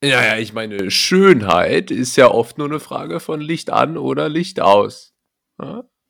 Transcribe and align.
Ja, 0.00 0.24
ja, 0.24 0.38
ich 0.38 0.52
meine, 0.52 0.92
Schönheit 0.92 1.90
ist 1.90 2.14
ja 2.14 2.30
oft 2.30 2.56
nur 2.56 2.68
eine 2.68 2.78
Frage 2.78 3.18
von 3.18 3.40
Licht 3.40 3.70
an 3.70 3.98
oder 3.98 4.28
Licht 4.28 4.60
aus. 4.60 5.12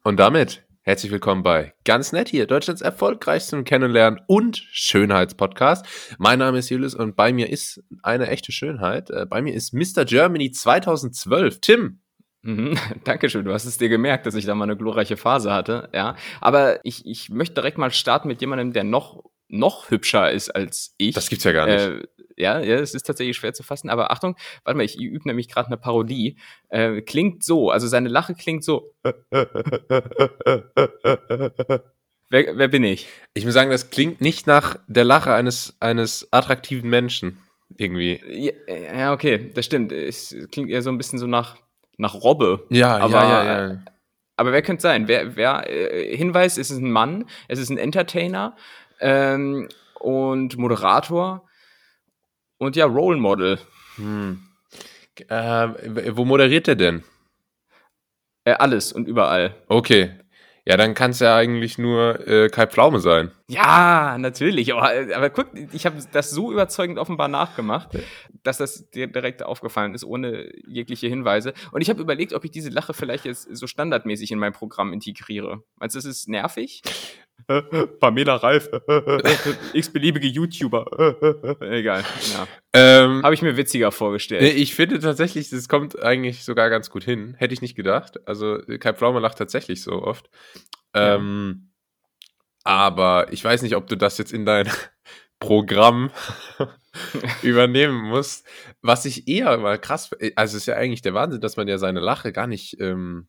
Und 0.04 0.20
damit 0.20 0.66
herzlich 0.82 1.10
willkommen 1.10 1.42
bei 1.42 1.72
Ganz 1.84 2.12
Nett 2.12 2.28
hier, 2.28 2.46
Deutschlands 2.46 2.82
erfolgreichsten 2.82 3.64
Kennenlernen 3.64 4.20
und 4.26 4.58
Schönheitspodcast. 4.58 5.86
Mein 6.18 6.38
Name 6.38 6.58
ist 6.58 6.68
Julius 6.68 6.94
und 6.94 7.16
bei 7.16 7.32
mir 7.32 7.48
ist 7.48 7.82
eine 8.02 8.26
echte 8.26 8.52
Schönheit. 8.52 9.08
Äh, 9.08 9.24
bei 9.24 9.40
mir 9.40 9.54
ist 9.54 9.72
Mr. 9.72 10.04
Germany 10.04 10.50
2012, 10.50 11.60
Tim. 11.62 12.02
Mhm, 12.42 12.78
Dankeschön, 13.04 13.46
du 13.46 13.54
hast 13.54 13.64
es 13.64 13.78
dir 13.78 13.88
gemerkt, 13.88 14.26
dass 14.26 14.34
ich 14.34 14.44
da 14.44 14.54
mal 14.54 14.64
eine 14.64 14.76
glorreiche 14.76 15.16
Phase 15.16 15.50
hatte, 15.50 15.88
ja. 15.94 16.14
Aber 16.42 16.84
ich, 16.84 17.06
ich 17.06 17.30
möchte 17.30 17.54
direkt 17.54 17.78
mal 17.78 17.90
starten 17.90 18.28
mit 18.28 18.42
jemandem, 18.42 18.74
der 18.74 18.84
noch, 18.84 19.24
noch 19.48 19.90
hübscher 19.90 20.30
ist 20.30 20.50
als 20.50 20.94
ich. 20.98 21.14
Das 21.14 21.28
gibt's 21.28 21.44
ja 21.44 21.52
gar 21.52 21.66
nicht. 21.66 21.80
Äh, 21.80 22.02
ja, 22.36 22.60
ja, 22.60 22.76
es 22.76 22.94
ist 22.94 23.02
tatsächlich 23.04 23.36
schwer 23.36 23.52
zu 23.52 23.64
fassen, 23.64 23.90
aber 23.90 24.12
Achtung, 24.12 24.36
warte 24.64 24.76
mal, 24.76 24.84
ich 24.84 24.98
übe 24.98 25.26
nämlich 25.26 25.48
gerade 25.48 25.66
eine 25.66 25.76
Parodie. 25.76 26.36
Äh, 26.68 27.02
klingt 27.02 27.42
so, 27.42 27.70
also 27.70 27.88
seine 27.88 28.08
Lache 28.08 28.34
klingt 28.34 28.62
so. 28.62 28.94
wer, 29.02 29.12
wer 32.30 32.68
bin 32.68 32.84
ich? 32.84 33.08
Ich 33.34 33.44
muss 33.44 33.54
sagen, 33.54 33.70
das 33.70 33.90
klingt 33.90 34.20
nicht 34.20 34.46
nach 34.46 34.78
der 34.86 35.04
Lache 35.04 35.34
eines, 35.34 35.76
eines 35.80 36.28
attraktiven 36.30 36.88
Menschen. 36.88 37.42
Irgendwie. 37.76 38.20
Ja, 38.28 38.52
ja, 38.96 39.12
okay, 39.12 39.50
das 39.52 39.66
stimmt. 39.66 39.92
Es 39.92 40.34
klingt 40.52 40.70
eher 40.70 40.82
so 40.82 40.90
ein 40.90 40.98
bisschen 40.98 41.18
so 41.18 41.26
nach, 41.26 41.56
nach 41.96 42.14
Robbe. 42.14 42.66
Ja, 42.70 42.98
aber, 42.98 43.22
ja, 43.22 43.44
ja, 43.44 43.68
ja. 43.68 43.84
Aber 44.36 44.52
wer 44.52 44.62
könnte 44.62 44.78
es 44.78 44.82
sein? 44.82 45.08
Wer, 45.08 45.36
wer, 45.36 45.68
äh, 45.68 46.16
Hinweis, 46.16 46.56
es 46.56 46.70
ist 46.70 46.78
ein 46.78 46.92
Mann, 46.92 47.26
es 47.48 47.58
ist 47.58 47.70
ein 47.70 47.78
Entertainer 47.78 48.56
ähm, 49.00 49.68
und 50.00 50.56
Moderator 50.56 51.48
und 52.58 52.76
ja, 52.76 52.86
Role 52.86 53.18
Model. 53.18 53.58
Hm. 53.96 54.42
Äh, 55.28 55.68
wo 56.16 56.24
moderiert 56.24 56.66
der 56.66 56.76
denn? 56.76 57.04
Äh, 58.44 58.52
alles 58.52 58.92
und 58.92 59.08
überall. 59.08 59.54
Okay. 59.68 60.12
Ja, 60.68 60.76
dann 60.76 60.92
kann 60.92 61.12
es 61.12 61.20
ja 61.20 61.34
eigentlich 61.34 61.78
nur 61.78 62.28
äh, 62.28 62.50
Kai 62.50 62.66
Pflaume 62.66 63.00
sein. 63.00 63.30
Ja, 63.48 64.18
natürlich. 64.18 64.74
Aber, 64.74 64.92
aber 65.16 65.30
guck, 65.30 65.48
ich 65.72 65.86
habe 65.86 65.96
das 66.12 66.30
so 66.30 66.52
überzeugend 66.52 66.98
offenbar 66.98 67.28
nachgemacht, 67.28 67.88
dass 68.42 68.58
das 68.58 68.90
dir 68.90 69.06
direkt 69.06 69.42
aufgefallen 69.42 69.94
ist, 69.94 70.04
ohne 70.04 70.52
jegliche 70.66 71.06
Hinweise. 71.06 71.54
Und 71.72 71.80
ich 71.80 71.88
habe 71.88 72.02
überlegt, 72.02 72.34
ob 72.34 72.44
ich 72.44 72.50
diese 72.50 72.68
Lache 72.68 72.92
vielleicht 72.92 73.24
jetzt 73.24 73.48
so 73.56 73.66
standardmäßig 73.66 74.30
in 74.30 74.38
mein 74.38 74.52
Programm 74.52 74.92
integriere. 74.92 75.62
Du, 75.80 75.86
das 75.86 75.94
ist 75.94 76.28
nervig? 76.28 76.82
Pamela 78.00 78.36
Reif, 78.36 78.68
x-beliebige 79.72 80.28
YouTuber. 80.28 81.56
Egal. 81.60 82.04
Ja. 82.32 82.46
Ähm, 82.74 83.22
Habe 83.22 83.34
ich 83.34 83.42
mir 83.42 83.56
witziger 83.56 83.90
vorgestellt. 83.90 84.42
Ich 84.56 84.74
finde 84.74 84.98
tatsächlich, 84.98 85.48
das 85.48 85.68
kommt 85.68 86.02
eigentlich 86.02 86.44
sogar 86.44 86.68
ganz 86.68 86.90
gut 86.90 87.04
hin. 87.04 87.34
Hätte 87.38 87.54
ich 87.54 87.62
nicht 87.62 87.74
gedacht. 87.74 88.20
Also 88.26 88.58
Kai 88.78 88.92
Pflaume 88.92 89.20
lacht 89.20 89.38
tatsächlich 89.38 89.82
so 89.82 90.02
oft. 90.02 90.28
Ja. 90.94 91.14
Ähm, 91.14 91.70
aber 92.64 93.32
ich 93.32 93.42
weiß 93.42 93.62
nicht, 93.62 93.76
ob 93.76 93.86
du 93.86 93.96
das 93.96 94.18
jetzt 94.18 94.32
in 94.32 94.44
dein 94.44 94.68
Programm 95.40 96.10
übernehmen 97.42 98.08
musst. 98.08 98.46
Was 98.82 99.06
ich 99.06 99.26
eher 99.26 99.56
mal 99.56 99.78
krass, 99.78 100.10
also 100.36 100.56
es 100.56 100.62
ist 100.62 100.66
ja 100.66 100.74
eigentlich 100.74 101.00
der 101.00 101.14
Wahnsinn, 101.14 101.40
dass 101.40 101.56
man 101.56 101.68
ja 101.68 101.78
seine 101.78 102.00
Lache 102.00 102.32
gar 102.32 102.46
nicht 102.46 102.78
ähm, 102.80 103.28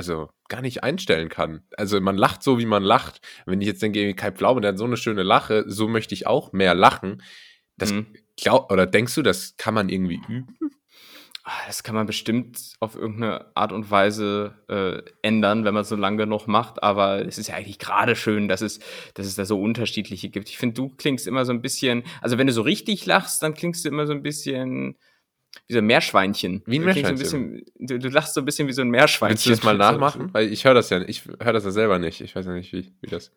also 0.00 0.30
gar 0.48 0.62
nicht 0.62 0.82
einstellen 0.82 1.28
kann. 1.28 1.62
Also 1.76 2.00
man 2.00 2.16
lacht 2.16 2.42
so, 2.42 2.58
wie 2.58 2.64
man 2.64 2.82
lacht. 2.82 3.20
Wenn 3.44 3.60
ich 3.60 3.66
jetzt 3.66 3.82
denke, 3.82 4.14
Kai 4.14 4.32
Pflaume, 4.32 4.62
der 4.62 4.70
hat 4.72 4.78
so 4.78 4.84
eine 4.84 4.96
schöne 4.96 5.22
Lache, 5.22 5.64
so 5.66 5.88
möchte 5.88 6.14
ich 6.14 6.26
auch 6.26 6.52
mehr 6.52 6.74
lachen. 6.74 7.22
Das 7.76 7.92
mhm. 7.92 8.06
glaub, 8.40 8.72
oder 8.72 8.86
denkst 8.86 9.14
du, 9.14 9.22
das 9.22 9.56
kann 9.58 9.74
man 9.74 9.90
irgendwie 9.90 10.20
üben? 10.26 10.56
Ah, 11.44 11.66
das 11.66 11.82
kann 11.82 11.94
man 11.94 12.06
bestimmt 12.06 12.74
auf 12.80 12.94
irgendeine 12.96 13.54
Art 13.56 13.72
und 13.72 13.90
Weise 13.90 14.54
äh, 14.68 15.02
ändern, 15.22 15.64
wenn 15.64 15.74
man 15.74 15.82
es 15.82 15.88
so 15.88 15.96
lange 15.96 16.26
noch 16.26 16.46
macht. 16.46 16.82
Aber 16.82 17.26
es 17.26 17.38
ist 17.38 17.48
ja 17.48 17.56
eigentlich 17.56 17.78
gerade 17.78 18.16
schön, 18.16 18.48
dass 18.48 18.62
es, 18.62 18.78
dass 19.14 19.26
es 19.26 19.34
da 19.34 19.44
so 19.44 19.60
unterschiedliche 19.60 20.30
gibt. 20.30 20.48
Ich 20.48 20.58
finde, 20.58 20.74
du 20.74 20.88
klingst 20.88 21.26
immer 21.26 21.44
so 21.44 21.52
ein 21.52 21.60
bisschen, 21.60 22.04
also 22.22 22.38
wenn 22.38 22.46
du 22.46 22.52
so 22.52 22.62
richtig 22.62 23.04
lachst, 23.04 23.42
dann 23.42 23.54
klingst 23.54 23.84
du 23.84 23.88
immer 23.88 24.06
so 24.06 24.12
ein 24.12 24.22
bisschen 24.22 24.96
wie 25.66 25.74
so 25.74 25.78
ein 25.78 25.86
Meerschweinchen. 25.86 26.62
Wie 26.66 26.78
ein 26.78 26.84
Meerschweinchen. 26.84 27.16
So 27.16 27.36
ein 27.36 27.52
bisschen, 27.52 27.64
du, 27.78 27.98
du, 27.98 28.08
lachst 28.08 28.34
so 28.34 28.40
ein 28.40 28.44
bisschen 28.44 28.68
wie 28.68 28.72
so 28.72 28.82
ein 28.82 28.90
Meerschweinchen. 28.90 29.34
Willst 29.34 29.46
du 29.46 29.50
das 29.50 29.62
mal 29.62 29.76
nachmachen? 29.76 30.28
Weil 30.32 30.52
ich 30.52 30.64
höre 30.64 30.74
das 30.74 30.90
ja, 30.90 31.00
ich 31.02 31.24
höre 31.24 31.52
das 31.52 31.64
ja 31.64 31.70
selber 31.70 31.98
nicht. 31.98 32.20
Ich 32.20 32.34
weiß 32.34 32.46
ja 32.46 32.52
nicht, 32.52 32.72
wie, 32.72 32.92
wie 33.00 33.06
das. 33.08 33.32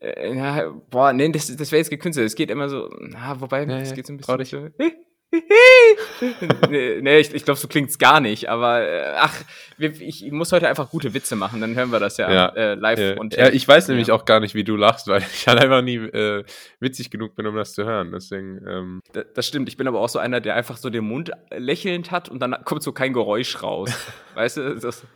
Äh, 0.00 0.36
ja, 0.36 0.70
boah, 0.90 1.12
nee, 1.12 1.30
das, 1.30 1.54
das 1.56 1.72
wäre 1.72 1.78
jetzt 1.78 1.90
gekünstelt. 1.90 2.26
Es 2.26 2.34
geht 2.34 2.50
immer 2.50 2.68
so, 2.68 2.88
na, 3.00 3.40
wobei, 3.40 3.64
es 3.64 3.94
geht 3.94 4.06
so 4.06 4.12
ein 4.12 4.18
bisschen. 4.18 4.72
So, 4.78 4.84
nee, 6.70 7.00
nee, 7.02 7.18
ich, 7.18 7.34
ich 7.34 7.44
glaube, 7.44 7.60
so 7.60 7.68
klingt's 7.68 7.98
gar 7.98 8.20
nicht. 8.20 8.48
Aber 8.48 8.80
äh, 8.80 9.14
ach, 9.16 9.34
ich 9.78 10.30
muss 10.30 10.52
heute 10.52 10.68
einfach 10.68 10.90
gute 10.90 11.12
Witze 11.12 11.36
machen, 11.36 11.60
dann 11.60 11.74
hören 11.74 11.92
wir 11.92 12.00
das 12.00 12.16
ja, 12.16 12.32
ja 12.32 12.46
äh, 12.48 12.74
live 12.74 12.98
ja. 12.98 13.16
und 13.18 13.36
Ja, 13.36 13.48
ich 13.48 13.66
weiß 13.68 13.88
nämlich 13.88 14.08
ja. 14.08 14.14
auch 14.14 14.24
gar 14.24 14.40
nicht, 14.40 14.54
wie 14.54 14.64
du 14.64 14.76
lachst, 14.76 15.06
weil 15.08 15.20
ich 15.20 15.46
halt 15.46 15.60
einfach 15.60 15.82
nie 15.82 15.96
äh, 15.96 16.44
witzig 16.80 17.10
genug 17.10 17.34
bin, 17.34 17.46
um 17.46 17.56
das 17.56 17.74
zu 17.74 17.84
hören. 17.84 18.12
Deswegen. 18.12 18.60
Ähm. 18.66 19.00
Das, 19.12 19.26
das, 19.34 19.46
stimmt. 19.46 19.68
Ich 19.68 19.76
bin 19.76 19.86
aber 19.86 20.00
auch 20.00 20.08
so 20.08 20.18
einer, 20.18 20.40
der 20.40 20.54
einfach 20.54 20.76
so 20.76 20.88
den 20.88 21.04
Mund 21.04 21.30
lächelnd 21.50 22.10
hat 22.10 22.28
und 22.28 22.40
dann 22.40 22.56
kommt 22.64 22.82
so 22.82 22.92
kein 22.92 23.12
Geräusch 23.12 23.62
raus. 23.62 23.90
weißt 24.34 24.56
du, 24.56 24.76
das. 24.76 25.06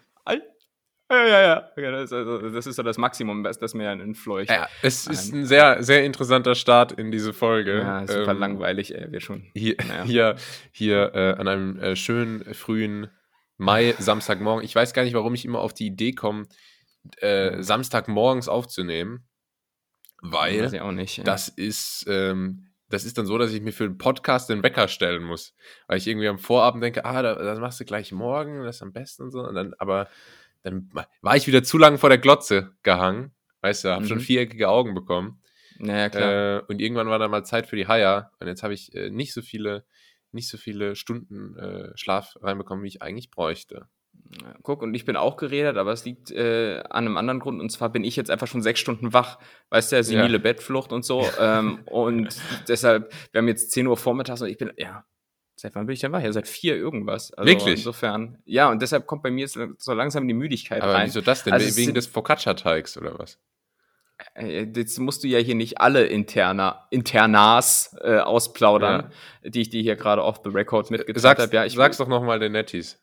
Ja, 1.13 1.27
ja, 1.27 1.71
ja. 1.77 1.91
Das 1.91 2.05
ist, 2.05 2.13
also, 2.13 2.39
das 2.49 2.67
ist 2.67 2.77
so 2.77 2.83
das 2.83 2.97
Maximum, 2.97 3.45
das, 3.45 3.59
das 3.59 3.75
mir 3.75 3.91
entfleucht. 3.91 4.51
Ja, 4.51 4.69
es 4.83 5.07
ein. 5.07 5.13
ist 5.13 5.33
ein 5.33 5.47
sehr, 5.47 5.83
sehr 5.83 6.05
interessanter 6.05 6.55
Start 6.55 6.93
in 6.93 7.11
diese 7.11 7.33
Folge. 7.33 7.79
Ja, 7.79 8.07
super 8.07 8.33
ähm, 8.33 8.39
langweilig, 8.39 8.95
ey, 8.95 9.13
wir 9.13 9.21
schon. 9.21 9.45
Hier, 9.55 9.77
naja. 9.87 10.05
hier, 10.07 10.37
hier 10.73 11.15
äh, 11.15 11.33
an 11.39 11.49
einem 11.49 11.79
äh, 11.79 11.97
schönen 11.97 12.55
frühen 12.55 13.09
Mai, 13.59 13.95
Samstagmorgen. 13.99 14.65
Ich 14.65 14.75
weiß 14.75 14.95
gar 14.95 15.05
nicht, 15.05 15.15
warum 15.15 15.35
ich 15.35 15.45
immer 15.45 15.61
auf 15.61 15.75
die 15.75 15.87
Idee 15.87 16.13
komme, 16.13 16.47
äh, 17.19 17.63
Samstagmorgens 17.63 18.49
aufzunehmen. 18.49 19.29
Weil 20.23 20.71
nicht, 20.95 21.19
ja. 21.19 21.25
das 21.25 21.49
ist. 21.49 22.07
Ähm, 22.09 22.69
das 22.93 23.07
ist 23.07 23.17
dann 23.17 23.25
so, 23.25 23.39
dass 23.39 23.53
ich 23.53 23.63
mir 23.63 23.73
für 23.73 23.85
einen 23.85 23.97
Podcast 23.97 24.51
den 24.51 24.63
Wecker 24.63 24.87
stellen 24.87 25.23
muss. 25.23 25.55
Weil 25.87 25.97
ich 25.97 26.07
irgendwie 26.07 26.29
am 26.29 26.39
Vorabend 26.39 26.85
denke, 26.85 27.07
ah, 27.07 27.23
das 27.23 27.59
machst 27.59 27.81
du 27.81 27.87
gleich 27.87 28.13
morgen, 28.13 28.63
das 28.65 28.77
ist 28.77 28.83
am 28.83 28.93
besten 28.93 29.23
und 29.23 29.31
so. 29.31 29.41
Und 29.41 29.55
dann, 29.55 29.73
aber 29.79 30.09
dann 30.63 30.91
war 31.21 31.37
ich 31.37 31.47
wieder 31.47 31.63
zu 31.63 31.79
lange 31.79 31.99
vor 31.99 32.09
der 32.09 32.19
Glotze 32.19 32.73
gehangen. 32.83 33.33
Weißt 33.61 33.85
du, 33.85 33.91
habe 33.91 34.05
mhm. 34.05 34.09
schon 34.09 34.21
viereckige 34.21 34.69
Augen 34.69 34.95
bekommen. 34.95 35.41
Naja, 35.79 36.09
klar. 36.09 36.59
Äh, 36.59 36.63
und 36.69 36.81
irgendwann 36.81 37.09
war 37.09 37.19
dann 37.19 37.31
mal 37.31 37.45
Zeit 37.45 37.67
für 37.67 37.77
die 37.77 37.87
Haier. 37.87 38.31
Und 38.41 38.47
jetzt 38.47 38.63
habe 38.63 38.75
ich 38.75 38.95
äh, 38.95 39.11
nicht 39.11 39.33
so 39.33 39.43
viele, 39.43 39.85
nicht 40.33 40.49
so 40.49 40.59
viele 40.59 40.97
Stunden 40.97 41.57
äh, 41.57 41.97
Schlaf 41.97 42.37
reinbekommen, 42.41 42.85
wie 42.85 42.89
ich 42.89 43.03
eigentlich 43.03 43.31
bräuchte. 43.31 43.89
Guck, 44.63 44.83
und 44.83 44.95
ich 44.95 45.05
bin 45.05 45.17
auch 45.17 45.37
geredet, 45.37 45.77
aber 45.77 45.93
es 45.93 46.05
liegt 46.05 46.31
äh, 46.31 46.83
an 46.89 47.07
einem 47.07 47.17
anderen 47.17 47.41
Grund. 47.41 47.61
Und 47.61 47.71
zwar 47.71 47.91
bin 47.91 48.05
ich 48.05 48.17
jetzt 48.17 48.31
einfach 48.31 48.47
schon 48.47 48.63
sechs 48.63 48.81
Stunden 48.81 49.13
wach. 49.13 49.39
Weißt 49.69 49.93
du, 49.93 50.03
senile 50.03 50.35
ja. 50.35 50.39
Bettflucht 50.39 50.93
und 50.93 51.05
so. 51.05 51.27
ähm, 51.39 51.81
und 51.87 52.35
deshalb, 52.69 53.13
wir 53.33 53.41
haben 53.41 53.49
jetzt 53.49 53.73
10 53.73 53.87
Uhr 53.87 53.97
vormittags 53.97 54.41
und 54.41 54.49
ich 54.49 54.59
bin, 54.59 54.73
ja, 54.77 55.05
Seit 55.55 55.75
wann 55.75 55.87
bin 55.87 55.95
ich 55.95 56.01
denn 56.01 56.13
wach? 56.13 56.23
Ja, 56.23 56.33
seit 56.33 56.49
vier 56.49 56.77
irgendwas. 56.77 57.33
Also 57.33 57.49
Wirklich? 57.49 57.79
Insofern. 57.81 58.39
Ja, 58.45 58.71
und 58.71 58.83
deshalb 58.83 59.07
kommt 59.07 59.23
bei 59.23 59.31
mir 59.31 59.47
so 59.49 59.93
langsam 59.93 60.27
die 60.27 60.35
Müdigkeit 60.35 60.83
Aber 60.83 60.95
rein. 60.95 61.07
wieso 61.07 61.21
das 61.21 61.45
denn? 61.45 61.53
Also 61.53 61.77
Wegen 61.77 61.95
des 61.95 62.07
Focaccia-Teigs 62.07 62.97
oder 62.97 63.19
was? 63.19 63.39
Äh, 64.35 64.67
jetzt 64.75 64.99
musst 64.99 65.25
du 65.25 65.29
ja 65.29 65.39
hier 65.39 65.55
nicht 65.55 65.81
alle 65.81 66.05
interna, 66.05 66.87
Internas 66.91 67.97
äh, 68.01 68.19
ausplaudern, 68.19 69.13
ja. 69.43 69.51
die 69.51 69.63
ich 69.63 69.71
dir 69.71 69.83
hier 69.83 69.97
gerade 69.97 70.23
off 70.25 70.41
the 70.45 70.51
record 70.51 70.91
mitgeteilt 70.91 71.39
habe. 71.39 71.55
Ja, 71.55 71.65
ich 71.65 71.75
sag's 71.75 71.99
doch 71.99 72.09
nochmal 72.09 72.39
den 72.39 72.53
Nettis. 72.53 72.99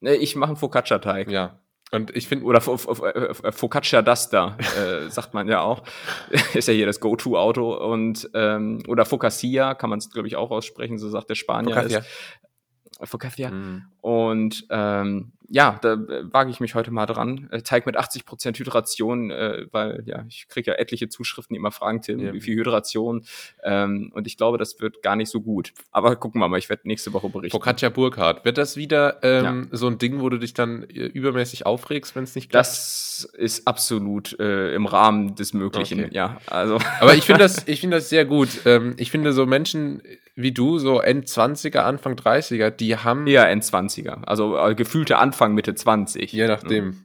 Ich 0.00 0.36
mache 0.36 0.50
einen 0.50 0.56
Focaccia-Teig. 0.56 1.30
Ja. 1.30 1.60
Und 1.94 2.14
ich 2.16 2.26
finde. 2.26 2.44
Oder 2.44 2.60
Focaccia 2.60 4.02
Duster, 4.02 4.56
äh, 4.58 5.08
sagt 5.08 5.32
man 5.32 5.48
ja 5.48 5.60
auch. 5.60 5.84
Ist 6.54 6.66
ja 6.66 6.74
hier 6.74 6.86
das 6.86 6.98
Go-To-Auto. 6.98 7.74
Und 7.74 8.28
ähm, 8.34 8.82
oder 8.88 9.04
Focaccia 9.04 9.74
kann 9.74 9.90
man 9.90 10.00
es, 10.00 10.10
glaube 10.10 10.26
ich, 10.26 10.36
auch 10.36 10.50
aussprechen, 10.50 10.98
so 10.98 11.08
sagt 11.08 11.30
der 11.30 11.36
Spanier. 11.36 11.74
Focaccia. 11.74 11.98
Ist, 11.98 13.10
Focaccia. 13.10 13.50
Mm. 13.50 13.86
Und 14.00 14.66
ähm, 14.70 15.32
ja, 15.48 15.78
da 15.82 15.94
äh, 15.94 16.32
wage 16.32 16.50
ich 16.50 16.60
mich 16.60 16.74
heute 16.74 16.90
mal 16.90 17.06
dran. 17.06 17.48
Äh, 17.50 17.62
Teig 17.62 17.86
mit 17.86 17.98
80% 17.98 18.58
Hydration, 18.58 19.30
äh, 19.30 19.66
weil 19.72 20.02
ja, 20.06 20.24
ich 20.28 20.48
kriege 20.48 20.70
ja 20.70 20.76
etliche 20.76 21.08
Zuschriften, 21.08 21.54
die 21.54 21.58
immer 21.58 21.70
fragen, 21.70 22.02
Tim, 22.02 22.20
ja. 22.20 22.32
wie 22.32 22.40
viel 22.40 22.56
Hydration. 22.56 23.24
Ähm, 23.62 24.10
und 24.14 24.26
ich 24.26 24.36
glaube, 24.36 24.58
das 24.58 24.80
wird 24.80 25.02
gar 25.02 25.16
nicht 25.16 25.30
so 25.30 25.40
gut. 25.40 25.72
Aber 25.90 26.16
gucken 26.16 26.40
wir 26.40 26.48
mal, 26.48 26.58
ich 26.58 26.68
werde 26.68 26.88
nächste 26.88 27.12
Woche 27.12 27.28
berichten. 27.28 27.56
Focaccia 27.56 27.90
Burkhardt, 27.90 28.44
wird 28.44 28.58
das 28.58 28.76
wieder 28.76 29.22
ähm, 29.22 29.68
ja. 29.70 29.76
so 29.76 29.86
ein 29.86 29.98
Ding, 29.98 30.20
wo 30.20 30.28
du 30.28 30.38
dich 30.38 30.54
dann 30.54 30.84
äh, 30.84 31.06
übermäßig 31.06 31.66
aufregst, 31.66 32.16
wenn 32.16 32.24
es 32.24 32.34
nicht 32.34 32.50
klappt? 32.50 32.66
Das 32.66 33.28
ist 33.36 33.66
absolut 33.66 34.38
äh, 34.40 34.74
im 34.74 34.86
Rahmen 34.86 35.34
des 35.34 35.52
Möglichen, 35.52 36.04
okay. 36.04 36.14
ja. 36.14 36.38
Also. 36.46 36.78
Aber 37.00 37.14
ich 37.14 37.24
finde 37.24 37.40
das, 37.40 37.68
ich 37.68 37.80
finde 37.80 37.98
das 37.98 38.08
sehr 38.08 38.24
gut. 38.24 38.48
Ähm, 38.64 38.94
ich 38.96 39.10
finde 39.10 39.32
so 39.32 39.46
Menschen 39.46 40.02
wie 40.36 40.52
du, 40.52 40.78
so 40.78 41.00
End-20er, 41.00 41.78
Anfang 41.78 42.14
30er, 42.14 42.70
die 42.70 42.96
haben. 42.96 43.26
Ja, 43.26 43.44
End-20er. 43.44 44.24
Also 44.24 44.58
äh, 44.58 44.74
gefühlte 44.74 45.18
Anfang, 45.18 45.33
Mitte 45.52 45.74
20. 45.74 46.32
Je 46.32 46.46
nachdem, 46.46 46.86
mhm. 46.86 47.02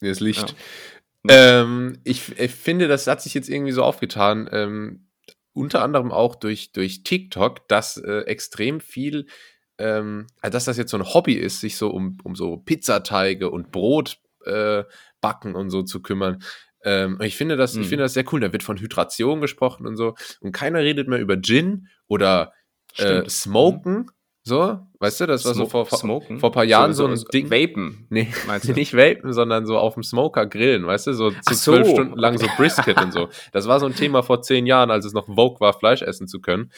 wie 0.00 0.08
das 0.08 0.20
Licht. 0.20 0.54
Ja. 1.28 1.60
Ähm, 1.60 1.98
ich, 2.04 2.38
ich, 2.38 2.52
finde, 2.52 2.88
das 2.88 3.06
hat 3.06 3.22
sich 3.22 3.34
jetzt 3.34 3.48
irgendwie 3.48 3.72
so 3.72 3.82
aufgetan. 3.82 4.48
Ähm, 4.52 5.08
unter 5.52 5.82
anderem 5.82 6.12
auch 6.12 6.36
durch, 6.36 6.72
durch 6.72 7.02
TikTok, 7.02 7.68
dass 7.68 7.96
äh, 7.96 8.20
extrem 8.26 8.80
viel, 8.80 9.26
ähm, 9.78 10.26
also 10.40 10.52
dass 10.52 10.64
das 10.66 10.76
jetzt 10.76 10.90
so 10.90 10.96
ein 10.96 11.14
Hobby 11.14 11.34
ist, 11.34 11.60
sich 11.60 11.76
so 11.76 11.90
um, 11.90 12.18
um 12.22 12.36
so 12.36 12.58
Pizzateige 12.58 13.50
und 13.50 13.72
Brot 13.72 14.18
äh, 14.44 14.84
backen 15.20 15.54
und 15.54 15.70
so 15.70 15.82
zu 15.82 16.00
kümmern. 16.00 16.42
Ähm, 16.84 17.18
ich 17.20 17.36
finde 17.36 17.56
das, 17.56 17.74
mhm. 17.74 17.82
ich 17.82 17.88
finde 17.88 18.04
das 18.04 18.14
sehr 18.14 18.24
cool. 18.32 18.40
Da 18.40 18.52
wird 18.52 18.62
von 18.62 18.78
Hydration 18.78 19.40
gesprochen 19.40 19.86
und 19.86 19.96
so. 19.96 20.14
Und 20.40 20.52
keiner 20.52 20.80
redet 20.80 21.08
mehr 21.08 21.18
über 21.18 21.40
Gin 21.40 21.88
oder 22.06 22.52
äh, 22.96 23.28
Smoken. 23.28 24.10
So, 24.48 24.80
weißt 24.98 25.20
du, 25.20 25.26
das 25.26 25.44
war 25.44 25.52
so 25.52 25.66
vor, 25.66 25.84
vor, 25.84 25.98
Smoken? 25.98 26.38
vor 26.38 26.48
ein 26.48 26.52
paar 26.52 26.64
Jahren 26.64 26.94
so, 26.94 27.06
so, 27.06 27.14
so 27.14 27.26
ein 27.26 27.30
Ding. 27.30 27.50
Vapen. 27.50 28.06
Nee, 28.08 28.28
meinst 28.46 28.66
du? 28.66 28.72
nicht 28.72 28.94
Vapen, 28.96 29.34
sondern 29.34 29.66
so 29.66 29.76
auf 29.76 29.92
dem 29.92 30.02
Smoker 30.02 30.46
grillen, 30.46 30.86
weißt 30.86 31.08
du, 31.08 31.12
so 31.12 31.30
zu 31.30 31.36
so. 31.50 31.72
zwölf 31.72 31.88
Stunden 31.90 32.18
lang 32.18 32.38
so 32.38 32.46
Brisket 32.56 33.00
und 33.00 33.12
so. 33.12 33.28
Das 33.52 33.68
war 33.68 33.78
so 33.78 33.86
ein 33.86 33.94
Thema 33.94 34.22
vor 34.22 34.40
zehn 34.40 34.66
Jahren, 34.66 34.90
als 34.90 35.04
es 35.04 35.12
noch 35.12 35.26
Vogue 35.26 35.60
war, 35.60 35.74
Fleisch 35.74 36.00
essen 36.00 36.28
zu 36.28 36.40
können. 36.40 36.72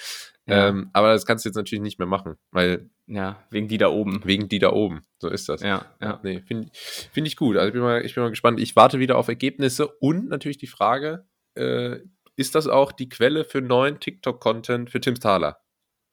Ja. 0.46 0.68
Ähm, 0.68 0.90
aber 0.92 1.12
das 1.12 1.26
kannst 1.26 1.44
du 1.44 1.48
jetzt 1.48 1.56
natürlich 1.56 1.82
nicht 1.82 1.98
mehr 1.98 2.08
machen, 2.08 2.34
weil. 2.50 2.90
Ja, 3.06 3.44
wegen 3.50 3.68
die 3.68 3.78
da 3.78 3.88
oben. 3.88 4.20
Wegen 4.24 4.48
die 4.48 4.58
da 4.58 4.72
oben. 4.72 5.02
So 5.18 5.28
ist 5.28 5.48
das. 5.48 5.62
Ja, 5.62 5.86
ja. 6.00 6.18
Nee, 6.24 6.40
finde 6.40 6.70
find 6.72 7.26
ich 7.26 7.36
gut. 7.36 7.56
Also 7.56 7.68
ich 7.68 7.72
bin, 7.72 7.82
mal, 7.82 8.04
ich 8.04 8.14
bin 8.14 8.24
mal 8.24 8.30
gespannt. 8.30 8.58
Ich 8.58 8.74
warte 8.74 8.98
wieder 8.98 9.16
auf 9.16 9.28
Ergebnisse 9.28 9.86
und 9.86 10.28
natürlich 10.28 10.58
die 10.58 10.66
Frage, 10.66 11.24
äh, 11.54 11.98
ist 12.36 12.54
das 12.54 12.66
auch 12.66 12.90
die 12.90 13.08
Quelle 13.08 13.44
für 13.44 13.60
neuen 13.60 14.00
TikTok-Content 14.00 14.90
für 14.90 15.00
Tim 15.00 15.16
Thaler? 15.16 15.60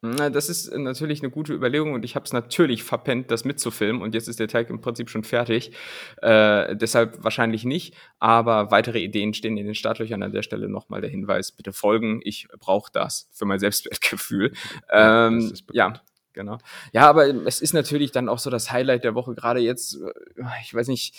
Das 0.01 0.47
ist 0.47 0.71
natürlich 0.71 1.21
eine 1.21 1.31
gute 1.31 1.53
Überlegung 1.53 1.93
und 1.93 2.05
ich 2.05 2.15
habe 2.15 2.23
es 2.23 2.31
natürlich 2.31 2.83
verpennt, 2.83 3.31
das 3.31 3.45
mitzufilmen 3.45 4.03
und 4.03 4.13
jetzt 4.13 4.27
ist 4.27 4.39
der 4.39 4.47
Teig 4.47 4.69
im 4.69 4.79
Prinzip 4.79 5.09
schon 5.09 5.23
fertig. 5.23 5.71
Äh, 6.21 6.75
deshalb 6.75 7.23
wahrscheinlich 7.23 7.65
nicht, 7.65 7.95
aber 8.19 8.69
weitere 8.69 8.99
Ideen 8.99 9.33
stehen 9.33 9.57
in 9.57 9.65
den 9.65 9.73
Startlöchern. 9.73 10.21
An 10.21 10.31
der 10.31 10.43
Stelle 10.43 10.69
nochmal 10.69 11.01
der 11.01 11.09
Hinweis, 11.09 11.51
bitte 11.51 11.73
folgen. 11.73 12.19
Ich 12.23 12.47
brauche 12.59 12.91
das 12.91 13.27
für 13.33 13.45
mein 13.45 13.59
Selbstwertgefühl. 13.59 14.53
Ja, 14.91 15.27
ähm, 15.27 15.53
ja, 15.71 15.93
genau. 16.33 16.57
Ja, 16.93 17.09
aber 17.09 17.27
es 17.45 17.61
ist 17.61 17.73
natürlich 17.73 18.11
dann 18.11 18.29
auch 18.29 18.39
so 18.39 18.49
das 18.49 18.71
Highlight 18.71 19.03
der 19.03 19.15
Woche, 19.15 19.33
gerade 19.35 19.59
jetzt, 19.59 19.95
äh, 19.95 20.43
ich 20.61 20.73
weiß 20.73 20.87
nicht, 20.87 21.15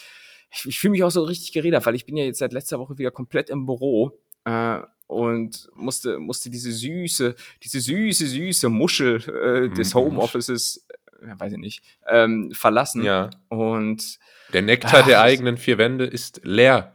ich, 0.51 0.67
ich 0.67 0.79
fühle 0.79 0.93
mich 0.93 1.05
auch 1.05 1.11
so 1.11 1.23
richtig 1.25 1.53
geredet, 1.53 1.85
weil 1.85 1.95
ich 1.95 2.07
bin 2.07 2.17
ja 2.17 2.25
jetzt 2.25 2.39
seit 2.39 2.53
letzter 2.53 2.79
Woche 2.79 2.99
wieder 2.99 3.11
komplett 3.11 3.51
im 3.51 3.67
Büro. 3.67 4.19
Äh, 4.45 4.81
und 5.09 5.69
musste, 5.75 6.19
musste 6.19 6.51
diese 6.51 6.71
süße, 6.71 7.35
diese 7.65 7.81
süße, 7.81 8.27
süße 8.27 8.69
Muschel 8.69 9.17
äh, 9.17 9.75
des 9.75 9.95
mhm. 9.95 9.99
Homeoffices, 9.99 10.87
äh, 11.21 11.35
weiß 11.37 11.53
ich 11.53 11.59
nicht, 11.59 11.83
ähm, 12.07 12.53
verlassen. 12.53 13.03
Ja. 13.03 13.31
Und 13.49 14.19
der 14.53 14.63
Nektar 14.63 15.01
ach, 15.01 15.07
der 15.07 15.23
eigenen 15.23 15.57
vier 15.57 15.79
Wände 15.79 16.05
ist 16.05 16.43
leer. 16.45 16.95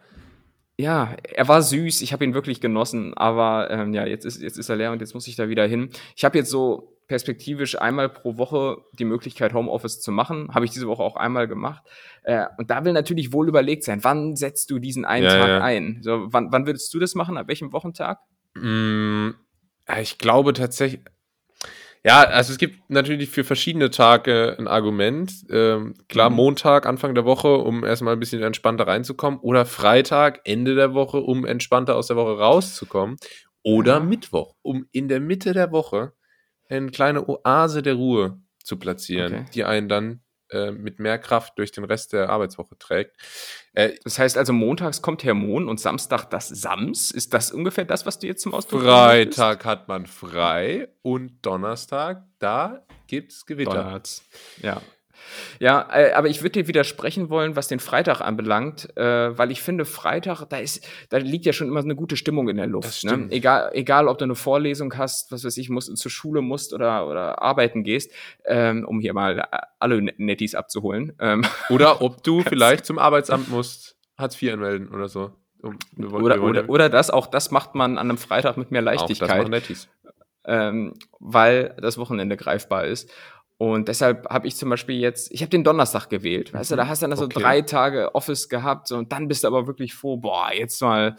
Ja, 0.78 1.16
er 1.24 1.48
war 1.48 1.62
süß, 1.62 2.02
ich 2.02 2.14
habe 2.14 2.24
ihn 2.24 2.34
wirklich 2.34 2.62
genossen, 2.62 3.14
aber 3.16 3.70
ähm, 3.70 3.94
ja, 3.94 4.06
jetzt 4.06 4.26
ist, 4.26 4.42
jetzt 4.42 4.58
ist 4.58 4.70
er 4.70 4.76
leer 4.76 4.92
und 4.92 5.02
jetzt 5.02 5.14
muss 5.14 5.28
ich 5.28 5.36
da 5.36 5.50
wieder 5.50 5.68
hin. 5.68 5.90
Ich 6.16 6.24
habe 6.24 6.38
jetzt 6.38 6.50
so 6.50 6.93
perspektivisch 7.14 7.80
einmal 7.80 8.10
pro 8.10 8.40
Woche 8.40 8.78
die 8.98 9.06
Möglichkeit, 9.06 9.54
Homeoffice 9.54 10.02
zu 10.02 10.12
machen. 10.12 10.50
Habe 10.52 10.66
ich 10.66 10.72
diese 10.72 10.88
Woche 10.88 11.04
auch 11.04 11.16
einmal 11.16 11.48
gemacht. 11.48 11.84
Äh, 12.24 12.48
und 12.58 12.72
da 12.72 12.86
will 12.86 12.92
natürlich 12.92 13.32
wohl 13.32 13.48
überlegt 13.48 13.84
sein, 13.84 14.04
wann 14.04 14.36
setzt 14.36 14.72
du 14.72 14.80
diesen 14.80 15.06
einen 15.06 15.26
ja, 15.26 15.38
Tag 15.38 15.48
ja. 15.48 15.62
ein? 15.62 16.00
So, 16.02 16.26
wann, 16.34 16.52
wann 16.52 16.66
würdest 16.66 16.92
du 16.92 16.98
das 16.98 17.14
machen? 17.14 17.38
Ab 17.38 17.50
welchem 17.50 17.72
Wochentag? 17.72 18.18
Mm, 18.56 19.30
ich 20.02 20.18
glaube 20.18 20.54
tatsächlich. 20.54 21.02
Ja, 22.04 22.24
also 22.24 22.52
es 22.52 22.58
gibt 22.58 22.90
natürlich 22.90 23.30
für 23.30 23.44
verschiedene 23.44 23.92
Tage 23.92 24.56
ein 24.58 24.68
Argument. 24.68 25.32
Ähm, 25.52 25.94
klar, 26.10 26.32
mhm. 26.32 26.38
Montag, 26.38 26.88
Anfang 26.88 27.14
der 27.14 27.26
Woche, 27.26 27.58
um 27.58 27.86
erstmal 27.86 28.14
ein 28.14 28.20
bisschen 28.20 28.42
entspannter 28.42 28.88
reinzukommen. 28.88 29.40
Oder 29.40 29.68
Freitag, 29.68 30.42
Ende 30.46 30.74
der 30.74 30.96
Woche, 30.96 31.18
um 31.20 31.46
entspannter 31.46 31.96
aus 31.96 32.08
der 32.08 32.16
Woche 32.16 32.40
rauszukommen. 32.40 33.18
Oder 33.62 33.98
ja. 33.98 34.00
Mittwoch, 34.00 34.56
um 34.64 34.88
in 34.92 35.10
der 35.10 35.20
Mitte 35.20 35.54
der 35.54 35.72
Woche 35.72 36.14
eine 36.70 36.92
kleine 36.92 37.28
Oase 37.28 37.82
der 37.82 37.96
Ruhe 37.96 38.42
zu 38.64 38.78
platzieren, 38.78 39.34
okay. 39.34 39.46
die 39.54 39.64
einen 39.64 39.90
dann 39.90 40.22
äh, 40.54 40.72
mit 40.72 41.00
mehr 41.00 41.18
Kraft 41.18 41.58
durch 41.58 41.72
den 41.72 41.84
Rest 41.84 42.14
der 42.14 42.30
Arbeitswoche 42.30 42.78
trägt. 42.78 43.18
Äh, 43.74 43.94
das 44.04 44.20
heißt 44.20 44.38
also, 44.38 44.54
montags 44.54 45.02
kommt 45.02 45.24
Herr 45.24 45.34
Mohn 45.34 45.68
und 45.68 45.80
Samstag 45.80 46.26
das 46.26 46.48
Sams. 46.48 47.12
Ist 47.12 47.34
das 47.34 47.52
ungefähr 47.52 47.86
das, 47.86 48.06
was 48.06 48.20
du 48.20 48.28
jetzt 48.28 48.44
zum 48.44 48.54
Ausdruck 48.54 48.84
Freitag 48.84 49.66
hat 49.66 49.88
man 49.88 50.06
frei 50.06 50.90
und 51.02 51.46
Donnerstag, 51.46 52.24
da 52.40 52.86
gibt 53.08 53.32
es 53.32 53.46
Gewitter. 53.46 53.72
Donnerts. 53.74 54.24
Ja. 54.62 54.82
Ja, 55.60 55.88
äh, 55.92 56.12
aber 56.14 56.28
ich 56.28 56.42
würde 56.42 56.62
dir 56.62 56.68
widersprechen 56.68 57.30
wollen, 57.30 57.56
was 57.56 57.68
den 57.68 57.80
Freitag 57.80 58.22
anbelangt, 58.22 58.96
äh, 58.98 59.38
weil 59.38 59.52
ich 59.52 59.62
finde, 59.62 59.86
Freitag, 59.86 60.46
da 60.50 60.58
ist, 60.58 60.88
da 61.10 61.18
liegt 61.18 61.46
ja 61.46 61.54
schon 61.54 61.68
immer 61.68 61.80
eine 61.80 61.96
gute 61.96 62.18
Stimmung 62.18 62.50
in 62.50 62.58
der 62.58 62.68
Luft. 62.68 63.04
Ne? 63.04 63.28
Egal, 63.30 63.72
egal, 63.74 64.08
ob 64.08 64.18
du 64.18 64.26
eine 64.26 64.36
Vorlesung 64.36 64.98
hast, 64.98 65.32
was 65.32 65.44
weiß 65.44 65.58
ich, 65.58 65.70
musst 65.70 65.96
zur 65.98 66.12
Schule 66.12 66.42
musst 66.42 66.74
oder, 66.74 67.08
oder 67.08 67.42
arbeiten 67.42 67.84
gehst, 67.84 68.12
ähm, 68.46 68.86
um 68.86 69.00
hier 69.00 69.14
mal 69.14 69.48
alle 69.80 70.02
Nettis 70.02 70.56
abzuholen. 70.56 71.14
Ähm, 71.20 71.44
oder 71.70 72.02
ob 72.02 72.24
du 72.24 72.42
vielleicht 72.48 72.86
zum 72.86 73.00
Arbeitsamt 73.00 73.50
musst, 73.50 73.98
Hartz 74.18 74.42
IV 74.42 74.54
anmelden 74.54 74.90
oder 74.90 75.08
so. 75.08 75.32
Um, 75.62 75.78
oder, 76.14 76.44
oder, 76.44 76.70
oder 76.70 76.90
das, 76.90 77.10
auch 77.10 77.28
das 77.28 77.52
macht 77.52 77.74
man 77.74 77.98
an 77.98 78.10
einem 78.10 78.18
Freitag 78.18 78.58
mit 78.58 78.72
mehr 78.72 78.82
Leichtigkeit. 78.82 79.30
Auch 79.30 79.36
das 79.36 79.38
machen 79.38 79.52
Nettis. 79.52 79.88
Ähm, 80.46 80.94
weil 81.20 81.74
das 81.82 81.98
Wochenende 81.98 82.36
greifbar 82.36 82.86
ist. 82.86 83.10
Und 83.64 83.88
deshalb 83.88 84.30
habe 84.30 84.46
ich 84.46 84.58
zum 84.58 84.70
Beispiel 84.70 85.00
jetzt, 85.00 85.32
ich 85.32 85.42
habe 85.42 85.50
den 85.50 85.64
Donnerstag 85.64 86.10
gewählt, 86.10 86.54
weißt 86.54 86.72
du, 86.72 86.76
da 86.76 86.84
mhm. 86.84 86.90
hast 86.90 87.02
du 87.02 87.08
dann 87.08 87.18
so 87.18 87.24
okay. 87.24 87.40
drei 87.40 87.62
Tage 87.62 88.14
Office 88.14 88.50
gehabt 88.50 88.90
so, 88.90 88.98
und 88.98 89.14
dann 89.14 89.30
bist 89.30 89.46
du 89.46 89.48
aber 89.48 89.68
wirklich 89.68 89.94
froh, 89.94 90.18
boah, 90.18 90.52
jetzt 90.54 90.82
mal, 90.82 91.16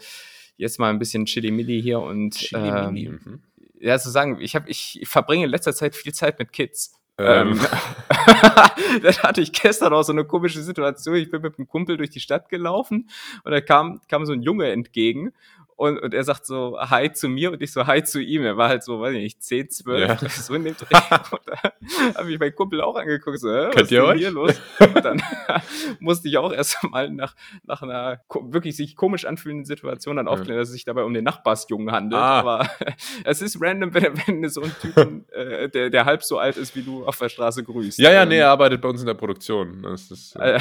jetzt 0.55 0.77
mal 0.77 0.91
ein 0.91 0.99
bisschen 0.99 1.25
Chili-Milli 1.25 1.81
hier 1.81 2.01
und 2.01 2.35
Chili-Milli. 2.35 3.07
Ähm, 3.07 3.19
mhm. 3.25 3.39
ja, 3.79 3.97
zu 3.97 4.11
sagen, 4.11 4.37
ich 4.39 4.55
habe, 4.55 4.69
ich 4.69 5.01
verbringe 5.05 5.45
in 5.45 5.49
letzter 5.49 5.73
Zeit 5.73 5.95
viel 5.95 6.13
Zeit 6.13 6.37
mit 6.37 6.53
Kids. 6.53 6.93
Ähm. 7.17 7.53
ähm. 7.53 9.01
das 9.01 9.23
hatte 9.23 9.41
ich 9.41 9.51
gestern 9.51 9.91
auch 9.93 10.03
so 10.03 10.11
eine 10.11 10.23
komische 10.23 10.61
Situation. 10.61 11.15
Ich 11.15 11.31
bin 11.31 11.41
mit 11.41 11.57
einem 11.57 11.67
Kumpel 11.67 11.97
durch 11.97 12.11
die 12.11 12.19
Stadt 12.19 12.49
gelaufen 12.49 13.09
und 13.43 13.51
da 13.53 13.59
kam, 13.59 14.01
kam 14.07 14.23
so 14.23 14.33
ein 14.33 14.43
Junge 14.43 14.71
entgegen 14.71 15.33
und, 15.77 15.99
und 15.99 16.13
er 16.13 16.23
sagt 16.23 16.45
so 16.45 16.77
Hi 16.79 17.11
zu 17.11 17.27
mir 17.27 17.51
und 17.51 17.61
ich 17.61 17.73
so 17.73 17.85
Hi 17.85 18.01
zu 18.01 18.21
ihm. 18.21 18.43
Er 18.43 18.55
war 18.55 18.69
halt 18.69 18.83
so, 18.83 19.01
weiß 19.01 19.13
ich 19.13 19.21
nicht, 19.21 19.43
10, 19.43 19.69
12, 19.69 20.21
ja. 20.21 20.29
so 20.29 20.53
in 20.53 20.63
dem 20.63 20.75
Dreh. 20.75 20.85
Und 21.31 21.41
da 21.45 22.17
habe 22.17 22.31
ich 22.31 22.39
mein 22.39 22.55
Kumpel 22.55 22.81
auch 22.81 22.95
angeguckt, 22.95 23.39
so, 23.39 23.49
Hä, 23.49 23.71
was 23.73 23.83
ist 23.83 23.91
denn 23.91 24.17
hier 24.17 24.31
los? 24.31 24.59
Und 24.79 25.03
dann 25.03 25.21
musste 25.99 26.29
ich 26.29 26.37
auch 26.37 26.53
erst 26.53 26.81
mal 26.83 27.09
nach, 27.09 27.35
nach 27.63 27.81
einer 27.81 28.21
wirklich 28.29 28.77
sich 28.77 28.95
komisch 28.95 29.25
anfühlenden 29.25 29.65
Situation 29.65 30.15
dann 30.15 30.27
aufklären, 30.27 30.59
dass 30.59 30.69
es 30.69 30.73
sich 30.73 30.85
dabei 30.85 31.03
um 31.03 31.13
den 31.13 31.25
Nachbarsjungen 31.25 31.91
handelt. 31.91 32.21
Ah. 32.21 32.39
Aber 32.39 32.69
es 33.25 33.41
ist 33.41 33.61
random, 33.61 33.93
wenn, 33.93 34.17
wenn 34.25 34.49
so 34.49 34.61
ein 34.61 34.73
Typen, 34.81 35.27
äh, 35.29 35.69
der, 35.69 35.89
der 35.89 36.05
halb 36.05 36.23
so 36.23 36.37
alt 36.37 36.55
ist 36.55 36.75
wie 36.75 36.83
du, 36.83 37.05
auf 37.05 37.17
der 37.17 37.29
Straße 37.29 37.63
grüßt. 37.63 37.99
Ja, 37.99 38.11
ja, 38.11 38.23
ähm, 38.23 38.29
nee, 38.29 38.37
er 38.37 38.49
arbeitet 38.49 38.81
bei 38.81 38.87
uns 38.87 39.01
in 39.01 39.07
der 39.07 39.13
Produktion. 39.13 39.83
Das 39.83 40.09
ist, 40.09 40.35
äh, 40.37 40.59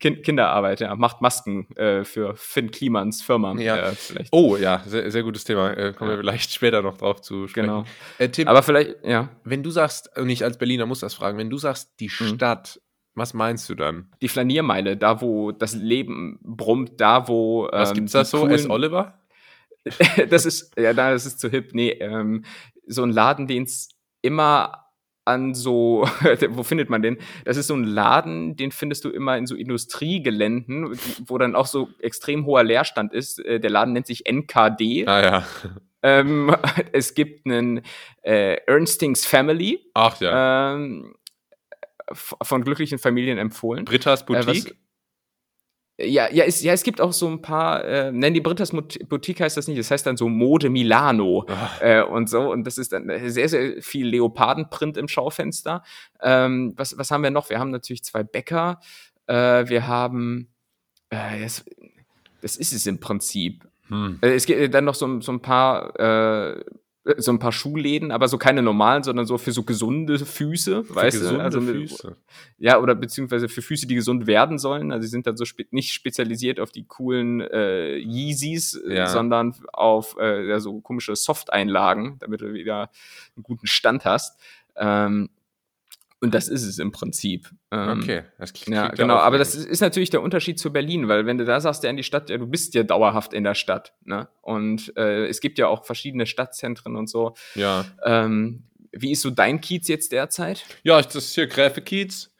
kind, 0.00 0.24
Kinderarbeit, 0.24 0.80
ja, 0.80 0.94
macht 0.96 1.20
Masken 1.20 1.70
äh, 1.76 2.04
für 2.04 2.34
Finn 2.36 2.70
Klimans 2.72 3.22
Firma. 3.22 3.54
Ja. 3.54 3.90
Äh, 3.90 3.94
vielleicht. 4.00 4.32
Oh 4.32 4.56
ja, 4.56 4.82
sehr, 4.86 5.10
sehr 5.10 5.22
gutes 5.22 5.44
Thema. 5.44 5.72
Äh, 5.72 5.92
kommen 5.92 6.10
ja. 6.10 6.16
wir 6.16 6.20
vielleicht 6.22 6.52
später 6.52 6.82
noch 6.82 6.96
drauf 6.96 7.20
zu 7.20 7.46
sprechen. 7.48 7.66
Genau. 7.66 7.84
Äh, 8.18 8.28
Tim, 8.28 8.48
Aber 8.48 8.62
vielleicht, 8.62 9.04
ja. 9.04 9.28
Wenn 9.44 9.62
du 9.62 9.70
sagst, 9.70 10.16
und 10.16 10.28
ich 10.28 10.44
als 10.44 10.58
Berliner 10.58 10.86
muss 10.86 11.00
das 11.00 11.14
fragen, 11.14 11.38
wenn 11.38 11.50
du 11.50 11.58
sagst, 11.58 11.92
die 12.00 12.08
mhm. 12.08 12.34
Stadt, 12.34 12.80
was 13.14 13.34
meinst 13.34 13.68
du 13.68 13.74
dann? 13.74 14.10
Die 14.22 14.28
Flaniermeile, 14.28 14.96
da 14.96 15.20
wo 15.20 15.52
das 15.52 15.74
Leben 15.74 16.38
brummt, 16.42 17.00
da 17.00 17.28
wo. 17.28 17.66
Ähm, 17.66 17.70
was 17.72 17.92
gibt's 17.92 18.12
da 18.12 18.24
so? 18.24 18.46
S. 18.46 18.68
Oliver? 18.68 19.18
das 20.30 20.46
ist, 20.46 20.76
ja, 20.78 20.92
das 20.92 21.26
ist 21.26 21.40
zu 21.40 21.48
hip. 21.48 21.70
Nee, 21.72 21.90
ähm, 21.90 22.44
so 22.86 23.02
ein 23.02 23.10
Laden, 23.10 23.46
den 23.46 23.64
es 23.64 23.88
immer 24.22 24.89
an 25.30 25.54
so, 25.54 26.06
wo 26.50 26.62
findet 26.62 26.90
man 26.90 27.02
den? 27.02 27.18
Das 27.44 27.56
ist 27.56 27.68
so 27.68 27.74
ein 27.74 27.84
Laden, 27.84 28.56
den 28.56 28.72
findest 28.72 29.04
du 29.04 29.10
immer 29.10 29.36
in 29.36 29.46
so 29.46 29.54
Industriegeländen, 29.54 30.98
wo 31.26 31.38
dann 31.38 31.54
auch 31.54 31.66
so 31.66 31.88
extrem 32.00 32.46
hoher 32.46 32.64
Leerstand 32.64 33.12
ist. 33.12 33.44
Äh, 33.44 33.60
der 33.60 33.70
Laden 33.70 33.92
nennt 33.94 34.06
sich 34.06 34.26
NKD. 34.26 35.06
Ah 35.06 35.22
ja. 35.22 35.44
Ähm, 36.02 36.54
es 36.92 37.14
gibt 37.14 37.46
einen 37.46 37.82
äh, 38.22 38.56
Ernstings 38.66 39.26
Family. 39.26 39.80
Ach 39.94 40.20
ja. 40.20 40.74
Ähm, 40.74 41.14
von 42.12 42.64
glücklichen 42.64 42.98
Familien 42.98 43.38
empfohlen. 43.38 43.84
Britta's 43.84 44.26
Boutique. 44.26 44.66
Äh, 44.66 44.70
was, 44.70 44.89
ja, 46.06 46.32
ja, 46.32 46.44
es, 46.44 46.62
ja, 46.62 46.72
es 46.72 46.82
gibt 46.82 47.00
auch 47.00 47.12
so 47.12 47.28
ein 47.28 47.42
paar, 47.42 47.84
äh, 47.84 48.12
nennen 48.12 48.34
die 48.34 48.40
Britas 48.40 48.70
Boutique 48.70 49.40
heißt 49.40 49.56
das 49.56 49.68
nicht, 49.68 49.78
das 49.78 49.90
heißt 49.90 50.06
dann 50.06 50.16
so 50.16 50.28
Mode 50.28 50.70
Milano 50.70 51.46
äh, 51.80 52.02
und 52.02 52.28
so. 52.28 52.50
Und 52.50 52.64
das 52.66 52.78
ist 52.78 52.92
dann 52.92 53.10
sehr, 53.30 53.48
sehr 53.48 53.82
viel 53.82 54.06
Leopardenprint 54.06 54.96
im 54.96 55.08
Schaufenster. 55.08 55.82
Ähm, 56.22 56.74
was, 56.76 56.96
was 56.96 57.10
haben 57.10 57.22
wir 57.22 57.30
noch? 57.30 57.50
Wir 57.50 57.58
haben 57.58 57.70
natürlich 57.70 58.04
zwei 58.04 58.22
Bäcker. 58.22 58.80
Äh, 59.26 59.68
wir 59.68 59.86
haben, 59.86 60.48
äh, 61.10 61.40
das, 61.40 61.64
das 62.40 62.56
ist 62.56 62.72
es 62.72 62.86
im 62.86 63.00
Prinzip. 63.00 63.66
Hm. 63.88 64.18
Äh, 64.22 64.34
es 64.34 64.46
gibt 64.46 64.72
dann 64.74 64.84
noch 64.84 64.94
so, 64.94 65.20
so 65.20 65.32
ein 65.32 65.40
paar 65.40 65.98
äh, 65.98 66.64
so 67.18 67.32
ein 67.32 67.38
paar 67.38 67.52
Schuhläden, 67.52 68.10
aber 68.10 68.28
so 68.28 68.38
keine 68.38 68.62
normalen, 68.62 69.02
sondern 69.02 69.26
so 69.26 69.38
für 69.38 69.52
so 69.52 69.62
gesunde 69.62 70.18
Füße, 70.18 70.84
für 70.84 70.94
weißt 70.94 71.18
gesunde 71.20 71.38
du? 71.38 71.44
Also 71.44 71.60
Füße. 71.60 72.16
Ja, 72.58 72.78
oder 72.80 72.94
beziehungsweise 72.94 73.48
für 73.48 73.62
Füße, 73.62 73.86
die 73.86 73.94
gesund 73.94 74.26
werden 74.26 74.58
sollen. 74.58 74.92
Also 74.92 75.02
sie 75.02 75.10
sind 75.10 75.26
dann 75.26 75.36
so 75.36 75.44
spe 75.44 75.66
nicht 75.70 75.92
spezialisiert 75.92 76.60
auf 76.60 76.70
die 76.70 76.84
coolen 76.84 77.40
äh, 77.40 77.96
Yeezys, 77.96 78.74
äh, 78.74 78.94
Ja. 78.96 79.06
sondern 79.06 79.54
auf 79.72 80.16
äh, 80.18 80.48
ja, 80.48 80.60
so 80.60 80.80
komische 80.80 81.14
Soft-Einlagen, 81.16 82.16
damit 82.20 82.40
du 82.40 82.52
wieder 82.52 82.90
einen 83.36 83.42
guten 83.42 83.66
Stand 83.66 84.04
hast. 84.04 84.38
Ähm, 84.76 85.30
und 86.20 86.34
das 86.34 86.48
ist 86.48 86.64
es 86.64 86.78
im 86.78 86.92
Prinzip. 86.92 87.48
Ähm, 87.70 88.00
Okay, 88.02 88.22
das 88.38 88.52
klingt 88.52 88.76
Ja, 88.76 88.86
ja 88.86 88.88
genau, 88.90 89.16
aber 89.16 89.38
das 89.38 89.54
ist, 89.54 89.66
ist 89.66 89.80
natürlich 89.80 90.10
der 90.10 90.22
Unterschied 90.22 90.58
zu 90.58 90.72
Berlin, 90.72 91.08
weil 91.08 91.26
wenn 91.26 91.38
du 91.38 91.44
da 91.44 91.60
sagst, 91.60 91.82
ja 91.82 91.90
in 91.90 91.96
die 91.96 92.02
Stadt, 92.02 92.30
ja, 92.30 92.36
du 92.38 92.46
bist 92.46 92.74
ja 92.74 92.82
dauerhaft 92.82 93.32
in 93.32 93.44
der 93.44 93.54
Stadt, 93.54 93.94
ne? 94.04 94.28
Und 94.42 94.92
äh, 94.96 95.26
es 95.26 95.40
gibt 95.40 95.58
ja 95.58 95.68
auch 95.68 95.84
verschiedene 95.84 96.26
Stadtzentren 96.26 96.96
und 96.96 97.08
so. 97.08 97.34
Ja, 97.54 97.84
Ähm, 98.04 98.64
wie 98.92 99.12
ist 99.12 99.22
so 99.22 99.30
dein 99.30 99.60
Kiez 99.60 99.86
jetzt 99.88 100.12
derzeit? 100.12 100.64
ja 100.82 101.00
das 101.00 101.14
ist 101.14 101.34
hier 101.34 101.46
Gräfe-Kiez. 101.46 102.30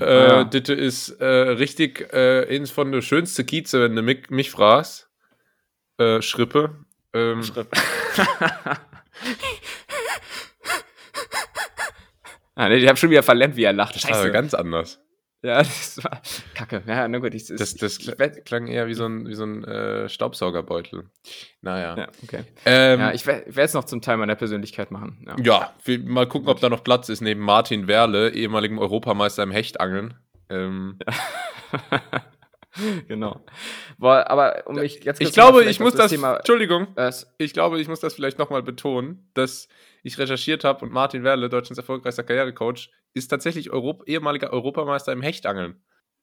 Äh, 0.00 0.04
Ah, 0.04 0.26
ja. 0.38 0.44
Das 0.44 0.68
ist 0.70 1.10
äh, 1.20 1.24
richtig 1.24 2.12
äh, 2.12 2.46
eins 2.54 2.72
von 2.72 2.90
der 2.90 3.00
schönsten 3.00 3.46
Kieze, 3.46 3.80
wenn 3.80 3.94
du 3.94 4.02
mich, 4.02 4.28
mich 4.28 4.50
fragst. 4.50 5.08
Äh, 5.98 6.20
Schrippe. 6.20 6.84
Ähm, 7.12 7.42
ah, 12.54 12.68
nee, 12.68 12.76
ich 12.76 12.88
habe 12.88 12.96
schon 12.96 13.10
wieder 13.10 13.22
verlernt, 13.22 13.56
wie 13.56 13.64
er 13.64 13.72
lacht. 13.72 13.96
das 13.96 14.04
ist 14.04 14.12
aber 14.12 14.30
ganz 14.30 14.54
anders. 14.54 15.00
Ja, 15.42 15.58
das 15.58 16.02
war 16.02 16.22
kacke. 16.54 16.82
Ja, 16.86 17.06
na 17.06 17.18
gut, 17.18 17.34
ich, 17.34 17.48
Das, 17.48 17.74
das 17.74 17.98
ich, 17.98 18.18
werd- 18.18 18.46
klang 18.46 18.66
eher 18.66 18.86
wie 18.86 18.94
so 18.94 19.04
ein, 19.04 19.28
wie 19.28 19.34
so 19.34 19.44
ein 19.44 19.62
äh, 19.64 20.08
Staubsaugerbeutel. 20.08 21.10
Naja. 21.60 21.94
ja, 21.98 22.08
okay. 22.22 22.44
Ähm, 22.64 23.00
ja, 23.00 23.12
ich 23.12 23.26
werde 23.26 23.44
es 23.54 23.74
noch 23.74 23.84
zum 23.84 24.00
Teil 24.00 24.16
meiner 24.16 24.36
Persönlichkeit 24.36 24.90
machen. 24.90 25.22
Ja. 25.26 25.36
Ja, 25.42 25.74
wir, 25.84 25.98
mal 26.00 26.26
gucken, 26.26 26.48
ob 26.48 26.60
da 26.60 26.70
noch 26.70 26.82
Platz 26.82 27.10
ist 27.10 27.20
neben 27.20 27.42
Martin 27.42 27.88
Werle, 27.88 28.30
ehemaligem 28.30 28.78
Europameister 28.78 29.42
im 29.42 29.50
Hechtangeln. 29.50 30.14
Ähm, 30.48 30.98
genau. 33.08 33.44
Boah, 33.98 34.28
aber 34.30 34.66
um 34.66 34.76
mich 34.76 35.04
jetzt 35.04 35.20
ich 35.20 35.32
glaube, 35.32 35.64
ich 35.64 35.78
muss 35.78 35.94
das, 35.94 36.10
Thema. 36.10 36.36
Entschuldigung, 36.36 36.88
Das, 36.94 37.32
ich 37.38 37.52
glaube, 37.52 37.80
ich 37.80 37.88
muss 37.88 38.00
das 38.00 38.14
vielleicht 38.14 38.38
nochmal 38.38 38.62
betonen, 38.62 39.28
dass 39.34 39.68
ich 40.04 40.18
recherchiert 40.18 40.62
habe 40.62 40.84
und 40.84 40.92
Martin 40.92 41.24
Werle, 41.24 41.48
Deutschlands 41.48 41.78
erfolgreichster 41.78 42.22
Karrierecoach, 42.22 42.90
ist 43.14 43.28
tatsächlich 43.28 43.70
Europ 43.70 44.04
ehemaliger 44.06 44.52
Europameister 44.52 45.12
im 45.12 45.22
Hechtangeln. 45.22 45.82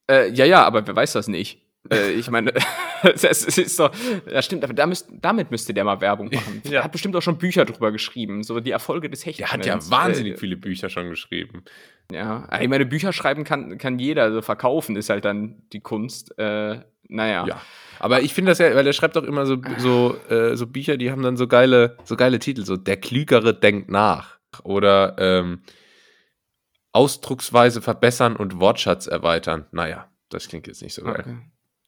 Äh, 0.09 0.31
ja, 0.31 0.45
ja, 0.45 0.63
aber 0.63 0.85
wer 0.85 0.95
weiß 0.95 1.13
das 1.13 1.27
nicht? 1.27 1.65
Äh, 1.89 2.11
ich 2.11 2.29
meine, 2.29 2.53
das 3.03 3.23
ist 3.23 3.79
doch, 3.79 3.91
ja 4.31 4.41
stimmt, 4.43 4.63
aber 4.63 4.73
da 4.73 4.85
müsst, 4.85 5.09
damit 5.11 5.49
müsste 5.49 5.73
der 5.73 5.83
mal 5.83 5.99
Werbung 5.99 6.29
machen. 6.31 6.61
Ja. 6.65 6.79
Er 6.79 6.83
hat 6.83 6.91
bestimmt 6.91 7.15
auch 7.15 7.21
schon 7.21 7.39
Bücher 7.39 7.65
drüber 7.65 7.91
geschrieben, 7.91 8.43
so 8.43 8.59
die 8.59 8.71
Erfolge 8.71 9.09
des 9.09 9.25
Hechts. 9.25 9.39
Der 9.39 9.51
hat 9.51 9.65
ja 9.65 9.79
wahnsinnig 9.89 10.39
viele 10.39 10.57
Bücher 10.57 10.89
schon 10.89 11.09
geschrieben. 11.09 11.63
Ja, 12.11 12.47
ich 12.61 12.67
meine, 12.67 12.85
Bücher 12.85 13.13
schreiben 13.13 13.43
kann, 13.43 13.79
kann 13.79 13.97
jeder, 13.97 14.23
also 14.23 14.41
verkaufen 14.43 14.95
ist 14.95 15.09
halt 15.09 15.25
dann 15.25 15.63
die 15.73 15.79
Kunst. 15.79 16.37
Äh, 16.37 16.81
naja. 17.07 17.45
Ja. 17.47 17.61
Aber 18.01 18.23
ich 18.23 18.33
finde 18.33 18.49
das 18.49 18.57
ja, 18.57 18.73
weil 18.73 18.87
er 18.87 18.93
schreibt 18.93 19.15
auch 19.15 19.23
immer 19.23 19.45
so, 19.45 19.57
so, 19.77 20.17
äh, 20.27 20.55
so 20.55 20.65
Bücher, 20.65 20.97
die 20.97 21.11
haben 21.11 21.21
dann 21.21 21.37
so 21.37 21.47
geile, 21.47 21.97
so 22.03 22.15
geile 22.15 22.39
Titel, 22.39 22.65
so 22.65 22.75
Der 22.75 22.97
Klügere 22.97 23.53
denkt 23.53 23.91
nach. 23.91 24.39
Oder 24.63 25.15
ähm, 25.19 25.61
Ausdrucksweise 26.93 27.79
verbessern 27.79 28.35
und 28.35 28.59
Wortschatz 28.59 29.05
erweitern. 29.05 29.67
Naja, 29.71 30.09
das 30.29 30.47
klingt 30.47 30.65
jetzt 30.65 30.81
nicht 30.81 30.95
so 30.95 31.03
geil. 31.03 31.19
Okay. 31.19 31.37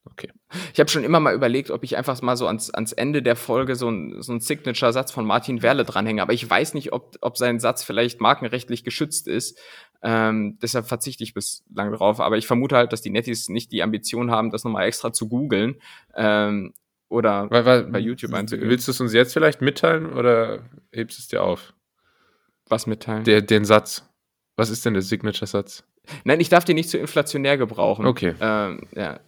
Okay. 0.05 0.32
Ich 0.74 0.79
habe 0.79 0.89
schon 0.89 1.03
immer 1.03 1.19
mal 1.19 1.33
überlegt, 1.33 1.72
ob 1.72 1.83
ich 1.83 1.98
einfach 1.98 2.22
mal 2.22 2.38
so 2.38 2.48
ans, 2.48 2.69
ans 2.69 2.91
Ende 2.91 3.22
der 3.22 3.36
Folge 3.36 3.75
so 3.75 3.89
ein, 3.89 4.22
so 4.22 4.33
ein 4.33 4.39
Signature-Satz 4.39 5.12
von 5.12 5.25
Martin 5.25 5.62
Werle 5.62 5.83
dranhänge. 5.83 6.22
Aber 6.22 6.33
ich 6.33 6.50
weiß 6.50 6.74
nicht, 6.74 6.93
ob, 6.93 7.15
ob 7.22 7.38
sein 7.38 7.60
Satz 7.60 7.83
vielleicht 7.83 8.22
markenrechtlich 8.22 8.83
geschützt 8.83 9.27
ist. 9.27 9.60
Ähm, 10.01 10.57
deshalb 10.62 10.88
verzichte 10.88 11.24
ich 11.24 11.33
bislang 11.33 11.91
drauf. 11.93 12.19
Aber 12.19 12.38
ich 12.38 12.48
vermute 12.48 12.75
halt, 12.75 12.93
dass 12.93 13.01
die 13.01 13.10
Nettis 13.10 13.50
nicht 13.50 13.72
die 13.72 13.83
Ambition 13.83 14.31
haben, 14.31 14.51
das 14.51 14.63
nochmal 14.63 14.88
extra 14.88 15.13
zu 15.13 15.27
googeln. 15.29 15.75
Ähm, 16.15 16.74
oder 17.10 17.50
Weil, 17.51 17.65
weil, 17.65 17.83
Bei 17.83 18.00
YouTube 18.00 18.33
einzugeben. 18.33 18.69
Willst 18.69 18.88
du 18.88 18.91
es 18.91 19.00
uns 19.00 19.13
jetzt 19.13 19.33
vielleicht 19.33 19.62
mitteilen 19.62 20.12
oder 20.13 20.63
hebst 20.91 21.19
es 21.19 21.27
dir 21.27 21.43
auf? 21.43 21.74
was 22.74 22.88
mitteilen. 22.88 23.24
Der, 23.24 23.41
den 23.41 23.65
Satz. 23.65 24.10
Was 24.55 24.69
ist 24.69 24.86
denn 24.86 24.93
der 24.93 25.01
Signature-Satz? 25.01 25.83
Nein, 26.24 26.39
ich 26.39 26.50
darf 26.50 26.65
den 26.65 26.75
nicht 26.75 26.89
zu 26.89 26.98
inflationär 26.98 27.57
gebrauchen. 27.57 28.05
Okay. 28.05 28.36
Ähm, 28.41 28.81
ja. 28.95 29.19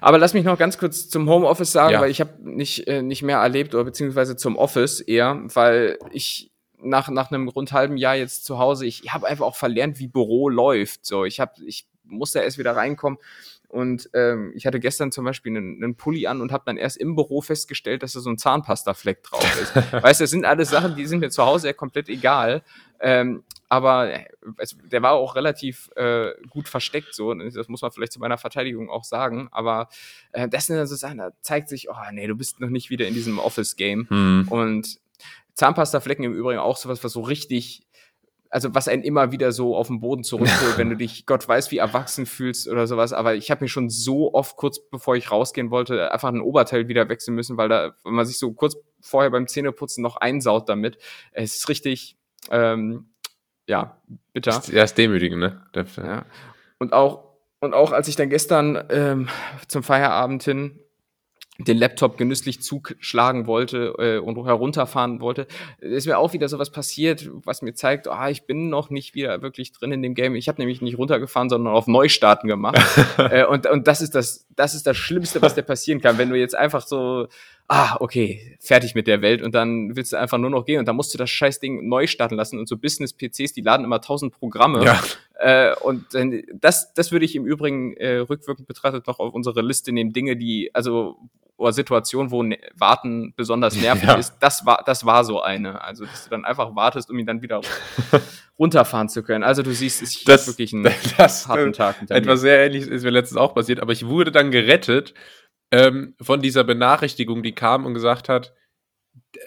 Aber 0.00 0.18
lass 0.18 0.34
mich 0.34 0.44
noch 0.44 0.58
ganz 0.58 0.78
kurz 0.78 1.08
zum 1.08 1.28
Homeoffice 1.28 1.72
sagen, 1.72 1.92
Ja. 1.92 2.00
weil 2.00 2.10
ich 2.10 2.20
habe 2.20 2.32
nicht, 2.42 2.86
äh, 2.88 3.02
nicht 3.02 3.22
mehr 3.22 3.38
erlebt 3.38 3.74
oder 3.74 3.84
beziehungsweise 3.84 4.36
zum 4.36 4.56
Office 4.56 5.00
eher, 5.00 5.40
weil 5.54 5.98
ich 6.12 6.50
nach, 6.82 7.08
nach 7.08 7.30
einem 7.30 7.48
rund 7.48 7.72
halben 7.72 7.96
Jahr 7.96 8.16
jetzt 8.16 8.44
zu 8.44 8.58
Hause, 8.58 8.86
ich 8.86 9.02
habe 9.12 9.26
einfach 9.26 9.44
auch 9.44 9.56
verlernt, 9.56 9.98
wie 9.98 10.08
Büro 10.08 10.48
läuft. 10.48 11.04
So, 11.04 11.24
ich 11.24 11.40
habe, 11.40 11.52
ich 11.66 11.86
musste 12.04 12.40
erst 12.40 12.58
wieder 12.58 12.74
reinkommen 12.74 13.18
und 13.68 14.10
ähm, 14.14 14.52
ich 14.56 14.66
hatte 14.66 14.80
gestern 14.80 15.12
zum 15.12 15.24
Beispiel 15.24 15.56
einen, 15.56 15.82
einen 15.82 15.94
Pulli 15.94 16.26
an 16.26 16.40
und 16.40 16.52
habe 16.52 16.64
dann 16.66 16.76
erst 16.76 16.96
im 16.96 17.14
Büro 17.14 17.40
festgestellt, 17.40 18.02
dass 18.02 18.14
da 18.14 18.20
so 18.20 18.30
ein 18.30 18.38
Zahnpastafleck 18.38 19.22
drauf 19.22 19.60
ist. 19.62 19.76
weißt 19.92 20.20
du, 20.20 20.24
das 20.24 20.30
sind 20.30 20.44
alles 20.44 20.70
Sachen, 20.70 20.96
die 20.96 21.06
sind 21.06 21.20
mir 21.20 21.30
zu 21.30 21.44
Hause 21.44 21.68
ja 21.68 21.72
komplett 21.72 22.08
egal. 22.08 22.62
Ähm, 23.00 23.44
aber 23.68 24.10
es, 24.58 24.76
der 24.90 25.00
war 25.02 25.12
auch 25.12 25.36
relativ 25.36 25.90
äh, 25.96 26.32
gut 26.50 26.68
versteckt, 26.68 27.14
so. 27.14 27.30
Und 27.30 27.54
Das 27.54 27.68
muss 27.68 27.82
man 27.82 27.92
vielleicht 27.92 28.12
zu 28.12 28.20
meiner 28.20 28.36
Verteidigung 28.36 28.90
auch 28.90 29.04
sagen. 29.04 29.48
Aber 29.52 29.88
äh, 30.32 30.48
das 30.48 30.66
sind 30.66 30.76
dann 30.76 30.86
so 30.86 30.96
Sachen, 30.96 31.18
da 31.18 31.30
zeigt 31.40 31.68
sich, 31.68 31.88
oh 31.88 31.94
nee, 32.12 32.26
du 32.26 32.34
bist 32.34 32.60
noch 32.60 32.68
nicht 32.68 32.90
wieder 32.90 33.06
in 33.06 33.14
diesem 33.14 33.38
Office-Game. 33.38 34.08
Hm. 34.08 34.48
Und 34.50 35.00
Zahnpastaflecken 35.54 36.24
im 36.24 36.34
Übrigen 36.34 36.58
auch 36.58 36.76
sowas, 36.76 37.04
was 37.04 37.12
so 37.12 37.20
richtig, 37.20 37.86
also 38.48 38.74
was 38.74 38.88
einen 38.88 39.02
immer 39.02 39.30
wieder 39.30 39.52
so 39.52 39.76
auf 39.76 39.86
den 39.86 40.00
Boden 40.00 40.24
zurückholt, 40.24 40.76
wenn 40.76 40.90
du 40.90 40.96
dich 40.96 41.24
Gott 41.26 41.46
weiß 41.46 41.70
wie 41.70 41.78
erwachsen 41.78 42.26
fühlst 42.26 42.66
oder 42.66 42.86
sowas. 42.86 43.12
Aber 43.12 43.34
ich 43.34 43.50
habe 43.50 43.64
mir 43.64 43.68
schon 43.68 43.88
so 43.88 44.34
oft 44.34 44.56
kurz 44.56 44.80
bevor 44.90 45.14
ich 45.16 45.30
rausgehen 45.30 45.70
wollte, 45.70 46.12
einfach 46.12 46.30
ein 46.30 46.40
Oberteil 46.40 46.88
wieder 46.88 47.08
wechseln 47.08 47.34
müssen, 47.34 47.56
weil 47.56 47.68
da, 47.68 47.94
wenn 48.04 48.14
man 48.14 48.26
sich 48.26 48.38
so 48.38 48.52
kurz 48.52 48.76
vorher 49.00 49.30
beim 49.30 49.46
Zähneputzen 49.46 50.02
noch 50.02 50.16
einsaut 50.16 50.68
damit, 50.68 50.98
es 51.32 51.56
ist 51.56 51.68
richtig, 51.68 52.16
ähm, 52.50 53.06
ja, 53.66 53.96
bitter. 54.32 54.62
Ja, 54.72 54.84
ist 54.84 54.98
demütigend, 54.98 55.40
ne? 55.40 55.62
Ja. 55.96 56.24
Und 56.78 56.92
auch, 56.92 57.36
und 57.60 57.74
auch 57.74 57.92
als 57.92 58.08
ich 58.08 58.16
dann 58.16 58.30
gestern 58.30 58.82
ähm, 58.90 59.28
zum 59.68 59.82
Feierabend 59.82 60.42
hin 60.42 60.80
den 61.66 61.76
Laptop 61.76 62.16
genüsslich 62.16 62.62
zuschlagen 62.62 63.46
wollte 63.46 63.94
äh, 63.98 64.18
und 64.18 64.42
herunterfahren 64.44 65.20
wollte, 65.20 65.46
ist 65.78 66.06
mir 66.06 66.18
auch 66.18 66.32
wieder 66.32 66.48
sowas 66.48 66.70
passiert, 66.70 67.28
was 67.44 67.62
mir 67.62 67.74
zeigt, 67.74 68.08
ah, 68.08 68.30
ich 68.30 68.46
bin 68.46 68.68
noch 68.68 68.90
nicht 68.90 69.14
wieder 69.14 69.42
wirklich 69.42 69.72
drin 69.72 69.92
in 69.92 70.02
dem 70.02 70.14
Game. 70.14 70.34
Ich 70.34 70.48
habe 70.48 70.60
nämlich 70.60 70.80
nicht 70.80 70.98
runtergefahren, 70.98 71.48
sondern 71.48 71.74
auf 71.74 71.86
Neustarten 71.86 72.48
gemacht. 72.48 72.80
äh, 73.18 73.44
und, 73.44 73.66
und 73.66 73.86
das 73.86 74.00
ist 74.00 74.14
das, 74.14 74.46
das 74.56 74.74
ist 74.74 74.86
das 74.86 74.96
Schlimmste, 74.96 75.42
was 75.42 75.54
dir 75.54 75.62
passieren 75.62 76.00
kann, 76.00 76.18
wenn 76.18 76.30
du 76.30 76.36
jetzt 76.36 76.56
einfach 76.56 76.86
so, 76.86 77.28
ah, 77.72 77.96
okay, 78.00 78.56
fertig 78.58 78.96
mit 78.96 79.06
der 79.06 79.22
Welt 79.22 79.42
und 79.42 79.54
dann 79.54 79.94
willst 79.94 80.12
du 80.12 80.16
einfach 80.18 80.38
nur 80.38 80.50
noch 80.50 80.64
gehen 80.64 80.80
und 80.80 80.86
dann 80.88 80.96
musst 80.96 81.14
du 81.14 81.18
das 81.18 81.30
scheiß 81.30 81.60
Ding 81.60 81.88
neu 81.88 82.08
starten 82.08 82.34
lassen 82.34 82.58
und 82.58 82.68
so 82.68 82.76
Business-PCs, 82.76 83.52
die 83.52 83.60
laden 83.60 83.84
immer 83.84 84.00
tausend 84.00 84.32
Programme. 84.34 84.84
Ja. 84.84 85.00
Äh, 85.38 85.76
und 85.76 86.12
dann, 86.12 86.42
das, 86.52 86.92
das 86.94 87.12
würde 87.12 87.24
ich 87.24 87.36
im 87.36 87.46
Übrigen 87.46 87.94
äh, 87.96 88.16
rückwirkend 88.16 88.66
betrachtet 88.66 89.06
noch 89.06 89.20
auf 89.20 89.32
unsere 89.32 89.62
Liste 89.62 89.92
nehmen. 89.92 90.12
Dinge, 90.12 90.36
die, 90.36 90.70
also, 90.74 91.16
oder 91.56 91.72
Situationen, 91.72 92.32
wo 92.32 92.42
ne 92.42 92.58
Warten 92.76 93.34
besonders 93.36 93.76
nervig 93.80 94.08
Ja. 94.08 94.14
ist. 94.16 94.34
Das 94.40 94.66
war, 94.66 94.82
das 94.84 95.06
war 95.06 95.22
so 95.24 95.40
eine. 95.40 95.80
Also, 95.80 96.04
dass 96.06 96.24
du 96.24 96.30
dann 96.30 96.44
einfach 96.44 96.74
wartest, 96.74 97.08
um 97.08 97.18
ihn 97.20 97.26
dann 97.26 97.40
wieder 97.40 97.60
runterfahren 98.58 99.08
zu 99.08 99.22
können. 99.22 99.44
Also, 99.44 99.62
du 99.62 99.72
siehst, 99.72 100.26
Das- 100.28 100.42
hab 100.42 100.46
wirklich 100.48 100.72
einen 100.74 100.92
das, 101.16 101.46
harten 101.46 101.72
Tag. 101.72 101.96
Etwas 102.10 102.40
sehr 102.40 102.64
ähnliches 102.66 102.88
ist 102.88 103.04
mir 103.04 103.10
letztens 103.10 103.38
auch 103.38 103.54
passiert, 103.54 103.80
aber 103.80 103.92
ich 103.92 104.06
wurde 104.06 104.32
dann 104.32 104.50
gerettet 104.50 105.14
ähm, 105.70 106.14
von 106.20 106.42
dieser 106.42 106.64
Benachrichtigung, 106.64 107.42
die 107.42 107.54
kam 107.54 107.86
und 107.86 107.94
gesagt 107.94 108.28
hat, 108.28 108.54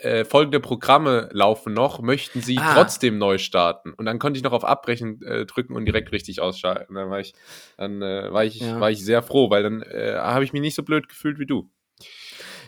äh, 0.01 0.25
folgende 0.25 0.60
Programme 0.60 1.30
laufen 1.32 1.74
noch, 1.74 2.01
möchten 2.01 2.42
Sie 2.42 2.58
Ah. 2.58 2.74
trotzdem 2.74 3.18
neu 3.18 3.38
starten? 3.38 3.94
Und 3.94 4.06
dann 4.06 4.20
konnte 4.20 4.38
ich 4.38 4.44
noch 4.44 4.51
auf 4.53 4.65
Abbrechen 4.65 5.22
äh, 5.24 5.46
drücken 5.46 5.75
und 5.75 5.86
direkt 5.86 6.12
richtig 6.12 6.42
ausschalten. 6.42 6.96
Dann 6.96 7.10
war 7.10 7.20
ich, 7.20 7.34
dann 7.77 8.01
äh, 8.01 8.32
war 8.32 8.46
ich, 8.46 8.60
Ja. 8.60 8.80
war 8.80 8.92
ich 8.92 9.03
sehr 9.03 9.22
froh, 9.24 9.50
weil 9.50 9.63
dann 9.63 9.82
äh, 9.82 10.15
habe 10.18 10.44
ich 10.44 10.53
mich 10.53 10.62
nicht 10.62 10.75
so 10.75 10.84
blöd 10.84 11.10
gefühlt 11.10 11.39
wie 11.39 11.46
du. 11.46 11.70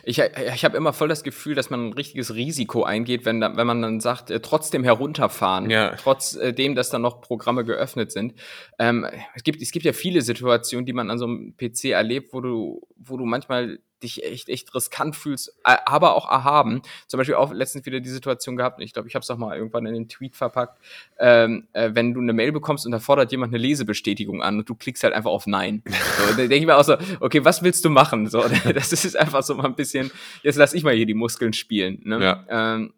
Ich, 0.08 0.20
ich 0.20 0.64
habe 0.64 0.76
immer 0.76 0.92
voll 0.92 1.08
das 1.08 1.24
Gefühl, 1.24 1.56
dass 1.56 1.68
man 1.68 1.88
ein 1.88 1.92
richtiges 1.92 2.32
Risiko 2.32 2.84
eingeht, 2.84 3.24
wenn, 3.24 3.40
wenn 3.40 3.66
man 3.66 3.82
dann 3.82 3.98
sagt, 4.00 4.30
äh, 4.30 4.38
trotzdem 4.38 4.84
herunterfahren, 4.84 5.68
Ja. 5.68 5.96
trotz 5.96 6.36
äh, 6.36 6.74
dass 6.74 6.90
da 6.90 7.00
noch 7.00 7.20
Programme 7.20 7.64
geöffnet 7.64 8.12
sind. 8.12 8.34
Ähm, 8.78 9.04
es, 9.34 9.42
gibt, 9.42 9.60
es 9.60 9.72
gibt 9.72 9.84
ja 9.84 9.92
viele 9.92 10.22
Situationen, 10.22 10.86
die 10.86 10.92
man 10.92 11.10
an 11.10 11.18
so 11.18 11.24
einem 11.24 11.56
PC 11.56 11.86
erlebt, 11.86 12.32
wo 12.32 12.40
du, 12.40 12.86
wo 12.96 13.16
du 13.16 13.24
manchmal 13.24 13.80
dich 14.06 14.24
echt, 14.24 14.48
echt 14.48 14.74
riskant 14.74 15.16
fühlst, 15.16 15.54
aber 15.62 16.14
auch 16.14 16.30
erhaben. 16.30 16.82
Zum 17.06 17.18
Beispiel 17.18 17.34
auch 17.34 17.52
letztens 17.52 17.84
wieder 17.86 18.00
die 18.00 18.08
Situation 18.08 18.56
gehabt, 18.56 18.80
ich 18.80 18.92
glaube, 18.92 19.08
ich 19.08 19.14
habe 19.14 19.22
es 19.22 19.30
auch 19.30 19.36
mal 19.36 19.56
irgendwann 19.56 19.86
in 19.86 19.94
den 19.94 20.08
Tweet 20.08 20.36
verpackt, 20.36 20.80
ähm, 21.18 21.66
äh, 21.72 21.90
wenn 21.92 22.14
du 22.14 22.20
eine 22.20 22.32
Mail 22.32 22.52
bekommst 22.52 22.86
und 22.86 22.92
da 22.92 22.98
fordert 22.98 23.32
jemand 23.32 23.52
eine 23.52 23.58
Lesebestätigung 23.58 24.42
an 24.42 24.58
und 24.58 24.68
du 24.68 24.74
klickst 24.74 25.04
halt 25.04 25.14
einfach 25.14 25.30
auf 25.30 25.46
Nein. 25.46 25.82
So, 25.86 26.26
da 26.28 26.36
denke 26.36 26.56
ich 26.56 26.66
mir 26.66 26.76
auch 26.76 26.84
so, 26.84 26.96
okay, 27.20 27.44
was 27.44 27.62
willst 27.62 27.84
du 27.84 27.90
machen? 27.90 28.28
So, 28.28 28.44
das 28.74 28.92
ist 28.92 29.16
einfach 29.16 29.42
so 29.42 29.54
mal 29.54 29.66
ein 29.66 29.74
bisschen, 29.74 30.10
jetzt 30.42 30.56
lass 30.56 30.72
ich 30.74 30.82
mal 30.82 30.94
hier 30.94 31.06
die 31.06 31.14
Muskeln 31.14 31.52
spielen. 31.52 32.00
Ne? 32.04 32.22
Ja. 32.22 32.44
Ähm, 32.48 32.92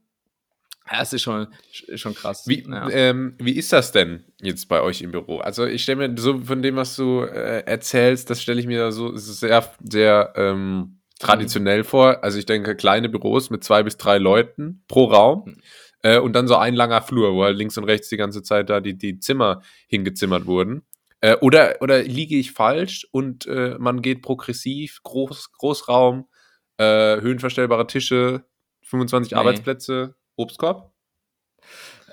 Ja, 0.90 1.00
das 1.00 1.12
ist 1.12 1.22
schon, 1.22 1.48
schon 1.96 2.14
krass. 2.14 2.48
Wie, 2.48 2.64
ja. 2.66 2.88
ähm, 2.90 3.34
wie 3.38 3.52
ist 3.52 3.72
das 3.72 3.92
denn 3.92 4.24
jetzt 4.40 4.68
bei 4.68 4.80
euch 4.80 5.02
im 5.02 5.10
Büro? 5.12 5.38
Also 5.38 5.66
ich 5.66 5.82
stelle 5.82 6.08
mir 6.08 6.18
so 6.18 6.40
von 6.40 6.62
dem, 6.62 6.76
was 6.76 6.96
du 6.96 7.22
äh, 7.22 7.64
erzählst, 7.66 8.30
das 8.30 8.40
stelle 8.40 8.60
ich 8.60 8.66
mir 8.66 8.90
so 8.90 9.14
sehr, 9.16 9.70
sehr 9.82 10.32
ähm, 10.36 10.97
traditionell 11.18 11.84
vor. 11.84 12.22
Also 12.22 12.38
ich 12.38 12.46
denke, 12.46 12.76
kleine 12.76 13.08
Büros 13.08 13.50
mit 13.50 13.64
zwei 13.64 13.82
bis 13.82 13.96
drei 13.96 14.18
Leuten 14.18 14.82
pro 14.88 15.04
Raum. 15.04 15.44
Mhm. 15.46 15.56
Äh, 16.02 16.18
und 16.18 16.34
dann 16.34 16.46
so 16.46 16.56
ein 16.56 16.74
langer 16.74 17.02
Flur, 17.02 17.34
wo 17.34 17.42
halt 17.44 17.56
links 17.56 17.76
und 17.76 17.84
rechts 17.84 18.08
die 18.08 18.16
ganze 18.16 18.42
Zeit 18.42 18.70
da 18.70 18.80
die, 18.80 18.96
die 18.96 19.18
Zimmer 19.18 19.62
hingezimmert 19.88 20.46
wurden. 20.46 20.82
Äh, 21.20 21.36
oder, 21.36 21.76
oder 21.80 22.02
liege 22.02 22.36
ich 22.36 22.52
falsch 22.52 23.06
und 23.10 23.46
äh, 23.46 23.76
man 23.78 24.02
geht 24.02 24.22
progressiv, 24.22 25.00
Groß, 25.02 25.52
Großraum, 25.52 26.28
äh, 26.76 27.20
höhenverstellbare 27.20 27.88
Tische, 27.88 28.44
25 28.82 29.32
nee. 29.32 29.38
Arbeitsplätze, 29.38 30.14
Obstkorb? 30.36 30.92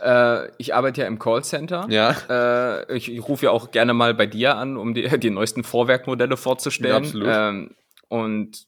Äh, 0.01 0.49
ich 0.57 0.73
arbeite 0.73 1.01
ja 1.01 1.07
im 1.07 1.19
Callcenter. 1.19 1.85
Ja. 1.89 2.15
Äh, 2.29 2.97
ich, 2.97 3.11
ich 3.11 3.27
rufe 3.27 3.45
ja 3.45 3.51
auch 3.51 3.69
gerne 3.69 3.93
mal 3.93 4.15
bei 4.15 4.25
dir 4.25 4.57
an, 4.57 4.77
um 4.77 4.95
die, 4.95 5.07
die 5.19 5.29
neuesten 5.29 5.63
Vorwerkmodelle 5.63 6.35
vorzustellen. 6.35 6.91
Ja, 6.91 6.97
absolut. 6.97 7.27
Ähm, 7.29 7.75
und 8.07 8.67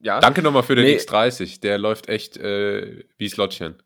ja. 0.00 0.20
Danke 0.20 0.42
nochmal 0.42 0.62
für 0.62 0.74
den 0.74 0.84
nee. 0.84 0.96
X30. 0.96 1.60
Der 1.60 1.78
läuft 1.78 2.08
echt 2.08 2.36
äh, 2.36 3.04
wie 3.18 3.28
Slottchen. 3.28 3.82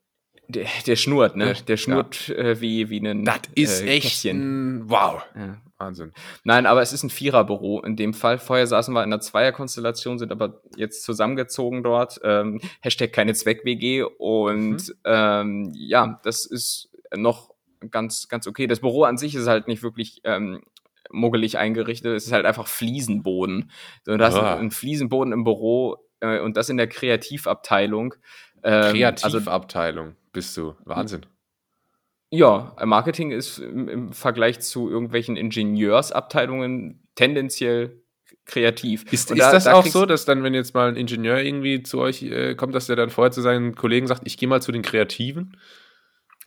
Der, 0.48 0.66
der 0.86 0.96
schnurrt, 0.96 1.36
ne? 1.36 1.46
Der, 1.46 1.54
der 1.54 1.76
schnurrt 1.76 2.28
ja. 2.28 2.36
äh, 2.36 2.60
wie, 2.60 2.88
wie 2.88 3.06
ein. 3.06 3.24
Das 3.24 3.40
ist 3.54 3.82
äh, 3.82 3.88
echt 3.88 4.24
ein, 4.24 4.88
wow. 4.88 5.22
Ja. 5.36 5.60
Wahnsinn. 5.78 6.12
Nein, 6.42 6.66
aber 6.66 6.82
es 6.82 6.92
ist 6.92 7.04
ein 7.04 7.10
Viererbüro 7.10 7.82
in 7.82 7.96
dem 7.96 8.12
Fall. 8.12 8.38
Vorher 8.38 8.66
saßen 8.66 8.92
wir 8.92 9.04
in 9.04 9.12
einer 9.12 9.20
Zweierkonstellation, 9.20 10.18
sind 10.18 10.32
aber 10.32 10.60
jetzt 10.76 11.04
zusammengezogen 11.04 11.84
dort. 11.84 12.20
Ähm, 12.24 12.60
Hashtag 12.80 13.12
keine 13.12 13.34
Zweck-WG. 13.34 14.02
Und 14.02 14.88
mhm. 14.88 14.94
ähm, 15.04 15.72
ja, 15.74 16.18
das 16.24 16.46
ist 16.46 16.90
noch 17.14 17.50
ganz, 17.90 18.28
ganz 18.28 18.46
okay. 18.46 18.66
Das 18.66 18.80
Büro 18.80 19.04
an 19.04 19.18
sich 19.18 19.34
ist 19.36 19.46
halt 19.46 19.68
nicht 19.68 19.82
wirklich 19.82 20.20
ähm, 20.24 20.62
muggelig 21.10 21.58
eingerichtet. 21.58 22.16
Es 22.16 22.26
ist 22.26 22.32
halt 22.32 22.46
einfach 22.46 22.66
Fliesenboden. 22.66 23.70
Du 24.04 24.18
hast 24.18 24.34
ah. 24.34 24.56
einen 24.56 24.70
Fliesenboden 24.70 25.32
im 25.32 25.44
Büro 25.44 25.96
äh, 26.20 26.40
und 26.40 26.56
das 26.56 26.68
in 26.68 26.76
der 26.76 26.88
Kreativabteilung. 26.88 28.14
Ähm, 28.62 28.92
Kreativabteilung 28.92 30.06
also, 30.06 30.16
bist 30.32 30.56
du. 30.56 30.74
Wahnsinn. 30.84 31.26
Ja, 32.30 32.76
Marketing 32.84 33.30
ist 33.30 33.58
im, 33.58 33.88
im 33.88 34.12
Vergleich 34.12 34.60
zu 34.60 34.90
irgendwelchen 34.90 35.36
Ingenieursabteilungen 35.36 37.02
tendenziell 37.14 38.02
kreativ. 38.44 39.04
Ist, 39.12 39.30
ist 39.30 39.40
da, 39.40 39.52
das 39.52 39.64
da 39.64 39.74
auch 39.74 39.86
so, 39.86 40.04
dass 40.06 40.24
dann, 40.24 40.42
wenn 40.42 40.54
jetzt 40.54 40.74
mal 40.74 40.88
ein 40.88 40.96
Ingenieur 40.96 41.38
irgendwie 41.38 41.82
zu 41.82 42.00
euch 42.00 42.22
äh, 42.22 42.54
kommt, 42.54 42.74
dass 42.74 42.86
der 42.86 42.96
dann 42.96 43.10
vorher 43.10 43.30
zu 43.30 43.40
seinen 43.40 43.74
Kollegen 43.74 44.06
sagt, 44.06 44.22
ich 44.26 44.36
gehe 44.36 44.48
mal 44.48 44.60
zu 44.60 44.72
den 44.72 44.82
Kreativen? 44.82 45.56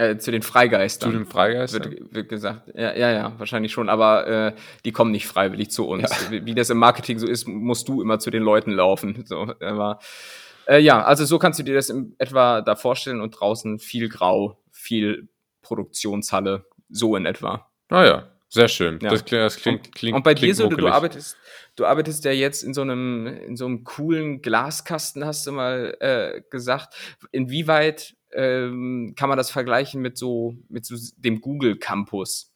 Äh, 0.01 0.17
zu 0.17 0.31
den 0.31 0.41
Freigeistern. 0.41 1.11
Zu 1.11 1.17
den 1.19 1.27
Freigeistern? 1.27 1.91
Wird, 1.91 2.15
wird 2.15 2.29
gesagt. 2.29 2.71
Ja, 2.73 2.95
ja, 2.95 3.11
ja, 3.11 3.33
wahrscheinlich 3.37 3.71
schon. 3.71 3.87
Aber 3.87 4.27
äh, 4.27 4.53
die 4.83 4.91
kommen 4.91 5.11
nicht 5.11 5.27
freiwillig 5.27 5.69
zu 5.69 5.87
uns. 5.87 6.09
Ja. 6.09 6.31
Wie, 6.31 6.43
wie, 6.43 6.55
das 6.55 6.71
im 6.71 6.79
Marketing 6.79 7.19
so 7.19 7.27
ist, 7.27 7.47
musst 7.47 7.87
du 7.87 8.01
immer 8.01 8.17
zu 8.17 8.31
den 8.31 8.41
Leuten 8.41 8.71
laufen. 8.71 9.23
So, 9.27 9.53
aber, 9.59 9.99
äh, 10.67 10.79
ja, 10.79 11.03
also 11.03 11.23
so 11.25 11.37
kannst 11.37 11.59
du 11.59 11.63
dir 11.63 11.75
das 11.75 11.91
in 11.91 12.15
etwa 12.17 12.61
da 12.61 12.75
vorstellen 12.75 13.21
und 13.21 13.39
draußen 13.39 13.77
viel 13.77 14.09
Grau, 14.09 14.59
viel 14.71 15.29
Produktionshalle, 15.61 16.65
so 16.89 17.15
in 17.15 17.27
etwa. 17.27 17.69
Ah 17.89 18.03
ja, 18.03 18.31
sehr 18.49 18.69
schön. 18.69 18.97
Ja. 19.03 19.11
Das, 19.11 19.23
das 19.23 19.57
klingt, 19.57 19.93
klingt, 19.93 20.15
und 20.15 20.23
bei 20.23 20.33
klingt 20.33 20.49
dir 20.49 20.55
so, 20.55 20.67
du, 20.67 20.77
du, 20.77 20.87
arbeitest, 20.87 21.37
du 21.75 21.85
arbeitest 21.85 22.25
ja 22.25 22.31
jetzt 22.31 22.63
in 22.63 22.73
so 22.73 22.81
einem, 22.81 23.27
in 23.27 23.55
so 23.55 23.67
einem 23.67 23.83
coolen 23.83 24.41
Glaskasten, 24.41 25.23
hast 25.25 25.45
du 25.45 25.51
mal 25.51 25.95
äh, 25.99 26.41
gesagt. 26.49 26.95
Inwieweit 27.31 28.15
ähm, 28.33 29.13
kann 29.15 29.29
man 29.29 29.37
das 29.37 29.51
vergleichen 29.51 30.01
mit 30.01 30.17
so, 30.17 30.55
mit 30.69 30.85
so 30.85 30.95
dem 31.17 31.41
Google 31.41 31.77
Campus? 31.77 32.53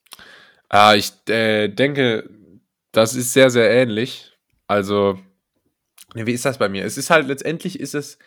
Ah, 0.69 0.95
ich 0.95 1.11
äh, 1.29 1.67
denke, 1.67 2.29
das 2.91 3.15
ist 3.15 3.33
sehr, 3.33 3.49
sehr 3.49 3.69
ähnlich. 3.69 4.31
Also, 4.67 5.19
wie 6.13 6.31
ist 6.31 6.45
das 6.45 6.57
bei 6.57 6.69
mir? 6.69 6.85
Es 6.85 6.97
ist 6.97 7.09
halt 7.09 7.27
letztendlich 7.27 7.79
ist 7.79 7.95
es 7.95 8.17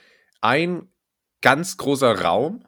ein 0.41 0.89
ganz 1.41 1.77
großer 1.77 2.21
Raum 2.21 2.65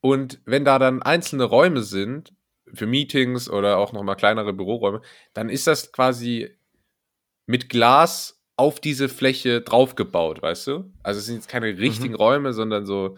und 0.00 0.40
wenn 0.44 0.64
da 0.64 0.78
dann 0.78 1.02
einzelne 1.02 1.44
Räume 1.44 1.82
sind, 1.82 2.32
für 2.74 2.86
Meetings 2.86 3.48
oder 3.48 3.78
auch 3.78 3.92
nochmal 3.92 4.16
kleinere 4.16 4.52
Büroräume, 4.52 5.00
dann 5.32 5.48
ist 5.48 5.66
das 5.66 5.92
quasi 5.92 6.50
mit 7.46 7.68
Glas 7.68 8.42
auf 8.56 8.80
diese 8.80 9.08
Fläche 9.08 9.60
draufgebaut, 9.60 10.42
weißt 10.42 10.66
du? 10.66 10.92
Also 11.02 11.18
es 11.18 11.26
sind 11.26 11.36
jetzt 11.36 11.48
keine 11.48 11.66
richtigen 11.78 12.14
mhm. 12.14 12.20
Räume, 12.20 12.52
sondern 12.52 12.86
so 12.86 13.16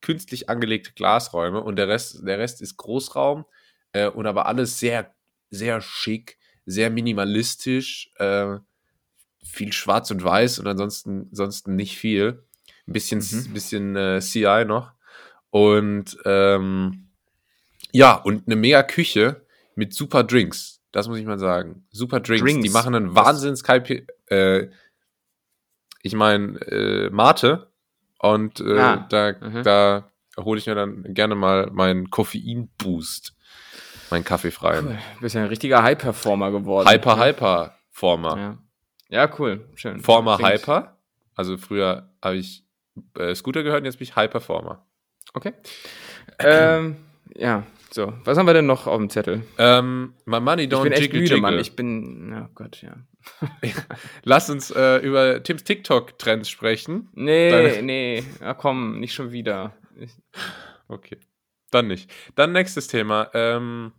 künstlich 0.00 0.48
angelegte 0.48 0.92
Glasräume 0.92 1.60
und 1.60 1.76
der 1.76 1.88
Rest, 1.88 2.26
der 2.26 2.38
Rest 2.38 2.62
ist 2.62 2.76
Großraum 2.76 3.44
äh, 3.92 4.08
und 4.08 4.26
aber 4.26 4.46
alles 4.46 4.78
sehr, 4.78 5.14
sehr 5.50 5.80
schick, 5.80 6.38
sehr 6.66 6.90
minimalistisch, 6.90 8.10
äh, 8.16 8.56
viel 9.42 9.72
schwarz 9.72 10.10
und 10.10 10.22
weiß 10.22 10.58
und 10.58 10.66
ansonsten, 10.66 11.28
ansonsten 11.30 11.76
nicht 11.76 11.98
viel. 11.98 12.44
Ein 12.86 12.92
bisschen, 12.92 13.18
mhm. 13.18 13.52
bisschen 13.52 13.96
äh, 13.96 14.20
CI 14.20 14.64
noch. 14.66 14.92
Und 15.50 16.16
ähm, 16.24 17.08
ja, 17.92 18.14
und 18.14 18.46
eine 18.46 18.56
mega 18.56 18.82
Küche 18.82 19.44
mit 19.74 19.94
super 19.94 20.24
Drinks. 20.24 20.80
Das 20.92 21.08
muss 21.08 21.18
ich 21.18 21.26
mal 21.26 21.38
sagen. 21.38 21.86
Super 21.90 22.20
Drinks. 22.20 22.42
Drinks. 22.42 22.64
Die 22.64 22.70
machen 22.70 22.94
einen 22.94 23.14
Wahnsinns 23.14 23.62
äh, 24.28 24.68
Ich 26.02 26.14
meine, 26.14 26.58
äh, 26.66 27.10
Mate. 27.10 27.69
Und 28.22 28.60
äh, 28.60 28.78
ah. 28.78 29.06
da, 29.08 29.32
mhm. 29.40 29.62
da 29.62 30.04
hole 30.38 30.58
ich 30.58 30.66
mir 30.66 30.74
dann 30.74 31.14
gerne 31.14 31.34
mal 31.34 31.70
meinen 31.72 32.10
Koffein-Boost. 32.10 33.34
Mein 34.10 34.24
Kaffee 34.24 34.50
frei. 34.50 34.80
Cool. 34.80 34.98
Du 35.14 35.20
bist 35.20 35.34
ja 35.34 35.42
ein 35.42 35.48
richtiger 35.48 35.82
High-Performer 35.82 36.50
geworden. 36.50 36.88
Hyper, 36.88 37.24
Hyper, 37.24 37.74
Former. 37.90 38.36
Ja. 38.36 38.58
ja, 39.08 39.34
cool. 39.38 39.68
Schön. 39.74 40.00
Former 40.00 40.38
Hyper. 40.38 40.96
Also 41.34 41.56
früher 41.56 42.10
habe 42.22 42.36
ich 42.36 42.64
äh, 43.16 43.34
Scooter 43.34 43.62
gehört 43.62 43.80
und 43.80 43.86
jetzt 43.86 43.98
bin 43.98 44.06
ich 44.06 44.16
High 44.16 44.30
Performer. 44.30 44.84
Okay. 45.32 45.54
ähm, 46.40 46.96
ja, 47.34 47.64
so. 47.92 48.12
Was 48.24 48.38
haben 48.38 48.46
wir 48.46 48.54
denn 48.54 48.66
noch 48.66 48.86
auf 48.86 48.98
dem 48.98 49.10
Zettel? 49.10 49.42
Ähm, 49.58 50.14
my 50.24 50.40
money 50.40 50.64
don't 50.64 50.84
ich 50.86 50.90
bin 50.90 50.92
echt 50.92 51.12
müde, 51.12 51.36
Mann. 51.38 51.58
Ich 51.58 51.76
bin, 51.76 52.34
oh 52.34 52.48
Gott, 52.54 52.82
ja. 52.82 52.96
Lass 54.22 54.48
uns 54.50 54.70
äh, 54.70 54.98
über 54.98 55.42
Tims 55.42 55.64
TikTok-Trends 55.64 56.48
sprechen. 56.48 57.08
Nee, 57.12 57.50
Deine... 57.50 57.82
nee. 57.82 58.24
Ja, 58.40 58.54
komm, 58.54 59.00
nicht 59.00 59.14
schon 59.14 59.32
wieder. 59.32 59.74
okay. 60.88 61.18
Dann 61.70 61.86
nicht. 61.86 62.10
Dann 62.34 62.52
nächstes 62.52 62.88
Thema. 62.88 63.30
Ähm, 63.34 63.92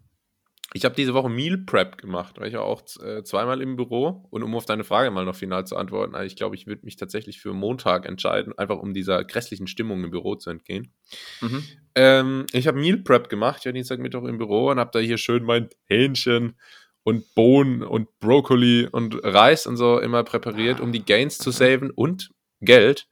ich 0.73 0.85
habe 0.85 0.95
diese 0.95 1.13
Woche 1.13 1.29
Meal 1.29 1.57
Prep 1.57 1.97
gemacht, 1.97 2.39
weil 2.39 2.47
ich 2.47 2.53
war 2.53 2.63
auch 2.63 2.81
äh, 3.03 3.23
zweimal 3.23 3.61
im 3.61 3.75
Büro. 3.75 4.25
Und 4.29 4.43
um 4.43 4.55
auf 4.55 4.65
deine 4.65 4.85
Frage 4.85 5.11
mal 5.11 5.25
noch 5.25 5.35
final 5.35 5.65
zu 5.67 5.75
antworten, 5.75 6.15
also 6.15 6.25
ich 6.25 6.35
glaube, 6.35 6.55
ich 6.55 6.65
würde 6.65 6.85
mich 6.85 6.95
tatsächlich 6.95 7.41
für 7.41 7.53
Montag 7.53 8.05
entscheiden, 8.05 8.57
einfach 8.57 8.79
um 8.79 8.93
dieser 8.93 9.23
grässlichen 9.25 9.67
Stimmung 9.67 10.03
im 10.03 10.11
Büro 10.11 10.35
zu 10.35 10.49
entgehen. 10.49 10.93
Mhm. 11.41 11.63
Ähm, 11.95 12.45
ich 12.53 12.67
habe 12.67 12.79
Meal 12.79 12.97
Prep 12.97 13.27
gemacht, 13.27 13.57
ich 13.59 13.65
war 13.65 13.73
Dienstag, 13.73 13.99
Mittwoch 13.99 14.23
im 14.23 14.37
Büro 14.37 14.69
und 14.69 14.79
habe 14.79 14.91
da 14.93 14.99
hier 14.99 15.17
schön 15.17 15.43
mein 15.43 15.69
Hähnchen 15.87 16.57
und 17.03 17.33
Bohnen 17.35 17.83
und 17.83 18.07
Brokkoli 18.19 18.87
und 18.89 19.19
Reis 19.23 19.67
und 19.67 19.75
so 19.75 19.99
immer 19.99 20.23
präpariert, 20.23 20.79
um 20.79 20.93
die 20.93 21.03
Gains 21.03 21.37
zu 21.37 21.51
saven 21.51 21.89
und 21.89 22.29
Geld. 22.61 23.07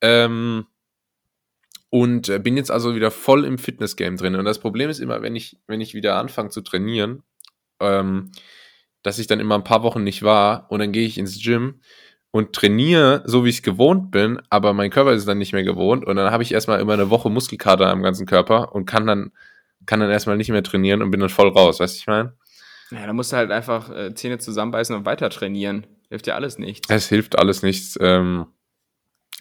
Ähm, 0.00 0.66
und 1.94 2.28
äh, 2.28 2.40
bin 2.40 2.56
jetzt 2.56 2.72
also 2.72 2.96
wieder 2.96 3.12
voll 3.12 3.44
im 3.44 3.56
Fitness-Game 3.56 4.16
drin. 4.16 4.34
Und 4.34 4.44
das 4.46 4.58
Problem 4.58 4.90
ist 4.90 4.98
immer, 4.98 5.22
wenn 5.22 5.36
ich, 5.36 5.60
wenn 5.68 5.80
ich 5.80 5.94
wieder 5.94 6.16
anfange 6.16 6.48
zu 6.48 6.60
trainieren, 6.60 7.22
ähm, 7.78 8.32
dass 9.04 9.20
ich 9.20 9.28
dann 9.28 9.38
immer 9.38 9.54
ein 9.54 9.62
paar 9.62 9.84
Wochen 9.84 10.02
nicht 10.02 10.24
war 10.24 10.66
und 10.72 10.80
dann 10.80 10.90
gehe 10.90 11.06
ich 11.06 11.18
ins 11.18 11.40
Gym 11.40 11.78
und 12.32 12.52
trainiere 12.52 13.22
so, 13.26 13.44
wie 13.44 13.50
ich 13.50 13.58
es 13.58 13.62
gewohnt 13.62 14.10
bin, 14.10 14.42
aber 14.50 14.72
mein 14.72 14.90
Körper 14.90 15.12
ist 15.12 15.28
dann 15.28 15.38
nicht 15.38 15.52
mehr 15.52 15.62
gewohnt 15.62 16.04
und 16.04 16.16
dann 16.16 16.32
habe 16.32 16.42
ich 16.42 16.50
erstmal 16.50 16.80
immer 16.80 16.94
eine 16.94 17.10
Woche 17.10 17.30
Muskelkater 17.30 17.86
am 17.86 18.02
ganzen 18.02 18.26
Körper 18.26 18.74
und 18.74 18.86
kann 18.86 19.06
dann, 19.06 19.30
kann 19.86 20.00
dann 20.00 20.10
erstmal 20.10 20.36
nicht 20.36 20.50
mehr 20.50 20.64
trainieren 20.64 21.00
und 21.00 21.12
bin 21.12 21.20
dann 21.20 21.28
voll 21.28 21.50
raus, 21.50 21.78
weißt 21.78 21.94
du, 21.94 22.00
ich 22.00 22.06
meine? 22.08 22.36
Ja, 22.90 23.06
da 23.06 23.12
musst 23.12 23.30
du 23.30 23.36
halt 23.36 23.52
einfach 23.52 23.88
äh, 23.90 24.12
Zähne 24.14 24.38
zusammenbeißen 24.38 24.96
und 24.96 25.06
weiter 25.06 25.30
trainieren. 25.30 25.86
Hilft 26.08 26.26
ja 26.26 26.34
alles 26.34 26.58
nichts. 26.58 26.90
Es 26.90 27.08
hilft 27.08 27.38
alles 27.38 27.62
nichts. 27.62 27.96
Ähm, 28.00 28.46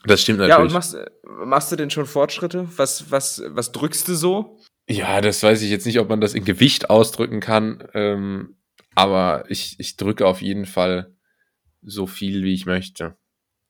das 0.06 0.22
stimmt 0.22 0.40
natürlich. 0.40 0.58
Ja, 0.58 0.64
und 0.64 0.74
machst, 0.74 0.98
machst 1.24 1.72
du 1.72 1.76
denn 1.76 1.90
schon 1.90 2.06
Fortschritte? 2.06 2.68
Was, 2.76 3.12
was, 3.12 3.44
was 3.48 3.72
drückst 3.72 4.08
du 4.08 4.16
so? 4.16 4.60
Ja, 4.90 5.22
das 5.22 5.42
weiß 5.42 5.62
ich 5.62 5.70
jetzt 5.70 5.86
nicht, 5.86 6.00
ob 6.00 6.10
man 6.10 6.20
das 6.20 6.34
in 6.34 6.44
Gewicht 6.44 6.90
ausdrücken 6.90 7.40
kann. 7.40 7.88
Ähm, 7.94 8.58
aber 8.96 9.46
ich, 9.48 9.80
ich 9.80 9.96
drücke 9.98 10.28
auf 10.28 10.42
jeden 10.42 10.66
Fall 10.66 11.16
so 11.82 12.06
viel, 12.06 12.44
wie 12.44 12.54
ich 12.54 12.66
möchte. 12.66 13.16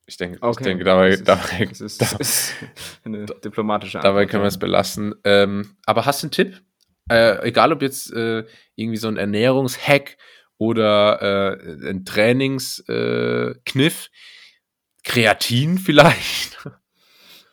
Ich 0.06 0.18
denke, 0.18 0.40
okay. 0.42 0.58
ich 0.60 0.66
denke 0.66 0.84
dabei, 0.84 1.10
ist, 1.10 1.28
dabei, 1.28 1.66
das 1.66 1.82
ist, 1.82 2.02
das 2.02 2.14
ist 2.14 2.54
eine 3.04 3.26
diplomatische 3.44 4.00
Antwort. 4.00 4.14
Dabei 4.14 4.26
können 4.26 4.44
wir 4.44 4.48
es 4.48 4.60
belassen. 4.60 5.16
Ähm, 5.24 5.78
aber 5.86 6.06
hast 6.06 6.24
du 6.24 6.26
einen 6.26 6.32
Tipp? 6.32 6.62
Äh, 7.10 7.48
egal, 7.48 7.72
ob 7.72 7.82
jetzt 7.82 8.12
äh, 8.14 8.46
irgendwie 8.76 8.98
so 8.98 9.08
ein 9.08 9.18
Ernährungshack 9.18 10.18
oder 10.58 11.22
äh, 11.22 11.90
ein 11.90 12.06
Trainingskniff, 12.06 12.88
äh, 12.88 14.10
Kreatin 15.04 15.78
vielleicht? 15.78 16.58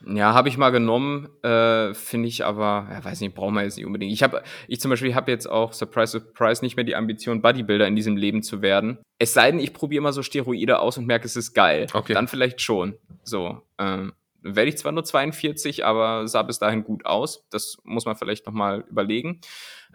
Ja, 0.06 0.32
habe 0.32 0.48
ich 0.48 0.56
mal 0.56 0.70
genommen, 0.70 1.28
äh, 1.42 1.92
finde 1.92 2.28
ich 2.28 2.44
aber, 2.44 2.88
ja, 2.90 3.04
weiß 3.04 3.20
nicht, 3.20 3.34
brauchen 3.34 3.54
wir 3.54 3.64
jetzt 3.64 3.76
nicht 3.76 3.84
unbedingt. 3.84 4.12
Ich 4.12 4.22
habe, 4.22 4.42
ich 4.66 4.80
zum 4.80 4.90
Beispiel 4.90 5.14
habe 5.14 5.30
jetzt 5.30 5.46
auch, 5.46 5.74
surprise, 5.74 6.12
surprise, 6.12 6.64
nicht 6.64 6.76
mehr 6.76 6.84
die 6.84 6.96
Ambition, 6.96 7.42
Bodybuilder 7.42 7.86
in 7.86 7.96
diesem 7.96 8.16
Leben 8.16 8.42
zu 8.42 8.62
werden. 8.62 8.98
Es 9.18 9.34
sei 9.34 9.50
denn, 9.50 9.60
ich 9.60 9.74
probiere 9.74 10.00
immer 10.00 10.14
so 10.14 10.22
Steroide 10.22 10.78
aus 10.78 10.96
und 10.96 11.06
merke, 11.06 11.26
es 11.26 11.36
ist 11.36 11.52
geil. 11.52 11.86
Okay. 11.92 12.14
Dann 12.14 12.28
vielleicht 12.28 12.62
schon. 12.62 12.96
So, 13.24 13.60
ähm, 13.78 14.14
werde 14.42 14.70
ich 14.70 14.78
zwar 14.78 14.92
nur 14.92 15.04
42, 15.04 15.84
aber 15.84 16.26
sah 16.26 16.42
bis 16.42 16.58
dahin 16.58 16.82
gut 16.82 17.04
aus. 17.04 17.46
Das 17.50 17.76
muss 17.84 18.06
man 18.06 18.16
vielleicht 18.16 18.46
nochmal 18.46 18.84
überlegen. 18.88 19.40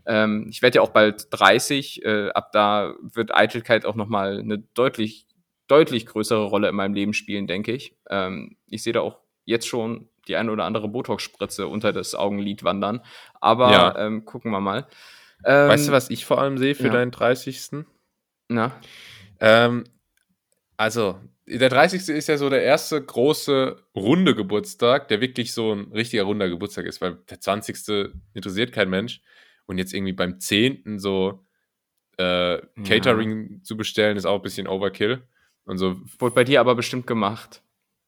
Ähm, 0.05 0.47
ich 0.49 0.61
werde 0.61 0.75
ja 0.75 0.81
auch 0.81 0.89
bald 0.89 1.27
30. 1.31 2.05
Äh, 2.05 2.29
ab 2.29 2.51
da 2.51 2.93
wird 3.01 3.33
Eitelkeit 3.35 3.85
auch 3.85 3.95
nochmal 3.95 4.39
eine 4.39 4.59
deutlich, 4.59 5.24
deutlich 5.67 6.05
größere 6.05 6.45
Rolle 6.45 6.69
in 6.69 6.75
meinem 6.75 6.93
Leben 6.93 7.13
spielen, 7.13 7.47
denke 7.47 7.71
ich. 7.71 7.95
Ähm, 8.09 8.57
ich 8.67 8.83
sehe 8.83 8.93
da 8.93 9.01
auch 9.01 9.19
jetzt 9.45 9.67
schon 9.67 10.09
die 10.27 10.35
eine 10.35 10.51
oder 10.51 10.63
andere 10.65 10.87
Botox-Spritze 10.87 11.67
unter 11.67 11.93
das 11.93 12.15
Augenlid 12.15 12.63
wandern. 12.63 13.01
Aber 13.39 13.71
Ja. 13.71 13.95
ähm, 13.97 14.25
gucken 14.25 14.51
wir 14.51 14.59
mal. 14.59 14.87
Ähm, 15.43 15.69
weißt 15.69 15.87
du, 15.87 15.91
was 15.91 16.09
ich 16.09 16.25
vor 16.25 16.39
allem 16.39 16.57
sehe 16.57 16.75
für 16.75 16.87
ja. 16.87 16.93
deinen 16.93 17.11
30. 17.11 17.85
Na, 18.47 18.79
Ähm, 19.39 19.83
also, 20.77 21.19
der 21.45 21.69
30. 21.69 22.09
ist 22.09 22.27
ja 22.27 22.37
so 22.37 22.49
der 22.49 22.63
erste 22.63 23.01
große 23.01 23.75
runde 23.95 24.33
Geburtstag, 24.35 25.07
der 25.09 25.21
wirklich 25.21 25.53
so 25.53 25.73
ein 25.73 25.91
richtiger 25.91 26.23
runder 26.23 26.49
Geburtstag 26.49 26.85
ist, 26.85 27.01
weil 27.01 27.17
der 27.29 27.39
20. 27.39 28.11
interessiert 28.33 28.71
kein 28.71 28.89
Mensch. 28.89 29.21
Und 29.67 29.77
jetzt 29.77 29.93
irgendwie 29.93 30.13
beim 30.13 30.39
10. 30.39 30.99
so 30.99 31.45
äh, 32.17 32.59
Catering 32.87 33.61
zu 33.63 33.77
bestellen, 33.77 34.15
ist 34.17 34.25
auch 34.25 34.37
ein 34.37 34.41
bisschen 34.41 34.67
Overkill. 34.67 35.23
Und 35.65 35.77
so, 35.77 35.99
wurde 36.19 36.35
bei 36.35 36.43
dir 36.43 36.59
aber 36.59 36.75
bestimmt 36.75 37.07
gemacht. 37.07 37.61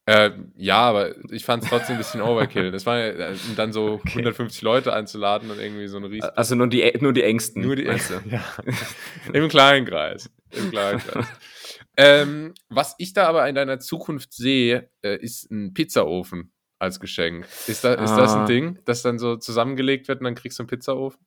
äh, 0.06 0.32
ja, 0.56 0.78
aber 0.80 1.16
ich 1.32 1.44
fand 1.44 1.64
es 1.64 1.70
trotzdem 1.70 1.96
ein 1.96 1.98
bisschen 1.98 2.22
Overkill. 2.22 2.72
Das 2.72 2.86
war 2.86 2.98
äh, 3.00 3.36
und 3.50 3.58
dann 3.58 3.74
so 3.74 4.00
150 4.06 4.62
Leute 4.62 4.94
einzuladen 4.94 5.52
und 5.52 5.60
irgendwie 5.60 5.88
so 5.88 5.98
eine 5.98 6.10
riesen. 6.10 6.30
Also 6.36 6.56
nur 6.56 6.68
die, 6.68 6.94
nur 7.02 7.14
die 7.14 7.24
Ängsten. 7.24 7.64
Nur 7.64 7.76
die 7.76 7.84
du? 7.84 8.22
ja. 8.30 8.44
Im 9.34 9.50
kleinen 9.50 9.86
Kreis. 9.86 10.30
Im 10.52 10.70
kleinen 10.72 11.00
Kreis. 11.00 11.26
ähm, 11.98 12.54
was 12.70 12.96
ich 13.00 13.14
da 13.14 13.28
aber 13.28 13.48
in 13.50 13.56
deiner 13.56 13.80
Zukunft 13.80 14.34
sehe, 14.34 14.90
äh, 15.04 15.18
ist 15.18 15.52
ein 15.52 15.74
Pizzaofen 15.74 16.54
als 16.80 17.00
Geschenk. 17.00 17.48
Ist, 17.68 17.84
da, 17.84 17.96
ist 17.96 18.16
das 18.16 18.34
Ah. 18.34 18.42
ein 18.42 18.46
Ding, 18.48 18.80
das 18.86 19.02
dann 19.02 19.18
so 19.20 19.36
zusammengelegt 19.36 20.08
wird 20.08 20.20
und 20.20 20.26
dann 20.26 20.36
kriegst 20.36 20.60
du 20.60 20.64
einen 20.64 20.68
Pizzaofen? 20.70 21.20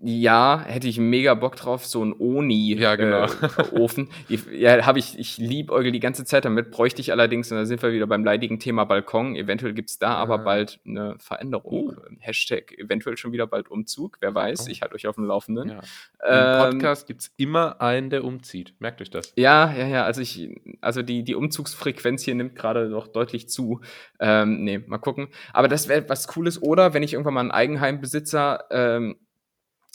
Ja, 0.00 0.62
hätte 0.66 0.88
ich 0.88 0.98
mega 0.98 1.34
Bock 1.34 1.56
drauf, 1.56 1.86
so 1.86 2.04
ein 2.04 2.12
Oni 2.18 2.74
Ja, 2.74 2.96
genau. 2.96 3.24
äh, 3.24 3.28
Ofen. 3.80 4.10
Ich- 4.28 4.44
Ja, 4.52 4.84
habe 4.84 4.98
ich, 4.98 5.18
ich 5.18 5.38
liebäugel 5.38 5.92
die 5.92 6.00
ganze 6.00 6.24
Zeit 6.24 6.44
damit, 6.44 6.70
bräuchte 6.72 7.00
ich 7.00 7.12
allerdings, 7.12 7.50
und 7.50 7.58
da 7.58 7.64
sind 7.64 7.80
wir 7.82 7.92
wieder 7.92 8.06
beim 8.06 8.24
leidigen 8.24 8.58
Thema 8.58 8.84
Balkon, 8.84 9.34
eventuell 9.36 9.72
gibt's 9.72 9.98
da 9.98 10.14
aber 10.14 10.34
Ah. 10.34 10.44
bald 10.44 10.80
eine 10.84 11.14
Veränderung. 11.20 11.96
Hashtag 12.18 12.72
eventuell 12.76 13.16
schon 13.16 13.32
wieder 13.32 13.46
bald 13.46 13.70
Umzug, 13.70 14.18
wer 14.20 14.34
weiß, 14.34 14.66
Oh. 14.66 14.70
ich 14.70 14.82
halte 14.82 14.94
euch 14.96 15.06
auf 15.06 15.14
dem 15.14 15.24
Laufenden. 15.24 15.70
Ja. 15.70 15.76
Im 15.78 15.82
Ähm, 16.26 16.70
Podcast 16.72 17.06
gibt 17.06 17.22
es 17.22 17.32
immer 17.36 17.80
einen, 17.80 18.10
der 18.10 18.24
umzieht. 18.24 18.74
Merkt 18.80 19.00
euch 19.00 19.10
das. 19.10 19.32
Ja, 19.36 19.72
ja, 19.72 19.86
ja, 19.86 20.04
also 20.04 20.20
ich, 20.20 20.50
also 20.80 21.02
die, 21.02 21.22
die 21.22 21.34
Umzugsfrequenz 21.36 22.22
hier 22.24 22.34
nimmt 22.34 22.56
gerade 22.56 22.88
noch 22.88 23.06
deutlich 23.08 23.48
zu. 23.48 23.80
Ähm, 24.20 24.64
nee, 24.64 24.78
mal 24.78 24.98
gucken. 24.98 25.28
Aber 25.52 25.68
das 25.68 25.88
wäre 25.88 26.06
was 26.08 26.26
Cooles. 26.28 26.60
Oder 26.60 26.92
wenn 26.94 27.02
ich 27.04 27.12
irgendwann 27.14 27.34
mal 27.34 27.40
ein 27.44 27.50
Eigenheimbesitzer 27.52 28.64
ähm, 28.70 29.16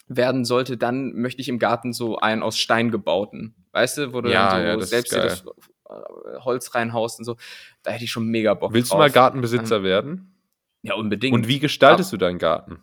werden 0.09 0.43
sollte, 0.43 0.75
dann 0.77 1.13
möchte 1.13 1.41
ich 1.41 1.47
im 1.49 1.59
Garten 1.59 1.93
so 1.93 2.17
einen 2.17 2.43
aus 2.43 2.57
Stein 2.57 2.91
gebauten. 2.91 3.55
Weißt 3.71 3.97
du, 3.99 4.13
wo 4.13 4.21
du 4.21 4.29
Ja, 4.31 4.51
dann 4.59 4.73
so 4.73 4.79
ja, 4.81 4.85
selbst 4.85 5.13
dir 5.13 5.21
das 5.21 5.43
äh, 5.87 6.39
Holz 6.39 6.73
reinhaust 6.75 7.19
und 7.19 7.25
so. 7.25 7.37
Da 7.83 7.91
hätte 7.91 8.03
ich 8.03 8.11
schon 8.11 8.25
mega 8.27 8.53
Bock 8.55 8.73
Willst 8.73 8.89
du 8.91 8.93
drauf. 8.95 8.99
mal 9.05 9.11
Gartenbesitzer 9.11 9.83
werden? 9.83 10.33
Ja, 10.81 10.95
unbedingt. 10.95 11.33
Und 11.33 11.47
wie 11.47 11.59
gestaltest 11.59 12.11
du 12.11 12.17
deinen 12.17 12.39
Garten? 12.39 12.79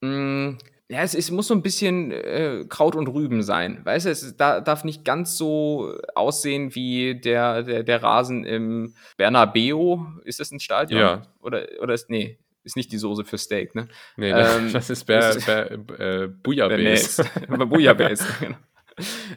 Mm, 0.00 0.56
Ja, 0.88 1.02
es, 1.02 1.14
es 1.14 1.30
muss 1.30 1.46
so 1.48 1.54
ein 1.54 1.62
bisschen 1.62 2.10
äh, 2.10 2.64
Kraut 2.68 2.96
und 2.96 3.06
Rüben 3.08 3.42
sein. 3.42 3.80
Weißt 3.84 4.06
du, 4.06 4.10
es 4.10 4.36
da, 4.36 4.60
darf 4.60 4.82
nicht 4.84 5.04
ganz 5.04 5.36
so 5.36 5.94
aussehen 6.14 6.74
wie 6.74 7.14
der, 7.20 7.62
der, 7.62 7.82
der 7.84 8.02
Rasen 8.02 8.44
im 8.44 8.94
Bernabeo. 9.16 10.06
Ist 10.24 10.40
das 10.40 10.50
ein 10.52 10.60
Stadion? 10.60 11.00
Ja. 11.00 11.22
Oder, 11.40 11.66
oder 11.80 11.94
ist, 11.94 12.10
nee, 12.10 12.38
ist 12.64 12.76
nicht 12.76 12.92
die 12.92 12.98
Soße 12.98 13.24
für 13.24 13.38
Steak, 13.38 13.74
ne? 13.74 13.88
Nee, 14.16 14.30
Ähm, 14.30 14.70
das 14.72 14.90
ist 14.90 15.08
das- 15.08 15.44
Bär, 15.46 15.70
äh, 15.72 16.28
Bouillabaisse. 16.28 17.24
Aber 17.48 17.66
Bouillabaisse, 17.66 18.26
genau. 18.40 18.56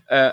Äh, 0.08 0.32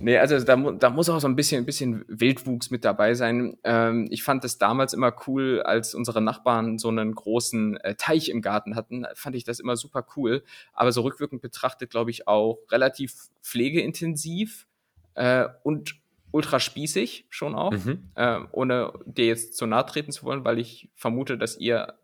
nee, 0.00 0.16
also 0.16 0.38
da, 0.40 0.56
da 0.56 0.88
muss 0.88 1.10
auch 1.10 1.20
so 1.20 1.28
ein 1.28 1.36
bisschen, 1.36 1.62
ein 1.62 1.66
bisschen 1.66 2.04
Wildwuchs 2.08 2.70
mit 2.70 2.86
dabei 2.86 3.12
sein. 3.12 3.58
Ähm, 3.64 4.08
ich 4.10 4.22
fand 4.22 4.44
es 4.46 4.56
damals 4.56 4.94
immer 4.94 5.12
cool, 5.26 5.60
als 5.62 5.94
unsere 5.94 6.22
Nachbarn 6.22 6.78
so 6.78 6.88
einen 6.88 7.14
großen 7.14 7.76
äh, 7.78 7.96
Teich 7.96 8.30
im 8.30 8.40
Garten 8.40 8.74
hatten, 8.76 9.04
fand 9.14 9.36
ich 9.36 9.44
das 9.44 9.60
immer 9.60 9.76
super 9.76 10.06
cool. 10.16 10.42
Aber 10.72 10.90
so 10.92 11.02
rückwirkend 11.02 11.42
betrachtet, 11.42 11.90
glaube 11.90 12.10
ich, 12.10 12.28
auch 12.28 12.60
relativ 12.70 13.12
pflegeintensiv 13.42 14.66
äh, 15.14 15.48
und 15.64 15.96
ultra 16.30 16.60
spießig 16.60 17.26
schon 17.28 17.54
auch, 17.54 17.72
Mhm. 17.72 18.08
äh, 18.14 18.38
ohne 18.52 18.92
dir 19.04 19.26
jetzt 19.26 19.54
zu 19.56 19.66
nahe 19.66 19.84
treten 19.84 20.12
zu 20.12 20.24
wollen, 20.24 20.44
weil 20.44 20.58
ich 20.58 20.88
vermute, 20.94 21.36
dass 21.36 21.58
ihr 21.58 21.94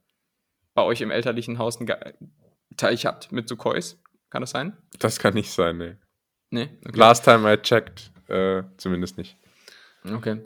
bei 0.79 0.85
euch 0.85 1.01
im 1.01 1.11
elterlichen 1.11 1.59
Haus 1.59 1.81
einen 1.81 1.91
Teich 2.77 3.05
habt 3.05 3.33
mit 3.33 3.49
so 3.49 3.57
Kois. 3.57 3.97
Kann 4.31 4.43
das 4.43 4.51
sein? 4.51 4.77
Das 5.01 5.19
kann 5.19 5.35
nicht 5.35 5.51
sein, 5.51 5.77
nee. 5.77 5.97
Nee. 6.51 6.69
Okay. 6.87 6.97
Last 6.97 7.25
time 7.25 7.53
I 7.53 7.57
checked, 7.57 8.13
äh, 8.29 8.63
zumindest 8.77 9.19
nicht. 9.19 9.37
okay. 10.05 10.45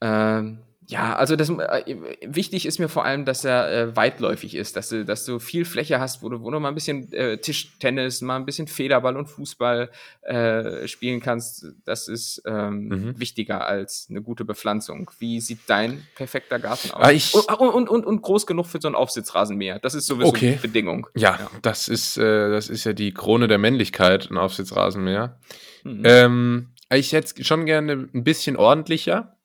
Ähm, 0.00 0.62
ja, 0.88 1.16
also 1.16 1.34
das 1.36 1.48
äh, 1.50 1.96
wichtig 2.22 2.64
ist 2.66 2.78
mir 2.78 2.88
vor 2.88 3.04
allem, 3.04 3.24
dass 3.24 3.44
er 3.44 3.72
äh, 3.72 3.96
weitläufig 3.96 4.54
ist, 4.54 4.76
dass 4.76 4.88
du, 4.90 5.04
dass 5.04 5.24
du 5.24 5.38
viel 5.40 5.64
Fläche 5.64 5.98
hast, 5.98 6.22
wo 6.22 6.28
du, 6.28 6.40
wo 6.42 6.50
du 6.50 6.60
mal 6.60 6.68
ein 6.68 6.74
bisschen 6.74 7.12
äh, 7.12 7.38
Tischtennis, 7.38 8.20
mal 8.22 8.36
ein 8.36 8.46
bisschen 8.46 8.68
Federball 8.68 9.16
und 9.16 9.26
Fußball 9.26 9.90
äh, 10.22 10.86
spielen 10.86 11.20
kannst. 11.20 11.66
Das 11.84 12.08
ist 12.08 12.42
ähm, 12.46 12.88
Mhm. 12.88 13.18
wichtiger 13.20 13.66
als 13.66 14.06
eine 14.10 14.22
gute 14.22 14.44
Bepflanzung. 14.44 15.10
Wie 15.18 15.40
sieht 15.40 15.58
dein 15.66 16.06
perfekter 16.14 16.58
Garten 16.58 16.90
aus? 16.92 17.34
Ah, 17.48 17.54
und, 17.54 17.70
und, 17.74 17.88
und, 17.88 18.06
und 18.06 18.22
groß 18.22 18.46
genug 18.46 18.66
für 18.66 18.80
so 18.80 18.88
einen 18.88 18.94
Aufsitzrasenmäher. 18.94 19.78
Das 19.80 19.94
ist 19.94 20.06
sowieso 20.06 20.28
Okay. 20.28 20.52
die 20.62 20.66
Bedingung. 20.68 21.06
Ja, 21.16 21.50
Das, 21.62 21.88
ist, 21.88 22.16
äh, 22.16 22.50
das 22.50 22.68
ist 22.68 22.84
ja 22.84 22.92
die 22.92 23.12
Krone 23.12 23.48
der 23.48 23.58
Männlichkeit, 23.58 24.30
ein 24.30 24.38
Aufsitzrasenmäher. 24.38 25.38
Mhm. 25.84 26.02
Ähm, 26.04 26.68
ich 26.92 27.12
hätte 27.12 27.42
schon 27.44 27.66
gerne 27.66 28.08
ein 28.14 28.22
bisschen 28.24 28.56
ordentlicher, 28.56 29.35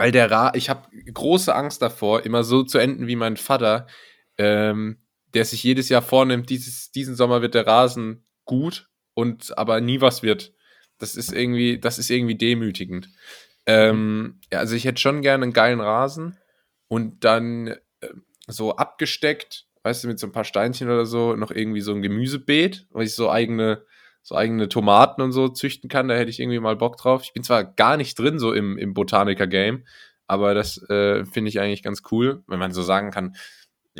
weil 0.00 0.12
der 0.12 0.30
Ra 0.30 0.52
ich 0.54 0.70
habe 0.70 0.88
große 1.12 1.54
Angst 1.54 1.82
davor, 1.82 2.24
immer 2.24 2.42
so 2.42 2.62
zu 2.62 2.78
enden 2.78 3.06
wie 3.06 3.16
mein 3.16 3.36
Vater, 3.36 3.86
ähm, 4.38 4.96
der 5.34 5.44
sich 5.44 5.62
jedes 5.62 5.90
Jahr 5.90 6.00
vornimmt, 6.00 6.48
dieses, 6.48 6.90
diesen 6.90 7.16
Sommer 7.16 7.42
wird 7.42 7.52
der 7.52 7.66
Rasen 7.66 8.24
gut 8.46 8.88
und 9.12 9.58
aber 9.58 9.82
nie 9.82 10.00
was 10.00 10.22
wird. 10.22 10.54
Das 10.96 11.16
ist 11.16 11.34
irgendwie, 11.34 11.78
das 11.78 11.98
ist 11.98 12.08
irgendwie 12.08 12.34
demütigend. 12.34 13.10
Ähm, 13.66 14.40
ja, 14.50 14.60
also 14.60 14.74
ich 14.74 14.86
hätte 14.86 15.02
schon 15.02 15.20
gerne 15.20 15.42
einen 15.42 15.52
geilen 15.52 15.82
Rasen 15.82 16.38
und 16.88 17.22
dann 17.26 17.66
äh, 17.66 18.08
so 18.46 18.76
abgesteckt, 18.76 19.66
weißt 19.82 20.04
du, 20.04 20.08
mit 20.08 20.18
so 20.18 20.26
ein 20.26 20.32
paar 20.32 20.44
Steinchen 20.44 20.88
oder 20.88 21.04
so, 21.04 21.36
noch 21.36 21.50
irgendwie 21.50 21.82
so 21.82 21.92
ein 21.92 22.00
Gemüsebeet, 22.00 22.86
weil 22.88 23.04
ich 23.04 23.14
so 23.14 23.30
eigene, 23.30 23.84
so 24.30 24.36
eigene 24.36 24.68
Tomaten 24.68 25.22
und 25.22 25.32
so 25.32 25.48
züchten 25.48 25.90
kann. 25.90 26.08
Da 26.08 26.14
hätte 26.14 26.30
ich 26.30 26.38
irgendwie 26.38 26.60
mal 26.60 26.76
Bock 26.76 26.96
drauf. 26.96 27.22
Ich 27.24 27.32
bin 27.32 27.42
zwar 27.42 27.64
gar 27.64 27.96
nicht 27.96 28.18
drin 28.18 28.38
so 28.38 28.52
im, 28.52 28.78
im 28.78 28.94
Botaniker-Game, 28.94 29.84
aber 30.26 30.54
das 30.54 30.78
äh, 30.88 31.24
finde 31.24 31.48
ich 31.48 31.60
eigentlich 31.60 31.82
ganz 31.82 32.02
cool, 32.12 32.42
wenn 32.46 32.60
man 32.60 32.72
so 32.72 32.82
sagen 32.82 33.10
kann, 33.10 33.34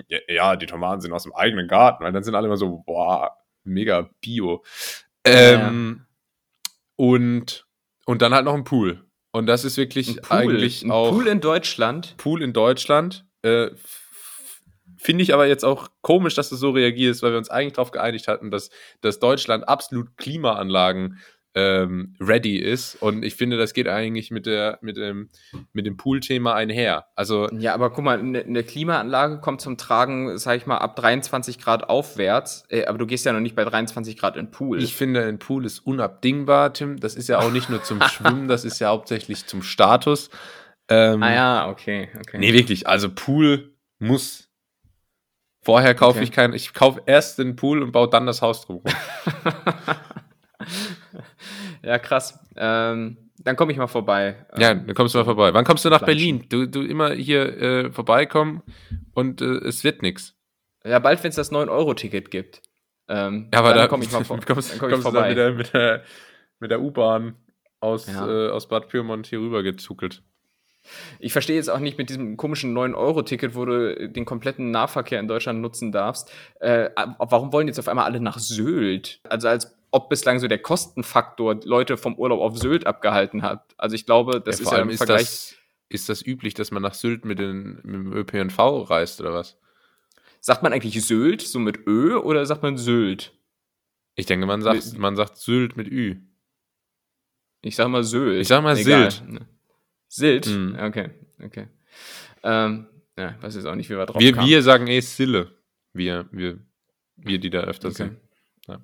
ja, 0.09 0.19
ja, 0.29 0.57
die 0.57 0.67
Tomaten 0.67 1.01
sind 1.01 1.13
aus 1.13 1.25
dem 1.25 1.35
eigenen 1.35 1.67
Garten, 1.67 2.05
weil 2.05 2.13
dann 2.13 2.23
sind 2.23 2.37
alle 2.37 2.47
immer 2.47 2.57
so, 2.57 2.85
boah, 2.87 3.37
mega 3.65 4.09
bio. 4.21 4.65
Ähm, 5.25 6.07
Und, 6.97 7.67
und 8.07 8.23
dann 8.23 8.33
halt 8.33 8.45
noch 8.45 8.55
ein 8.55 8.65
Pool. 8.65 9.05
Und 9.33 9.47
das 9.47 9.65
ist 9.65 9.77
wirklich 9.77 10.11
Ein 10.11 10.23
Pool, 10.23 10.37
eigentlich 10.37 10.83
ein 10.83 10.91
auch 10.91 11.11
Pool 11.11 11.27
in 11.27 11.41
Deutschland. 11.41 12.15
Pool 12.19 12.43
in 12.43 12.53
Deutschland. 12.53 13.27
Äh, 13.43 13.71
Finde 15.03 15.23
ich 15.23 15.33
aber 15.33 15.47
jetzt 15.47 15.65
auch 15.65 15.89
komisch, 16.03 16.35
dass 16.35 16.51
du 16.51 16.57
so 16.57 16.73
reagierst, 16.73 17.23
weil 17.23 17.31
wir 17.31 17.39
uns 17.39 17.49
eigentlich 17.49 17.73
darauf 17.73 17.91
geeinigt 17.91 18.29
hatten, 18.29 18.51
dass, 18.51 18.69
dass 19.01 19.19
Deutschland 19.19 19.67
absolut 19.67 20.19
Klimaanlagen 20.19 21.19
ähm, 21.55 22.15
ready 22.21 22.59
ist. 22.59 22.97
Und 22.97 23.25
ich 23.25 23.35
finde, 23.35 23.57
das 23.57 23.73
geht 23.73 23.89
eigentlich 23.89 24.31
mit, 24.31 24.45
der, 24.45 24.79
mit 24.83 24.99
dem, 24.99 25.31
mit 25.73 25.87
dem 25.87 25.97
Pool-Thema 25.97 26.55
einher. 26.55 27.07
Also, 27.17 27.49
Ja, 27.49 27.73
aber 27.73 27.89
guck 27.89 28.05
mal, 28.05 28.19
eine 28.19 28.41
eine 28.41 28.63
Klimaanlage 28.63 29.41
kommt 29.41 29.63
zum 29.63 29.79
Tragen, 29.79 30.37
sag 30.37 30.59
ich 30.59 30.67
mal, 30.67 30.77
ab 30.77 30.97
23 30.97 31.59
Grad 31.59 31.89
aufwärts. 31.89 32.65
Äh, 32.69 32.85
aber 32.85 32.99
du 32.99 33.07
gehst 33.07 33.25
ja 33.25 33.33
noch 33.33 33.41
nicht 33.41 33.57
bei 33.57 33.65
23 33.65 34.19
Grad 34.19 34.37
in 34.37 34.47
den 34.47 34.51
Pool. 34.51 34.83
ich 34.83 34.95
finde, 34.95 35.25
ein 35.25 35.39
Pool 35.39 35.65
ist 35.65 35.79
unabdingbar, 35.81 36.75
Tim. 36.75 37.01
Das 37.01 37.15
ist 37.15 37.29
ja 37.31 37.39
auch 37.39 37.51
nicht 37.51 37.71
nur 37.71 37.83
zum 37.83 38.03
Schwimmen, 38.09 38.49
das 38.49 38.67
ist 38.67 38.79
ja 38.81 38.89
hauptsächlich 38.89 39.47
zum 39.47 39.63
Status. 39.63 40.29
Ähm, 40.91 41.23
ah 41.23 41.33
ja, 41.33 41.69
okay, 41.71 42.11
okay. 42.19 42.37
Nee, 42.39 42.53
wirklich. 42.53 42.87
Also 42.87 43.09
Pool 43.09 43.73
muss. 43.99 44.50
Vorher 45.63 45.95
kaufe 45.95 46.19
Okay. 46.19 46.25
ich 46.25 46.33
keinen. 46.33 46.55
Ich 46.55 46.73
kaufe 46.75 47.03
erst 47.07 47.39
den 47.39 47.57
Pool 47.57 47.83
und 47.83 47.93
baue 47.93 48.09
dann 48.09 48.27
das 48.27 48.43
Haus 48.43 48.67
drumherum. 48.67 48.91
ja, 51.83 51.99
krass. 51.99 52.39
Ähm, 52.57 53.17
Dann 53.43 53.57
komme 53.57 53.73
ich 53.73 53.79
mal 53.79 53.87
vorbei. 53.87 54.47
Ja, 54.59 54.71
Ähm, 54.73 54.87
dann 54.87 54.95
kommst 54.95 55.15
du 55.15 55.19
mal 55.19 55.25
vorbei. 55.25 55.55
Wann 55.55 55.65
kommst 55.65 55.85
du 55.85 55.91
nach. 55.91 56.05
Berlin? 56.05 56.45
Du, 56.49 56.67
du 56.67 56.83
immer 56.83 57.13
hier 57.13 57.57
äh, 57.61 57.93
vorbeikommen 57.93 58.63
und 59.15 59.41
äh, 59.41 59.59
es 59.67 59.85
wird 59.85 60.03
nix. 60.03 60.37
ja, 60.85 60.99
bald, 60.99 61.23
wenn 61.23 61.31
es 61.31 61.37
das 61.37 61.53
9-Euro-Ticket 61.53 62.31
gibt. 62.31 62.63
Ähm, 63.09 63.49
Ja, 63.53 63.61
aber 63.61 63.71
dann 63.71 63.79
da 63.79 63.87
komme 63.89 64.05
ich 64.05 64.13
mal 64.13 64.25
vor. 64.25 64.39
kommst, 64.47 64.73
dann 64.73 64.79
komm 64.79 64.89
ich 64.91 64.95
kommst 64.95 65.07
du 65.09 65.13
dann 65.13 65.13
vorbei. 65.13 65.31
wieder 65.31 65.53
mit 65.53 65.73
der, 65.73 66.03
mit 66.59 66.71
der 66.71 66.81
U-Bahn 66.83 67.35
aus, 67.81 68.07
Ja. 68.13 68.29
äh, 68.29 68.51
aus 68.51 68.69
Bad 68.69 68.89
Pyrmont 68.89 69.27
hier 69.27 69.41
rüber 69.41 69.63
gezukelt. 69.63 70.23
Ich 71.19 71.33
verstehe 71.33 71.57
jetzt 71.57 71.69
auch 71.69 71.79
nicht 71.79 71.99
mit 71.99 72.09
diesem 72.09 72.37
komischen 72.37 72.77
9-Euro-Ticket, 72.77 73.55
wo 73.55 73.65
du 73.65 74.09
den 74.09 74.25
kompletten 74.25 74.71
Nahverkehr 74.71 75.21
in 75.21 75.29
Deutschland 75.29 75.61
nutzen 75.61 75.93
darfst. 75.93 76.31
Äh, 76.61 76.91
warum 77.19 77.53
wollen 77.53 77.69
jetzt 77.69 77.79
auf 77.79 77.89
einmal 77.89 78.07
alle 78.07 78.21
nach 78.21 78.39
Sylt? 78.39 79.21
Also 79.25 79.49
als 79.49 79.77
ob 79.91 80.09
bislang 80.09 80.39
so 80.39 80.49
der 80.49 80.59
Kostenfaktor 80.59 81.61
Leute 81.65 81.97
vom 81.97 82.15
Urlaub 82.17 82.41
auf 82.41 82.59
Sylt 82.59 82.87
abgehalten 82.87 83.43
hat. 83.43 83.75
Also 83.77 83.95
ich 83.95 84.07
glaube, 84.07 84.41
das 84.41 84.59
ja, 84.59 84.65
ist 84.65 84.73
ja 84.73 84.79
im 84.79 84.91
ist 84.91 84.99
Vergleich. 84.99 85.21
das, 85.21 85.55
ist 85.89 86.09
das 86.09 86.25
üblich, 86.25 86.55
dass 86.55 86.71
man 86.71 86.83
nach 86.83 86.95
Sylt 86.95 87.25
mit, 87.25 87.39
den, 87.39 87.81
mit 87.83 87.95
dem 87.95 88.13
ÖPNV 88.13 88.59
reist 88.89 89.21
oder 89.21 89.35
was? 89.35 89.59
Sagt 90.41 90.63
man 90.63 90.73
eigentlich 90.73 91.05
Sylt, 91.05 91.43
so 91.43 91.59
mit 91.59 91.87
Ö, 91.87 92.17
oder 92.17 92.47
sagt 92.47 92.63
man 92.63 92.77
Sylt? 92.79 93.35
Ich 94.15 94.27
denke, 94.27 94.47
man 94.47 94.63
sagt, 94.63 94.97
man 94.97 95.17
sagt 95.17 95.37
Sylt 95.37 95.77
mit 95.77 95.89
Ü. 95.89 96.17
Ich 97.63 97.77
sag 97.77 97.89
mal 97.89 98.05
Sylt. 98.05 98.41
Ich 98.41 98.49
sag 98.49 98.63
mal 98.63 98.77
Egal. 98.77 99.11
Sylt. 99.11 99.43
Sylt? 100.13 100.47
Mhm. 100.49 100.77
Okay, 100.81 101.11
okay. 101.43 101.69
Ähm, 102.43 102.87
ja, 103.17 103.37
weiß 103.41 103.55
jetzt 103.55 103.67
auch 103.67 103.77
nicht, 103.77 103.89
wie 103.91 103.97
wir 103.97 104.07
drauf 104.07 104.21
Wir, 104.21 104.33
kamen. 104.33 104.49
wir 104.49 104.63
sagen 104.63 104.89
eh 104.89 105.01
Sille. 105.01 105.53
Wir, 105.93 106.27
wir, 106.33 106.59
wir, 107.17 107.39
die 107.39 107.49
da 107.51 107.61
öfter 107.61 107.89
Okay. 107.89 107.97
sind. 107.97 108.17
Ja. 108.67 108.81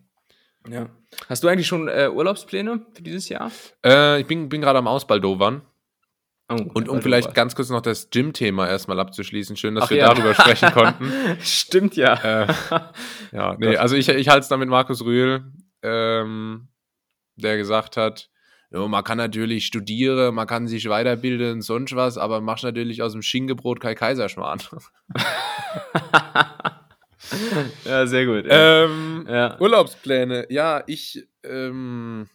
Ja. 0.68 0.88
Hast 1.28 1.42
du 1.42 1.48
eigentlich 1.48 1.66
schon 1.66 1.88
äh, 1.88 2.08
Urlaubspläne 2.12 2.86
für 2.94 3.02
dieses 3.02 3.28
Jahr? 3.28 3.50
Äh, 3.84 4.20
ich 4.20 4.26
bin, 4.26 4.48
bin 4.48 4.60
gerade 4.60 4.78
am 4.78 4.86
Ausbaldowern. 4.86 5.62
Oh, 6.48 6.54
Und 6.74 6.88
um 6.88 7.02
vielleicht 7.02 7.34
ganz 7.34 7.56
kurz 7.56 7.70
noch 7.70 7.80
das 7.80 8.10
Gym-Thema 8.10 8.68
erstmal 8.68 9.00
abzuschließen. 9.00 9.56
Schön, 9.56 9.74
dass 9.74 9.84
Ach 9.86 9.90
wir 9.90 9.96
ja. 9.96 10.14
darüber 10.14 10.32
sprechen 10.32 10.70
konnten. 10.70 11.10
Stimmt 11.40 11.96
ja. 11.96 12.14
Äh, 12.44 12.54
ja, 13.32 13.56
nee, 13.58 13.76
also 13.76 13.96
ich, 13.96 14.08
ich 14.08 14.28
halte 14.28 14.42
es 14.42 14.48
da 14.48 14.56
mit 14.56 14.68
Markus 14.68 15.04
Rühl, 15.04 15.44
ähm, 15.82 16.68
der 17.34 17.56
gesagt 17.56 17.96
hat, 17.96 18.30
jo, 18.70 18.88
man 18.88 19.04
kann 19.04 19.18
natürlich 19.18 19.66
studieren, 19.66 20.34
man 20.34 20.46
kann 20.46 20.66
sich 20.68 20.88
weiterbilden 20.88 21.62
sonst 21.62 21.94
was, 21.96 22.18
aber 22.18 22.40
machst 22.40 22.64
natürlich 22.64 23.02
aus 23.02 23.12
dem 23.12 23.22
Schinkenbrot 23.22 23.80
kein 23.80 23.94
Kaiserschmarrn. 23.96 24.60
ja, 27.84 28.06
sehr 28.06 28.26
gut. 28.26 28.46
Ja. 28.46 28.84
ähm, 28.84 29.26
ja. 29.28 29.60
Urlaubspläne, 29.60 30.46
ja, 30.50 30.82
ich, 30.86 31.26
ähm, 31.44 32.28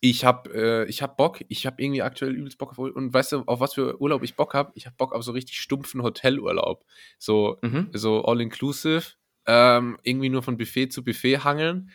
ich 0.00 0.24
hab, 0.24 0.48
äh, 0.52 0.84
ich 0.84 1.02
hab 1.02 1.16
Bock, 1.16 1.40
ich 1.48 1.66
hab 1.66 1.80
irgendwie 1.80 2.02
aktuell 2.02 2.34
übelst 2.34 2.58
Bock 2.58 2.72
auf 2.72 2.78
Urlaub. 2.78 2.96
Und 2.96 3.12
weißt 3.14 3.32
du, 3.32 3.42
auf 3.46 3.60
was 3.60 3.74
für 3.74 4.00
Urlaub 4.00 4.22
ich 4.22 4.36
Bock 4.36 4.54
hab? 4.54 4.72
Ich 4.76 4.86
hab 4.86 4.96
Bock 4.96 5.12
auf 5.14 5.22
so 5.22 5.32
richtig 5.32 5.58
stumpfen 5.60 6.02
Hotelurlaub. 6.02 6.84
So, 7.18 7.58
Mhm. 7.62 7.88
so 7.92 8.24
all-inclusive, 8.24 9.02
ähm, 9.46 9.98
irgendwie 10.02 10.28
nur 10.28 10.42
von 10.42 10.56
Buffet 10.56 10.88
zu 10.88 11.04
Buffet 11.04 11.38
hangeln. 11.38 11.90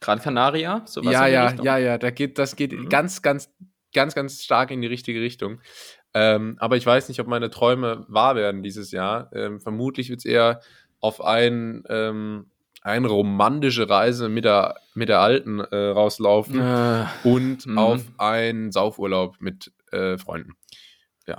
Gran 0.00 0.20
Canaria? 0.20 0.82
Sowas 0.86 1.12
ja, 1.12 1.24
in 1.26 1.30
die 1.30 1.34
ja, 1.34 1.46
Richtung? 1.48 1.66
ja, 1.66 1.78
ja, 1.78 1.98
da 1.98 2.10
geht, 2.10 2.38
das 2.38 2.56
geht 2.56 2.72
Mhm. 2.72 2.88
ganz, 2.88 3.22
ganz, 3.22 3.50
ganz, 3.92 4.14
ganz 4.14 4.42
stark 4.44 4.70
in 4.70 4.80
die 4.80 4.86
richtige 4.86 5.20
Richtung. 5.20 5.60
Ähm, 6.14 6.56
aber 6.58 6.76
ich 6.76 6.86
weiß 6.86 7.08
nicht, 7.08 7.20
ob 7.20 7.26
meine 7.26 7.50
Träume 7.50 8.04
wahr 8.08 8.34
werden 8.36 8.62
dieses 8.62 8.90
Jahr. 8.92 9.30
Ähm, 9.34 9.60
vermutlich 9.60 10.08
wird 10.08 10.20
es 10.20 10.24
eher 10.24 10.60
auf 11.00 11.22
ein, 11.22 11.84
ähm, 11.88 12.50
eine 12.82 13.08
romantische 13.08 13.88
Reise 13.90 14.28
mit 14.28 14.44
der, 14.44 14.76
mit 14.94 15.08
der 15.08 15.20
Alten 15.20 15.60
äh, 15.60 15.76
rauslaufen 15.76 16.60
Äh, 16.60 17.04
und 17.24 17.66
Mhm. 17.66 17.78
auf 17.78 18.00
einen 18.18 18.72
Saufurlaub 18.72 19.36
mit 19.40 19.72
äh, 19.92 20.16
Freunden. 20.16 20.54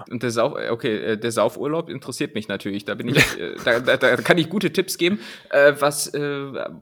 Und 0.09 0.23
der 0.23 0.31
Sauf, 0.31 0.53
okay, 0.69 0.95
äh, 0.97 1.17
der 1.17 1.31
Saufurlaub 1.31 1.89
interessiert 1.89 2.35
mich 2.35 2.47
natürlich. 2.47 2.85
Da 2.85 2.95
bin 2.95 3.09
ich, 3.09 3.17
äh, 3.39 3.55
da, 3.65 3.79
da, 3.79 3.97
da 3.97 4.15
kann 4.17 4.37
ich 4.37 4.49
gute 4.49 4.71
Tipps 4.71 4.97
geben. 4.97 5.19
Äh, 5.49 5.73
was, 5.79 6.13
äh, 6.13 6.19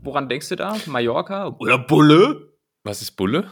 woran 0.02 0.30
denkst 0.30 0.50
du 0.50 0.56
da? 0.56 0.76
Mallorca 0.86 1.48
oder 1.60 1.78
Bulle? 1.78 2.54
Was 2.84 3.02
ist 3.02 3.12
Bulle? 3.12 3.50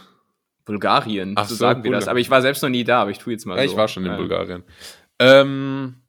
Bulgarien, 0.66 1.34
Ach 1.38 1.48
so 1.48 1.54
sagen 1.56 1.84
wir 1.84 1.90
Bulle. 1.92 2.00
das. 2.00 2.08
Aber 2.08 2.20
ich 2.20 2.30
war 2.32 2.42
selbst 2.42 2.64
noch 2.64 2.70
nie 2.70 2.84
da, 2.84 3.02
aber 3.04 3.12
ich 3.12 3.20
tue 3.20 3.34
jetzt 3.34 3.46
mal 3.46 3.56
Ja, 3.58 3.64
so. 3.66 3.72
ich 3.72 3.78
war 3.78 3.88
schon 3.88 4.06
in 4.06 4.14
Äh, 4.14 4.18
Bulgarien. 4.18 4.64
Ähm, 5.20 6.02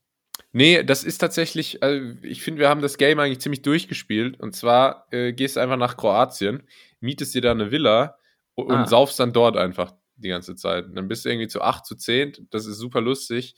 nee, 0.52 0.82
das 0.82 1.04
ist 1.04 1.18
tatsächlich, 1.18 1.82
äh, 1.82 2.14
ich 2.22 2.42
finde, 2.42 2.60
wir 2.60 2.68
haben 2.68 2.80
das 2.82 2.96
Game 2.98 3.18
eigentlich 3.18 3.40
ziemlich 3.40 3.62
durchgespielt. 3.62 4.40
Und 4.40 4.54
zwar 4.54 5.06
äh, 5.10 5.32
gehst 5.32 5.56
du 5.56 5.60
einfach 5.60 5.76
nach 5.76 5.96
Kroatien, 5.96 6.62
mietest 7.00 7.34
dir 7.34 7.42
da 7.42 7.50
eine 7.50 7.70
Villa 7.70 8.16
und, 8.54 8.70
Ah. 8.70 8.80
und 8.80 8.88
saufst 8.88 9.20
dann 9.20 9.32
dort 9.32 9.56
einfach 9.56 9.92
die 10.16 10.28
ganze 10.28 10.54
Zeit. 10.56 10.86
Und 10.86 10.94
dann 10.96 11.08
bist 11.08 11.24
du 11.24 11.28
irgendwie 11.28 11.48
zu 11.48 11.62
8, 11.62 11.84
zu 11.84 11.96
10. 11.96 12.48
Das 12.50 12.66
ist 12.66 12.78
super 12.78 13.00
lustig. 13.00 13.54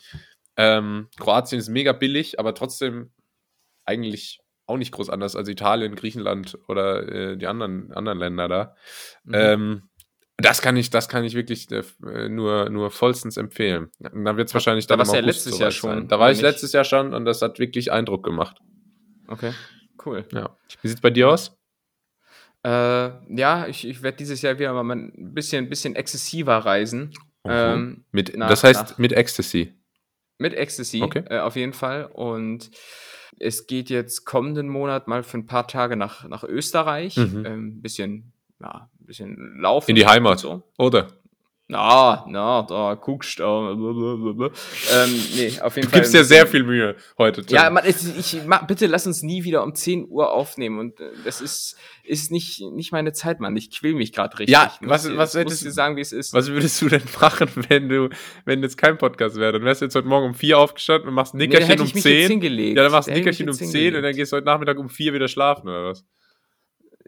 Ähm, 0.57 1.07
Kroatien 1.17 1.59
ist 1.59 1.69
mega 1.69 1.93
billig, 1.93 2.39
aber 2.39 2.53
trotzdem 2.53 3.11
eigentlich 3.85 4.41
auch 4.65 4.77
nicht 4.77 4.91
groß 4.91 5.09
anders 5.09 5.35
als 5.35 5.49
Italien, 5.49 5.95
Griechenland 5.95 6.57
oder 6.67 7.07
äh, 7.07 7.37
die 7.37 7.47
anderen, 7.47 7.91
anderen 7.93 8.19
Länder 8.19 8.47
da. 8.47 8.75
Mhm. 9.23 9.33
Ähm, 9.33 9.89
das 10.37 10.61
kann 10.61 10.77
ich, 10.77 10.89
das 10.89 11.09
kann 11.09 11.23
ich 11.23 11.33
wirklich 11.33 11.67
äh, 11.71 12.29
nur, 12.29 12.69
nur 12.69 12.91
vollstens 12.91 13.35
empfehlen. 13.35 13.89
Und 13.99 14.23
dann 14.23 14.37
wird 14.37 14.47
es 14.47 14.53
wahrscheinlich 14.53 14.87
da 14.87 14.95
dann 14.95 14.99
warst 14.99 15.13
im 15.13 15.15
du 15.15 15.21
ja 15.21 15.25
letztes 15.27 15.59
Jahr 15.59 15.71
schon, 15.71 15.89
sein. 15.89 16.07
Da 16.07 16.19
war 16.19 16.31
ich 16.31 16.37
nicht? 16.37 16.43
letztes 16.43 16.71
Jahr 16.71 16.85
schon 16.85 17.13
und 17.13 17.25
das 17.25 17.41
hat 17.41 17.59
wirklich 17.59 17.91
Eindruck 17.91 18.23
gemacht. 18.23 18.57
Okay, 19.27 19.53
cool. 20.05 20.25
Ja. 20.31 20.55
Wie 20.81 20.87
sieht's 20.87 21.01
bei 21.01 21.09
dir 21.09 21.29
aus? 21.29 21.58
Äh, 22.63 22.69
ja, 22.69 23.67
ich, 23.67 23.87
ich 23.87 24.01
werde 24.01 24.17
dieses 24.17 24.41
Jahr 24.41 24.59
wieder 24.59 24.73
mal 24.83 24.95
ein 24.95 25.33
bisschen, 25.33 25.69
bisschen 25.69 25.95
exzessiver 25.95 26.57
reisen. 26.57 27.11
Ähm, 27.45 28.03
mit, 28.11 28.35
nach- 28.35 28.49
das 28.49 28.63
heißt 28.63 28.91
nach- 28.91 28.97
mit 28.97 29.13
Ecstasy. 29.13 29.73
Mit 30.37 30.53
Ecstasy, 30.53 31.01
Okay. 31.01 31.23
äh, 31.29 31.39
auf 31.39 31.55
jeden 31.55 31.73
Fall. 31.73 32.05
Und 32.05 32.69
es 33.39 33.67
geht 33.67 33.89
jetzt 33.89 34.25
kommenden 34.25 34.67
Monat 34.67 35.07
mal 35.07 35.23
für 35.23 35.37
ein 35.37 35.45
paar 35.47 35.67
Tage 35.67 35.95
nach, 35.95 36.27
nach 36.27 36.43
Österreich. 36.43 37.15
Mhm. 37.17 37.45
Ähm, 37.45 37.81
bisschen, 37.81 38.33
ja, 38.61 38.89
ein 38.99 39.05
bisschen 39.05 39.59
laufen. 39.59 39.89
In 39.91 39.95
die 39.95 40.05
Heimat. 40.05 40.39
So. 40.39 40.63
Oder? 40.77 41.07
Na, 41.71 42.25
na, 42.27 42.63
da 42.63 42.95
guckst 42.95 43.37
du. 43.37 43.43
äh. 43.43 44.49
Ähm, 44.91 45.23
nee, 45.35 45.61
auf 45.61 45.75
jeden 45.75 45.85
Du 45.85 45.91
Fall. 45.91 45.99
gibst 45.99 46.15
dir 46.15 46.23
sehr 46.23 46.47
viel 46.47 46.63
Mühe 46.63 46.95
heute. 47.19 47.45
Tim. 47.45 47.55
Ja, 47.55 47.69
man, 47.69 47.83
ich, 47.85 48.43
ma, 48.47 48.57
bitte 48.63 48.87
lass 48.87 49.05
uns 49.05 49.21
nie 49.21 49.43
wieder 49.43 49.61
um 49.63 49.75
10 49.75 50.07
Uhr 50.09 50.31
aufnehmen. 50.31 50.79
Und 50.79 50.99
äh, 50.99 51.11
das 51.23 51.41
ist, 51.41 51.77
ist 52.03 52.31
nicht, 52.31 52.59
nicht 52.73 52.91
meine 52.91 53.13
Zeit, 53.13 53.39
Mann. 53.39 53.55
Ich 53.55 53.69
quäl 53.69 53.93
mich 53.93 54.11
gerade 54.13 54.39
richtig. 54.39 54.51
Ja, 54.53 54.73
Ich 54.81 54.89
was- 54.89 55.07
muss 55.07 55.15
was 55.17 55.33
hättest- 55.35 55.63
dir 55.63 55.71
sagen, 55.71 55.95
wie 55.95 56.01
es 56.01 56.11
ist? 56.11 56.33
Was 56.33 56.47
würdest 56.47 56.81
du 56.81 56.89
denn 56.89 57.03
machen, 57.21 57.47
wenn 57.69 57.87
du, 57.87 58.09
wenn 58.45 58.63
jetzt 58.63 58.77
kein 58.79 58.97
Podcast 58.97 59.35
wäre? 59.35 59.51
Dann 59.51 59.63
wärst 59.63 59.81
du 59.81 59.85
jetzt 59.85 59.95
heute 59.95 60.07
Morgen 60.07 60.25
um 60.25 60.33
vier 60.33 60.57
aufgestanden 60.57 61.09
und 61.09 61.13
machst 61.13 61.35
Nee, 61.35 61.43
Nickerchen 61.45 61.67
hätte 61.69 61.83
um 61.83 61.87
ich 61.87 61.93
mich 61.93 62.03
jetzt 62.03 62.13
zehn. 62.21 62.29
hingelegt. 62.29 62.77
Ja, 62.77 62.83
dann 62.83 62.91
machst 62.91 63.09
du 63.09 63.11
Da 63.11 63.17
ich 63.17 63.23
Nickerchen 63.25 63.47
um 63.47 63.51
mich 63.53 63.61
jetzt 63.61 63.71
zehn 63.71 63.95
und 63.95 64.01
dann 64.01 64.15
gehst 64.15 64.31
du 64.31 64.37
heute 64.37 64.45
Nachmittag 64.47 64.79
um 64.79 64.89
vier 64.89 65.13
wieder 65.13 65.27
schlafen, 65.27 65.67
oder 65.67 65.85
was? 65.91 66.03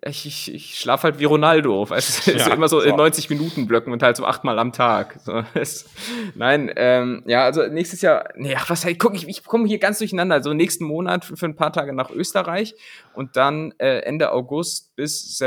Ich, 0.04 0.26
ich, 0.26 0.54
ich 0.54 0.80
schlafe 0.80 1.04
halt 1.04 1.20
wie 1.20 1.26
Ronaldo. 1.26 1.88
Weißt 1.90 2.28
du, 2.28 2.32
Ja, 2.32 2.46
so 2.46 2.52
immer 2.52 2.68
so 2.68 2.82
in 2.82 2.92
so. 2.92 2.98
90 2.98 3.30
Minuten 3.30 3.68
Blöcken 3.68 3.94
und 3.94 4.02
halt 4.02 4.18
so 4.18 4.26
achtmal 4.26 4.58
am 4.58 4.74
Tag. 4.74 5.20
So, 5.24 5.44
es, 5.54 5.90
nein, 6.36 6.72
ähm, 6.76 7.24
ja, 7.28 7.44
also 7.44 7.68
nächstes 7.68 8.02
Jahr, 8.02 8.30
nee, 8.36 8.56
ach, 8.56 8.70
was 8.70 8.84
halt, 8.84 8.98
guck, 8.98 9.14
ich, 9.16 9.28
ich 9.28 9.44
komme 9.44 9.68
hier 9.68 9.78
ganz 9.78 10.00
durcheinander. 10.00 10.36
Also 10.36 10.54
nächsten 10.54 10.86
Monat 10.86 11.26
für, 11.26 11.38
für 11.38 11.46
ein 11.46 11.56
paar 11.56 11.72
Tage 11.72 11.94
nach 11.94 12.10
Österreich 12.10 12.74
und 13.14 13.36
dann 13.36 13.74
äh, 13.78 14.00
Ende 14.00 14.32
August 14.32 14.96
bis, 14.96 15.40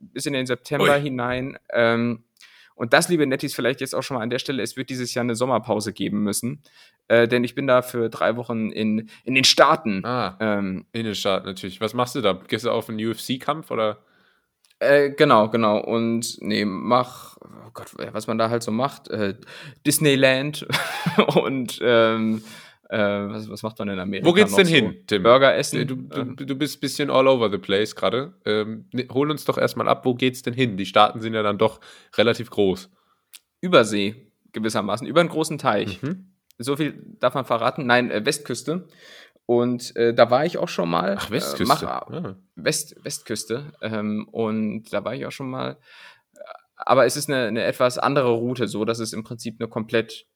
bis 0.00 0.26
in 0.26 0.32
den 0.32 0.46
September 0.46 0.94
Ui. 0.94 1.00
hinein. 1.00 1.58
Ähm, 1.72 2.24
und 2.80 2.94
das, 2.94 3.10
liebe 3.10 3.26
Nettis, 3.26 3.52
vielleicht 3.52 3.82
jetzt 3.82 3.94
auch 3.94 4.02
schon 4.02 4.16
mal 4.16 4.22
an 4.22 4.30
der 4.30 4.38
Stelle, 4.38 4.62
es 4.62 4.74
wird 4.74 4.88
dieses 4.88 5.12
Jahr 5.12 5.22
eine 5.22 5.34
Sommerpause 5.34 5.92
geben 5.92 6.22
müssen. 6.22 6.62
Äh, 7.08 7.28
denn 7.28 7.44
ich 7.44 7.54
bin 7.54 7.66
da 7.66 7.82
für 7.82 8.08
drei 8.08 8.36
Wochen 8.36 8.70
in, 8.70 9.10
in 9.22 9.34
den 9.34 9.44
Staaten. 9.44 10.02
Ah, 10.02 10.38
Ähm, 10.40 10.86
Innenstadt 10.92 11.44
natürlich. 11.44 11.82
Was 11.82 11.92
machst 11.92 12.14
du 12.14 12.22
da? 12.22 12.32
Gehst 12.32 12.64
du 12.64 12.70
auf 12.70 12.88
einen 12.88 12.98
UFC-Kampf 12.98 13.70
oder? 13.70 13.98
Äh, 14.78 15.10
genau, 15.10 15.50
genau. 15.50 15.78
Und 15.78 16.38
nee, 16.40 16.64
mach, 16.64 17.36
oh 17.42 17.70
Gott, 17.74 17.88
was 18.12 18.26
man 18.26 18.38
da 18.38 18.48
halt 18.48 18.62
so 18.62 18.70
macht, 18.70 19.08
äh, 19.08 19.34
Disneyland 19.86 20.66
und 21.34 21.80
ähm, 21.82 22.42
äh, 22.90 22.98
was, 22.98 23.48
was 23.48 23.62
macht 23.62 23.78
man 23.78 23.88
in 23.88 23.98
Amerika? 23.98 24.26
Wo 24.26 24.32
geht's 24.32 24.54
denn 24.54 24.66
so? 24.66 24.74
hin, 24.74 24.96
Tim? 25.06 25.22
Burger 25.22 25.54
essen. 25.54 25.86
Du, 25.86 25.96
du, 25.96 26.20
ähm, 26.20 26.36
du 26.36 26.54
bist 26.56 26.78
ein 26.78 26.80
bisschen 26.80 27.10
all 27.10 27.28
over 27.28 27.50
the 27.50 27.58
place 27.58 27.94
gerade. 27.94 28.34
Ähm, 28.44 28.86
ne, 28.92 29.06
hol 29.12 29.30
uns 29.30 29.44
doch 29.44 29.58
erstmal 29.58 29.88
ab, 29.88 30.04
wo 30.04 30.14
geht's 30.14 30.42
denn 30.42 30.54
hin? 30.54 30.76
Die 30.76 30.86
Staaten 30.86 31.20
sind 31.20 31.34
ja 31.34 31.42
dann 31.42 31.56
doch 31.58 31.80
relativ 32.16 32.50
groß. 32.50 32.90
Übersee, 33.60 34.32
gewissermaßen, 34.52 35.06
über 35.06 35.20
einen 35.20 35.28
großen 35.28 35.58
Teich. 35.58 36.02
Mhm. 36.02 36.32
So 36.58 36.76
viel 36.76 37.02
darf 37.20 37.34
man 37.34 37.44
verraten. 37.44 37.86
Nein, 37.86 38.10
äh, 38.10 38.24
Westküste. 38.24 38.88
Und 39.46 39.96
äh, 39.96 40.14
da 40.14 40.30
war 40.30 40.44
ich 40.44 40.58
auch 40.58 40.68
schon 40.68 40.88
mal. 40.90 41.16
Ach, 41.18 41.28
Äh, 41.30 41.34
Westküste. 41.34 41.64
mach, 41.66 41.82
ah. 41.82 42.36
West, 42.56 42.96
Westküste. 43.04 43.72
Ähm, 43.82 44.28
und 44.30 44.92
da 44.92 45.04
war 45.04 45.14
ich 45.14 45.26
auch 45.26 45.32
schon 45.32 45.50
mal. 45.50 45.78
Aber 46.76 47.04
es 47.04 47.16
ist 47.16 47.28
eine, 47.28 47.46
eine 47.46 47.62
etwas 47.64 47.98
andere 47.98 48.30
Route, 48.30 48.66
so 48.68 48.84
dass 48.84 48.98
es 49.00 49.12
im 49.12 49.22
Prinzip 49.22 49.56
eine 49.60 49.68
komplett 49.68 50.26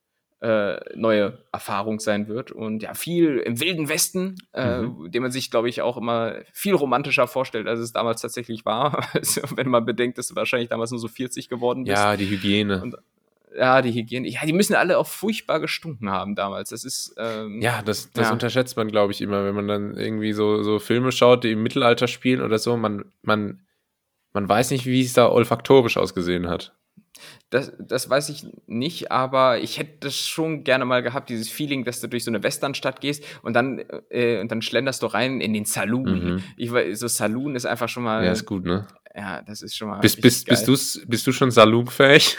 äh, 0.44 0.78
neue 0.96 1.38
Erfahrung 1.52 2.00
sein 2.00 2.28
wird. 2.28 2.52
Und 2.52 2.82
ja, 2.82 2.92
viel 2.94 3.38
im 3.38 3.60
Wilden 3.60 3.88
Westen, 3.88 4.36
äh, 4.52 4.82
den 5.08 5.22
man 5.22 5.30
sich, 5.30 5.50
glaube 5.50 5.68
ich, 5.70 5.80
auch 5.80 5.96
immer 5.96 6.34
viel 6.52 6.74
romantischer 6.74 7.26
vorstellt, 7.26 7.66
als 7.66 7.80
es 7.80 7.92
damals 7.92 8.20
tatsächlich 8.20 8.64
war. 8.64 9.06
Also, 9.14 9.40
wenn 9.56 9.68
man 9.68 9.84
bedenkt, 9.86 10.18
dass 10.18 10.28
du 10.28 10.36
wahrscheinlich 10.36 10.68
damals 10.68 10.90
nur 10.90 11.00
so 11.00 11.08
40 11.08 11.48
geworden 11.48 11.84
bist. 11.84 11.96
Ja, 11.96 12.16
die 12.16 12.28
Hygiene. 12.28 12.82
Und- 12.82 12.96
Ja, 13.56 13.80
die 13.82 13.92
Hygiene. 13.92 14.28
Ja, 14.28 14.44
die 14.44 14.52
müssen 14.52 14.74
alle 14.74 14.98
auch 14.98 15.06
furchtbar 15.06 15.60
gestunken 15.60 16.10
haben 16.10 16.34
damals. 16.34 16.70
Das 16.70 16.84
ist. 16.84 17.14
Ähm, 17.18 17.62
Ja, 17.62 17.82
das, 17.82 18.10
das 18.12 18.26
Ja. 18.26 18.32
unterschätzt 18.32 18.76
man, 18.76 18.88
glaube 18.88 19.12
ich, 19.12 19.20
immer, 19.22 19.44
wenn 19.44 19.54
man 19.54 19.68
dann 19.68 19.96
irgendwie 19.96 20.32
so, 20.32 20.62
so 20.64 20.78
Filme 20.80 21.12
schaut, 21.12 21.44
die 21.44 21.52
im 21.52 21.62
Mittelalter 21.62 22.08
spielen 22.08 22.40
oder 22.42 22.58
so. 22.58 22.76
Man, 22.76 23.04
man, 23.22 23.60
man 24.32 24.48
weiß 24.48 24.72
nicht, 24.72 24.86
wie 24.86 25.02
es 25.02 25.12
da 25.12 25.28
olfaktorisch 25.30 25.96
ausgesehen 25.96 26.48
hat. 26.48 26.74
Das, 27.50 27.72
das 27.78 28.10
weiß 28.10 28.28
ich 28.30 28.46
nicht, 28.66 29.12
aber 29.12 29.60
ich 29.60 29.78
hätte 29.78 29.98
das 30.00 30.16
schon 30.16 30.64
gerne 30.64 30.84
mal 30.84 31.02
gehabt, 31.02 31.30
dieses 31.30 31.48
Feeling, 31.48 31.84
dass 31.84 32.00
du 32.00 32.08
durch 32.08 32.24
so 32.24 32.30
eine 32.30 32.42
Westernstadt 32.42 33.00
gehst 33.00 33.22
und 33.42 33.54
dann, 33.54 33.84
äh, 34.10 34.40
und 34.40 34.50
dann 34.50 34.62
schlenderst 34.62 35.02
du 35.02 35.06
rein 35.06 35.40
in 35.40 35.52
den 35.52 35.64
Saloon. 35.64 36.34
Mhm. 36.34 36.42
Ich 36.56 36.72
weiß, 36.72 36.98
so 36.98 37.06
Saloon 37.06 37.54
ist 37.54 37.66
einfach 37.66 37.88
schon 37.88 38.02
mal. 38.02 38.24
Ja, 38.24 38.32
ist 38.32 38.46
gut, 38.46 38.64
ne? 38.64 38.86
ja, 39.14 39.42
das 39.42 39.62
ist 39.62 39.76
schon 39.76 39.88
mal. 39.88 40.00
Bist, 40.00 40.20
bist, 40.20 40.46
bist, 40.46 40.62
geil. 40.62 40.66
du's, 40.66 41.02
bist 41.06 41.26
du 41.26 41.32
schon 41.32 41.50
salonfähig? 41.50 42.36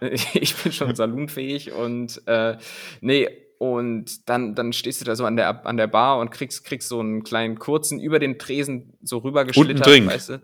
ich 0.34 0.54
bin 0.56 0.72
schon 0.72 0.94
salonfähig 0.94 1.72
und 1.72 2.22
äh, 2.26 2.56
nee, 3.00 3.28
und 3.58 4.28
dann, 4.28 4.54
dann 4.54 4.72
stehst 4.72 5.00
du 5.00 5.04
da 5.04 5.16
so 5.16 5.24
an 5.24 5.36
der, 5.36 5.66
an 5.66 5.76
der 5.76 5.86
Bar 5.86 6.18
und 6.18 6.30
kriegst, 6.30 6.64
kriegst 6.64 6.88
so 6.88 7.00
einen 7.00 7.22
kleinen 7.22 7.58
kurzen 7.58 8.00
über 8.00 8.18
den 8.18 8.38
Tresen 8.38 8.94
so 9.02 9.18
rübergeschlittert, 9.18 9.86
Drink. 9.86 10.06
weißt 10.08 10.28
du? 10.30 10.42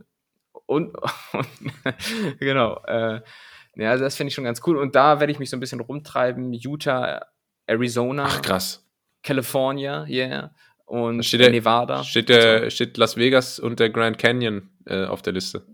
Und, 0.66 0.96
und 1.32 1.46
genau. 2.40 2.82
Äh, 2.86 3.20
ja, 3.76 3.90
also 3.90 4.04
das 4.04 4.16
finde 4.16 4.28
ich 4.28 4.34
schon 4.34 4.44
ganz 4.44 4.60
cool. 4.66 4.76
Und 4.76 4.94
da 4.94 5.20
werde 5.20 5.32
ich 5.32 5.38
mich 5.38 5.50
so 5.50 5.56
ein 5.56 5.60
bisschen 5.60 5.80
rumtreiben. 5.80 6.52
Utah, 6.52 7.20
Arizona, 7.66 8.24
Ach, 8.26 8.42
krass. 8.42 8.86
California, 9.22 10.04
yeah. 10.08 10.54
Und 10.84 11.24
Steht 11.24 11.40
der- 11.40 11.50
Nevada. 11.50 12.04
Steht, 12.04 12.28
der, 12.28 12.68
steht 12.70 12.96
Las 12.98 13.16
Vegas 13.16 13.58
und 13.58 13.80
der 13.80 13.88
Grand 13.90 14.18
Canyon 14.18 14.68
äh, 14.86 15.04
auf 15.04 15.22
der 15.22 15.32
Liste? 15.32 15.66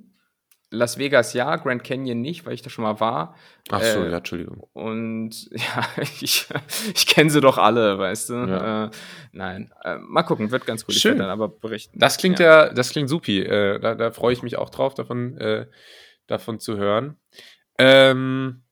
Las 0.71 0.99
Vegas 0.99 1.33
ja, 1.33 1.57
Grand 1.57 1.83
Canyon 1.83 2.21
nicht, 2.21 2.45
weil 2.45 2.53
ich 2.53 2.61
da 2.61 2.69
schon 2.69 2.85
mal 2.85 3.01
war. 3.01 3.35
Ach 3.71 3.83
so, 3.83 4.05
Äh, 4.05 4.11
ja, 4.11 4.19
Entschuldigung. 4.19 4.69
Und 4.75 5.49
ja, 5.51 5.89
ich, 6.13 6.47
ich 6.95 7.07
kenne 7.07 7.31
sie 7.31 7.41
doch 7.41 7.57
alle, 7.57 7.99
weißt 7.99 8.29
du. 8.29 8.35
Ja. 8.35 8.85
Äh, 8.85 8.91
nein, 9.33 9.73
äh, 9.83 9.97
mal 9.97 10.25
gucken, 10.25 10.51
wird 10.51 10.67
ganz 10.67 10.83
cool. 10.83 10.95
Ich 10.95 11.01
Schön. 11.01 11.13
werde 11.13 11.23
dann 11.23 11.31
aber 11.31 11.49
berichten. 11.49 11.99
Das 11.99 12.19
klingt 12.19 12.39
ja, 12.39 12.69
das 12.73 12.91
klingt 12.91 13.09
supi. 13.09 13.41
Äh, 13.41 13.81
da 13.81 13.95
da 13.95 14.11
freue 14.11 14.35
ich 14.35 14.43
mich 14.43 14.59
auch 14.59 14.69
drauf, 14.69 14.93
davon, 14.93 15.39
äh, 15.39 15.67
davon 16.27 16.61
zu 16.61 16.77
hören. 16.77 17.17
Ähm, 17.79 18.63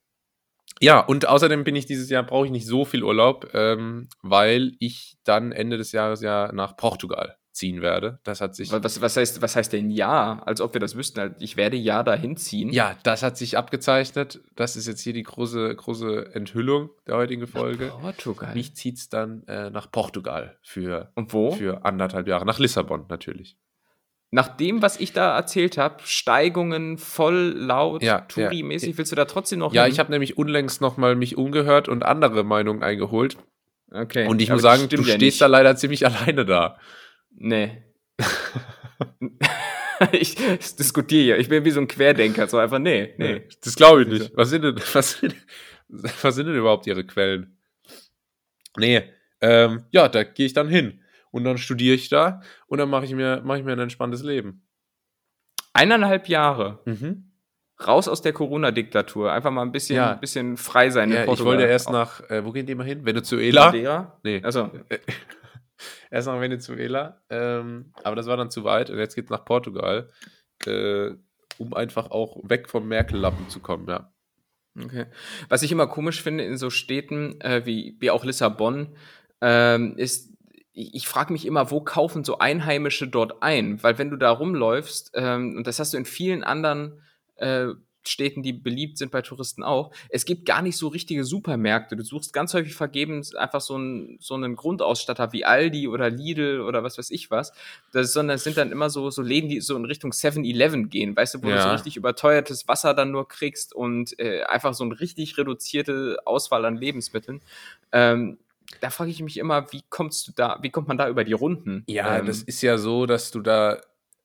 ja, 0.80 1.00
und 1.00 1.26
außerdem 1.26 1.64
bin 1.64 1.76
ich 1.76 1.86
dieses 1.86 2.10
Jahr, 2.10 2.22
brauche 2.22 2.46
ich 2.46 2.52
nicht 2.52 2.66
so 2.66 2.84
viel 2.84 3.02
Urlaub, 3.02 3.48
ähm, 3.54 4.08
weil 4.22 4.72
ich 4.78 5.16
dann 5.24 5.52
Ende 5.52 5.78
des 5.78 5.92
Jahres 5.92 6.20
ja 6.20 6.52
nach 6.52 6.76
Portugal 6.76 7.36
ziehen 7.56 7.80
werde. 7.80 8.20
Das 8.22 8.40
hat 8.42 8.54
sich. 8.54 8.70
Was, 8.70 9.00
was, 9.00 9.16
heißt, 9.16 9.40
was 9.40 9.56
heißt 9.56 9.72
denn 9.72 9.90
ja? 9.90 10.42
Als 10.44 10.60
ob 10.60 10.74
wir 10.74 10.80
das 10.80 10.94
wüssten. 10.94 11.20
Halt, 11.20 11.36
Ich 11.40 11.56
werde 11.56 11.76
ja 11.78 12.02
dahin 12.02 12.36
ziehen. 12.36 12.70
Ja, 12.70 12.94
das 13.02 13.22
hat 13.22 13.38
sich 13.38 13.56
abgezeichnet. 13.56 14.40
Das 14.54 14.76
ist 14.76 14.86
jetzt 14.86 15.00
hier 15.00 15.14
die 15.14 15.22
große, 15.22 15.74
große 15.74 16.34
Enthüllung 16.34 16.90
der 17.06 17.16
heutigen 17.16 17.46
Folge. 17.46 17.92
Portugal. 18.00 18.52
Mich 18.54 18.74
zieht's 18.74 19.08
dann 19.08 19.44
äh, 19.48 19.70
nach 19.70 19.90
Portugal 19.90 20.58
für, 20.62 21.10
Und 21.14 21.32
wo? 21.32 21.52
für 21.52 21.84
anderthalb 21.86 22.28
Jahre. 22.28 22.44
Nach 22.44 22.58
Lissabon 22.58 23.06
natürlich. 23.08 23.56
Nach 24.36 24.48
dem, 24.48 24.82
was 24.82 25.00
ich 25.00 25.14
da 25.14 25.34
erzählt 25.34 25.78
habe, 25.78 25.96
Steigungen 26.04 26.98
voll 26.98 27.54
laut, 27.56 28.02
Ja, 28.02 28.20
Touri-mäßig, 28.28 28.98
willst 28.98 29.10
du 29.10 29.16
da 29.16 29.24
trotzdem 29.24 29.60
noch 29.60 29.72
Ja, 29.72 29.84
hin? 29.84 29.92
ich 29.94 29.98
habe 29.98 30.12
nämlich 30.12 30.36
unlängst 30.36 30.82
nochmal 30.82 31.16
mich 31.16 31.38
umgehört 31.38 31.88
und 31.88 32.04
andere 32.04 32.44
Meinungen 32.44 32.82
eingeholt. 32.82 33.38
Okay. 33.90 34.26
Und 34.26 34.42
ich 34.42 34.50
muss 34.50 34.60
sagen, 34.60 34.90
du 34.90 34.96
ja 34.96 35.02
stehst 35.04 35.20
nicht. 35.20 35.40
da 35.40 35.46
leider 35.46 35.74
ziemlich 35.76 36.04
alleine 36.06 36.44
da. 36.44 36.78
Nee. 37.30 37.82
ich 40.12 40.34
diskutiere 40.78 41.22
hier. 41.22 41.38
Ich 41.38 41.48
bin 41.48 41.64
wie 41.64 41.70
so 41.70 41.80
ein 41.80 41.88
Querdenker. 41.88 42.46
So 42.46 42.58
einfach, 42.58 42.78
nee, 42.78 43.14
nee. 43.16 43.48
Das 43.64 43.74
glaube 43.74 44.02
ich 44.02 44.08
nicht. 44.08 44.32
Was 44.36 44.50
sind 44.50 44.64
denn, 44.64 44.76
was 44.92 45.12
sind, 45.12 45.34
was 45.88 46.34
sind 46.34 46.44
denn 46.44 46.56
überhaupt 46.56 46.86
ihre 46.86 47.04
Quellen? 47.04 47.56
Nee, 48.76 49.02
ähm, 49.40 49.84
ja, 49.92 50.10
da 50.10 50.24
gehe 50.24 50.44
ich 50.44 50.52
dann 50.52 50.68
hin. 50.68 51.00
Und 51.36 51.44
dann 51.44 51.58
studiere 51.58 51.94
ich 51.94 52.08
da 52.08 52.40
und 52.66 52.78
dann 52.78 52.88
mache 52.88 53.04
ich, 53.04 53.12
mir 53.12 53.42
mache 53.44 53.58
ich 53.58 53.64
mir 53.64 53.72
ein 53.72 53.78
entspanntes 53.78 54.22
Leben. 54.22 54.66
Eineinhalb 55.74 56.30
Jahre. 56.30 56.80
Mhm. 56.86 57.30
Raus 57.86 58.08
aus 58.08 58.22
der 58.22 58.32
Corona-Diktatur. 58.32 59.30
Einfach 59.30 59.50
mal 59.50 59.60
ein 59.60 59.70
bisschen, 59.70 59.96
Ja. 59.96 60.14
bisschen 60.14 60.56
frei 60.56 60.88
sein 60.88 61.10
in 61.10 61.16
Ja, 61.16 61.30
ich 61.30 61.44
wollte 61.44 61.64
erst 61.64 61.90
nach, 61.90 62.22
äh, 62.30 62.42
wo 62.42 62.52
gehen 62.52 62.64
die 62.64 62.74
mal 62.74 62.86
hin? 62.86 63.04
Venezuela? 63.04 63.66
Madeira? 63.66 64.18
Nee. 64.22 64.40
Also, 64.42 64.70
Erst 66.10 66.26
nach 66.26 66.40
Venezuela, 66.40 67.20
ähm, 67.28 67.92
aber 68.02 68.16
das 68.16 68.26
war 68.26 68.38
dann 68.38 68.50
zu 68.50 68.64
weit 68.64 68.88
und 68.88 68.96
jetzt 68.98 69.14
geht's 69.14 69.28
nach 69.28 69.44
Portugal, 69.44 70.08
äh, 70.64 71.10
um 71.58 71.74
einfach 71.74 72.10
auch 72.10 72.40
weg 72.48 72.70
vom 72.70 72.88
Merkel-Lappen 72.88 73.50
zu 73.50 73.60
kommen, 73.60 73.86
ja. 73.86 74.10
okay. 74.82 75.04
Was 75.50 75.62
ich 75.62 75.70
immer 75.70 75.86
komisch 75.86 76.22
finde 76.22 76.44
in 76.44 76.56
so 76.56 76.70
Städten 76.70 77.38
äh, 77.42 77.66
wie, 77.66 77.94
wie 78.00 78.10
auch 78.10 78.24
Lissabon, 78.24 78.96
ähm, 79.42 79.98
ist, 79.98 80.32
ich, 80.76 81.08
frage 81.08 81.32
mich 81.32 81.46
immer, 81.46 81.70
wo 81.70 81.80
kaufen 81.80 82.22
so 82.22 82.38
Einheimische 82.38 83.08
dort 83.08 83.42
ein? 83.42 83.82
Weil 83.82 83.96
wenn 83.96 84.10
du 84.10 84.16
da 84.16 84.30
rumläufst, 84.30 85.12
ähm, 85.14 85.56
und 85.56 85.66
das 85.66 85.78
hast 85.78 85.94
du 85.94 85.96
in 85.96 86.04
vielen 86.04 86.44
anderen 86.44 87.00
äh, 87.36 87.68
Städten, 88.04 88.42
die 88.42 88.52
beliebt 88.52 88.98
sind 88.98 89.10
bei 89.10 89.22
Touristen 89.22 89.62
auch, 89.62 89.90
es 90.10 90.26
gibt 90.26 90.44
gar 90.44 90.60
nicht 90.60 90.76
so 90.76 90.88
richtige 90.88 91.24
Supermärkte. 91.24 91.96
Du 91.96 92.04
suchst 92.04 92.32
ganz 92.34 92.52
häufig 92.52 92.74
vergebens 92.74 93.34
einfach 93.34 93.62
so 93.62 93.74
einen, 93.76 94.18
so 94.20 94.34
einen 94.34 94.54
Grundausstatter 94.54 95.32
wie 95.32 95.46
Aldi 95.46 95.88
oder 95.88 96.10
Lidl 96.10 96.60
oder 96.60 96.84
was 96.84 96.98
weiß 96.98 97.10
ich 97.10 97.30
was, 97.30 97.52
das, 97.92 98.12
sondern 98.12 98.36
es 98.36 98.44
sind 98.44 98.58
dann 98.58 98.70
immer 98.70 98.90
so, 98.90 99.10
so 99.10 99.22
Läden, 99.22 99.48
die 99.48 99.62
so 99.62 99.76
in 99.76 99.86
Richtung 99.86 100.12
7-Eleven 100.12 100.90
gehen, 100.90 101.16
weißt 101.16 101.34
du, 101.34 101.38
wo 101.42 101.46
du 101.46 101.54
Ja. 101.54 101.62
so 101.62 101.70
richtig 101.70 101.96
überteuertes 101.96 102.68
Wasser 102.68 102.92
dann 102.92 103.10
nur 103.10 103.26
kriegst 103.26 103.74
und 103.74 104.18
äh, 104.20 104.42
einfach 104.42 104.74
so 104.74 104.84
eine 104.84 105.00
richtig 105.00 105.38
reduzierte 105.38 106.18
Auswahl 106.26 106.66
an 106.66 106.76
Lebensmitteln. 106.76 107.40
Ähm, 107.92 108.38
da 108.80 108.90
frage 108.90 109.10
ich 109.10 109.22
mich 109.22 109.38
immer, 109.38 109.72
wie 109.72 109.82
kommst 109.88 110.28
du 110.28 110.32
da, 110.32 110.58
wie 110.62 110.70
kommt 110.70 110.88
man 110.88 110.98
da 110.98 111.08
über 111.08 111.24
die 111.24 111.32
Runden? 111.32 111.84
Ja, 111.86 112.18
ähm, 112.18 112.26
das 112.26 112.42
ist 112.42 112.62
ja 112.62 112.78
so, 112.78 113.06
dass 113.06 113.30
du 113.30 113.40
da 113.40 113.80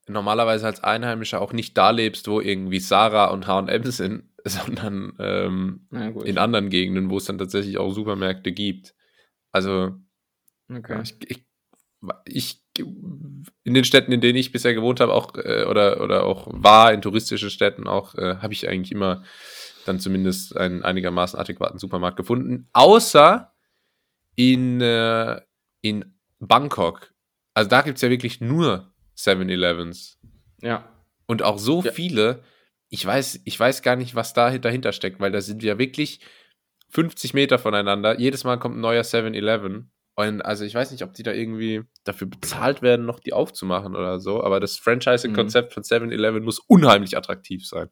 normalerweise 0.07 0.65
als 0.65 0.83
Einheimischer 0.83 1.41
auch 1.41 1.53
nicht 1.53 1.77
da 1.77 1.91
lebst, 1.91 2.27
wo 2.27 2.41
irgendwie 2.41 2.79
Sarah 2.79 3.27
und 3.27 3.47
H&M 3.47 3.83
sind, 3.91 4.23
sondern 4.43 5.13
ähm, 5.19 5.87
in 6.23 6.37
anderen 6.37 6.69
Gegenden, 6.69 7.09
wo 7.09 7.17
es 7.17 7.25
dann 7.25 7.37
tatsächlich 7.37 7.77
auch 7.77 7.93
Supermärkte 7.93 8.51
gibt. 8.51 8.95
Also 9.51 9.95
okay. 10.73 11.01
Ich, 11.03 11.15
ich, 11.29 11.45
ich, 12.25 12.63
in 13.63 13.73
den 13.73 13.83
Städten, 13.83 14.11
in 14.11 14.21
denen 14.21 14.37
ich 14.37 14.51
bisher 14.51 14.73
gewohnt 14.73 14.99
habe, 14.99 15.13
auch 15.13 15.35
äh, 15.35 15.65
oder, 15.65 16.01
oder 16.01 16.25
auch 16.25 16.47
war, 16.51 16.93
in 16.93 17.01
touristischen 17.01 17.49
Städten 17.49 17.87
auch, 17.87 18.15
äh, 18.15 18.37
habe 18.37 18.53
ich 18.53 18.67
eigentlich 18.67 18.91
immer 18.91 19.23
dann 19.85 19.99
zumindest 19.99 20.55
einen 20.57 20.83
einigermaßen 20.83 21.39
adäquaten 21.39 21.79
Supermarkt 21.79 22.17
gefunden. 22.17 22.67
Außer 22.73 23.51
in, 24.35 24.81
äh, 24.81 25.41
in 25.81 26.17
Bangkok. 26.39 27.13
Also 27.53 27.69
da 27.69 27.81
gibt 27.81 27.97
es 27.97 28.01
ja 28.01 28.09
wirklich 28.09 28.41
nur 28.41 28.93
7-Elevens. 29.17 30.19
Ja. 30.61 30.87
Und 31.27 31.43
auch 31.43 31.57
so 31.59 31.81
Ja. 31.83 31.91
viele, 31.91 32.43
ich 32.89 33.05
weiß, 33.05 33.41
ich 33.45 33.59
weiß 33.59 33.81
gar 33.81 33.95
nicht, 33.95 34.15
was 34.15 34.33
da 34.33 34.57
dahinter 34.57 34.91
steckt, 34.91 35.19
weil 35.19 35.31
da 35.31 35.41
sind 35.41 35.61
wir 35.61 35.77
wirklich 35.77 36.19
50 36.89 37.33
Meter 37.33 37.57
voneinander. 37.59 38.19
Jedes 38.19 38.43
Mal 38.43 38.57
kommt 38.57 38.77
ein 38.77 38.81
neuer 38.81 39.03
7-Eleven. 39.03 39.91
Und 40.15 40.41
also 40.41 40.65
ich 40.65 40.75
weiß 40.75 40.91
nicht, 40.91 41.03
ob 41.03 41.13
die 41.13 41.23
da 41.23 41.31
irgendwie 41.31 41.83
dafür 42.03 42.27
bezahlt 42.27 42.81
werden, 42.81 43.05
noch 43.05 43.19
die 43.21 43.31
aufzumachen 43.33 43.95
oder 43.95 44.19
so. 44.19 44.43
Aber 44.43 44.59
das 44.59 44.77
Franchising-Konzept 44.77 45.73
von 45.73 45.83
7-Eleven 45.83 46.43
muss 46.43 46.59
unheimlich 46.59 47.17
attraktiv 47.17 47.65
sein. 47.65 47.89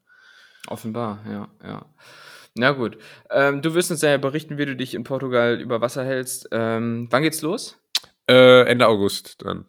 Offenbar, 0.68 1.24
ja, 1.26 1.48
ja. 1.66 1.86
Na 2.56 2.72
gut. 2.72 2.98
Ähm, 3.30 3.62
du 3.62 3.74
wirst 3.74 3.90
uns 3.90 4.02
ja 4.02 4.16
berichten, 4.16 4.58
wie 4.58 4.66
du 4.66 4.74
dich 4.76 4.94
in 4.94 5.04
Portugal 5.04 5.60
über 5.60 5.80
Wasser 5.80 6.04
hältst. 6.04 6.48
Ähm, 6.52 7.06
wann 7.10 7.22
geht's 7.22 7.42
los? 7.42 7.78
Äh, 8.28 8.62
Ende 8.64 8.86
August 8.86 9.42
dann. 9.44 9.66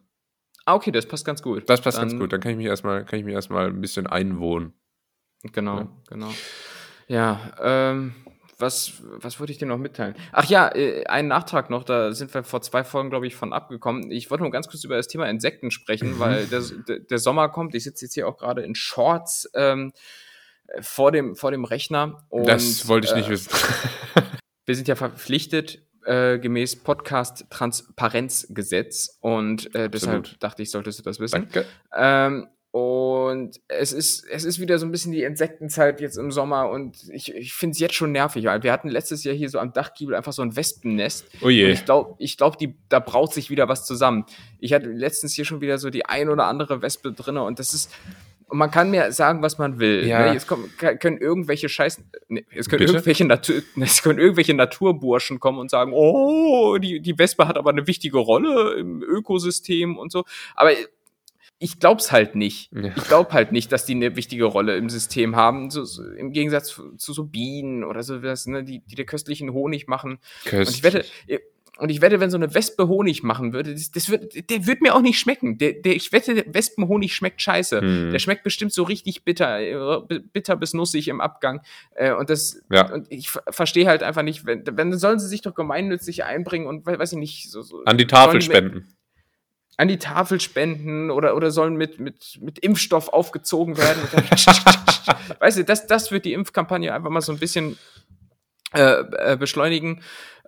Ah, 0.66 0.76
okay, 0.76 0.92
das 0.92 1.06
passt 1.08 1.26
ganz 1.26 1.42
gut. 1.42 1.70
Das 1.70 1.82
passt 1.82 1.98
Dann- 1.98 2.10
ganz 2.10 2.20
gut. 2.20 2.34
Dann 2.34 2.40
kann 2.42 2.52
ich 2.52 2.58
mich 2.58 2.68
erstmal, 2.68 3.06
kann 3.06 3.20
ich 3.20 3.26
mich 3.26 3.34
erstmal 3.34 3.68
ein 3.68 3.82
bisschen 3.82 4.08
einwohnen. 4.08 4.74
Genau, 5.54 5.78
Ja. 5.80 5.88
genau. 6.10 6.30
Ja, 7.08 7.52
ähm, 7.60 8.14
was, 8.60 8.94
was 9.04 9.40
wollte 9.40 9.52
ich 9.52 9.58
dir 9.58 9.66
noch 9.66 9.80
mitteilen? 9.80 10.16
Ach 10.32 10.46
ja, 10.46 10.70
äh, 10.76 11.04
einen 11.06 11.28
Nachtrag 11.28 11.72
noch, 11.72 11.84
da 11.84 12.14
sind 12.14 12.32
wir 12.34 12.44
vor 12.44 12.62
zwei 12.62 12.84
Folgen, 12.84 13.10
glaube 13.10 13.26
ich, 13.26 13.36
von 13.36 13.54
abgekommen. 13.54 14.12
Ich 14.12 14.30
wollte 14.30 14.44
nur 14.44 14.52
ganz 14.52 14.68
kurz 14.70 14.84
über 14.84 14.96
das 14.98 15.08
Thema 15.08 15.28
Insekten 15.28 15.72
sprechen, 15.72 16.12
Mhm. 16.16 16.20
weil 16.20 16.46
der, 16.46 16.62
der, 17.00 17.18
Sommer 17.18 17.50
kommt. 17.50 17.74
Ich 17.74 17.84
sitze 17.84 18.06
jetzt 18.06 18.14
hier 18.14 18.28
auch 18.28 18.38
gerade 18.38 18.62
in 18.62 18.76
Shorts 18.76 19.50
ähm, 19.56 19.94
äh, 19.94 19.98
vor, 20.80 21.12
dem, 21.12 21.36
vor 21.36 21.52
dem 21.52 21.66
Rechner. 21.66 22.26
Und, 22.30 22.48
das 22.48 22.88
wollte 22.88 23.08
ich 23.08 23.16
nicht 23.16 23.28
äh, 23.28 23.32
wissen. 23.32 23.52
wir 24.66 24.76
sind 24.76 24.88
ja 24.88 24.96
verpflichtet 24.96 25.86
äh, 26.06 26.40
gemäß 26.40 26.78
Podcast-Transparenzgesetz 26.78 29.18
und 29.22 29.76
äh, 29.76 29.88
deshalb 29.90 30.40
dachte 30.40 30.64
ich, 30.64 30.72
solltest 30.72 31.00
du 31.00 31.04
das 31.04 31.20
wissen. 31.20 31.50
Danke. 31.52 31.66
Ähm, 31.96 32.48
und 32.72 33.60
es 33.68 33.92
ist, 33.92 34.26
es 34.32 34.46
ist 34.46 34.62
wieder 34.62 34.80
so 34.80 34.86
ein 34.86 34.92
bisschen 34.92 35.12
die 35.12 35.24
Insektenzeit 35.24 36.00
jetzt 36.00 36.18
im 36.18 36.32
Sommer 36.32 36.70
und 36.70 36.98
ich, 37.12 37.36
ich 37.36 37.54
finde 37.54 37.74
es 37.74 37.80
jetzt 37.80 37.96
schon 37.96 38.14
nervig, 38.14 38.46
weil 38.46 38.64
wir 38.64 38.72
hatten 38.72 38.88
letztes 38.88 39.26
Jahr 39.26 39.36
hier 39.36 39.50
so 39.50 39.60
am 39.60 39.74
Dachgiebel 39.74 40.16
einfach 40.16 40.32
so 40.32 40.42
ein 40.42 40.56
Wespennest. 40.56 41.26
Oh 41.42 41.48
Und 41.48 41.52
je. 41.52 41.70
ich 41.70 41.84
glaube, 41.84 42.16
ich 42.18 42.38
glaub, 42.38 42.58
die, 42.58 42.78
da 42.88 43.00
braut 43.00 43.34
sich 43.34 43.50
wieder 43.50 43.68
was 43.68 43.86
zusammen. 43.86 44.26
Ich 44.60 44.72
hatte 44.72 44.88
letztens 44.88 45.34
hier 45.34 45.44
schon 45.44 45.60
wieder 45.60 45.80
so 45.80 45.90
die 45.90 46.06
ein 46.06 46.30
oder 46.30 46.46
andere 46.46 46.82
Wespe 46.82 47.12
drinne 47.12 47.44
und 47.44 47.60
das 47.60 47.74
ist, 47.74 47.92
Und 48.52 48.58
man 48.58 48.70
kann 48.70 48.92
mir 48.92 49.14
sagen, 49.14 49.42
was 49.42 49.58
man 49.58 49.80
will. 49.80 50.06
Ja. 50.06 50.26
Ne? 50.26 50.34
Jetzt 50.34 50.46
kommen, 50.46 50.70
können 50.76 51.18
irgendwelche 51.18 51.70
Scheiß, 51.70 52.04
ne, 52.28 52.44
jetzt 52.54 52.70
können 52.70 52.80
Bitte? 52.80 52.92
irgendwelche, 52.96 53.24
Natur, 53.24 53.62
es 53.80 54.04
können 54.04 54.20
irgendwelche 54.20 54.54
Naturburschen 54.54 55.40
kommen 55.40 55.58
und 55.58 55.72
sagen, 55.72 55.94
oh, 55.96 56.78
die, 56.78 57.00
die 57.00 57.18
Wespe 57.18 57.48
hat 57.48 57.58
aber 57.58 57.70
eine 57.70 57.88
wichtige 57.88 58.18
Rolle 58.18 58.74
im 58.74 59.02
Ökosystem 59.04 59.98
und 59.98 60.12
so. 60.12 60.26
Aber 60.58 60.72
ich 61.60 61.80
glaub's 61.80 62.12
halt 62.12 62.36
nicht. 62.36 62.74
Ja. 62.74 62.92
Ich 62.98 63.06
glaube 63.06 63.32
halt 63.32 63.54
nicht, 63.54 63.72
dass 63.72 63.86
die 63.86 63.96
eine 63.96 64.18
wichtige 64.18 64.44
Rolle 64.44 64.76
im 64.76 64.90
System 64.90 65.38
haben. 65.38 65.70
So, 65.70 65.86
so, 65.86 66.04
Im 66.04 66.34
Gegensatz 66.34 66.78
zu, 66.98 67.14
so 67.14 67.24
Bienen 67.24 67.86
oder 67.86 68.04
so, 68.04 68.22
was, 68.22 68.48
ne, 68.48 68.66
die, 68.66 68.80
die 68.80 68.96
den 68.96 69.06
köstlichen 69.06 69.54
Honig 69.54 69.88
machen. 69.88 70.20
Und 70.52 70.70
ich 70.70 70.84
wette, 70.84 71.06
und 71.82 71.90
ich 71.90 72.02
wette, 72.02 72.20
wenn 72.20 72.30
so 72.30 72.38
eine 72.38 72.54
Wespe 72.54 72.88
Honig 72.88 73.24
machen 73.24 73.52
würde, 73.54 73.74
das, 73.74 73.92
das 73.92 74.10
wird, 74.10 74.50
der 74.50 74.68
wird 74.68 74.82
mir 74.82 74.96
auch 74.96 75.02
nicht 75.02 75.20
schmecken. 75.20 75.58
Der, 75.58 75.74
der, 75.74 75.96
ich 75.96 76.12
wette, 76.12 76.46
Wespenhonig 76.48 77.14
schmeckt 77.16 77.42
scheiße. 77.42 77.82
Hm. 77.82 78.12
Der 78.12 78.20
schmeckt 78.20 78.44
bestimmt 78.44 78.72
so 78.72 78.84
richtig 78.84 79.24
bitter, 79.26 79.60
äh, 79.60 80.02
bi- 80.08 80.20
bitter 80.20 80.56
bis 80.56 80.74
nussig 80.74 81.08
im 81.08 81.20
Abgang. 81.20 81.62
Äh, 81.96 82.14
und 82.14 82.30
das, 82.30 82.62
Ja. 82.72 82.92
und 82.94 83.08
ich 83.12 83.30
ver- 83.32 83.44
verstehe 83.50 83.88
halt 83.88 84.04
einfach 84.04 84.22
nicht, 84.24 84.46
wenn, 84.46 84.64
wenn 84.66 84.98
sollen 84.98 85.20
sie 85.20 85.28
sich 85.28 85.42
doch 85.42 85.56
gemeinnützig 85.56 86.24
einbringen 86.24 86.68
und 86.68 86.86
we- 86.86 86.98
weiß 87.00 87.12
ich 87.14 87.18
nicht, 87.18 87.50
so, 87.52 87.62
so 87.62 87.84
An 87.86 87.98
die 87.98 88.08
Tafel 88.08 88.40
die- 88.40 88.46
spenden. 88.46 88.88
an 89.78 89.88
die 89.88 89.98
Tafel 89.98 90.40
spenden 90.40 91.10
oder, 91.10 91.36
oder 91.36 91.50
sollen 91.50 91.76
mit, 91.76 92.00
mit, 92.00 92.38
mit 92.42 92.60
Impfstoff 92.60 93.10
aufgezogen 93.10 93.78
werden. 93.78 94.00
Weißt 95.40 95.58
du, 95.58 95.64
das, 95.64 95.88
das 95.88 96.12
wird 96.12 96.26
die 96.26 96.34
Impfkampagne 96.34 96.94
einfach 96.94 97.10
mal 97.10 97.22
so 97.22 97.32
ein 97.32 97.40
bisschen 97.40 97.78
äh, 98.74 99.34
äh, 99.34 99.38
beschleunigen. 99.38 100.02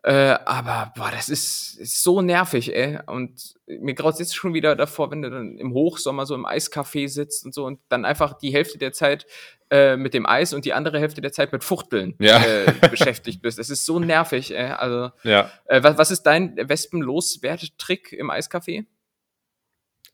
Äh, 0.05 0.35
aber 0.45 0.91
boah, 0.97 1.11
das 1.15 1.29
ist, 1.29 1.79
ist 1.79 2.03
so 2.03 2.21
nervig, 2.21 2.75
ey. 2.75 2.99
Und 3.05 3.53
mir 3.67 3.93
graut 3.93 4.19
jetzt 4.19 4.35
schon 4.35 4.53
wieder 4.53 4.75
davor, 4.75 5.11
wenn 5.11 5.21
du 5.21 5.29
dann 5.29 5.57
im 5.57 5.73
Hochsommer 5.73 6.25
so 6.25 6.35
im 6.35 6.45
Eiscafé 6.45 7.07
sitzt 7.07 7.45
und 7.45 7.53
so 7.53 7.65
und 7.65 7.79
dann 7.87 8.03
einfach 8.03 8.33
die 8.37 8.51
Hälfte 8.51 8.77
der 8.77 8.91
Zeit 8.91 9.25
äh, 9.71 9.95
mit 9.95 10.13
dem 10.13 10.25
Eis 10.25 10.53
und 10.53 10.65
die 10.65 10.73
andere 10.73 10.99
Hälfte 10.99 11.21
der 11.21 11.31
Zeit 11.31 11.53
mit 11.53 11.63
Fuchteln 11.63 12.15
Ja. 12.19 12.43
äh, 12.43 12.73
beschäftigt 12.91 13.41
bist. 13.41 13.59
Es 13.59 13.69
ist 13.69 13.85
so 13.85 13.97
nervig, 13.99 14.53
ey. 14.53 14.71
Also, 14.71 15.11
Ja. 15.23 15.49
äh, 15.67 15.81
was, 15.83 15.97
was 15.97 16.11
ist 16.11 16.23
dein 16.23 16.57
Wespenloswerdetrick 16.57 18.11
im 18.11 18.29
Eiscafé? 18.29 18.85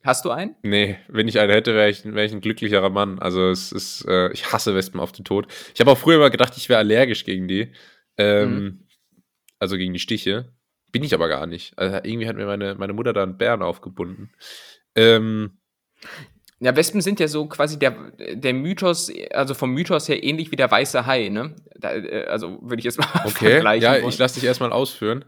Hast 0.04 0.24
du 0.24 0.30
einen? 0.30 0.56
Nee, 0.62 0.98
wenn 1.10 1.28
ich 1.28 1.40
eine 1.40 1.54
hätte, 1.54 1.74
wäre 1.76 1.90
ich, 1.90 2.06
wär 2.06 2.24
ich 2.24 2.32
ein 2.32 2.40
glücklicherer 2.42 2.90
Mann. 2.90 3.20
Also 3.20 3.50
es 3.50 3.72
ist, 3.72 4.06
äh, 4.08 4.32
ich 4.32 4.54
hasse 4.54 4.74
Wespen 4.76 5.00
auf 5.00 5.12
den 5.12 5.26
Tod. 5.26 5.48
Ich 5.74 5.80
habe 5.82 5.92
auch 5.92 5.98
früher 5.98 6.20
mal 6.20 6.30
gedacht, 6.30 6.54
ich 6.56 6.70
wäre 6.70 6.80
allergisch 6.80 7.26
gegen 7.26 7.48
die. 7.50 7.74
Ähm, 8.20 8.56
Mhm. 8.56 8.86
Also 9.60 9.76
gegen 9.78 9.94
die 9.94 10.00
Stiche. 10.00 10.54
Bin 10.92 11.04
ich 11.04 11.14
aber 11.14 11.28
gar 11.28 11.46
nicht. 11.46 11.78
Also 11.78 11.98
irgendwie 11.98 12.28
hat 12.28 12.36
mir 12.36 12.46
meine, 12.46 12.76
meine 12.76 12.94
Mutter 12.94 13.14
da 13.14 13.24
einen 13.24 13.38
Bären 13.38 13.62
aufgebunden. 13.62 14.32
Ähm, 14.96 15.60
Ja, 16.62 16.76
Wespen 16.76 17.02
sind 17.02 17.20
ja 17.20 17.28
so 17.28 17.48
quasi 17.48 17.78
der, 17.80 18.12
der 18.36 18.54
Mythos, 18.54 19.12
also 19.32 19.54
vom 19.54 19.72
Mythos 19.72 20.08
her 20.10 20.24
ähnlich 20.24 20.52
wie 20.52 20.56
der 20.56 20.70
weiße 20.72 21.06
Hai, 21.06 21.30
ne? 21.30 21.56
Da, 21.76 21.94
äh, 21.94 22.26
also 22.26 22.60
würde 22.62 22.80
ich 22.80 22.86
jetzt 22.86 23.00
mal 23.00 23.08
okay, 23.26 23.52
vergleichen. 23.52 23.84
ja, 23.84 24.08
ich 24.08 24.18
lasse 24.18 24.36
dich 24.36 24.44
erstmal 24.46 24.72
ausführen. 24.72 25.26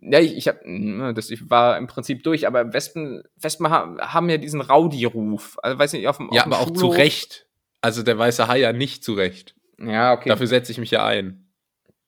Ja, 0.00 0.18
ich, 0.18 0.34
ich 0.36 0.48
hab, 0.48 0.64
mh, 0.64 1.12
das 1.12 1.30
ich 1.30 1.50
war 1.50 1.76
im 1.76 1.86
Prinzip 1.86 2.22
durch, 2.24 2.46
aber 2.46 2.72
Wespen, 2.72 3.22
Wespen 3.36 3.68
ha, 3.68 3.96
haben 4.00 4.30
ja 4.30 4.38
diesen 4.38 4.60
Rowdy-Ruf. 4.62 5.58
Also 5.62 5.78
weiß 5.78 5.92
nicht, 5.92 6.08
auf 6.08 6.16
dem 6.16 6.30
Ja, 6.32 6.42
auf 6.42 6.44
dem 6.48 6.52
aber 6.54 6.62
auch 6.62 6.70
zu 6.70 6.86
Schulhof- 6.86 6.96
Recht. 6.96 7.46
Also 7.82 8.02
der 8.02 8.16
weiße 8.18 8.48
Hai 8.48 8.58
ja 8.60 8.72
nicht 8.72 9.04
zu 9.04 9.12
Recht. 9.14 9.54
Ja, 9.78 10.12
okay. 10.14 10.28
Dafür 10.30 10.46
setze 10.46 10.72
ich 10.72 10.78
mich 10.78 10.90
ja 10.90 11.04
ein. 11.04 11.46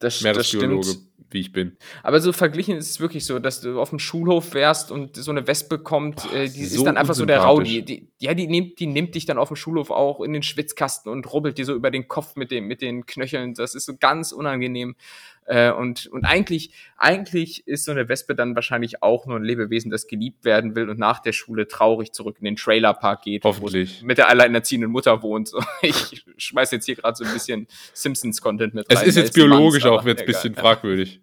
Das, 0.03 0.15
das 0.15 0.23
Meeresbiologe, 0.23 0.85
stimmt. 0.85 1.07
wie 1.31 1.41
ich 1.41 1.53
bin. 1.53 1.77
Aber 2.03 2.21
so 2.21 2.33
verglichen 2.33 2.77
ist 2.77 2.91
es 2.91 3.01
wirklich 3.01 3.25
so, 3.25 3.39
dass 3.39 3.61
du 3.61 3.81
auf 3.81 3.91
dem 3.91 3.99
Schulhof 3.99 4.55
wärst 4.55 4.91
und 4.91 5.17
so 5.17 5.31
eine 5.31 5.47
Wespe 5.47 5.79
kommt, 5.79 6.23
Boah, 6.23 6.35
äh, 6.35 6.49
die 6.49 6.65
so 6.67 6.81
ist 6.81 6.87
dann 6.87 6.97
einfach 6.97 7.15
so 7.15 7.25
der. 7.25 7.43
Rowdy. 7.43 7.83
Die, 7.83 8.09
ja, 8.19 8.35
die 8.35 8.47
nimmt, 8.47 8.79
die 8.79 8.87
nimmt 8.87 9.15
dich 9.15 9.27
dann 9.27 9.39
auf 9.39 9.49
dem 9.49 9.57
Schulhof 9.57 9.91
auch 9.91 10.21
in 10.21 10.33
den 10.33 10.43
Schwitzkasten 10.43 11.11
und 11.11 11.33
rubbelt 11.33 11.59
dir 11.59 11.65
so 11.65 11.75
über 11.75 11.91
den 11.91 12.09
Kopf 12.09 12.37
mit, 12.37 12.51
dem, 12.51 12.67
mit 12.67 12.83
den 12.83 13.07
Knöcheln. 13.07 13.55
Das 13.55 13.75
ist 13.75 13.87
so 13.87 13.97
ganz 13.97 14.33
unangenehm. 14.33 14.97
Äh, 15.45 15.73
und, 15.73 16.07
und 16.07 16.25
eigentlich, 16.25 16.73
eigentlich 16.97 17.67
ist 17.67 17.85
so 17.85 17.91
eine 17.93 18.09
Wespe 18.09 18.35
dann 18.37 18.55
wahrscheinlich 18.55 19.03
auch 19.03 19.27
nur 19.27 19.37
ein 19.37 19.43
Lebewesen, 19.43 19.91
das 19.91 20.07
geliebt 20.07 20.45
werden 20.45 20.77
will 20.77 20.89
und 20.89 20.99
nach 21.01 21.19
der 21.21 21.33
Schule 21.33 21.67
traurig 21.67 22.13
zurück 22.13 22.37
in 22.39 22.45
den 22.45 22.57
Trailerpark 22.57 23.23
geht, 23.23 23.45
es 23.45 23.49
Hoffentlich. 23.49 24.03
mit 24.03 24.19
der 24.19 24.29
alleinerziehenden 24.29 24.91
Mutter 24.91 25.23
wohnt. 25.23 25.51
Ich 25.83 26.25
schmeiß 26.37 26.71
jetzt 26.71 26.87
hier 26.87 26.95
gerade 26.95 27.17
so 27.17 27.25
ein 27.25 27.33
bisschen 27.33 27.67
Simpsons-Content 27.93 28.75
mit 28.75 28.87
Es 28.89 29.01
rein. 29.01 29.09
ist 29.09 29.17
Der 29.17 29.25
jetzt 29.25 29.37
Manns, 29.37 29.49
biologisch 29.51 29.85
aber 29.85 29.97
auch 29.97 30.05
jetzt 30.05 30.21
ein 30.21 30.29
egal. 30.29 30.33
bisschen 30.43 30.55
fragwürdig. 30.55 31.21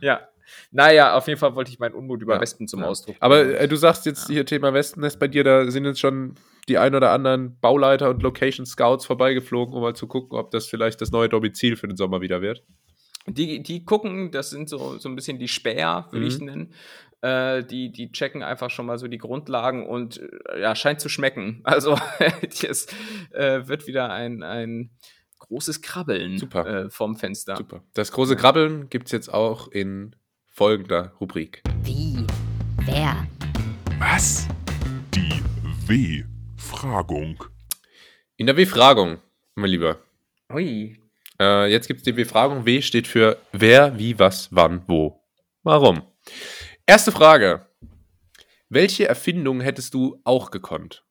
Ja. 0.00 0.28
Naja, 0.70 1.14
auf 1.16 1.26
jeden 1.28 1.38
Fall 1.40 1.54
wollte 1.54 1.70
ich 1.70 1.78
meinen 1.78 1.94
Unmut 1.94 2.20
über 2.20 2.34
Ja. 2.34 2.40
Wespen 2.40 2.68
zum 2.68 2.80
Ja. 2.80 2.86
Ausdruck 2.88 3.16
Aber 3.20 3.42
bringen. 3.44 3.54
äh, 3.56 3.68
du 3.68 3.76
sagst 3.76 4.04
jetzt 4.06 4.26
hier 4.28 4.44
Thema 4.44 4.74
Westennest 4.74 5.18
bei 5.18 5.28
dir, 5.28 5.42
da 5.44 5.70
sind 5.70 5.86
jetzt 5.86 6.00
schon 6.00 6.34
die 6.68 6.76
ein 6.76 6.94
oder 6.94 7.12
anderen 7.12 7.58
Bauleiter 7.60 8.10
und 8.10 8.22
Location 8.22 8.66
Scouts 8.66 9.06
vorbeigeflogen, 9.06 9.74
um 9.74 9.80
mal 9.80 9.94
zu 9.96 10.06
gucken, 10.06 10.36
ob 10.38 10.50
das 10.50 10.66
vielleicht 10.66 11.00
das 11.00 11.10
neue 11.10 11.30
Domizil 11.30 11.76
für 11.76 11.88
den 11.88 11.96
Sommer 11.96 12.20
wieder 12.20 12.42
wird. 12.42 12.62
Die, 13.26 13.62
die 13.62 13.84
gucken, 13.84 14.30
das 14.30 14.50
sind 14.50 14.68
so, 14.68 14.98
so 14.98 15.08
ein 15.08 15.14
bisschen 15.16 15.38
die 15.38 15.48
Späher, 15.48 16.06
würde 16.10 16.24
Mhm. 16.26 16.30
ich 16.30 16.38
nennen. 16.40 16.74
Äh, 17.20 17.64
die, 17.64 17.90
die 17.90 18.12
checken 18.12 18.42
einfach 18.44 18.70
schon 18.70 18.86
mal 18.86 18.96
so 18.98 19.08
die 19.08 19.18
Grundlagen 19.18 19.86
und 19.86 20.18
äh, 20.50 20.60
ja, 20.60 20.76
scheint 20.76 21.00
zu 21.00 21.08
schmecken. 21.08 21.60
Also 21.64 21.98
es 22.20 22.86
äh, 23.32 23.66
wird 23.66 23.86
wieder 23.88 24.12
ein, 24.12 24.42
ein 24.44 24.90
großes 25.40 25.82
Krabbeln 25.82 26.38
Super. 26.38 26.84
Äh, 26.86 26.90
vom 26.90 27.16
Fenster. 27.16 27.56
Super. 27.56 27.82
Das 27.94 28.12
große 28.12 28.36
Krabbeln 28.36 28.88
gibt 28.88 29.06
es 29.06 29.12
jetzt 29.12 29.32
auch 29.34 29.68
in 29.68 30.14
folgender 30.46 31.12
Rubrik. 31.20 31.62
Wie? 31.82 32.24
Wer? 32.84 33.26
Was? 33.98 34.46
Die 35.14 35.42
W-Fragung. 35.88 37.42
In 38.36 38.46
der 38.46 38.56
W-Fragung, 38.56 39.18
mein 39.56 39.70
Lieber. 39.70 39.98
Ui. 40.52 40.96
Äh, 41.40 41.70
jetzt 41.70 41.86
gibt 41.86 41.98
es 41.98 42.04
die 42.04 42.16
W-Fragung. 42.16 42.66
W 42.66 42.82
steht 42.82 43.06
für 43.06 43.38
wer, 43.52 43.98
wie, 43.98 44.18
was, 44.18 44.48
wann, 44.50 44.82
wo, 44.86 45.22
warum. 45.62 46.02
Erste 46.86 47.12
Frage. 47.12 47.66
Welche 48.68 49.08
Erfindung 49.08 49.60
hättest 49.60 49.94
du 49.94 50.20
auch 50.24 50.50
gekonnt? 50.50 51.04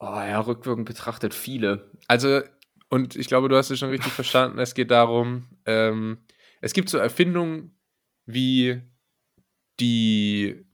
Oh 0.00 0.06
ja, 0.06 0.40
rückwirkend 0.40 0.86
betrachtet 0.86 1.32
viele. 1.32 1.90
Also, 2.08 2.42
und 2.88 3.16
ich 3.16 3.28
glaube, 3.28 3.48
du 3.48 3.56
hast 3.56 3.70
es 3.70 3.78
schon 3.78 3.90
richtig 3.90 4.12
verstanden. 4.12 4.58
Es 4.58 4.74
geht 4.74 4.90
darum, 4.90 5.48
ähm, 5.66 6.18
es 6.60 6.72
gibt 6.72 6.88
so 6.88 6.98
Erfindungen 6.98 7.76
wie 8.26 8.82
die 9.80 10.66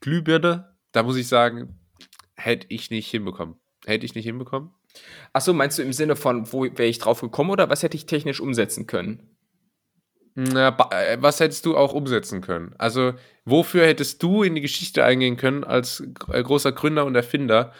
Glühbirne. 0.00 0.76
Da 0.92 1.02
muss 1.02 1.16
ich 1.16 1.28
sagen, 1.28 1.78
hätte 2.34 2.66
ich 2.70 2.90
nicht 2.90 3.10
hinbekommen. 3.10 3.56
Hätte 3.86 4.06
ich 4.06 4.14
nicht 4.14 4.24
hinbekommen. 4.24 4.70
Achso, 5.32 5.52
meinst 5.52 5.78
du 5.78 5.82
im 5.82 5.92
Sinne 5.92 6.16
von, 6.16 6.52
wo 6.52 6.62
wäre 6.64 6.84
ich 6.86 6.98
drauf 6.98 7.20
gekommen 7.20 7.50
oder 7.50 7.68
was 7.68 7.82
hätte 7.82 7.96
ich 7.96 8.06
technisch 8.06 8.40
umsetzen 8.40 8.86
können? 8.86 9.36
Na, 10.34 10.76
äh, 10.90 11.16
was 11.20 11.40
hättest 11.40 11.64
du 11.64 11.76
auch 11.76 11.94
umsetzen 11.94 12.42
können? 12.42 12.74
Also, 12.76 13.14
wofür 13.46 13.86
hättest 13.86 14.22
du 14.22 14.42
in 14.42 14.54
die 14.54 14.60
Geschichte 14.60 15.02
eingehen 15.02 15.36
können 15.38 15.64
als 15.64 16.00
äh, 16.30 16.42
großer 16.42 16.72
Gründer 16.72 17.06
und 17.06 17.14
Erfinder, 17.14 17.72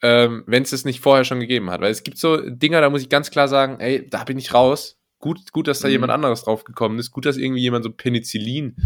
ähm, 0.00 0.42
wenn 0.46 0.62
es 0.62 0.72
es 0.72 0.86
nicht 0.86 1.00
vorher 1.00 1.24
schon 1.24 1.40
gegeben 1.40 1.68
hat? 1.70 1.82
Weil 1.82 1.90
es 1.90 2.04
gibt 2.04 2.16
so 2.16 2.38
Dinger, 2.38 2.80
da 2.80 2.88
muss 2.88 3.02
ich 3.02 3.10
ganz 3.10 3.30
klar 3.30 3.46
sagen, 3.46 3.78
ey, 3.80 4.08
da 4.08 4.24
bin 4.24 4.38
ich 4.38 4.54
raus. 4.54 4.94
Gut, 5.18 5.52
gut, 5.52 5.66
dass 5.68 5.80
da 5.80 5.88
Mhm. 5.88 5.92
jemand 5.92 6.12
anderes 6.12 6.44
drauf 6.44 6.64
gekommen 6.64 6.98
ist. 6.98 7.10
Gut, 7.10 7.26
dass 7.26 7.36
irgendwie 7.36 7.60
jemand 7.60 7.84
so 7.84 7.90
Penicillin 7.90 8.76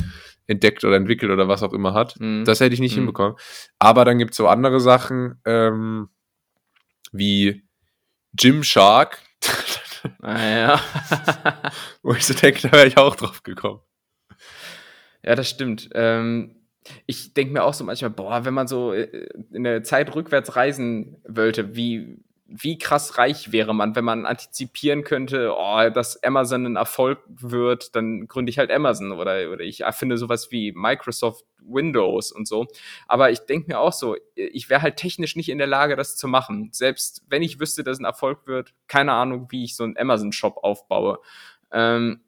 entdeckt 0.48 0.82
oder 0.82 0.96
entwickelt 0.96 1.30
oder 1.30 1.46
was 1.46 1.62
auch 1.62 1.74
immer 1.74 1.94
hat. 1.94 2.18
Mhm. 2.18 2.44
Das 2.44 2.58
hätte 2.58 2.74
ich 2.74 2.80
nicht 2.80 2.92
Mhm. 2.94 3.00
hinbekommen. 3.00 3.36
Aber 3.78 4.04
dann 4.04 4.18
gibt 4.18 4.32
es 4.32 4.38
so 4.38 4.48
andere 4.48 4.80
Sachen, 4.80 5.40
ähm, 5.44 6.08
wie 7.12 7.62
Gymshark, 8.36 9.18
Naja. 10.20 10.80
wo 12.02 12.12
ich 12.12 12.26
so 12.26 12.34
denke, 12.34 12.68
da 12.68 12.72
wäre 12.72 12.86
ich 12.86 12.96
auch 12.96 13.16
drauf 13.16 13.42
gekommen. 13.42 13.80
Ja, 15.24 15.34
das 15.34 15.48
stimmt. 15.48 15.90
Ähm, 15.94 16.56
ich 17.06 17.34
denke 17.34 17.52
mir 17.52 17.62
auch 17.62 17.74
so 17.74 17.84
manchmal, 17.84 18.10
boah, 18.10 18.44
wenn 18.44 18.54
man 18.54 18.66
so 18.66 18.92
äh, 18.92 19.28
in 19.52 19.64
der 19.64 19.84
Zeit 19.84 20.14
rückwärts 20.14 20.56
reisen 20.56 21.22
wollte, 21.28 21.76
wie, 21.76 22.18
wie 22.54 22.76
krass 22.76 23.18
reich 23.18 23.50
wäre 23.52 23.74
man, 23.74 23.96
wenn 23.96 24.04
man 24.04 24.26
antizipieren 24.26 25.04
könnte, 25.04 25.54
oh, 25.56 25.88
dass 25.90 26.22
Amazon 26.22 26.66
ein 26.66 26.76
Erfolg 26.76 27.20
wird, 27.26 27.96
dann 27.96 28.28
gründe 28.28 28.50
ich 28.50 28.58
halt 28.58 28.70
Amazon 28.70 29.12
oder, 29.12 29.50
oder 29.50 29.60
ich 29.60 29.80
erfinde 29.80 30.18
sowas 30.18 30.50
wie 30.50 30.72
Microsoft 30.72 31.44
Windows 31.64 32.32
und 32.32 32.46
so. 32.46 32.66
Aber 33.06 33.30
ich 33.30 33.40
denke 33.40 33.68
mir 33.68 33.78
auch 33.78 33.92
so, 33.92 34.16
ich 34.34 34.68
wäre 34.68 34.82
halt 34.82 34.96
technisch 34.96 35.36
nicht 35.36 35.48
in 35.48 35.58
der 35.58 35.66
Lage, 35.66 35.96
das 35.96 36.16
zu 36.16 36.28
machen. 36.28 36.70
Selbst 36.72 37.24
wenn 37.28 37.42
ich 37.42 37.58
wüsste, 37.60 37.84
dass 37.84 37.98
ein 37.98 38.04
Erfolg 38.04 38.46
wird, 38.46 38.74
keine 38.88 39.12
Ahnung, 39.12 39.46
wie 39.50 39.64
ich 39.64 39.76
so 39.76 39.84
einen 39.84 39.96
Amazon-Shop 39.96 40.58
aufbaue. 40.62 41.20
Ähm, 41.70 42.20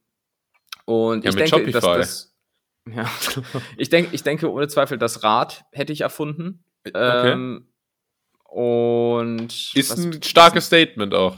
und 0.87 1.25
Ja, 1.25 1.31
ich 1.31 1.37
mit 1.37 1.53
denke, 1.53 1.70
dass 1.70 1.85
Shopify. 1.85 1.99
das 1.99 2.35
ja. 2.91 3.11
Ich, 3.77 3.89
denk, 3.89 4.11
ich 4.12 4.22
denke 4.22 4.51
ohne 4.51 4.68
Zweifel, 4.68 4.99
das 4.99 5.22
Rad 5.22 5.64
hätte 5.72 5.93
ich 5.93 6.03
erfunden. 6.03 6.64
Okay. 6.87 7.33
Ähm, 7.33 7.68
und 8.55 9.47
Ist 9.75 9.91
was- 9.91 9.99
ein 9.99 10.23
starkes 10.23 10.67
Statement 10.67 11.13
auch. 11.15 11.37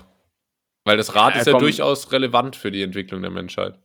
Weil 0.84 0.96
das 0.98 1.14
Rad 1.14 1.34
Ja, 1.34 1.40
ist 1.40 1.46
ja 1.46 1.52
komm. 1.52 1.62
durchaus 1.62 2.12
relevant 2.12 2.54
für 2.56 2.70
die 2.70 2.82
Entwicklung 2.82 3.22
der 3.22 3.30
Menschheit. 3.30 3.78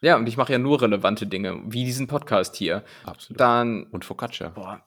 Ja, 0.00 0.16
und 0.16 0.26
ich 0.28 0.36
mache 0.36 0.52
ja 0.52 0.58
nur 0.58 0.80
relevante 0.80 1.26
Dinge, 1.26 1.60
wie 1.66 1.84
diesen 1.84 2.06
Podcast 2.06 2.56
hier. 2.56 2.84
Absolut. 3.04 3.38
Dann, 3.40 3.84
Und 3.90 4.04
Focaccia. 4.04 4.48
boah, 4.48 4.82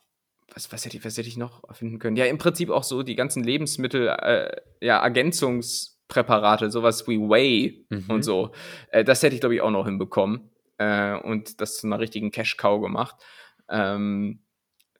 was, 0.54 0.72
was, 0.72 0.86
hätte 0.86 0.98
ich, 0.98 1.06
was 1.06 1.18
hätte 1.18 1.28
ich 1.28 1.38
noch 1.38 1.62
finden 1.76 2.00
können? 2.00 2.16
Ja, 2.16 2.26
im 2.26 2.38
Prinzip 2.38 2.70
auch 2.70 2.84
so 2.84 3.04
die 3.04 3.16
ganzen 3.16 3.44
Lebensmittel, 3.44 4.08
äh, 4.08 4.56
ja, 4.82 5.00
Ergänzungspräparate, 5.04 6.72
sowas 6.72 7.08
wie 7.08 7.20
Whey 7.20 7.86
Mhm. 7.90 8.06
und 8.10 8.24
so. 8.24 8.52
Äh, 8.90 9.04
das 9.04 9.22
hätte 9.24 9.36
ich, 9.36 9.42
glaube 9.42 9.56
ich, 9.56 9.62
auch 9.62 9.72
noch 9.72 9.86
hinbekommen. 9.86 10.50
Äh, 10.78 11.16
und 11.18 11.62
das 11.62 11.78
zu 11.78 11.88
einer 11.88 12.00
richtigen 12.00 12.32
Cash-Cow 12.32 12.82
gemacht. 12.82 13.16
Ähm, 13.70 14.42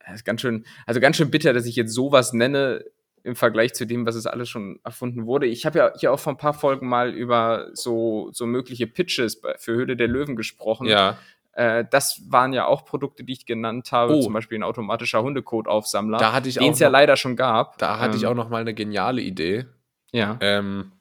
das 0.06 0.16
ist 0.18 0.26
ganz 0.26 0.42
schön, 0.42 0.66
also 0.86 1.00
ganz 1.00 1.18
schön 1.18 1.32
bitter, 1.32 1.54
dass 1.54 1.66
ich 1.66 1.76
jetzt 1.76 1.94
sowas 1.94 2.34
nenne 2.34 2.84
im 3.24 3.36
Vergleich 3.36 3.74
zu 3.74 3.86
dem, 3.88 4.06
was 4.06 4.14
es 4.16 4.28
alles 4.28 4.50
schon 4.50 4.80
erfunden 4.84 5.26
wurde. 5.26 5.48
Ich 5.48 5.66
habe 5.66 5.80
ja 5.80 5.92
hier 6.00 6.12
auch 6.14 6.20
vor 6.20 6.34
ein 6.34 6.38
paar 6.38 6.54
Folgen 6.54 6.88
mal 6.88 7.12
über 7.12 7.70
so, 7.74 8.30
so 8.32 8.46
mögliche 8.46 8.86
Pitches 8.86 9.42
für 9.58 9.74
Höhle 9.74 9.96
der 9.98 10.08
Löwen 10.08 10.36
gesprochen. 10.36 10.86
Ja. 10.88 11.18
Äh, 11.54 11.86
das 11.90 12.22
waren 12.30 12.54
ja 12.54 12.68
auch 12.68 12.86
Produkte, 12.86 13.24
die 13.24 13.34
ich 13.34 13.46
genannt 13.48 13.92
habe, 13.92 14.14
Oh. 14.14 14.22
zum 14.22 14.34
Beispiel 14.34 14.60
ein 14.60 14.64
automatischer 14.64 15.24
Hundekotaufsammler, 15.24 16.20
Da 16.20 16.34
hatte 16.34 16.50
ich 16.50 16.56
den 16.60 16.74
es 16.74 16.80
ja 16.80 16.90
leider 16.90 17.18
schon 17.18 17.36
gab. 17.36 17.78
Da 17.80 17.98
hatte 17.98 18.16
ich 18.18 18.24
Ähm, 18.24 18.30
auch 18.30 18.36
noch 18.36 18.50
mal 18.50 18.62
eine 18.62 18.74
geniale 18.76 19.22
Idee. 19.22 19.66
Ja. 20.12 20.38
Ähm, 20.42 20.92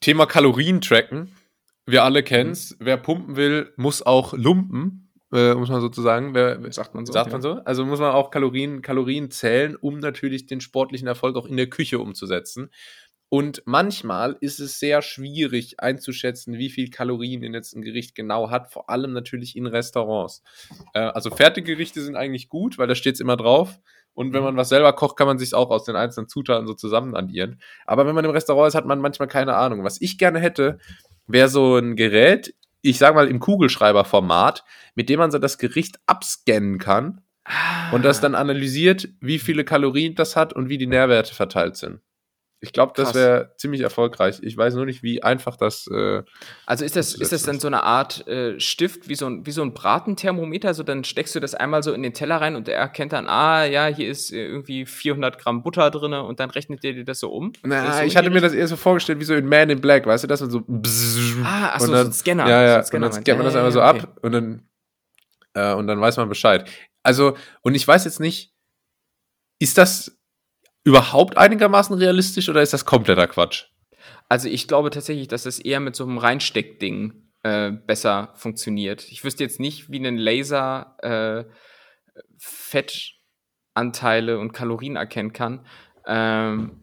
Thema 0.00 0.26
Kalorien 0.26 0.80
tracken. 0.80 1.32
Wir 1.86 2.02
alle 2.04 2.22
kennen 2.22 2.50
es. 2.50 2.72
Mhm. 2.72 2.76
Wer 2.80 2.96
pumpen 2.96 3.36
will, 3.36 3.72
muss 3.76 4.04
auch 4.04 4.32
lumpen, 4.32 5.05
äh, 5.32 5.54
muss 5.54 5.68
man 5.68 5.80
sozusagen. 5.80 6.34
Wer, 6.34 6.72
Sagt 6.72 6.94
man 6.94 7.06
so, 7.06 7.12
Sagt 7.12 7.28
ja. 7.28 7.32
man 7.32 7.42
so? 7.42 7.54
Also 7.64 7.84
muss 7.84 8.00
man 8.00 8.12
auch 8.12 8.30
Kalorien, 8.30 8.82
Kalorien 8.82 9.30
zählen, 9.30 9.76
um 9.76 9.98
natürlich 9.98 10.46
den 10.46 10.60
sportlichen 10.60 11.08
Erfolg 11.08 11.36
auch 11.36 11.46
in 11.46 11.56
der 11.56 11.68
Küche 11.68 11.98
umzusetzen. 11.98 12.70
Und 13.28 13.62
manchmal 13.66 14.36
ist 14.40 14.60
es 14.60 14.78
sehr 14.78 15.02
schwierig 15.02 15.80
einzuschätzen, 15.80 16.58
wie 16.58 16.70
viel 16.70 16.90
Kalorien 16.90 17.40
denn 17.40 17.54
jetzt 17.54 17.74
ein 17.74 17.82
Gericht 17.82 18.14
genau 18.14 18.50
hat, 18.50 18.70
vor 18.70 18.88
allem 18.88 19.12
natürlich 19.12 19.56
in 19.56 19.66
Restaurants. 19.66 20.44
Äh, 20.94 21.00
also 21.00 21.30
Fertiggerichte 21.30 22.02
sind 22.02 22.14
eigentlich 22.14 22.48
gut, 22.48 22.78
weil 22.78 22.86
da 22.86 22.94
steht 22.94 23.14
es 23.14 23.20
immer 23.20 23.36
drauf. 23.36 23.80
Und 24.14 24.32
wenn 24.32 24.44
man 24.44 24.56
was 24.56 24.70
selber 24.70 24.92
kocht, 24.94 25.16
kann 25.16 25.26
man 25.26 25.38
sich 25.38 25.52
auch 25.52 25.70
aus 25.70 25.84
den 25.84 25.96
einzelnen 25.96 26.28
Zutaten 26.28 26.66
so 26.66 26.72
zusammen 26.72 27.14
addieren. 27.14 27.60
Aber 27.84 28.06
wenn 28.06 28.14
man 28.14 28.24
im 28.24 28.30
Restaurant 28.30 28.68
ist, 28.68 28.74
hat 28.74 28.86
man 28.86 29.00
manchmal 29.00 29.28
keine 29.28 29.56
Ahnung. 29.56 29.84
Was 29.84 30.00
ich 30.00 30.16
gerne 30.16 30.38
hätte, 30.38 30.78
wäre 31.26 31.48
so 31.48 31.76
ein 31.76 31.96
Gerät, 31.96 32.54
ich 32.86 32.98
sag 32.98 33.14
mal 33.14 33.28
im 33.28 33.40
Kugelschreiberformat, 33.40 34.64
mit 34.94 35.08
dem 35.08 35.18
man 35.18 35.30
so 35.30 35.38
das 35.38 35.58
Gericht 35.58 35.98
abscannen 36.06 36.78
kann 36.78 37.20
und 37.92 38.04
das 38.04 38.20
dann 38.20 38.34
analysiert, 38.34 39.08
wie 39.20 39.38
viele 39.38 39.64
Kalorien 39.64 40.14
das 40.14 40.36
hat 40.36 40.52
und 40.52 40.68
wie 40.68 40.78
die 40.78 40.86
Nährwerte 40.86 41.34
verteilt 41.34 41.76
sind. 41.76 42.00
Ich 42.66 42.72
glaube, 42.72 42.92
das 42.96 43.14
wäre 43.14 43.52
ziemlich 43.56 43.80
erfolgreich. 43.80 44.38
Ich 44.42 44.56
weiß 44.56 44.74
nur 44.74 44.84
nicht, 44.84 45.02
wie 45.04 45.22
einfach 45.22 45.56
das. 45.56 45.86
Äh, 45.86 46.22
Also 46.66 46.84
ist 46.84 46.96
das, 46.96 47.14
ist 47.14 47.32
das 47.32 47.44
dann 47.44 47.60
so 47.60 47.68
eine 47.68 47.84
Art 47.84 48.26
äh, 48.26 48.58
Stift, 48.58 49.08
wie 49.08 49.14
so, 49.14 49.26
ein, 49.26 49.46
wie 49.46 49.52
so 49.52 49.62
ein 49.62 49.72
Bratenthermometer? 49.72 50.74
So 50.74 50.82
dann 50.82 51.04
steckst 51.04 51.34
du 51.36 51.40
das 51.40 51.54
einmal 51.54 51.82
so 51.84 51.92
in 51.92 52.02
den 52.02 52.12
Teller 52.12 52.40
rein 52.40 52.56
und 52.56 52.66
der 52.66 52.76
erkennt 52.76 53.12
dann, 53.12 53.28
ah, 53.28 53.64
ja, 53.64 53.86
hier 53.86 54.08
ist 54.08 54.32
irgendwie 54.32 54.84
400 54.84 55.38
Gramm 55.38 55.62
Butter 55.62 55.90
drin 55.90 56.12
und 56.12 56.40
dann 56.40 56.50
rechnet 56.50 56.82
der 56.82 56.92
dir 56.94 57.04
das 57.04 57.20
so 57.20 57.30
um? 57.30 57.52
na, 57.62 57.98
so 57.98 58.02
ich 58.02 58.16
hatte 58.16 58.30
mir 58.30 58.40
das 58.40 58.52
eher 58.52 58.66
so 58.66 58.76
vorgestellt, 58.76 59.20
wie 59.20 59.24
so 59.24 59.34
in 59.34 59.46
Man 59.48 59.70
in 59.70 59.80
Black, 59.80 60.06
weißt 60.06 60.24
du, 60.24 60.28
dass 60.28 60.40
man 60.40 60.50
so. 60.50 60.58
Ah, 61.44 61.70
ach 61.74 61.80
so, 61.80 61.86
so 61.86 61.94
ein 61.94 62.12
Scanner. 62.12 62.48
Ja, 62.48 62.60
So 62.60 62.66
ja, 62.66 62.76
ein 62.78 62.84
Scanner 62.84 63.06
und 63.06 63.14
dann 63.14 63.22
scannt 63.22 63.38
man 63.38 63.44
das 63.44 63.54
ja, 63.54 63.60
einmal 63.60 63.72
so 63.72 63.82
okay. 63.82 64.00
ab 64.00 64.18
und 64.22 64.32
dann, 64.32 64.68
äh, 65.54 65.74
und 65.74 65.86
dann 65.86 66.00
weiß 66.00 66.16
man 66.16 66.28
Bescheid. 66.28 66.68
Also, 67.02 67.36
und 67.62 67.76
ich 67.76 67.86
weiß 67.86 68.04
jetzt 68.04 68.18
nicht, 68.18 68.52
ist 69.58 69.78
das 69.78 70.15
überhaupt 70.86 71.36
einigermaßen 71.36 71.96
realistisch 71.98 72.48
oder 72.48 72.62
ist 72.62 72.72
das 72.72 72.84
kompletter 72.84 73.26
Quatsch? 73.26 73.64
Also 74.28 74.48
ich 74.48 74.66
glaube 74.68 74.90
tatsächlich, 74.90 75.28
dass 75.28 75.42
das 75.42 75.58
eher 75.58 75.80
mit 75.80 75.94
so 75.96 76.04
einem 76.04 76.18
Reinsteckding 76.18 77.12
äh, 77.42 77.72
besser 77.72 78.32
funktioniert. 78.34 79.04
Ich 79.10 79.24
wüsste 79.24 79.44
jetzt 79.44 79.60
nicht, 79.60 79.90
wie 79.90 79.98
ein 80.04 80.16
Laser 80.16 80.96
äh, 81.02 81.44
Fettanteile 83.74 84.38
und 84.38 84.52
Kalorien 84.52 84.96
erkennen 84.96 85.32
kann. 85.32 85.66
Ähm, 86.06 86.82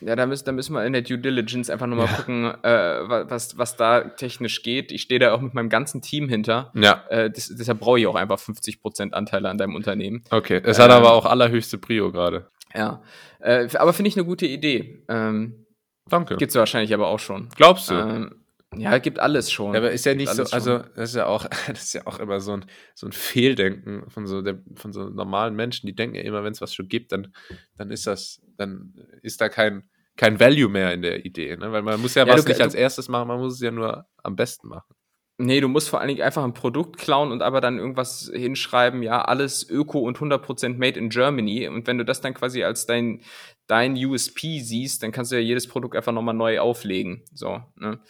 ja, 0.00 0.16
da 0.16 0.26
müssen, 0.26 0.44
da 0.44 0.52
müssen 0.52 0.72
wir 0.74 0.84
in 0.84 0.92
der 0.92 1.02
Due 1.02 1.18
Diligence 1.18 1.70
einfach 1.70 1.86
nochmal 1.86 2.08
gucken, 2.08 2.44
äh, 2.64 3.08
wa- 3.08 3.24
was, 3.28 3.56
was 3.56 3.76
da 3.76 4.00
technisch 4.02 4.62
geht. 4.62 4.90
Ich 4.90 5.02
stehe 5.02 5.20
da 5.20 5.32
auch 5.32 5.40
mit 5.40 5.54
meinem 5.54 5.68
ganzen 5.68 6.02
Team 6.02 6.28
hinter. 6.28 6.72
Ja, 6.74 7.04
Äh, 7.08 7.30
das, 7.30 7.52
deshalb 7.56 7.78
brauche 7.78 8.00
ich 8.00 8.06
auch 8.08 8.16
einfach 8.16 8.38
50% 8.40 9.12
Anteile 9.12 9.48
an 9.48 9.58
deinem 9.58 9.76
Unternehmen. 9.76 10.24
okay. 10.30 10.60
Es 10.64 10.78
hat 10.80 10.90
Ähm, 10.90 10.96
aber 10.96 11.12
auch 11.12 11.24
allerhöchste 11.26 11.78
Prio 11.78 12.10
gerade. 12.10 12.48
Ja. 12.74 13.02
Äh, 13.40 13.68
aber 13.76 13.92
finde 13.92 14.08
ich 14.08 14.16
eine 14.16 14.24
gute 14.24 14.46
Idee. 14.46 15.04
Ähm, 15.08 15.66
Danke. 16.08 16.36
Gibt's 16.36 16.54
wahrscheinlich 16.54 16.92
aber 16.94 17.08
auch 17.08 17.18
schon. 17.18 17.48
Glaubst 17.56 17.90
du? 17.90 17.94
Ähm, 17.94 18.34
ja, 18.76 18.96
gibt 18.98 19.18
alles 19.18 19.52
schon. 19.52 19.74
Ja, 19.74 19.80
aber 19.80 19.90
ist 19.92 20.06
ja 20.06 20.14
nicht 20.14 20.30
so, 20.32 20.44
also 20.44 20.78
das 20.96 21.10
ist 21.10 21.16
ja 21.16 21.26
auch, 21.26 21.46
das 21.68 21.82
ist 21.84 21.92
ja 21.92 22.06
auch 22.06 22.18
immer 22.18 22.40
so 22.40 22.52
ein, 22.56 22.64
so 22.94 23.06
ein 23.06 23.12
Fehldenken 23.12 24.08
von 24.10 24.26
so, 24.26 24.40
der, 24.42 24.58
von 24.74 24.92
so 24.92 25.08
normalen 25.10 25.54
Menschen, 25.54 25.86
die 25.86 25.94
denken 25.94 26.16
ja 26.16 26.22
immer, 26.22 26.42
wenn 26.44 26.52
es 26.52 26.60
was 26.60 26.74
schon 26.74 26.88
gibt, 26.88 27.12
dann, 27.12 27.34
dann 27.76 27.90
ist 27.90 28.06
das, 28.06 28.40
dann 28.56 28.94
ist 29.22 29.40
da 29.40 29.48
kein, 29.48 29.84
kein 30.16 30.40
Value 30.40 30.68
mehr 30.70 30.92
in 30.92 31.02
der 31.02 31.24
Idee, 31.24 31.56
ne? 31.56 31.70
Weil 31.72 31.82
man 31.82 32.00
muss 32.00 32.14
ja, 32.14 32.26
Ja, 32.26 32.32
was 32.32 32.44
du- 32.44 32.48
nicht 32.48 32.60
du- 32.60 32.64
als 32.64 32.74
erstes 32.74 33.08
machen, 33.08 33.28
man 33.28 33.38
muss 33.40 33.54
es 33.54 33.60
ja 33.60 33.70
nur 33.70 34.06
am 34.22 34.36
besten 34.36 34.68
machen. 34.68 34.94
Nee, 35.38 35.60
du 35.60 35.68
musst 35.68 35.88
vor 35.88 36.00
allen 36.00 36.08
Dingen 36.08 36.22
einfach 36.22 36.44
ein 36.44 36.54
Produkt 36.54 36.98
klauen 36.98 37.32
und 37.32 37.42
aber 37.42 37.60
dann 37.60 37.78
irgendwas 37.78 38.30
hinschreiben, 38.32 39.02
ja, 39.02 39.22
alles 39.22 39.68
Öko 39.68 40.00
und 40.00 40.18
100% 40.18 40.76
made 40.76 40.98
in 40.98 41.08
Germany. 41.08 41.68
Und 41.68 41.86
wenn 41.86 41.98
du 41.98 42.04
das 42.04 42.20
dann 42.20 42.34
quasi 42.34 42.62
als 42.62 42.86
dein, 42.86 43.22
dein 43.66 43.94
USP 43.94 44.60
siehst, 44.60 45.02
dann 45.02 45.10
kannst 45.10 45.32
du 45.32 45.36
ja 45.36 45.42
jedes 45.42 45.66
Produkt 45.66 45.96
einfach 45.96 46.12
nochmal 46.12 46.34
neu 46.34 46.60
auflegen. 46.60 47.22
So, 47.32 47.62
ne? 47.76 48.00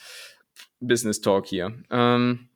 Business 0.80 1.20
Talk 1.20 1.46
hier. 1.46 1.72
Ähm, 1.90 2.48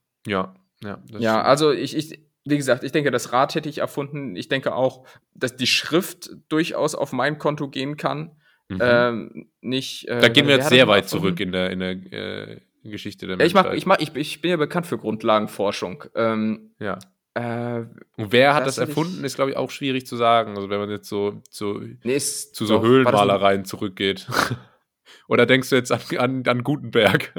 Ja, 0.82 1.00
ja. 1.10 1.18
ja, 1.18 1.42
also 1.42 1.72
ich, 1.72 1.96
ich, 1.96 2.20
wie 2.44 2.56
gesagt, 2.56 2.84
ich 2.84 2.92
denke, 2.92 3.10
das 3.10 3.32
Rad 3.32 3.54
hätte 3.54 3.68
ich 3.68 3.78
erfunden. 3.78 4.36
Ich 4.36 4.48
denke 4.48 4.74
auch, 4.74 5.06
dass 5.34 5.56
die 5.56 5.66
Schrift 5.66 6.30
durchaus 6.48 6.94
auf 6.94 7.12
mein 7.12 7.38
Konto 7.38 7.68
gehen 7.68 7.96
kann. 7.96 8.36
Mhm. 8.68 8.78
Ähm, 8.80 9.50
nicht. 9.60 10.08
Äh, 10.08 10.20
da 10.20 10.28
gehen 10.28 10.48
wir 10.48 10.56
jetzt 10.56 10.68
sehr 10.68 10.88
weit 10.88 11.04
erfunden? 11.04 11.24
zurück 11.24 11.40
in 11.40 11.52
der, 11.52 11.70
in 11.70 11.78
der 11.78 11.90
äh, 12.12 12.60
Geschichte 12.90 13.26
der 13.26 13.38
Ja, 13.38 13.44
ich, 13.44 13.54
mach, 13.54 13.72
ich, 13.72 13.86
mach, 13.86 13.98
ich, 13.98 14.14
ich 14.14 14.40
bin 14.40 14.50
ja 14.50 14.56
bekannt 14.56 14.86
für 14.86 14.98
Grundlagenforschung. 14.98 16.04
Ähm, 16.14 16.70
ja. 16.80 16.98
äh, 17.34 17.84
Und 18.16 18.32
wer 18.32 18.54
hat 18.54 18.66
Das 18.66 18.76
das, 18.76 18.84
ich- 18.84 18.88
erfunden, 18.88 19.24
ist, 19.24 19.36
glaube 19.36 19.50
ich, 19.52 19.56
auch 19.56 19.70
schwierig 19.70 20.06
zu 20.06 20.16
sagen. 20.16 20.56
Also 20.56 20.68
wenn 20.70 20.78
man 20.80 20.90
jetzt 20.90 21.08
so, 21.08 21.42
so 21.50 21.80
nee, 22.04 22.18
zu 22.18 22.66
so 22.66 22.76
doch- 22.76 22.82
Höhlenmalereien 22.82 23.64
zurückgeht. 23.64 24.26
Oder 25.28 25.46
denkst 25.46 25.70
du 25.70 25.76
jetzt 25.76 25.92
an, 25.92 26.00
an, 26.18 26.42
an 26.46 26.62
Gutenberg? 26.64 27.32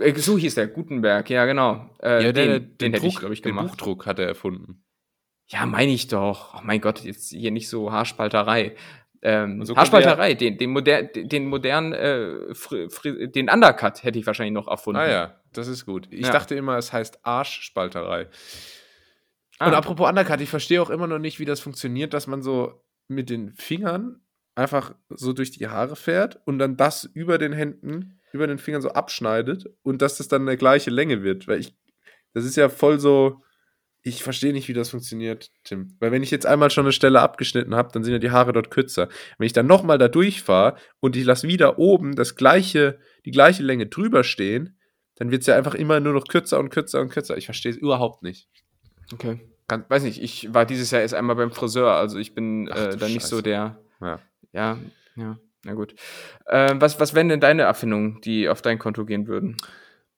Äh, 0.00 0.14
So 0.18 0.36
hieß 0.38 0.54
der, 0.56 0.66
Gutenberg, 0.68 1.30
ja, 1.30 1.46
genau. 1.46 1.88
Äh, 2.00 2.32
den, 2.32 2.76
den, 2.78 2.92
hätte 2.94 3.06
ich, 3.06 3.16
glaube 3.18 3.34
ich, 3.34 3.42
den. 3.42 3.54
Buchdruck 3.56 4.06
hat 4.06 4.18
er 4.18 4.26
erfunden. 4.26 4.82
Ja, 5.46 5.66
meine 5.66 5.92
ich 5.92 6.08
doch. 6.08 6.54
Oh 6.54 6.60
mein 6.64 6.80
Gott, 6.80 7.00
jetzt 7.04 7.30
hier 7.30 7.50
nicht 7.50 7.68
so 7.68 7.92
Haarspalterei. 7.92 8.74
Ähm, 9.26 9.64
so 9.64 9.74
Haarspalterei, 9.74 10.34
den, 10.34 10.58
den, 10.58 10.70
moder 10.70 11.02
den 11.02 11.46
modernen, 11.46 11.92
äh, 11.94 13.28
den 13.28 13.48
Undercut 13.48 14.02
hätte 14.04 14.18
ich 14.18 14.26
wahrscheinlich 14.26 14.52
noch 14.52 14.68
erfunden. 14.68 15.00
Ah 15.00 15.08
ja, 15.10 15.40
das 15.54 15.66
ist 15.66 15.86
gut. 15.86 16.08
Ich 16.10 16.26
Ja. 16.26 16.32
dachte 16.32 16.54
immer, 16.54 16.76
es 16.76 16.92
heißt 16.92 17.24
Arschspalterei. 17.24 18.28
Ah. 19.58 19.68
Und 19.68 19.74
apropos 19.74 20.06
Undercut, 20.08 20.42
ich 20.42 20.50
verstehe 20.50 20.82
auch 20.82 20.90
immer 20.90 21.06
noch 21.06 21.18
nicht, 21.18 21.38
wie 21.40 21.46
das 21.46 21.60
funktioniert, 21.60 22.12
dass 22.12 22.26
man 22.26 22.42
so 22.42 22.84
mit 23.08 23.30
den 23.30 23.52
Fingern 23.54 24.20
einfach 24.56 24.94
so 25.08 25.32
durch 25.32 25.50
die 25.50 25.68
Haare 25.68 25.96
fährt 25.96 26.40
und 26.44 26.58
dann 26.58 26.76
das 26.76 27.04
über 27.04 27.38
den 27.38 27.52
Händen, 27.54 28.20
über 28.32 28.46
den 28.46 28.58
Fingern 28.58 28.82
so 28.82 28.90
abschneidet 28.90 29.64
und 29.82 30.02
dass 30.02 30.18
das 30.18 30.28
dann 30.28 30.42
eine 30.42 30.56
gleiche 30.58 30.90
Länge 30.90 31.22
wird. 31.22 31.48
Weil 31.48 31.60
ich, 31.60 31.74
das 32.34 32.44
ist 32.44 32.56
ja 32.56 32.68
voll 32.68 33.00
so, 33.00 33.42
ich 34.06 34.22
verstehe 34.22 34.52
nicht, 34.52 34.68
wie 34.68 34.74
das 34.74 34.90
funktioniert, 34.90 35.50
Tim. 35.64 35.96
Weil 35.98 36.12
wenn 36.12 36.22
ich 36.22 36.30
jetzt 36.30 36.44
einmal 36.44 36.70
schon 36.70 36.84
eine 36.84 36.92
Stelle 36.92 37.22
abgeschnitten 37.22 37.74
habe, 37.74 37.88
dann 37.90 38.04
sind 38.04 38.12
ja 38.12 38.18
die 38.18 38.30
Haare 38.30 38.52
dort 38.52 38.70
kürzer. 38.70 39.08
Wenn 39.38 39.46
ich 39.46 39.54
dann 39.54 39.66
nochmal 39.66 39.96
da 39.96 40.08
durchfahre 40.08 40.76
und 41.00 41.16
ich 41.16 41.24
lasse 41.24 41.48
wieder 41.48 41.78
oben 41.78 42.14
das 42.14 42.36
gleiche, 42.36 42.98
die 43.24 43.30
gleiche 43.30 43.62
Länge 43.62 43.86
drüber 43.86 44.22
stehen, 44.22 44.78
dann 45.16 45.30
wird 45.30 45.40
es 45.40 45.46
ja 45.46 45.56
einfach 45.56 45.74
immer 45.74 46.00
nur 46.00 46.12
noch 46.12 46.28
kürzer 46.28 46.58
und 46.60 46.68
kürzer 46.68 47.00
und 47.00 47.08
kürzer. 47.08 47.38
Ich 47.38 47.46
verstehe 47.46 47.72
es 47.72 47.78
überhaupt 47.78 48.22
nicht. 48.22 48.50
Okay. 49.10 49.40
Kann, 49.68 49.86
weiß 49.88 50.02
nicht, 50.02 50.22
ich 50.22 50.52
war 50.52 50.66
dieses 50.66 50.90
Jahr 50.90 51.00
erst 51.00 51.14
einmal 51.14 51.36
beim 51.36 51.50
Friseur, 51.50 51.92
also 51.92 52.18
ich 52.18 52.34
bin 52.34 52.68
Ach 52.70 52.76
äh, 52.76 52.96
da 52.98 53.08
nicht 53.08 53.22
so 53.22 53.40
der. 53.40 53.78
Ja. 54.02 54.20
Ja, 54.52 54.78
ja, 55.16 55.38
na 55.64 55.72
gut. 55.72 55.94
Ähm, 56.48 56.80
was, 56.80 57.00
was 57.00 57.14
wären 57.14 57.30
denn 57.30 57.40
deine 57.40 57.62
Erfindungen, 57.62 58.20
die 58.20 58.50
auf 58.50 58.60
dein 58.60 58.78
Konto 58.78 59.06
gehen 59.06 59.26
würden? 59.26 59.56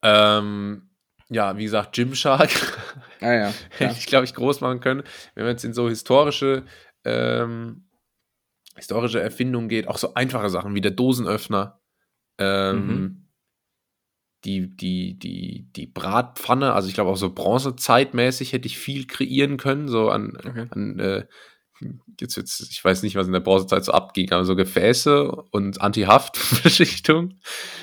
Ähm, 0.02 0.85
ja, 1.28 1.56
wie 1.56 1.64
gesagt, 1.64 1.94
Gymshark 1.94 2.50
Ah 3.20 3.32
ja. 3.32 3.54
hätte 3.78 3.94
ich, 3.98 4.06
glaube 4.06 4.24
ich, 4.24 4.34
groß 4.34 4.60
machen 4.60 4.80
können. 4.80 5.02
Wenn 5.34 5.44
man 5.44 5.52
jetzt 5.52 5.64
in 5.64 5.72
so 5.74 5.88
historische, 5.88 6.64
ähm, 7.04 7.88
historische 8.76 9.20
Erfindungen 9.20 9.68
geht, 9.68 9.88
auch 9.88 9.98
so 9.98 10.14
einfache 10.14 10.50
Sachen 10.50 10.74
wie 10.74 10.80
der 10.80 10.90
Dosenöffner, 10.92 11.80
ähm, 12.38 12.86
Mhm. 12.86 13.22
die, 14.44 14.76
die, 14.76 15.18
die, 15.18 15.66
die 15.74 15.86
Bratpfanne, 15.86 16.72
also 16.74 16.88
ich 16.88 16.94
glaube 16.94 17.10
auch 17.10 17.16
so 17.16 17.32
bronzezeitmäßig 17.32 18.52
hätte 18.52 18.66
ich 18.66 18.78
viel 18.78 19.06
kreieren 19.06 19.56
können, 19.56 19.88
so 19.88 20.10
an, 20.10 20.36
Okay. 20.36 20.66
an 20.70 20.98
äh, 21.00 21.26
jetzt, 22.20 22.36
jetzt, 22.36 22.60
ich 22.70 22.84
weiß 22.84 23.02
nicht, 23.02 23.16
was 23.16 23.26
in 23.26 23.32
der 23.32 23.40
Bronzezeit 23.40 23.84
so 23.84 23.92
abging, 23.92 24.30
aber 24.32 24.44
so 24.44 24.54
Gefäße 24.54 25.30
und 25.30 25.80
Anti-Haft-Beschichtung 25.80 27.34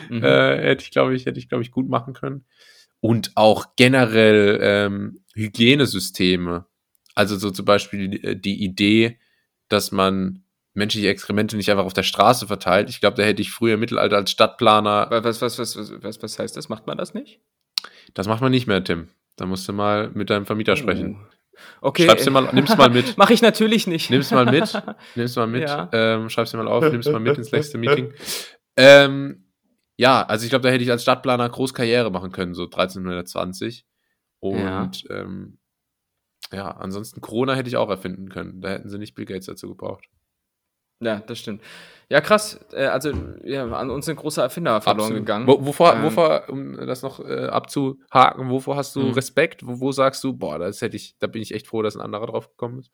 Mhm. 0.09 0.23
äh, 0.23 0.57
hätte 0.61 0.83
ich, 0.83 0.91
glaube 0.91 1.15
ich, 1.15 1.25
hätte 1.25 1.39
ich, 1.39 1.49
glaube 1.49 1.63
ich, 1.63 1.71
gut 1.71 1.89
machen 1.89 2.13
können. 2.13 2.45
Und 3.03 3.33
auch 3.35 3.75
generell 3.75 4.59
ähm, 4.61 5.25
Hygienesysteme. 5.35 6.65
Also 7.15 7.35
so 7.35 7.51
zum 7.51 7.65
Beispiel 7.65 8.07
die, 8.07 8.39
die 8.39 8.63
Idee, 8.63 9.19
dass 9.67 9.91
man 9.91 10.45
menschliche 10.73 11.09
Exkremente 11.09 11.57
nicht 11.57 11.69
einfach 11.69 11.83
auf 11.83 11.91
der 11.91 12.03
Straße 12.03 12.47
verteilt. 12.47 12.89
Ich 12.89 13.01
glaube, 13.01 13.17
da 13.17 13.23
hätte 13.23 13.41
ich 13.41 13.51
früher 13.51 13.73
im 13.73 13.81
Mittelalter 13.81 14.15
als 14.15 14.31
Stadtplaner. 14.31 15.09
Was, 15.09 15.41
was, 15.41 15.59
was, 15.59 15.75
was, 15.75 16.23
was, 16.23 16.39
heißt 16.39 16.55
das? 16.55 16.69
Macht 16.69 16.87
man 16.87 16.97
das 16.97 17.13
nicht? 17.13 17.41
Das 18.13 18.25
macht 18.29 18.41
man 18.41 18.51
nicht 18.51 18.67
mehr, 18.67 18.81
Tim. 18.81 19.09
Da 19.35 19.47
musst 19.47 19.67
du 19.67 19.73
mal 19.73 20.09
mit 20.13 20.29
deinem 20.29 20.45
Vermieter 20.45 20.77
sprechen. 20.77 21.15
Uh. 21.15 21.33
Okay. 21.81 22.05
Schreib's 22.05 22.23
dir 22.23 22.31
mal, 22.31 22.49
nimm's 22.53 22.77
mal 22.77 22.89
mit. 22.89 23.13
Mach 23.17 23.31
ich 23.31 23.41
natürlich 23.41 23.85
nicht. 23.85 24.11
Nimm's 24.11 24.31
mal 24.31 24.45
mit. 24.45 24.81
Nimm's 25.15 25.35
mal 25.35 25.47
mit. 25.47 25.63
Ja. 25.63 25.89
Ähm, 25.91 26.29
schreib's 26.29 26.51
dir 26.51 26.57
mal 26.57 26.69
auf, 26.69 26.89
nimm's 26.89 27.09
mal 27.09 27.19
mit 27.19 27.37
ins 27.37 27.51
nächste 27.51 27.77
Meeting. 27.79 28.13
Ähm, 28.77 29.43
ja, 29.97 30.23
also 30.25 30.43
ich 30.45 30.49
glaube, 30.49 30.63
da 30.63 30.69
hätte 30.69 30.83
ich 30.83 30.91
als 30.91 31.03
Stadtplaner 31.03 31.49
groß 31.49 31.73
Karriere 31.73 32.11
machen 32.11 32.31
können, 32.31 32.53
so 32.53 32.63
1320. 32.63 33.85
Und 34.39 34.59
Ja. 34.59 34.91
ähm, 35.09 35.57
ja 36.51 36.69
ansonsten 36.71 37.21
Corona 37.21 37.55
hätte 37.55 37.69
ich 37.69 37.77
auch 37.77 37.89
erfinden 37.89 38.29
können. 38.29 38.61
Da 38.61 38.69
hätten 38.69 38.89
sie 38.89 38.97
nicht 38.99 39.15
Bill 39.15 39.25
Gates 39.25 39.45
dazu 39.47 39.69
gebraucht. 39.69 40.05
Ja, 41.01 41.17
das 41.19 41.39
stimmt. 41.39 41.61
Ja, 42.09 42.21
krass. 42.21 42.59
Äh, 42.71 42.85
also, 42.85 43.11
ja, 43.43 43.65
an 43.65 43.89
uns 43.89 44.05
sind 44.05 44.15
große 44.15 44.41
Erfinder 44.41 44.79
verloren 44.81 44.99
Absolut. 45.05 45.21
gegangen. 45.21 45.47
Wo, 45.47 45.65
wovor, 45.65 45.95
Ähm, 45.95 46.03
wovor, 46.03 46.43
um 46.49 46.75
das 46.87 47.01
noch 47.01 47.19
äh, 47.19 47.45
abzuhaken, 47.47 48.49
wovor 48.49 48.75
hast 48.77 48.95
du 48.95 49.01
Mhm. 49.01 49.13
Respekt? 49.13 49.65
Wo, 49.65 49.79
wo 49.81 49.91
sagst 49.91 50.23
du, 50.23 50.33
boah, 50.33 50.59
das 50.59 50.81
hätte 50.81 50.95
ich, 50.95 51.15
da 51.19 51.27
bin 51.27 51.41
ich 51.41 51.53
echt 51.53 51.67
froh, 51.67 51.81
dass 51.81 51.95
ein 51.95 52.01
anderer 52.01 52.27
drauf 52.27 52.49
gekommen 52.49 52.79
ist? 52.79 52.91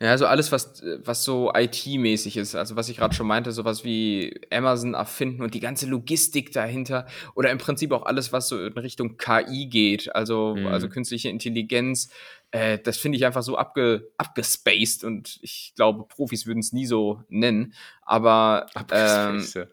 Ja, 0.00 0.10
also 0.10 0.26
alles, 0.26 0.52
was, 0.52 0.82
was 1.04 1.24
so 1.24 1.52
IT-mäßig 1.54 2.36
ist, 2.36 2.54
also 2.54 2.76
was 2.76 2.88
ich 2.88 2.98
gerade 2.98 3.14
schon 3.14 3.26
meinte, 3.26 3.52
sowas 3.52 3.84
wie 3.84 4.38
Amazon 4.50 4.94
erfinden 4.94 5.42
und 5.42 5.54
die 5.54 5.60
ganze 5.60 5.86
Logistik 5.86 6.52
dahinter 6.52 7.06
oder 7.34 7.50
im 7.50 7.58
Prinzip 7.58 7.92
auch 7.92 8.04
alles, 8.06 8.32
was 8.32 8.48
so 8.48 8.58
in 8.62 8.72
Richtung 8.74 9.16
KI 9.16 9.66
geht, 9.66 10.14
also, 10.14 10.54
Mhm. 10.56 10.66
also 10.66 10.88
künstliche 10.88 11.28
Intelligenz, 11.28 12.10
äh, 12.50 12.78
das 12.78 12.96
finde 12.98 13.16
ich 13.16 13.26
einfach 13.26 13.42
so 13.42 13.56
abge, 13.56 14.10
abgespaced 14.18 15.04
und 15.04 15.38
ich 15.42 15.72
glaube, 15.76 16.04
Profis 16.06 16.46
würden 16.46 16.60
es 16.60 16.72
nie 16.72 16.86
so 16.86 17.22
nennen, 17.28 17.74
aber 18.02 18.66
ähm, 18.90 19.46
ja. 19.54 19.66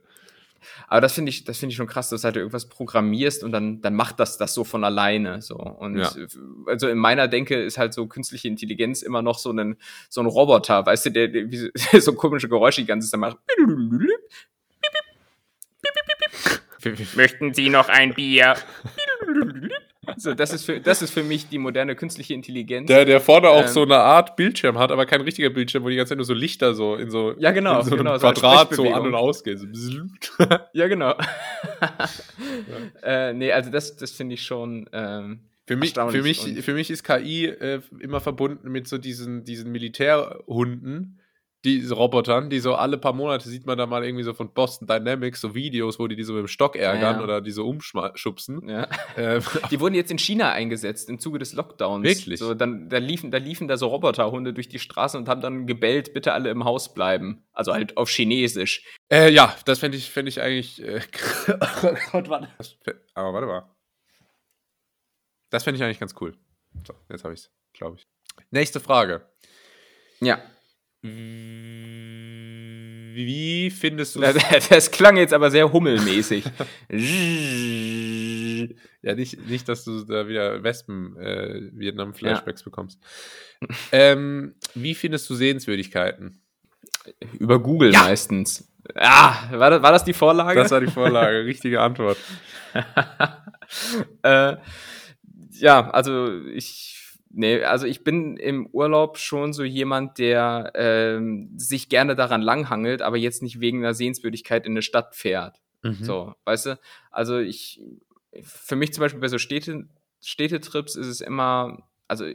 Aber 0.88 1.02
das 1.02 1.14
finde 1.14 1.30
ich, 1.30 1.44
das 1.44 1.58
finde 1.58 1.72
ich 1.72 1.78
schon 1.78 1.88
krass, 1.88 2.10
dass 2.10 2.22
du 2.22 2.26
halt 2.26 2.36
irgendwas 2.36 2.68
programmierst 2.70 3.44
und 3.44 3.52
dann, 3.52 3.82
dann 3.82 3.94
macht 3.94 4.20
das 4.20 4.38
das 4.38 4.54
so 4.54 4.64
von 4.64 4.84
alleine. 4.84 5.42
So. 5.42 5.56
Und 5.56 5.98
Ja. 5.98 6.12
also 6.68 6.88
in 6.88 6.98
meiner 6.98 7.28
Denke 7.28 7.62
ist 7.62 7.78
halt 7.78 7.94
so 7.94 8.08
künstliche 8.08 8.48
Intelligenz 8.48 9.02
immer 9.02 9.22
noch 9.22 9.40
so 9.40 9.52
ein, 9.52 9.78
so 10.10 10.22
ein 10.22 10.28
Roboter, 10.28 10.86
weißt 10.86 11.08
du, 11.08 11.10
der, 11.12 11.28
der 11.28 11.52
wie 11.52 11.58
so, 11.58 11.68
so 12.00 12.14
komische 12.14 12.50
Geräusche 12.50 12.82
die 12.82 12.88
ganze 12.88 13.10
Zeit 13.10 13.20
macht. 13.20 13.38
Möchten 17.16 17.54
Sie 17.54 17.70
noch 17.70 17.88
ein 17.90 18.14
Bier? 18.14 18.56
So, 20.24 20.34
das 20.34 20.54
ist 20.54 20.64
für, 20.64 20.80
das 20.80 21.02
ist 21.02 21.12
für 21.12 21.22
mich 21.22 21.50
die 21.50 21.58
moderne 21.58 21.98
künstliche 21.98 22.34
Intelligenz. 22.34 22.88
Der, 22.88 23.04
der 23.04 23.20
vorne 23.20 23.50
auch 23.50 23.64
Ähm. 23.64 23.68
so 23.68 23.82
eine 23.84 23.98
Art 23.98 24.38
Bildschirm 24.38 24.78
hat, 24.80 24.90
aber 24.90 25.06
kein 25.06 25.20
richtiger 25.20 25.50
Bildschirm, 25.50 25.84
wo 25.84 25.90
die 25.90 25.98
ganze 25.98 26.12
Zeit 26.12 26.18
nur 26.18 26.26
so 26.26 26.34
Lichter 26.34 26.74
so 26.74 26.96
in 26.96 27.12
so, 27.12 27.36
Ja, 27.38 27.52
genau, 27.52 27.80
in 27.80 27.86
so 27.86 27.92
einem 27.92 28.06
genau, 28.06 28.18
Quadrat 28.18 28.74
so 28.74 28.90
an 28.90 29.06
und 29.06 29.16
ausgehen. 29.16 29.74
So 29.74 30.46
ja, 30.72 30.88
genau. 30.88 31.14
äh, 33.04 33.34
nee, 33.34 33.52
also 33.52 33.70
das, 33.70 33.98
das 33.98 34.12
finde 34.12 34.36
ich 34.36 34.44
schon. 34.44 34.90
Ähm, 34.94 35.42
Für 35.66 35.76
mich, 35.76 35.94
für, 35.94 36.22
mich, 36.22 36.64
für 36.64 36.74
mich 36.74 36.90
ist 36.90 37.04
KI 37.04 37.48
äh, 37.48 37.82
immer 38.00 38.22
verbunden 38.22 38.72
mit 38.72 38.88
so 38.88 38.98
diesen, 38.98 39.44
diesen 39.44 39.74
Militärhunden, 39.74 41.20
diese 41.66 41.94
Robotern, 41.96 42.50
die 42.50 42.60
so 42.60 42.76
alle 42.76 42.98
paar 42.98 43.14
Monate 43.14 43.48
sieht 43.48 43.66
man 43.66 43.78
da 43.78 43.86
mal 43.86 44.04
irgendwie 44.04 44.24
so 44.24 44.34
von 44.34 44.54
Boston 44.54 44.88
Dynamics 44.88 45.40
so 45.40 45.56
Videos, 45.56 45.98
wo 45.98 46.08
die 46.08 46.16
die 46.18 46.24
so 46.24 46.34
mit 46.34 46.42
dem 46.42 46.48
Stock 46.48 46.76
ärgern 46.76 47.18
Ja. 47.18 47.24
oder 47.24 47.40
die 47.42 47.52
so 47.52 47.66
umschubsen. 47.68 48.68
ja. 48.68 48.88
Ähm, 49.16 49.42
Die 49.72 49.80
wurden 49.80 49.96
jetzt 49.96 50.12
in 50.12 50.18
China 50.20 50.52
eingesetzt 50.52 51.10
im 51.10 51.20
Zuge 51.20 51.40
des 51.40 51.54
Lockdowns. 51.54 52.04
Wirklich? 52.06 52.40
So, 52.40 52.54
dann, 52.54 52.90
da, 52.90 52.98
liefen, 52.98 53.32
da 53.32 53.38
liefen 53.38 53.68
da 53.68 53.78
so 53.78 53.88
Roboterhunde 53.88 54.54
durch 54.54 54.68
die 54.68 54.80
Straßen 54.80 55.20
und 55.20 55.30
haben 55.30 55.42
dann 55.42 55.66
gebellt, 55.66 56.14
bitte 56.14 56.34
alle 56.34 56.50
im 56.50 56.66
Haus 56.66 56.94
bleiben. 56.94 57.44
Also 57.54 57.74
halt 57.74 57.96
auf 57.98 58.10
Chinesisch. 58.10 58.84
äh, 59.12 59.32
ja, 59.32 59.56
das 59.66 59.80
fände 59.80 59.98
ich, 59.98 60.10
fänd 60.12 60.28
ich 60.28 60.42
eigentlich. 60.42 60.82
Äh, 60.84 61.00
oh 61.48 61.94
Gott, 62.12 62.30
warte. 62.30 62.50
Aber 63.14 63.34
warte 63.34 63.48
mal. 63.48 63.70
Das 65.50 65.64
fände 65.64 65.78
ich 65.78 65.84
eigentlich 65.84 66.00
ganz 66.00 66.14
cool. 66.20 66.36
So, 66.86 66.94
jetzt 67.10 67.24
habe 67.24 67.34
ich 67.34 67.42
es, 67.42 67.52
glaube 67.74 67.98
ich. 67.98 68.08
Nächste 68.52 68.80
Frage. 68.80 69.22
Ja. 70.20 70.42
Wie 73.14 73.70
findest 73.70 74.16
du 74.16 74.22
Das, 74.22 74.70
das 74.70 74.92
klang 74.92 75.18
jetzt 75.18 75.34
aber 75.34 75.52
sehr 75.52 75.70
hummelmäßig. 75.72 76.46
Ja, 79.02 79.16
nicht, 79.16 79.46
nicht, 79.48 79.68
dass 79.68 79.84
du 79.84 80.06
da 80.06 80.30
wieder 80.30 80.64
Wespen-Vietnam-Flashbacks 80.64 82.64
bekommst. 82.64 83.00
ähm, 83.92 84.56
wie 84.76 84.96
findest 84.96 85.30
du 85.30 85.36
Sehenswürdigkeiten? 85.36 86.40
Über 87.38 87.60
Google 87.60 87.92
meistens. 87.92 88.72
Ah, 88.96 89.50
war 89.52 89.70
das, 89.70 89.82
war 89.82 89.92
das 89.92 90.06
die 90.06 90.14
Vorlage? 90.14 90.58
Das 90.60 90.72
war 90.72 90.80
die 90.80 90.88
Vorlage, 90.88 91.44
richtige 91.46 91.82
Antwort. 91.82 92.18
äh, 94.24 94.56
ja, 95.52 95.90
also 95.92 96.46
ich, 96.48 97.03
nee, 97.34 97.64
also 97.64 97.86
ich 97.86 98.04
bin 98.04 98.38
im 98.38 98.68
Urlaub 98.68 99.18
schon 99.18 99.54
so 99.54 99.64
jemand, 99.64 100.18
der 100.20 100.72
ähm, 100.76 101.50
sich 101.58 101.90
gerne 101.90 102.16
daran 102.16 102.42
langhangelt, 102.42 103.02
aber 103.02 103.18
jetzt 103.18 103.42
nicht 103.42 103.60
wegen 103.60 103.80
einer 103.80 103.94
Sehenswürdigkeit 103.94 104.66
in 104.66 104.74
eine 104.74 104.82
Stadt 104.82 105.16
fährt. 105.16 105.60
Mhm. 105.82 106.04
So, 106.04 106.34
weißt 106.46 106.68
du? 106.68 106.80
Also 107.12 107.40
ich, 107.40 107.82
für 108.42 108.76
mich 108.76 108.94
zum 108.94 109.02
Beispiel 109.02 109.20
bei 109.20 109.28
so 109.28 109.40
Städte, 109.40 109.88
Städtetrips 110.22 110.96
ist 110.96 111.08
es 111.08 111.22
immer, 111.22 111.90
also 112.14 112.26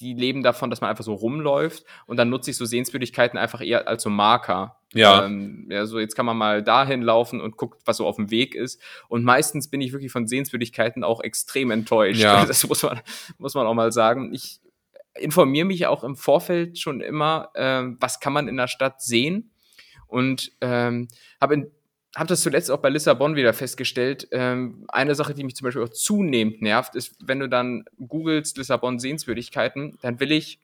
die 0.00 0.14
leben 0.14 0.42
davon, 0.42 0.68
dass 0.68 0.80
man 0.80 0.90
einfach 0.90 1.04
so 1.04 1.14
rumläuft 1.14 1.84
und 2.06 2.16
dann 2.16 2.28
nutze 2.28 2.50
ich 2.50 2.56
so 2.56 2.64
Sehenswürdigkeiten 2.64 3.38
einfach 3.38 3.60
eher 3.60 3.86
als 3.86 4.02
so 4.02 4.10
Marker. 4.10 4.80
Ja. 4.94 5.24
Ähm, 5.24 5.68
ja, 5.70 5.86
so 5.86 6.00
jetzt 6.00 6.16
kann 6.16 6.26
man 6.26 6.36
mal 6.36 6.62
dahin 6.62 7.02
laufen 7.02 7.40
und 7.40 7.56
guckt, 7.56 7.82
was 7.84 7.98
so 7.98 8.06
auf 8.06 8.16
dem 8.16 8.30
Weg 8.30 8.54
ist. 8.54 8.80
Und 9.08 9.22
meistens 9.22 9.70
bin 9.70 9.80
ich 9.80 9.92
wirklich 9.92 10.10
von 10.10 10.26
Sehenswürdigkeiten 10.26 11.04
auch 11.04 11.20
extrem 11.20 11.70
enttäuscht. 11.70 12.20
Ja. 12.20 12.44
Das 12.48 12.66
muss 12.66 12.82
man, 12.82 13.00
muss 13.38 13.54
man 13.54 13.66
auch 13.66 13.74
mal 13.74 13.92
sagen. 13.92 14.32
Ich 14.34 14.60
informiere 15.14 15.66
mich 15.66 15.86
auch 15.86 16.02
im 16.02 16.16
Vorfeld 16.16 16.78
schon 16.78 17.00
immer, 17.00 17.50
ähm, 17.54 17.96
was 18.00 18.20
kann 18.20 18.32
man 18.32 18.48
in 18.48 18.56
der 18.56 18.68
Stadt 18.68 19.02
sehen. 19.02 19.52
Und 20.06 20.52
ähm, 20.62 21.08
habe 21.40 21.70
hab 22.16 22.28
das 22.28 22.40
zuletzt 22.40 22.70
auch 22.70 22.78
bei 22.78 22.88
Lissabon 22.88 23.36
wieder 23.36 23.52
festgestellt. 23.52 24.28
Ähm, 24.30 24.84
eine 24.88 25.14
Sache, 25.14 25.34
die 25.34 25.44
mich 25.44 25.56
zum 25.56 25.66
Beispiel 25.66 25.82
auch 25.82 25.90
zunehmend 25.90 26.62
nervt, 26.62 26.94
ist, 26.94 27.16
wenn 27.20 27.40
du 27.40 27.48
dann 27.48 27.84
googelst 27.98 28.56
Lissabon 28.56 28.98
Sehenswürdigkeiten, 28.98 29.98
dann 30.00 30.18
will 30.20 30.32
ich 30.32 30.60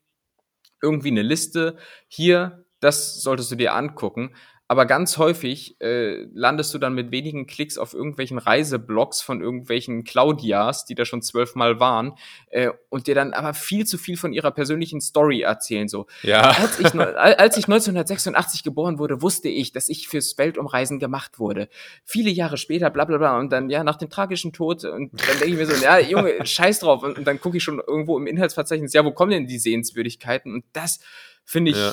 irgendwie 0.82 1.10
eine 1.10 1.22
Liste. 1.22 1.76
Hier, 2.08 2.64
das 2.80 3.20
solltest 3.20 3.50
du 3.50 3.56
dir 3.56 3.74
angucken. 3.74 4.34
Aber 4.74 4.86
ganz 4.86 5.18
häufig 5.18 5.80
äh, 5.80 6.24
landest 6.34 6.74
du 6.74 6.78
dann 6.78 6.94
mit 6.94 7.12
wenigen 7.12 7.46
Klicks 7.46 7.78
auf 7.78 7.94
irgendwelchen 7.94 8.38
Reiseblogs 8.38 9.22
von 9.22 9.40
irgendwelchen 9.40 10.02
Claudias, 10.02 10.84
die 10.84 10.96
da 10.96 11.04
schon 11.04 11.22
zwölfmal 11.22 11.78
waren, 11.78 12.14
äh, 12.50 12.70
und 12.88 13.06
dir 13.06 13.14
dann 13.14 13.34
aber 13.34 13.54
viel 13.54 13.86
zu 13.86 13.98
viel 13.98 14.16
von 14.16 14.32
ihrer 14.32 14.50
persönlichen 14.50 15.00
Story 15.00 15.42
erzählen. 15.42 15.86
So, 15.86 16.06
Ja. 16.22 16.40
als 16.40 16.80
ich, 16.80 16.92
als 16.92 17.56
ich 17.56 17.68
1986 17.68 18.64
geboren 18.64 18.98
wurde, 18.98 19.22
wusste 19.22 19.48
ich, 19.48 19.70
dass 19.70 19.88
ich 19.88 20.08
fürs 20.08 20.36
Weltumreisen 20.38 20.98
gemacht 20.98 21.38
wurde. 21.38 21.68
Viele 22.04 22.30
Jahre 22.30 22.56
später, 22.56 22.90
bla 22.90 23.04
bla 23.04 23.18
bla, 23.18 23.38
und 23.38 23.50
dann, 23.52 23.70
ja, 23.70 23.84
nach 23.84 23.94
dem 23.94 24.10
tragischen 24.10 24.52
Tod, 24.52 24.82
und 24.84 25.12
dann 25.12 25.38
denke 25.38 25.44
ich 25.52 25.54
mir 25.54 25.66
so, 25.66 25.84
ja, 25.84 26.00
Junge, 26.00 26.34
scheiß 26.44 26.80
drauf. 26.80 27.04
Und, 27.04 27.16
und 27.16 27.24
dann 27.28 27.38
gucke 27.40 27.58
ich 27.58 27.62
schon 27.62 27.78
irgendwo 27.78 28.18
im 28.18 28.26
Inhaltsverzeichnis, 28.26 28.92
ja, 28.92 29.04
wo 29.04 29.12
kommen 29.12 29.30
denn 29.30 29.46
die 29.46 29.60
Sehenswürdigkeiten? 29.60 30.52
Und 30.52 30.64
das 30.72 30.98
finde 31.44 31.70
ich 31.70 31.76
Ja. 31.76 31.92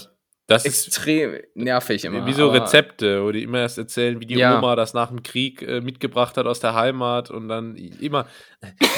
Das 0.52 0.66
ist 0.66 0.88
extrem 0.88 1.40
nervig 1.56 2.06
immer. 2.06 2.26
wie 2.26 2.34
so 2.34 2.50
Rezepte, 2.50 3.24
wo 3.24 3.32
die 3.32 3.44
immer 3.44 3.60
erst 3.60 3.78
erzählen, 3.78 4.20
wie 4.20 4.26
die 4.26 4.36
Ja. 4.36 4.58
Oma 4.58 4.76
das 4.76 4.94
nach 4.94 5.10
dem 5.10 5.24
Krieg 5.24 5.62
äh, 5.62 5.82
mitgebracht 5.82 6.38
hat 6.38 6.46
aus 6.46 6.60
der 6.60 6.76
Heimat 6.76 7.32
und 7.32 7.48
dann 7.48 7.76
immer 7.76 8.28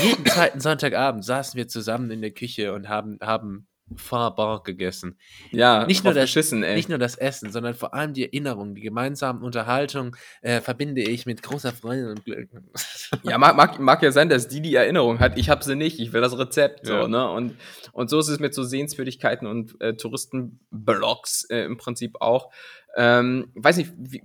jeden 0.02 0.26
zweiten 0.26 0.60
Sonntagabend 0.60 1.24
saßen 1.24 1.58
wir 1.58 1.68
zusammen 1.68 2.12
in 2.12 2.22
der 2.22 2.32
Küche 2.32 2.74
und 2.74 2.90
haben 2.90 3.18
haben 3.22 3.68
Farbon 3.98 4.62
gegessen. 4.64 5.18
Ja, 5.52 5.86
Nicht 5.86 6.04
nur 6.04 6.14
das- 6.14 6.24
geschissen, 6.24 6.64
ey. 6.64 6.76
Nicht 6.76 6.90
nur 6.90 6.98
das 6.98 7.16
Essen, 7.16 7.52
sondern 7.52 7.74
vor 7.74 7.94
allem 7.94 8.14
die 8.14 8.24
Erinnerung, 8.26 8.76
die 8.76 8.82
gemeinsamen 8.82 9.42
Unterhaltung 9.44 10.16
äh, 10.42 10.62
verbinde 10.62 11.02
ich 11.02 11.26
mit 11.26 11.42
großer 11.44 11.72
Freude 11.72 12.10
und 12.12 12.26
Glück. 12.26 12.50
Ja, 13.24 13.38
mag, 13.38 13.56
mag, 13.56 13.80
mag 13.80 14.02
ja 14.04 14.12
sein, 14.12 14.28
dass 14.28 14.48
die 14.48 14.60
die 14.62 14.76
Erinnerung 14.76 15.20
hat. 15.20 15.38
Ich 15.38 15.50
habe 15.50 15.64
sie 15.64 15.76
nicht. 15.76 16.00
Ich 16.00 16.12
will 16.14 16.22
das 16.22 16.38
Rezept. 16.38 16.86
So, 16.88 16.94
Ja. 16.94 17.08
ne? 17.08 17.30
und, 17.30 17.56
und 17.94 18.10
so 18.10 18.20
ist 18.20 18.28
es 18.28 18.40
mit 18.40 18.54
so 18.54 18.64
Sehenswürdigkeiten 18.64 19.48
und 19.48 19.80
äh, 19.82 19.96
Touristenblogs 19.96 21.46
äh, 21.50 21.66
im 21.66 21.78
Prinzip 21.78 22.22
auch. 22.22 22.52
Ähm, 22.96 23.52
weiß 23.56 23.78
nicht, 23.78 23.92
wie, 23.98 24.22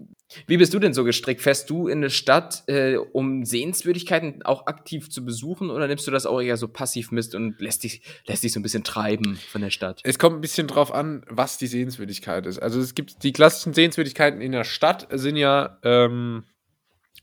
wie 0.46 0.56
bist 0.58 0.74
du 0.74 0.78
denn 0.78 0.92
so 0.92 1.04
gestrickt? 1.04 1.40
Fährst 1.40 1.70
du 1.70 1.88
in 1.88 1.98
eine 1.98 2.10
Stadt, 2.10 2.62
äh, 2.66 2.96
um 2.96 3.44
Sehenswürdigkeiten 3.44 4.42
auch 4.42 4.66
aktiv 4.66 5.10
zu 5.10 5.24
besuchen 5.24 5.70
oder 5.70 5.86
nimmst 5.88 6.06
du 6.06 6.10
das 6.10 6.26
auch 6.26 6.40
eher 6.40 6.56
so 6.56 6.68
passiv 6.68 7.10
mit 7.10 7.34
und 7.34 7.60
lässt 7.60 7.84
dich, 7.84 8.02
lässt 8.26 8.42
dich 8.44 8.52
so 8.52 8.60
ein 8.60 8.62
bisschen 8.62 8.84
treiben 8.84 9.36
von 9.50 9.60
der 9.62 9.70
Stadt? 9.70 10.00
Es 10.04 10.18
kommt 10.18 10.36
ein 10.36 10.40
bisschen 10.40 10.66
drauf 10.66 10.92
an, 10.92 11.24
was 11.28 11.58
die 11.58 11.66
Sehenswürdigkeit 11.66 12.46
ist. 12.46 12.58
Also 12.58 12.80
es 12.80 12.94
gibt 12.94 13.22
die 13.22 13.32
klassischen 13.32 13.72
Sehenswürdigkeiten 13.72 14.40
in 14.40 14.52
der 14.52 14.64
Stadt 14.64 15.06
sind 15.10 15.36
ja 15.36 15.78
ähm, 15.82 16.44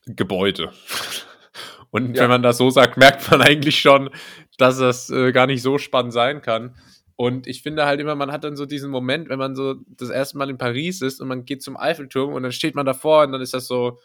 Gebäude. 0.06 0.72
Und 1.92 2.16
Ja. 2.16 2.24
wenn 2.24 2.30
man 2.30 2.44
das 2.44 2.58
so 2.58 2.70
sagt, 2.70 2.98
merkt 2.98 3.30
man 3.32 3.42
eigentlich 3.42 3.80
schon, 3.80 4.10
dass 4.58 4.78
das 4.80 5.10
äh, 5.10 5.32
gar 5.32 5.48
nicht 5.48 5.62
so 5.62 5.78
spannend 5.78 6.12
sein 6.14 6.42
kann. 6.42 6.76
Und 7.18 7.48
ich 7.48 7.62
finde 7.64 7.86
halt 7.86 8.02
immer, 8.02 8.16
man 8.16 8.32
hat 8.32 8.44
dann 8.44 8.58
so 8.58 8.66
diesen 8.66 8.92
Moment, 8.92 9.30
wenn 9.30 9.40
man 9.40 9.56
so 9.56 9.76
das 9.88 10.10
erste 10.10 10.38
Mal 10.38 10.50
in 10.50 10.58
Paris 10.58 11.02
ist 11.02 11.22
und 11.22 11.28
man 11.28 11.46
geht 11.46 11.62
zum 11.64 11.78
Eiffelturm 11.78 12.34
und 12.34 12.44
dann 12.44 12.52
steht 12.52 12.76
man 12.76 12.86
davor 12.86 13.24
und 13.24 13.32
dann 13.32 13.42
ist 13.42 13.54
das 13.54 13.68
so, 13.68 14.00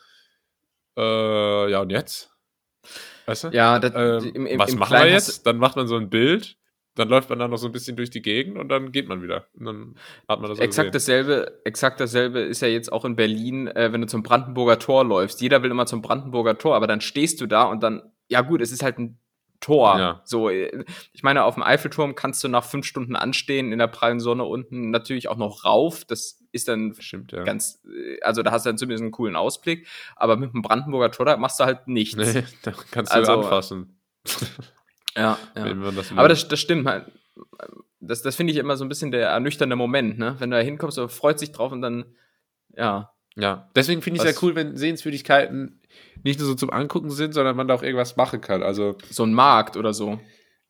äh, 0.97 1.71
ja 1.71 1.81
und 1.81 1.91
jetzt? 1.91 2.31
Weißt 3.27 3.45
du? 3.45 3.49
Ja, 3.49 3.79
das, 3.79 3.93
Ähm, 3.95 4.33
im, 4.35 4.47
im, 4.47 4.59
was 4.59 4.73
im 4.73 4.79
machen 4.79 4.97
wir 4.97 5.11
jetzt? 5.11 5.47
Dann 5.47 5.59
macht 5.59 5.77
man 5.77 5.89
so 5.89 5.97
ein 5.97 6.09
Bild, 6.09 6.57
dann 6.95 7.09
läuft 7.09 7.31
man 7.31 7.41
dann 7.41 7.51
noch 7.51 7.59
so 7.59 7.67
ein 7.67 7.73
bisschen 7.73 7.97
durch 7.97 8.11
die 8.11 8.23
Gegend 8.23 8.59
und 8.59 8.69
dann 8.69 8.93
geht 8.93 9.09
man 9.09 9.23
wieder. 9.23 9.47
Und 9.59 9.65
dann 9.67 9.95
hat 10.29 10.41
man 10.41 10.51
das 10.51 10.61
Exakt 10.61 10.93
gesehen. 10.93 11.27
dasselbe, 11.27 11.61
exakt 11.65 12.01
dasselbe 12.01 12.41
ist 12.41 12.63
ja 12.63 12.69
jetzt 12.69 12.93
auch 12.93 13.05
in 13.05 13.17
Berlin, 13.17 13.67
äh, 13.69 13.93
wenn 13.93 14.03
du 14.03 14.07
zum 14.07 14.23
Brandenburger 14.23 14.79
Tor 14.79 15.05
läufst. 15.05 15.41
Jeder 15.41 15.63
will 15.65 15.71
immer 15.73 15.87
zum 15.87 16.01
Brandenburger 16.01 16.59
Tor, 16.59 16.77
aber 16.77 16.87
dann 16.87 17.01
stehst 17.01 17.41
du 17.41 17.47
da 17.47 17.65
und 17.65 17.83
dann, 17.83 18.03
ja 18.29 18.43
gut, 18.43 18.61
es 18.61 18.71
ist 18.71 18.85
halt 18.85 18.99
ein 18.99 19.19
Tor. 19.61 19.99
Ja. 19.99 20.21
So, 20.25 20.49
äh, 20.49 20.85
ich 21.13 21.23
meine, 21.23 21.45
auf 21.45 21.55
dem 21.55 21.63
Eiffelturm 21.63 22.15
kannst 22.15 22.43
du 22.43 22.49
nach 22.49 22.65
fünf 22.65 22.87
Stunden 22.87 23.15
anstehen 23.17 23.73
in 23.73 23.79
der 23.79 23.87
prallen 23.89 24.21
Sonne 24.21 24.45
unten 24.45 24.91
natürlich 24.91 25.29
auch 25.29 25.37
noch 25.37 25.65
rauf. 25.65 26.05
Das 26.05 26.43
ist 26.53 26.69
dann 26.69 26.95
Stimmt, 26.99 27.33
ja. 27.33 27.45
ganz, 27.45 27.83
äh, 27.87 28.21
also 28.23 28.43
da 28.43 28.51
hast 28.51 28.67
du 28.67 28.71
dann 28.71 28.79
zumindest 28.79 29.03
einen 29.03 29.13
coolen 29.13 29.37
Ausblick, 29.37 29.87
aber 30.17 30.37
mit 30.37 30.53
dem 30.53 30.63
Brandenburger 30.63 31.11
Tor, 31.11 31.27
da 31.27 31.37
machst 31.37 31.61
du 31.61 31.65
halt 31.65 31.87
nichts. 31.89 32.17
nee, 32.17 32.45
da 32.63 32.73
kannst 32.91 33.13
du 33.13 33.17
Also, 33.17 33.33
anfassen. 33.33 33.99
Ja, 35.17 35.39
ja. 35.57 35.75
Das 35.91 36.13
Aber 36.13 36.29
das, 36.29 36.47
das 36.47 36.61
stimmt 36.61 36.87
halt. 36.87 37.11
Das, 37.99 38.23
das 38.23 38.37
finde 38.37 38.53
ich 38.53 38.59
immer 38.61 38.77
so 38.77 38.85
ein 38.85 38.89
bisschen 38.89 39.11
der 39.11 39.29
ernüchternde 39.29 39.75
Moment, 39.75 40.19
ne? 40.19 40.37
Wenn 40.39 40.51
du 40.51 40.57
da 40.57 40.63
hinkommst, 40.63 40.95
so 40.95 41.09
freut 41.09 41.41
sich 41.41 41.51
drauf 41.51 41.73
und 41.73 41.83
dann, 41.83 42.05
ja. 42.77 43.13
Ja, 43.35 43.69
deswegen 43.75 44.03
finde 44.03 44.21
ich 44.21 44.25
es 44.25 44.35
ja 44.35 44.41
cool, 44.43 44.55
wenn 44.55 44.77
Sehenswürdigkeiten 44.77 45.80
nicht 46.22 46.38
nur 46.38 46.48
so 46.48 46.55
zum 46.55 46.70
Angucken 46.70 47.11
sind, 47.11 47.32
sondern 47.34 47.57
man 47.57 47.68
da 47.68 47.74
auch 47.74 47.82
irgendwas 47.82 48.16
machen 48.16 48.40
kann. 48.40 48.62
Also 48.62 48.96
So 49.11 49.24
ein 49.24 49.34
Markt 49.34 49.76
oder 49.76 49.92
so. 49.92 50.18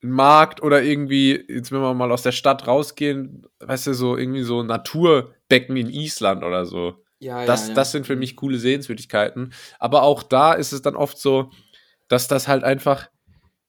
ein 0.03 0.09
Markt 0.11 0.63
oder 0.63 0.81
irgendwie, 0.81 1.43
jetzt 1.47 1.71
wenn 1.71 1.81
wir 1.81 1.93
mal 1.93 2.11
aus 2.11 2.23
der 2.23 2.31
Stadt 2.31 2.67
rausgehen, 2.67 3.45
weißt 3.59 3.87
du, 3.87 3.93
so 3.93 4.17
irgendwie 4.17 4.43
so 4.43 4.63
Naturbecken 4.63 5.75
in 5.77 5.89
Island 5.89 6.43
oder 6.43 6.65
so. 6.65 6.95
Ja, 7.19 7.45
Das, 7.45 7.73
das 7.73 7.91
sind 7.91 8.07
für 8.07 8.15
mich 8.15 8.35
coole 8.35 8.57
Sehenswürdigkeiten. 8.57 9.53
Aber 9.77 10.01
auch 10.03 10.23
da 10.23 10.53
ist 10.53 10.71
es 10.71 10.81
dann 10.81 10.95
oft 10.95 11.19
so, 11.19 11.51
dass 12.07 12.27
das 12.27 12.47
halt 12.47 12.63
einfach, 12.63 13.09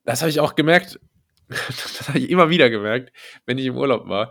das 0.04 0.22
habe 0.22 0.30
ich 0.30 0.40
auch 0.40 0.54
gemerkt, 0.54 0.98
das 1.48 2.08
habe 2.08 2.18
ich 2.18 2.30
immer 2.30 2.48
wieder 2.48 2.70
gemerkt, 2.70 3.12
wenn 3.44 3.58
ich 3.58 3.66
im 3.66 3.76
Urlaub 3.76 4.08
war. 4.08 4.30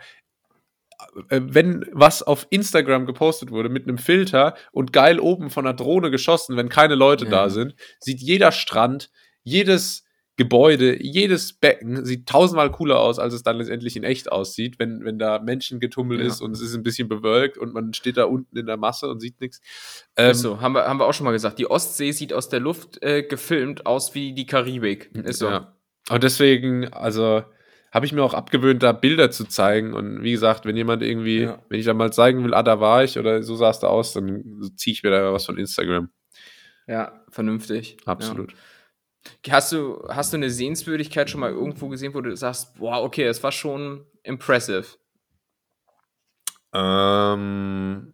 Äh, 1.29 1.41
Wenn 1.43 1.85
was 1.91 2.23
auf 2.23 2.47
Instagram 2.49 3.05
gepostet 3.05 3.51
wurde 3.51 3.69
mit 3.69 3.87
einem 3.87 3.97
Filter 3.97 4.55
und 4.71 4.93
geil 4.93 5.19
oben 5.19 5.49
von 5.49 5.65
einer 5.65 5.75
Drohne 5.75 6.11
geschossen, 6.11 6.57
wenn 6.57 6.69
keine 6.69 6.95
Leute 6.95 7.25
Ja. 7.25 7.31
da 7.31 7.49
sind, 7.49 7.75
sieht 7.99 8.19
jeder 8.21 8.51
Strand, 8.51 9.09
jedes 9.43 10.05
Gebäude, 10.37 10.99
jedes 11.03 11.53
Becken 11.53 12.03
sieht 12.05 12.27
tausendmal 12.27 12.71
cooler 12.71 12.99
aus, 12.99 13.19
als 13.19 13.33
es 13.33 13.43
dann 13.43 13.57
letztendlich 13.57 13.95
in 13.95 14.03
echt 14.03 14.31
aussieht, 14.31 14.79
wenn, 14.79 15.03
wenn 15.03 15.19
da 15.19 15.39
Menschengetummel 15.39 16.19
Ja. 16.19 16.25
ist 16.25 16.41
und 16.41 16.51
es 16.53 16.61
ist 16.61 16.73
ein 16.73 16.83
bisschen 16.83 17.07
bewölkt 17.09 17.57
und 17.57 17.73
man 17.73 17.93
steht 17.93 18.17
da 18.17 18.23
unten 18.23 18.57
in 18.57 18.65
der 18.65 18.77
Masse 18.77 19.07
und 19.09 19.19
sieht 19.19 19.39
nichts. 19.41 19.61
Ähm, 20.15 20.31
ist 20.31 20.41
so, 20.41 20.61
haben 20.61 20.73
wir, 20.73 20.85
haben 20.87 20.99
wir 20.99 21.05
auch 21.05 21.13
schon 21.13 21.25
mal 21.25 21.31
gesagt. 21.31 21.59
Die 21.59 21.69
Ostsee 21.69 22.11
sieht 22.11 22.33
aus 22.33 22.49
der 22.49 22.59
Luft 22.61 23.03
äh, 23.03 23.23
gefilmt 23.23 23.85
aus 23.85 24.15
wie 24.15 24.33
die 24.33 24.45
Karibik. 24.45 25.11
Ist 25.15 25.39
so. 25.39 25.49
Ja. 25.49 25.75
Und 26.09 26.23
deswegen, 26.23 26.91
also 26.91 27.43
habe 27.91 28.05
ich 28.05 28.13
mir 28.13 28.23
auch 28.23 28.33
abgewöhnt, 28.33 28.81
da 28.83 28.91
Bilder 28.93 29.31
zu 29.31 29.45
zeigen. 29.45 29.93
Und 29.93 30.23
wie 30.23 30.31
gesagt, 30.31 30.65
wenn 30.65 30.77
jemand 30.77 31.03
irgendwie, 31.03 31.41
Ja. 31.43 31.59
wenn 31.69 31.79
ich 31.79 31.85
dann 31.85 31.97
mal 31.97 32.13
zeigen 32.13 32.43
will, 32.43 32.53
ah, 32.53 32.63
da 32.63 32.79
war 32.79 33.03
ich 33.03 33.19
oder 33.19 33.43
so 33.43 33.55
sah 33.55 33.69
es 33.69 33.79
da 33.79 33.87
aus, 33.87 34.13
dann 34.13 34.71
ziehe 34.77 34.93
ich 34.93 35.03
mir 35.03 35.09
da 35.11 35.33
was 35.33 35.45
von 35.45 35.57
Instagram. 35.57 36.09
Ja, 36.87 37.21
vernünftig. 37.29 37.97
Absolut. 38.05 38.53
Ja. 38.53 38.57
Hast 39.53 39.71
du, 39.71 40.03
hast 40.09 40.33
du 40.33 40.37
eine 40.37 40.49
Sehenswürdigkeit 40.49 41.29
schon 41.29 41.41
mal 41.41 41.51
irgendwo 41.51 41.89
gesehen, 41.89 42.13
wo 42.15 42.21
du 42.21 42.35
sagst, 42.35 42.75
boah, 42.79 43.03
okay, 43.03 43.25
das 43.25 43.43
war 43.43 43.51
schon 43.51 44.05
impressive? 44.23 44.85
Ähm, 46.73 48.13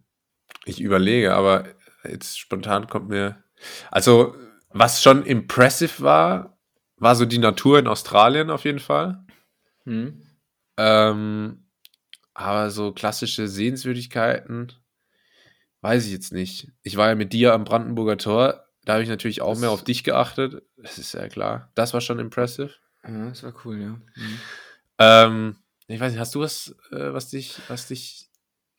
ich 0.64 0.80
überlege, 0.80 1.34
aber 1.34 1.64
jetzt 2.04 2.38
spontan 2.38 2.88
kommt 2.88 3.08
mir. 3.08 3.42
Also, 3.90 4.34
was 4.70 5.02
schon 5.02 5.24
impressive 5.24 6.02
war, 6.02 6.58
war 6.96 7.14
so 7.14 7.24
die 7.24 7.38
Natur 7.38 7.78
in 7.78 7.86
Australien 7.86 8.50
auf 8.50 8.64
jeden 8.64 8.80
Fall. 8.80 9.24
Hm? 9.88 10.22
Ähm, 10.76 11.64
aber 12.34 12.70
so 12.70 12.92
klassische 12.92 13.48
Sehenswürdigkeiten, 13.48 14.72
weiß 15.80 16.04
ich 16.06 16.12
jetzt 16.12 16.32
nicht. 16.32 16.68
Ich 16.82 16.96
war 16.96 17.08
ja 17.08 17.14
mit 17.14 17.32
dir 17.32 17.54
am 17.54 17.64
Brandenburger 17.64 18.16
Tor, 18.18 18.64
da 18.84 18.92
habe 18.94 19.02
ich 19.02 19.08
natürlich 19.08 19.42
auch 19.42 19.52
Das- 19.52 19.60
mehr 19.60 19.70
auf 19.70 19.84
dich 19.84 20.04
geachtet. 20.04 20.62
Das 20.76 20.98
ist 20.98 21.12
ja 21.14 21.28
klar. 21.28 21.70
Das 21.74 21.94
war 21.94 22.00
schon 22.00 22.18
impressive. 22.18 22.70
Ja, 23.06 23.28
das 23.28 23.42
war 23.42 23.54
cool, 23.64 23.80
ja. 23.80 23.88
Mhm. 24.16 24.38
Ähm, 24.98 25.56
ich 25.86 25.98
weiß 26.00 26.12
nicht, 26.12 26.20
hast 26.20 26.34
du 26.34 26.40
was, 26.40 26.74
äh, 26.90 27.12
was 27.12 27.30
dich, 27.30 27.60
was 27.68 27.86
dich. 27.88 28.28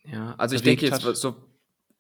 Ja, 0.04 0.36
also 0.38 0.56
ich 0.56 0.62
denke 0.62 0.86
jetzt, 0.86 1.04
was 1.06 1.20
so, 1.20 1.36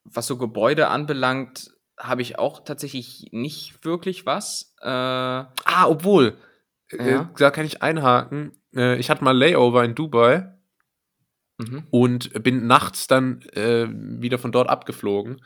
was 0.03 0.28
so 0.28 0.38
Gebäude 0.38 0.88
anbelangt, 0.89 1.72
habe 1.97 2.22
ich 2.22 2.39
auch 2.39 2.64
tatsächlich 2.64 3.28
nicht 3.32 3.84
wirklich 3.84 4.26
was. 4.26 4.74
Äh, 4.82 4.88
Ah, 4.88 5.86
obwohl, 5.88 6.38
Ja. 6.91 7.31
da 7.37 7.51
kann 7.51 7.65
ich 7.65 7.81
einhaken. 7.81 8.51
Äh, 8.75 8.97
ich 8.97 9.09
hatte 9.09 9.23
mal 9.23 9.37
Layover 9.37 9.83
in 9.83 9.95
Dubai 9.95 10.51
mhm. 11.57 11.83
und 11.91 12.43
bin 12.43 12.67
nachts 12.67 13.07
dann 13.07 13.41
äh, 13.53 13.87
wieder 13.89 14.39
von 14.39 14.51
dort 14.51 14.69
abgeflogen 14.69 15.41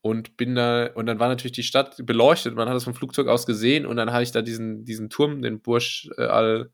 und 0.00 0.36
bin 0.36 0.54
da 0.54 0.90
und 0.94 1.06
dann 1.06 1.18
war 1.18 1.28
natürlich 1.28 1.52
die 1.52 1.62
Stadt 1.62 1.96
beleuchtet. 2.04 2.54
Man 2.54 2.68
hat 2.68 2.74
das 2.74 2.84
vom 2.84 2.94
Flugzeug 2.94 3.28
aus 3.28 3.46
gesehen 3.46 3.86
und 3.86 3.96
dann 3.96 4.12
habe 4.12 4.22
ich 4.22 4.32
da 4.32 4.42
diesen 4.42 4.84
diesen 4.84 5.10
Turm, 5.10 5.42
den 5.42 5.60
Burj 5.60 6.10
äh, 6.18 6.24
al 6.24 6.70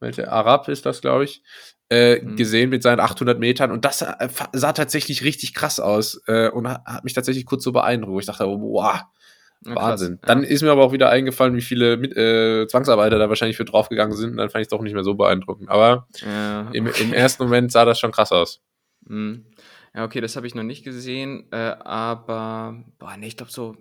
welcher 0.00 0.30
Arab 0.32 0.68
ist 0.68 0.84
das, 0.86 1.00
glaube 1.00 1.24
ich, 1.24 1.42
äh, 1.88 2.20
Mhm. 2.20 2.36
gesehen 2.36 2.70
mit 2.70 2.82
seinen 2.82 3.00
800 3.00 3.38
Metern 3.38 3.70
und 3.70 3.84
das 3.84 4.00
sah, 4.00 4.18
sah 4.52 4.72
tatsächlich 4.72 5.22
richtig 5.24 5.54
krass 5.54 5.80
aus 5.80 6.20
äh, 6.26 6.48
und 6.48 6.68
hat, 6.68 7.04
mich 7.04 7.12
tatsächlich 7.14 7.46
kurz 7.46 7.64
so 7.64 7.72
beeindruckt. 7.72 8.22
Ich 8.22 8.26
dachte, 8.26 8.46
wow, 8.46 9.02
Ja, 9.66 9.74
krass, 9.74 9.82
Wahnsinn. 10.00 10.18
ja. 10.22 10.26
Dann 10.28 10.44
ist 10.44 10.62
mir 10.62 10.70
aber 10.72 10.84
auch 10.84 10.92
wieder 10.92 11.08
eingefallen, 11.10 11.56
wie 11.56 11.62
viele 11.62 11.96
mit, 11.96 12.16
äh, 12.16 12.66
Zwangsarbeiter 12.66 13.18
da 13.18 13.28
wahrscheinlich 13.28 13.56
für 13.56 13.64
draufgegangen 13.64 14.16
sind 14.16 14.30
und 14.32 14.36
dann 14.36 14.50
fand 14.50 14.60
ich 14.62 14.66
es 14.66 14.70
doch 14.70 14.82
nicht 14.82 14.94
mehr 14.94 15.04
so 15.04 15.14
beeindruckend. 15.14 15.68
Aber 15.70 16.06
Ja. 16.24 16.68
im, 16.72 16.86
im 16.86 17.12
ersten 17.12 17.44
Moment 17.44 17.72
sah 17.72 17.84
das 17.84 17.98
schon 18.00 18.12
krass 18.12 18.32
aus. 18.32 18.60
Mhm. 19.06 19.46
Ja, 19.94 20.04
okay, 20.04 20.20
das 20.20 20.34
habe 20.36 20.46
ich 20.46 20.54
noch 20.56 20.64
nicht 20.64 20.84
gesehen, 20.84 21.46
äh, 21.52 21.56
aber, 21.56 22.82
boah, 22.98 23.16
nee, 23.16 23.28
ich 23.28 23.36
glaube 23.36 23.52
so 23.52 23.76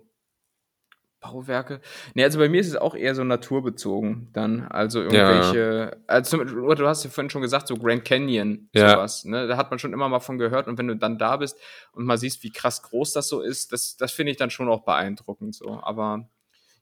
Bauwerke. 1.23 1.79
Nee, 2.13 2.23
also 2.25 2.37
bei 2.37 2.49
mir 2.49 2.59
ist 2.61 2.67
es 2.67 2.75
auch 2.75 2.95
eher 2.95 3.15
so 3.15 3.23
naturbezogen 3.23 4.27
dann. 4.33 4.67
Also 4.67 5.01
irgendwelche, 5.01 5.97
also 6.05 6.37
zum, 6.37 6.45
du 6.75 6.87
hast 6.87 7.03
ja 7.05 7.09
vorhin 7.09 7.29
schon 7.29 7.41
gesagt, 7.41 7.67
so 7.69 7.77
Grand 7.77 8.03
Canyon, 8.05 8.67
Ja. 8.73 8.91
sowas, 8.91 9.25
ne? 9.25 9.47
Da 9.47 9.57
hat 9.57 9.71
man 9.71 9.79
schon 9.79 9.93
immer 9.93 10.09
mal 10.09 10.19
von 10.19 10.37
gehört 10.37 10.67
und 10.67 10.77
wenn 10.77 10.87
du 10.87 10.95
dann 10.97 11.17
da 11.17 11.37
bist 11.37 11.57
und 11.93 12.05
mal 12.05 12.17
siehst, 12.17 12.43
wie 12.43 12.51
krass 12.51 12.83
groß 12.83 13.13
das 13.13 13.29
so 13.29 13.41
ist, 13.41 13.71
das, 13.71 13.95
das 13.97 14.11
finde 14.11 14.31
ich 14.31 14.37
dann 14.37 14.49
schon 14.49 14.67
auch 14.69 14.83
beeindruckend 14.83 15.55
so. 15.55 15.79
Aber 15.81 16.27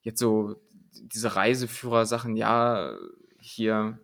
jetzt 0.01 0.19
so 0.19 0.55
diese 0.93 1.35
Reiseführer-Sachen, 1.35 2.35
ja, 2.35 2.93
hier, 3.39 3.99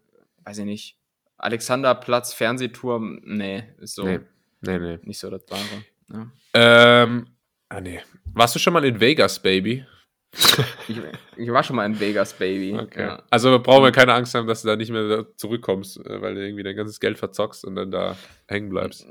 weiß 0.46 0.60
ich 0.60 0.66
nicht, 0.66 0.98
Alexanderplatz, 1.38 2.34
Fernsehturm, 2.34 3.22
nee, 3.24 3.64
ist 3.80 3.96
so 3.96 4.04
Nee, 4.06 4.20
nee, 4.62 4.80
nee. 4.80 5.00
nicht 5.04 5.20
so 5.20 5.30
das 5.30 5.44
Wahre. 5.50 5.84
Ja. 6.12 6.32
Ähm, 6.54 7.28
ah, 7.70 7.82
nee. 7.82 8.00
Warst 8.34 8.56
du 8.56 8.60
schon 8.60 8.74
mal 8.74 8.86
in 8.86 9.00
Vegas, 9.00 9.40
Baby? 9.40 9.86
Ich, 10.88 11.02
ich 11.36 11.52
war 11.52 11.64
schon 11.64 11.76
mal 11.76 11.86
in 11.86 12.00
Vegas, 12.00 12.34
Baby. 12.34 12.80
Ja. 12.96 13.22
Also 13.30 13.60
brauchen 13.60 13.84
wir 13.84 13.92
keine 13.92 14.14
Angst 14.14 14.34
haben, 14.36 14.48
dass 14.48 14.62
du 14.62 14.68
da 14.70 14.76
nicht 14.76 14.92
mehr 14.92 15.26
zurückkommst, 15.36 15.98
äh, 16.06 16.22
weil 16.22 16.36
du 16.36 16.46
irgendwie 16.46 16.64
dein 16.64 16.76
ganzes 16.76 17.00
Geld 17.00 17.18
verzockst 17.18 17.66
und 17.66 17.76
dann 17.76 17.92
da 17.92 18.16
hängen 18.48 18.70
bleibst. 18.70 19.06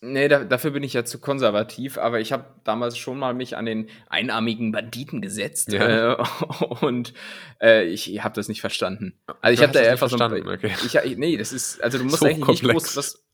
Nee, 0.00 0.28
da, 0.28 0.44
dafür 0.44 0.70
bin 0.70 0.84
ich 0.84 0.92
ja 0.92 1.04
zu 1.04 1.18
konservativ, 1.18 1.98
aber 1.98 2.20
ich 2.20 2.32
habe 2.32 2.44
damals 2.64 2.96
schon 2.96 3.18
mal 3.18 3.34
mich 3.34 3.56
an 3.56 3.66
den 3.66 3.88
einarmigen 4.08 4.70
Banditen 4.70 5.20
gesetzt 5.20 5.72
Ja. 5.72 6.12
äh, 6.14 6.24
und 6.80 7.12
äh, 7.60 7.84
ich 7.84 8.22
habe 8.22 8.34
das 8.34 8.48
nicht 8.48 8.60
verstanden. 8.60 9.18
Also 9.40 9.54
ich 9.54 9.62
habe 9.68 9.72
da 9.72 9.80
einfach 9.80 10.06
nicht 10.06 10.10
so 10.12 10.18
verstanden, 10.18 10.48
okay. 10.48 10.72
ich, 11.04 11.16
nee, 11.18 11.36
das 11.36 11.52
ist 11.52 11.82
also 11.82 11.98
du 11.98 12.04
musst 12.04 12.18
So 12.18 12.26
eigentlich 12.26 12.38
nicht 12.38 12.62
komplex. 12.62 12.94
groß 12.94 12.96
was 12.96 13.24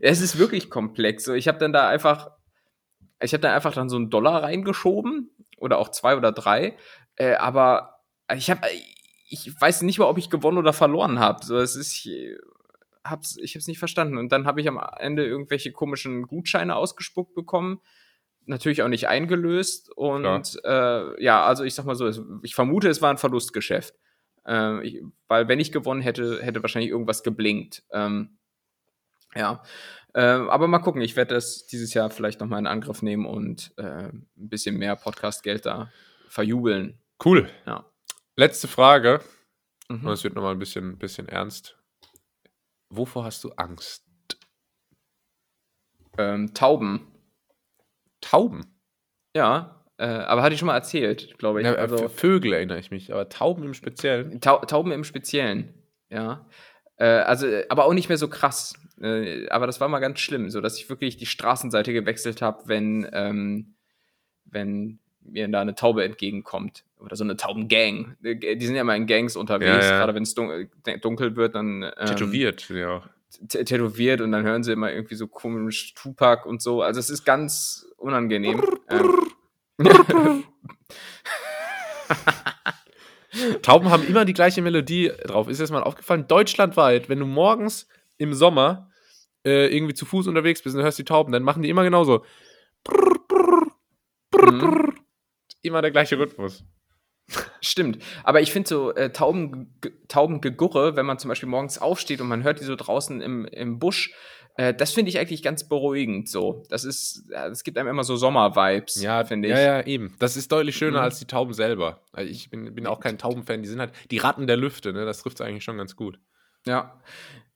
es 0.00 0.20
ist 0.20 0.38
wirklich 0.38 0.70
komplex. 0.70 1.24
So, 1.24 1.34
ich 1.34 1.48
habe 1.48 1.58
dann 1.58 1.72
da 1.72 1.88
einfach 1.88 2.30
ich 3.22 3.32
habe 3.32 3.40
da 3.40 3.54
einfach 3.54 3.74
dann 3.74 3.88
so 3.88 3.96
einen 3.96 4.10
Dollar 4.10 4.42
reingeschoben 4.42 5.30
oder 5.58 5.78
auch 5.78 5.90
zwei 5.90 6.16
oder 6.16 6.32
drei, 6.32 6.76
äh, 7.16 7.34
aber 7.34 8.00
ich 8.34 8.50
habe 8.50 8.66
ich 9.28 9.60
weiß 9.60 9.82
nicht 9.82 9.98
mal, 9.98 10.06
ob 10.06 10.18
ich 10.18 10.30
gewonnen 10.30 10.58
oder 10.58 10.72
verloren 10.72 11.18
habe. 11.18 11.44
So, 11.44 11.56
es 11.58 11.76
ist 11.76 11.92
ich 12.04 12.36
hab's 13.04 13.36
ich 13.38 13.54
hab's 13.54 13.66
nicht 13.66 13.78
verstanden 13.78 14.18
und 14.18 14.30
dann 14.30 14.46
habe 14.46 14.60
ich 14.60 14.68
am 14.68 14.80
Ende 14.98 15.26
irgendwelche 15.26 15.72
komischen 15.72 16.26
Gutscheine 16.26 16.76
ausgespuckt 16.76 17.34
bekommen. 17.34 17.80
Natürlich 18.44 18.82
auch 18.82 18.88
nicht 18.88 19.08
eingelöst 19.08 19.90
und 19.96 20.60
äh, 20.64 21.22
ja, 21.22 21.44
also 21.44 21.64
ich 21.64 21.74
sag 21.74 21.84
mal 21.86 21.94
so, 21.94 22.10
ich 22.42 22.54
vermute, 22.54 22.88
es 22.88 23.00
war 23.00 23.10
ein 23.10 23.18
Verlustgeschäft. 23.18 23.94
Äh, 24.46 24.86
ich, 24.86 25.02
weil 25.28 25.48
wenn 25.48 25.60
ich 25.60 25.70
gewonnen 25.70 26.00
hätte, 26.00 26.42
hätte 26.42 26.62
wahrscheinlich 26.62 26.90
irgendwas 26.90 27.22
geblinkt. 27.22 27.84
Ähm, 27.92 28.38
ja, 29.34 29.62
ähm, 30.14 30.50
aber 30.50 30.68
mal 30.68 30.80
gucken, 30.80 31.00
ich 31.00 31.16
werde 31.16 31.34
das 31.34 31.66
dieses 31.66 31.94
Jahr 31.94 32.10
vielleicht 32.10 32.40
nochmal 32.40 32.58
in 32.58 32.66
Angriff 32.66 33.02
nehmen 33.02 33.26
und 33.26 33.72
äh, 33.78 34.08
ein 34.08 34.28
bisschen 34.34 34.76
mehr 34.76 34.96
Podcast-Geld 34.96 35.66
da 35.66 35.90
verjubeln. 36.28 36.98
Cool. 37.24 37.48
Ja. 37.66 37.86
Letzte 38.36 38.68
Frage. 38.68 39.20
Mhm. 39.88 40.06
Und 40.06 40.12
es 40.12 40.24
wird 40.24 40.34
nochmal 40.34 40.52
ein 40.52 40.58
bisschen, 40.58 40.98
bisschen 40.98 41.28
ernst. 41.28 41.78
wovor 42.90 43.24
hast 43.24 43.42
du 43.44 43.52
Angst? 43.52 44.04
Ähm, 46.18 46.52
Tauben. 46.52 47.06
Tauben. 48.20 48.66
Ja, 49.34 49.82
äh, 49.98 50.04
aber 50.04 50.42
hatte 50.42 50.54
ich 50.54 50.58
schon 50.58 50.66
mal 50.66 50.74
erzählt, 50.74 51.38
glaube 51.38 51.60
ich. 51.60 51.66
Ja, 51.66 51.74
äh, 51.74 51.78
also, 51.78 52.08
Vögel 52.08 52.52
erinnere 52.52 52.78
ich 52.78 52.90
mich, 52.90 53.12
aber 53.12 53.28
Tauben 53.28 53.64
im 53.64 53.74
Speziellen. 53.74 54.40
Tau 54.40 54.58
Tauben 54.64 54.92
im 54.92 55.04
Speziellen, 55.04 55.74
ja. 56.10 56.46
Äh, 56.96 57.06
also, 57.06 57.46
aber 57.68 57.86
auch 57.86 57.94
nicht 57.94 58.08
mehr 58.08 58.18
so 58.18 58.28
krass. 58.28 58.74
Äh, 59.02 59.48
aber 59.48 59.66
das 59.66 59.80
war 59.80 59.88
mal 59.88 59.98
ganz 59.98 60.20
schlimm, 60.20 60.48
so 60.50 60.60
dass 60.60 60.78
ich 60.78 60.88
wirklich 60.88 61.16
die 61.16 61.26
Straßenseite 61.26 61.92
gewechselt 61.92 62.40
habe, 62.42 62.62
wenn, 62.66 63.08
ähm, 63.12 63.74
wenn 64.44 64.98
mir 65.24 65.48
da 65.48 65.60
eine 65.60 65.74
Taube 65.74 66.04
entgegenkommt. 66.04 66.84
Oder 66.98 67.16
so 67.16 67.24
eine 67.24 67.36
Taubengang. 67.36 68.16
Äh, 68.22 68.56
Die 68.56 68.64
sind 68.66 68.76
ja 68.76 68.82
immer 68.82 68.94
in 68.96 69.06
Gangs 69.06 69.34
unterwegs, 69.36 69.84
Ja, 69.84 69.90
ja. 69.92 69.98
gerade 69.98 70.14
wenn 70.14 70.22
es 70.22 70.34
dun 70.34 70.68
dunkel 71.00 71.36
wird, 71.36 71.54
dann. 71.54 71.82
Ähm, 71.82 72.06
Tätowiert, 72.06 72.68
ja. 72.68 73.02
tätowiert 73.48 74.20
und 74.20 74.30
dann 74.32 74.44
hören 74.44 74.62
sie 74.62 74.72
immer 74.72 74.92
irgendwie 74.92 75.14
so 75.16 75.26
komisch 75.26 75.94
Tupac 75.94 76.46
und 76.48 76.62
so. 76.62 76.82
Also 76.82 77.00
es 77.00 77.10
ist 77.10 77.24
ganz 77.24 77.86
unangenehm. 77.96 78.62
ähm, 78.88 79.10
Tauben 83.62 83.90
haben 83.90 84.06
immer 84.06 84.24
die 84.24 84.34
gleiche 84.34 84.60
Melodie 84.62 85.10
drauf. 85.24 85.48
Ist 85.48 85.60
das 85.60 85.70
mal 85.70 85.82
aufgefallen? 85.82 86.26
Deutschlandweit, 86.28 87.08
wenn 87.08 87.18
du 87.18 87.26
morgens 87.26 87.88
im 88.18 88.34
Sommer 88.34 88.90
äh, 89.44 89.74
irgendwie 89.74 89.94
zu 89.94 90.04
Fuß 90.06 90.26
unterwegs 90.26 90.62
bist 90.62 90.76
und 90.76 90.82
hörst 90.82 90.98
die 90.98 91.04
Tauben, 91.04 91.32
dann 91.32 91.42
machen 91.42 91.62
die 91.62 91.68
immer 91.70 91.84
genauso. 91.84 92.24
mhm. 94.34 94.94
Immer 95.62 95.82
der 95.82 95.90
gleiche 95.90 96.18
Rhythmus. 96.18 96.64
Stimmt. 97.60 97.98
Aber 98.24 98.40
ich 98.40 98.52
finde 98.52 98.68
so 98.68 98.94
äh, 98.94 99.10
Tauben, 99.12 99.78
Taubengegurre, 100.08 100.96
wenn 100.96 101.06
man 101.06 101.18
zum 101.18 101.28
Beispiel 101.28 101.48
morgens 101.48 101.78
aufsteht 101.78 102.20
und 102.20 102.28
man 102.28 102.42
hört 102.42 102.60
die 102.60 102.64
so 102.64 102.74
draußen 102.74 103.20
im, 103.20 103.44
im 103.46 103.78
Busch, 103.78 104.12
äh, 104.56 104.74
das 104.74 104.92
finde 104.92 105.08
ich 105.10 105.18
eigentlich 105.18 105.42
ganz 105.42 105.68
beruhigend 105.68 106.28
so. 106.28 106.64
Das 106.68 106.84
ist, 106.84 107.24
das 107.30 107.62
gibt 107.62 107.78
einem 107.78 107.88
immer 107.88 108.02
so 108.04 108.16
Sommer-Vibes, 108.16 109.00
Ja, 109.00 109.24
finde 109.24 109.48
ich. 109.48 109.54
Ja, 109.54 109.60
ja, 109.60 109.86
eben. 109.86 110.16
Das 110.18 110.36
ist 110.36 110.50
deutlich 110.50 110.76
schöner 110.76 110.98
Mhm. 110.98 111.04
als 111.04 111.20
die 111.20 111.26
Tauben 111.26 111.54
selber. 111.54 112.02
Also 112.12 112.28
ich 112.28 112.50
bin, 112.50 112.74
bin 112.74 112.86
auch 112.88 112.98
kein 113.00 113.18
Taubenfan. 113.18 113.62
Die 113.62 113.68
sind 113.68 113.78
halt 113.78 113.92
die 114.10 114.18
Ratten 114.18 114.46
der 114.48 114.56
Lüfte, 114.56 114.92
ne? 114.92 115.04
Das 115.06 115.22
trifft 115.22 115.40
eigentlich 115.40 115.64
schon 115.64 115.78
ganz 115.78 115.94
gut. 115.94 116.18
Ja, 116.66 117.00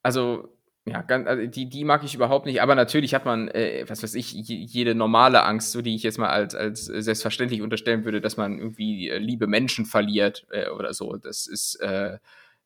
also, 0.03 0.56
ja, 0.89 1.03
ganz, 1.03 1.27
also 1.27 1.47
die, 1.47 1.69
die 1.69 1.85
mag 1.85 2.05
ich 2.05 2.15
überhaupt 2.15 2.47
nicht, 2.47 2.63
aber 2.63 2.75
natürlich 2.77 3.13
hat 3.15 3.25
man, 3.25 3.49
äh, 3.49 3.85
was 3.89 4.03
weiß 4.05 4.15
ich, 4.15 4.33
je- 4.33 4.57
jede 4.65 4.95
normale 4.95 5.43
Angst, 5.45 5.73
so 5.73 5.83
die 5.83 5.95
ich 5.97 6.05
jetzt 6.05 6.19
mal 6.19 6.29
als, 6.29 6.55
als 6.55 6.85
selbstverständlich 6.85 7.61
unterstellen 7.61 8.05
würde, 8.05 8.21
dass 8.21 8.37
man 8.37 8.59
irgendwie 8.59 9.09
äh, 9.09 9.19
liebe 9.19 9.47
Menschen 9.49 9.85
verliert 9.85 10.47
äh, 10.51 10.69
oder 10.69 10.95
so. 10.95 11.17
Das 11.17 11.47
ist 11.49 11.75
äh, 11.77 12.19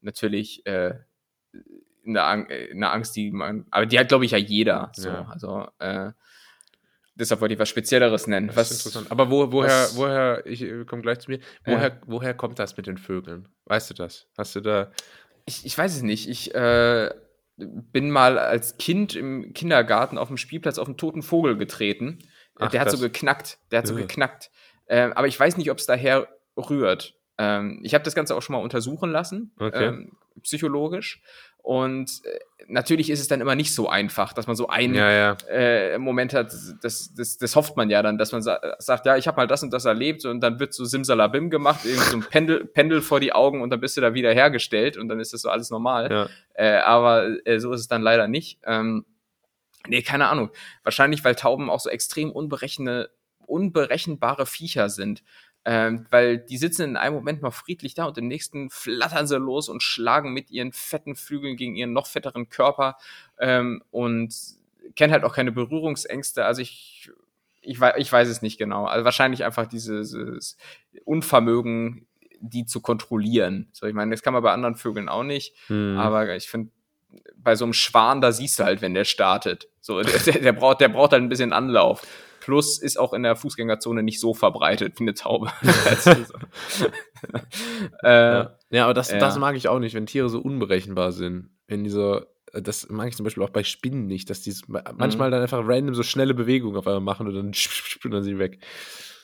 natürlich 0.02 0.66
äh, 0.66 0.94
eine, 2.06 2.46
äh, 2.50 2.70
eine 2.72 2.90
Angst, 2.90 3.16
die 3.16 3.30
man, 3.30 3.66
aber 3.70 3.86
die 3.86 3.98
hat, 3.98 4.08
glaube 4.08 4.26
ich, 4.26 4.32
ja 4.32 4.38
jeder. 4.38 4.92
So. 4.94 5.08
Ja. 5.08 5.26
Also, 5.30 5.66
äh, 5.78 6.12
deshalb 7.14 7.40
wollte 7.40 7.54
ich 7.54 7.60
was 7.60 7.68
Spezielleres 7.68 8.26
nennen. 8.26 8.48
Das 8.48 8.56
was, 8.56 8.70
ist 8.70 8.86
interessant. 8.86 9.10
Aber 9.10 9.30
wo, 9.30 9.50
woher, 9.52 9.68
was- 9.68 9.96
woher, 9.96 10.46
ich 10.46 10.62
äh, 10.62 10.84
komme 10.84 11.00
gleich 11.02 11.20
zu 11.20 11.30
mir, 11.30 11.40
woher, 11.64 11.98
woher 12.06 12.34
kommt 12.34 12.58
das 12.58 12.76
mit 12.76 12.86
den 12.86 12.98
Vögeln? 12.98 13.48
Weißt 13.64 13.88
du 13.90 13.94
das? 13.94 14.26
Hast 14.36 14.54
du 14.56 14.60
da. 14.60 14.90
Ich, 15.46 15.64
ich 15.64 15.76
weiß 15.76 15.96
es 15.96 16.02
nicht. 16.02 16.28
Ich 16.28 16.54
äh, 16.54 17.10
bin 17.92 18.10
mal 18.10 18.38
als 18.38 18.76
Kind 18.78 19.14
im 19.14 19.52
Kindergarten 19.52 20.18
auf 20.18 20.28
dem 20.28 20.36
Spielplatz 20.36 20.78
auf 20.78 20.86
einen 20.88 20.96
toten 20.96 21.22
Vogel 21.22 21.56
getreten. 21.56 22.18
Äh, 22.58 22.64
Ach, 22.64 22.70
der 22.70 22.80
hat 22.80 22.90
so 22.90 22.96
krass. 22.96 23.12
geknackt. 23.12 23.58
Der 23.70 23.78
hat 23.80 23.86
so 23.86 23.94
Ja. 23.94 24.00
geknackt. 24.00 24.50
Ähm, 24.88 25.12
aber 25.12 25.26
ich 25.28 25.38
weiß 25.38 25.56
nicht, 25.56 25.70
ob 25.70 25.78
es 25.78 25.86
daher 25.86 26.28
rührt. 26.56 27.14
Ähm, 27.38 27.80
ich 27.84 27.94
habe 27.94 28.04
das 28.04 28.14
Ganze 28.14 28.34
auch 28.34 28.42
schon 28.42 28.54
mal 28.54 28.62
untersuchen 28.62 29.10
lassen, 29.10 29.52
Okay. 29.58 29.86
ähm, 29.86 30.12
psychologisch. 30.42 31.22
Und 31.62 32.22
äh, 32.24 32.38
natürlich 32.68 33.10
ist 33.10 33.20
es 33.20 33.28
dann 33.28 33.40
immer 33.40 33.54
nicht 33.54 33.74
so 33.74 33.88
einfach, 33.88 34.32
dass 34.32 34.46
man 34.46 34.56
so 34.56 34.68
einen 34.68 34.94
Ja, 34.94 35.10
ja. 35.10 35.36
äh, 35.48 35.98
Moment 35.98 36.32
hat, 36.32 36.52
das, 36.82 37.12
das, 37.14 37.38
das 37.38 37.56
hofft 37.56 37.76
man 37.76 37.90
ja 37.90 38.02
dann, 38.02 38.18
dass 38.18 38.32
man 38.32 38.42
sa 38.42 38.60
sagt, 38.78 39.06
ja, 39.06 39.16
ich 39.16 39.26
habe 39.26 39.36
mal 39.36 39.46
das 39.46 39.62
und 39.62 39.72
das 39.72 39.84
erlebt 39.84 40.24
und 40.24 40.40
dann 40.40 40.58
wird 40.58 40.72
so 40.72 40.84
Simsalabim 40.84 41.50
gemacht, 41.50 41.80
irgendwie 41.84 42.10
so 42.10 42.16
ein 42.16 42.22
Pendel, 42.22 42.64
Pendel 42.66 43.02
vor 43.02 43.20
die 43.20 43.32
Augen 43.32 43.62
und 43.62 43.70
dann 43.70 43.80
bist 43.80 43.96
du 43.96 44.00
da 44.00 44.14
wieder 44.14 44.32
hergestellt 44.32 44.96
und 44.96 45.08
dann 45.08 45.20
ist 45.20 45.32
das 45.32 45.42
so 45.42 45.50
alles 45.50 45.70
normal. 45.70 46.10
ja. 46.10 46.28
Äh, 46.54 46.78
aber 46.78 47.46
äh, 47.46 47.58
so 47.58 47.72
ist 47.72 47.80
es 47.80 47.88
dann 47.88 48.02
leider 48.02 48.28
nicht. 48.28 48.58
Ähm, 48.64 49.04
nee, 49.86 50.02
keine 50.02 50.28
Ahnung. 50.28 50.50
Wahrscheinlich, 50.82 51.24
weil 51.24 51.34
Tauben 51.34 51.70
auch 51.70 51.80
so 51.80 51.90
extrem 51.90 52.30
unberechenbare 52.30 54.46
Viecher 54.46 54.90
sind. 54.90 55.22
Ähm, 55.66 56.06
weil 56.10 56.38
die 56.38 56.56
sitzen 56.56 56.82
in 56.90 56.96
einem 56.96 57.14
Moment 57.14 57.42
mal 57.42 57.50
friedlich 57.50 57.92
da 57.94 58.06
und 58.06 58.16
im 58.16 58.28
nächsten 58.28 58.70
flattern 58.70 59.26
sie 59.26 59.38
los 59.38 59.68
und 59.68 59.82
schlagen 59.82 60.32
mit 60.32 60.50
ihren 60.50 60.72
fetten 60.72 61.14
Flügeln 61.16 61.56
gegen 61.56 61.76
ihren 61.76 61.92
noch 61.92 62.06
fetteren 62.06 62.48
Körper 62.48 62.96
ähm, 63.38 63.82
und 63.90 64.34
kennen 64.96 65.12
halt 65.12 65.24
auch 65.24 65.34
keine 65.34 65.52
Berührungsängste. 65.52 66.44
Also 66.46 66.62
ich, 66.62 67.10
ich, 67.60 67.78
wei- 67.78 67.98
ich 67.98 68.10
weiß 68.10 68.28
es 68.28 68.40
nicht 68.40 68.56
genau. 68.58 68.86
Also 68.86 69.04
wahrscheinlich 69.04 69.44
einfach 69.44 69.66
dieses, 69.66 70.56
Unvermögen, 71.04 72.06
die 72.40 72.64
zu 72.64 72.80
kontrollieren. 72.80 73.68
So, 73.72 73.86
ich 73.86 73.94
meine, 73.94 74.10
das 74.12 74.22
kann 74.22 74.32
man 74.32 74.42
bei 74.42 74.52
anderen 74.52 74.76
Vögeln 74.76 75.08
auch 75.08 75.24
nicht. 75.24 75.54
Hm. 75.66 75.98
Aber 75.98 76.34
ich 76.34 76.48
finde, 76.48 76.70
bei 77.36 77.54
so 77.54 77.64
einem 77.64 77.72
Schwan, 77.74 78.20
da 78.20 78.32
siehst 78.32 78.58
du 78.58 78.64
halt, 78.64 78.80
wenn 78.82 78.94
der 78.94 79.04
startet. 79.04 79.68
So, 79.80 80.00
der, 80.02 80.18
der, 80.24 80.38
der, 80.38 80.52
braucht, 80.52 80.80
der 80.80 80.88
braucht 80.88 81.12
halt 81.12 81.22
ein 81.22 81.28
bisschen 81.28 81.52
Anlauf. 81.52 82.02
Plus 82.50 82.78
ist 82.78 82.98
auch 82.98 83.12
in 83.12 83.22
der 83.22 83.36
Fußgängerzone 83.36 84.02
nicht 84.02 84.18
so 84.20 84.34
verbreitet 84.34 84.98
wie 84.98 85.04
eine 85.04 85.14
Taube. 85.14 85.50
Äh, 88.02 88.08
Ja. 88.08 88.58
ja, 88.70 88.84
aber 88.84 88.94
das, 88.94 89.10
ja. 89.10 89.18
das 89.18 89.38
mag 89.38 89.56
ich 89.56 89.68
auch 89.68 89.78
nicht, 89.78 89.94
wenn 89.94 90.06
Tiere 90.06 90.28
so 90.28 90.40
unberechenbar 90.40 91.12
sind. 91.12 91.50
Wenn 91.68 91.84
die 91.84 91.90
so, 91.90 92.20
äh, 92.52 92.62
das 92.62 92.88
mag 92.88 93.08
ich 93.08 93.16
zum 93.16 93.24
Beispiel 93.24 93.42
auch 93.42 93.50
bei 93.50 93.62
Spinnen 93.64 94.06
nicht, 94.06 94.30
dass 94.30 94.40
die 94.42 94.50
s- 94.50 94.66
Mhm. 94.68 94.80
manchmal 94.96 95.30
dann 95.30 95.42
einfach 95.42 95.60
random 95.64 95.94
so 95.94 96.02
schnelle 96.02 96.34
Bewegungen 96.34 96.76
auf 96.76 96.86
einmal 96.86 97.00
machen 97.00 97.26
und 97.28 97.34
dann, 97.34 97.46
und 98.04 98.10
dann 98.10 98.22
sind 98.22 98.34
sie 98.34 98.38
weg. 98.38 98.58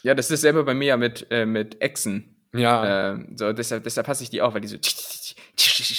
ja, 0.02 0.14
das 0.14 0.30
ist 0.30 0.42
selber 0.42 0.64
bei 0.64 0.74
mir 0.74 0.86
ja 0.88 0.96
mit, 0.96 1.26
äh, 1.30 1.46
mit 1.46 1.80
Echsen. 1.80 2.32
Ja, 2.54 3.10
Ähm, 3.12 3.32
so, 3.36 3.52
deshalb, 3.52 3.84
deshalb 3.84 4.08
hasse 4.08 4.22
ich 4.22 4.30
die 4.30 4.40
auch, 4.40 4.54
weil 4.54 4.60
die 4.62 4.68
so 4.68 4.76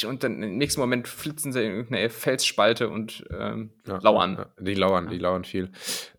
und 0.07 0.23
dann 0.23 0.41
im 0.41 0.57
nächsten 0.57 0.80
Moment 0.80 1.07
flitzen 1.07 1.51
sie 1.51 1.61
in 1.63 1.71
irgendeine 1.71 2.09
Felsspalte 2.09 2.89
und 2.89 3.25
ähm, 3.32 3.71
ja, 3.86 3.97
lauern. 4.01 4.38
Ja, 4.38 4.63
die 4.63 4.73
lauern, 4.75 5.09
die 5.09 5.17
lauern 5.17 5.43
viel. 5.43 5.71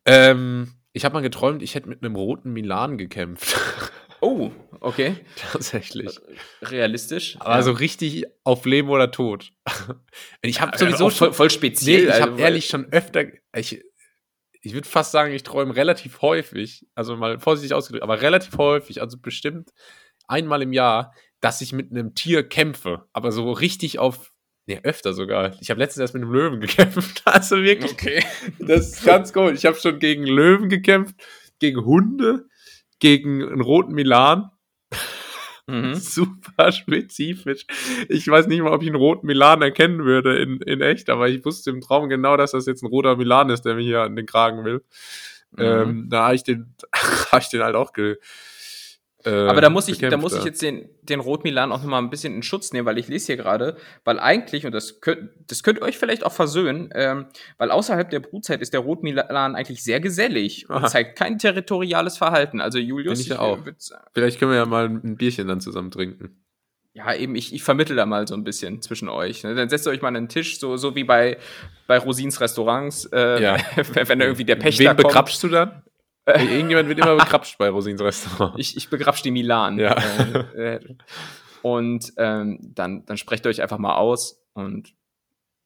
Ähm, 0.05 0.73
ich 0.93 1.05
habe 1.05 1.15
mal 1.15 1.21
geträumt, 1.21 1.63
ich 1.63 1.75
hätte 1.75 1.89
mit 1.89 2.03
einem 2.03 2.17
roten 2.17 2.53
Milan 2.53 2.99
gekämpft. 2.99 3.57
Oh, 4.21 4.51
okay. 4.81 5.15
Tatsächlich. 5.37 6.19
Realistisch. 6.61 7.37
Aber 7.39 7.63
so 7.63 7.71
richtig 7.71 8.25
auf 8.43 8.65
Leben 8.67 8.89
oder 8.89 9.13
Tod. 9.13 9.53
ich 10.43 10.61
habe 10.61 10.73
Ja, 10.73 10.79
sowieso 10.79 11.11
voll, 11.11 11.13
schon, 11.13 11.35
voll 11.35 11.47
nee, 11.47 11.53
speziell. 11.53 12.05
ich 12.05 12.13
also, 12.13 12.23
habe 12.23 12.41
ehrlich 12.41 12.67
schon 12.67 12.93
öfter, 12.93 13.27
ich, 13.55 13.81
ich 14.61 14.73
würde 14.73 14.89
fast 14.89 15.13
sagen, 15.13 15.33
ich 15.33 15.45
träume 15.45 15.77
relativ 15.77 16.21
häufig, 16.21 16.89
also 16.97 17.17
mal 17.17 17.39
vorsichtig 17.39 17.75
ausgedrückt, 17.75 18.03
aber 18.03 18.21
relativ 18.21 18.59
häufig, 18.59 19.01
also 19.01 19.19
bestimmt 19.21 19.71
einmal 20.27 20.63
im 20.63 20.73
Jahr, 20.73 21.15
dass 21.41 21.61
ich 21.61 21.73
mit 21.73 21.91
einem 21.91 22.15
Tier 22.15 22.43
kämpfe, 22.43 23.09
aber 23.13 23.31
so 23.31 23.53
richtig 23.53 23.99
auf, 23.99 24.33
nee, 24.69 24.79
öfter 24.85 25.13
sogar. 25.15 25.57
Ich 25.61 25.71
habe 25.71 25.81
letztens 25.81 26.03
erst 26.03 26.15
mit 26.15 26.23
einem 26.23 26.33
Löwen 26.33 26.61
gekämpft, 26.61 27.23
also 27.25 27.63
wirklich, 27.63 27.93
Okay. 27.93 28.23
das 28.61 28.93
ist 28.93 29.05
ganz 29.05 29.33
cool. 29.35 29.53
Ich 29.55 29.67
habe 29.67 29.77
schon 29.77 29.99
gegen 29.99 30.25
Löwen 30.27 30.69
gekämpft, 30.69 31.17
gegen 31.59 31.85
Hunde, 31.85 32.47
gegen 33.01 33.43
einen 33.43 33.61
roten 33.61 33.93
Milan, 33.95 34.51
Mhm. 35.71 35.95
super 35.97 36.73
spezifisch. 36.73 37.67
Ich 38.09 38.27
weiß 38.27 38.47
nicht 38.47 38.63
mal, 38.63 38.73
ob 38.73 38.83
ich 38.83 38.89
einen 38.89 38.97
roten 38.97 39.27
Milan 39.27 39.61
erkennen 39.61 40.05
würde 40.05 40.39
in, 40.39 40.63
in 40.63 40.81
echt, 40.81 41.11
aber 41.11 41.29
ich 41.29 41.45
wusste 41.45 41.69
im 41.71 41.83
Traum 41.83 42.09
genau, 42.09 42.39
dass 42.39 42.53
das 42.53 42.65
jetzt 42.65 42.83
ein 42.83 42.87
roter 42.87 43.17
Milan 43.17 43.51
ist, 43.51 43.67
der 43.67 43.75
mich 43.75 43.85
hier 43.87 44.01
an 44.01 44.17
den 44.17 44.25
Kragen 44.25 44.65
will. 44.65 44.83
Mhm. 45.53 45.63
Ähm, 45.63 46.07
da 46.09 46.25
habe 46.27 46.37
ich 46.37 46.43
den, 46.43 46.75
habe 47.33 47.43
ich 47.43 47.51
den 47.51 47.63
halt 47.63 47.75
auch 47.77 47.93
ge, 47.93 48.17
äh, 49.25 49.31
Aber 49.31 49.61
da 49.61 49.69
muss 49.69 49.89
ich, 49.89 49.99
da 49.99 50.17
muss 50.17 50.33
ich 50.35 50.45
jetzt 50.45 50.63
den, 50.63 50.89
den 51.03 51.19
Rotmilan 51.21 51.73
auch 51.73 51.83
nochmal 51.83 52.01
ein 52.03 52.09
bisschen 52.11 52.35
in 52.35 52.43
Schutz 52.43 52.73
nehmen, 52.73 52.87
weil 52.87 52.99
ich 52.99 53.09
lese 53.09 53.27
hier 53.27 53.37
gerade, 53.37 53.77
weil 54.05 54.21
eigentlich, 54.21 54.65
und 54.65 54.73
das 54.73 55.01
könnt, 55.01 55.31
das 55.49 55.63
könnt 55.65 55.83
euch 55.83 55.99
vielleicht 55.99 56.25
auch 56.25 56.33
versöhnen, 56.33 56.91
ähm, 56.95 57.27
weil 57.57 57.71
außerhalb 57.73 58.09
der 58.11 58.21
Brutzeit 58.21 58.61
ist 58.63 58.73
der 58.73 58.81
Rotmilan 58.81 59.57
eigentlich 59.57 59.83
sehr 59.83 59.99
gesellig 60.01 60.69
und 60.71 60.77
Aha. 60.77 60.87
zeigt 60.87 61.19
kein 61.19 61.39
territoriales 61.39 62.17
Verhalten. 62.17 62.61
Also 62.61 62.79
Julius, 62.79 63.21
ich 63.21 63.29
ja 63.29 63.41
auch. 63.41 63.59
äh, 63.67 63.73
sagen- 63.79 64.05
Vielleicht 64.15 64.39
können 64.39 64.53
wir 64.53 64.59
ja 64.59 64.67
mal 64.67 64.85
ein 64.87 65.17
Bierchen 65.17 65.49
dann 65.49 65.61
zusammen 65.61 65.91
trinken. 65.91 66.41
ja 66.95 67.13
eben, 67.15 67.35
ich, 67.35 67.53
ich 67.55 67.63
vermittel 67.63 67.97
da 67.97 68.07
mal 68.07 68.27
so 68.29 68.35
ein 68.35 68.45
bisschen 68.45 68.83
zwischen 68.83 69.09
euch. 69.09 69.43
ne? 69.45 69.55
Dann 69.55 69.69
setzt 69.69 69.87
ihr 69.87 69.91
euch 69.91 70.01
mal 70.03 70.09
an 70.09 70.15
den 70.15 70.29
Tisch, 70.29 70.59
so, 70.61 70.77
so 70.77 70.95
wie 70.95 71.05
bei, 71.05 71.39
bei 71.87 71.99
Rosins 71.99 72.41
Restaurants, 72.41 73.05
äh, 73.13 73.43
Ja. 73.43 73.57
wenn 73.95 74.19
da 74.21 74.25
irgendwie 74.25 74.45
der 74.45 74.57
Pächter 74.57 74.81
Wen 74.85 74.89
kommt. 74.97 75.03
begrapschst 75.09 75.43
du 75.43 75.49
dann? 75.49 75.83
Irgendjemand 76.37 76.89
wird 76.89 76.99
immer 76.99 77.17
begrapscht 77.17 77.59
bei 77.59 77.69
Rosins 77.69 78.01
Restaurant. 78.01 78.59
Ich, 78.59 78.77
ich 78.77 78.89
begrapsch 78.91 79.23
die 79.23 79.31
Milan. 79.31 79.79
Ja. 79.79 79.97
Äh, 80.55 80.75
äh, 80.75 80.81
und 81.63 82.13
ähm, 82.17 82.59
dann, 82.75 83.05
dann 83.07 83.17
sprecht 83.17 83.47
ihr 83.47 83.51
euch 83.51 83.63
einfach 83.63 83.79
mal 83.79 83.97
aus 83.97 84.45
und 84.55 84.95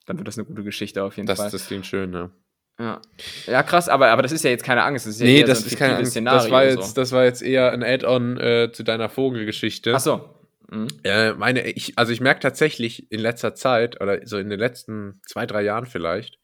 dann 0.06 0.18
wird 0.18 0.28
das 0.28 0.38
eine 0.38 0.46
gute 0.46 0.64
Geschichte 0.64 1.04
auf 1.04 1.16
jeden 1.16 1.26
Das, 1.26 1.38
Fall. 1.38 1.50
das 1.50 1.66
klingt 1.66 1.86
schön, 1.86 2.10
ne? 2.10 2.30
ja. 2.78 3.00
ja, 3.46 3.62
krass, 3.62 3.88
aber, 3.88 4.08
aber 4.08 4.22
das 4.22 4.32
ist 4.32 4.42
ja 4.44 4.50
jetzt 4.50 4.64
keine 4.64 4.82
Angst. 4.82 5.06
Das 5.06 5.14
ist 5.14 5.20
ja 5.20 5.26
Nee, 5.26 5.44
das 5.44 5.60
so 5.60 5.66
ist 5.66 5.76
keine 5.76 5.96
Angst. 5.96 6.16
Das 6.16 6.24
war, 6.24 6.40
Szenario 6.40 6.80
jetzt, 6.80 6.96
das 6.96 7.12
war 7.12 7.24
jetzt 7.24 7.42
eher 7.42 7.72
ein 7.72 7.82
Add-on 7.82 8.38
äh, 8.38 8.70
zu 8.72 8.82
deiner 8.82 9.08
Vogelgeschichte. 9.08 9.90
So. 9.90 9.96
Ach 9.96 10.00
so. 10.00 10.76
Mhm. 10.76 10.88
Äh, 11.04 11.34
meine, 11.34 11.66
ich, 11.68 11.98
also 11.98 12.12
ich 12.12 12.20
merke 12.20 12.40
tatsächlich 12.40 13.12
in 13.12 13.20
letzter 13.20 13.54
Zeit 13.54 14.00
oder 14.00 14.26
so 14.26 14.38
in 14.38 14.48
den 14.48 14.58
letzten 14.58 15.20
zwei, 15.26 15.46
drei 15.46 15.62
Jahren 15.62 15.86
vielleicht, 15.86 16.38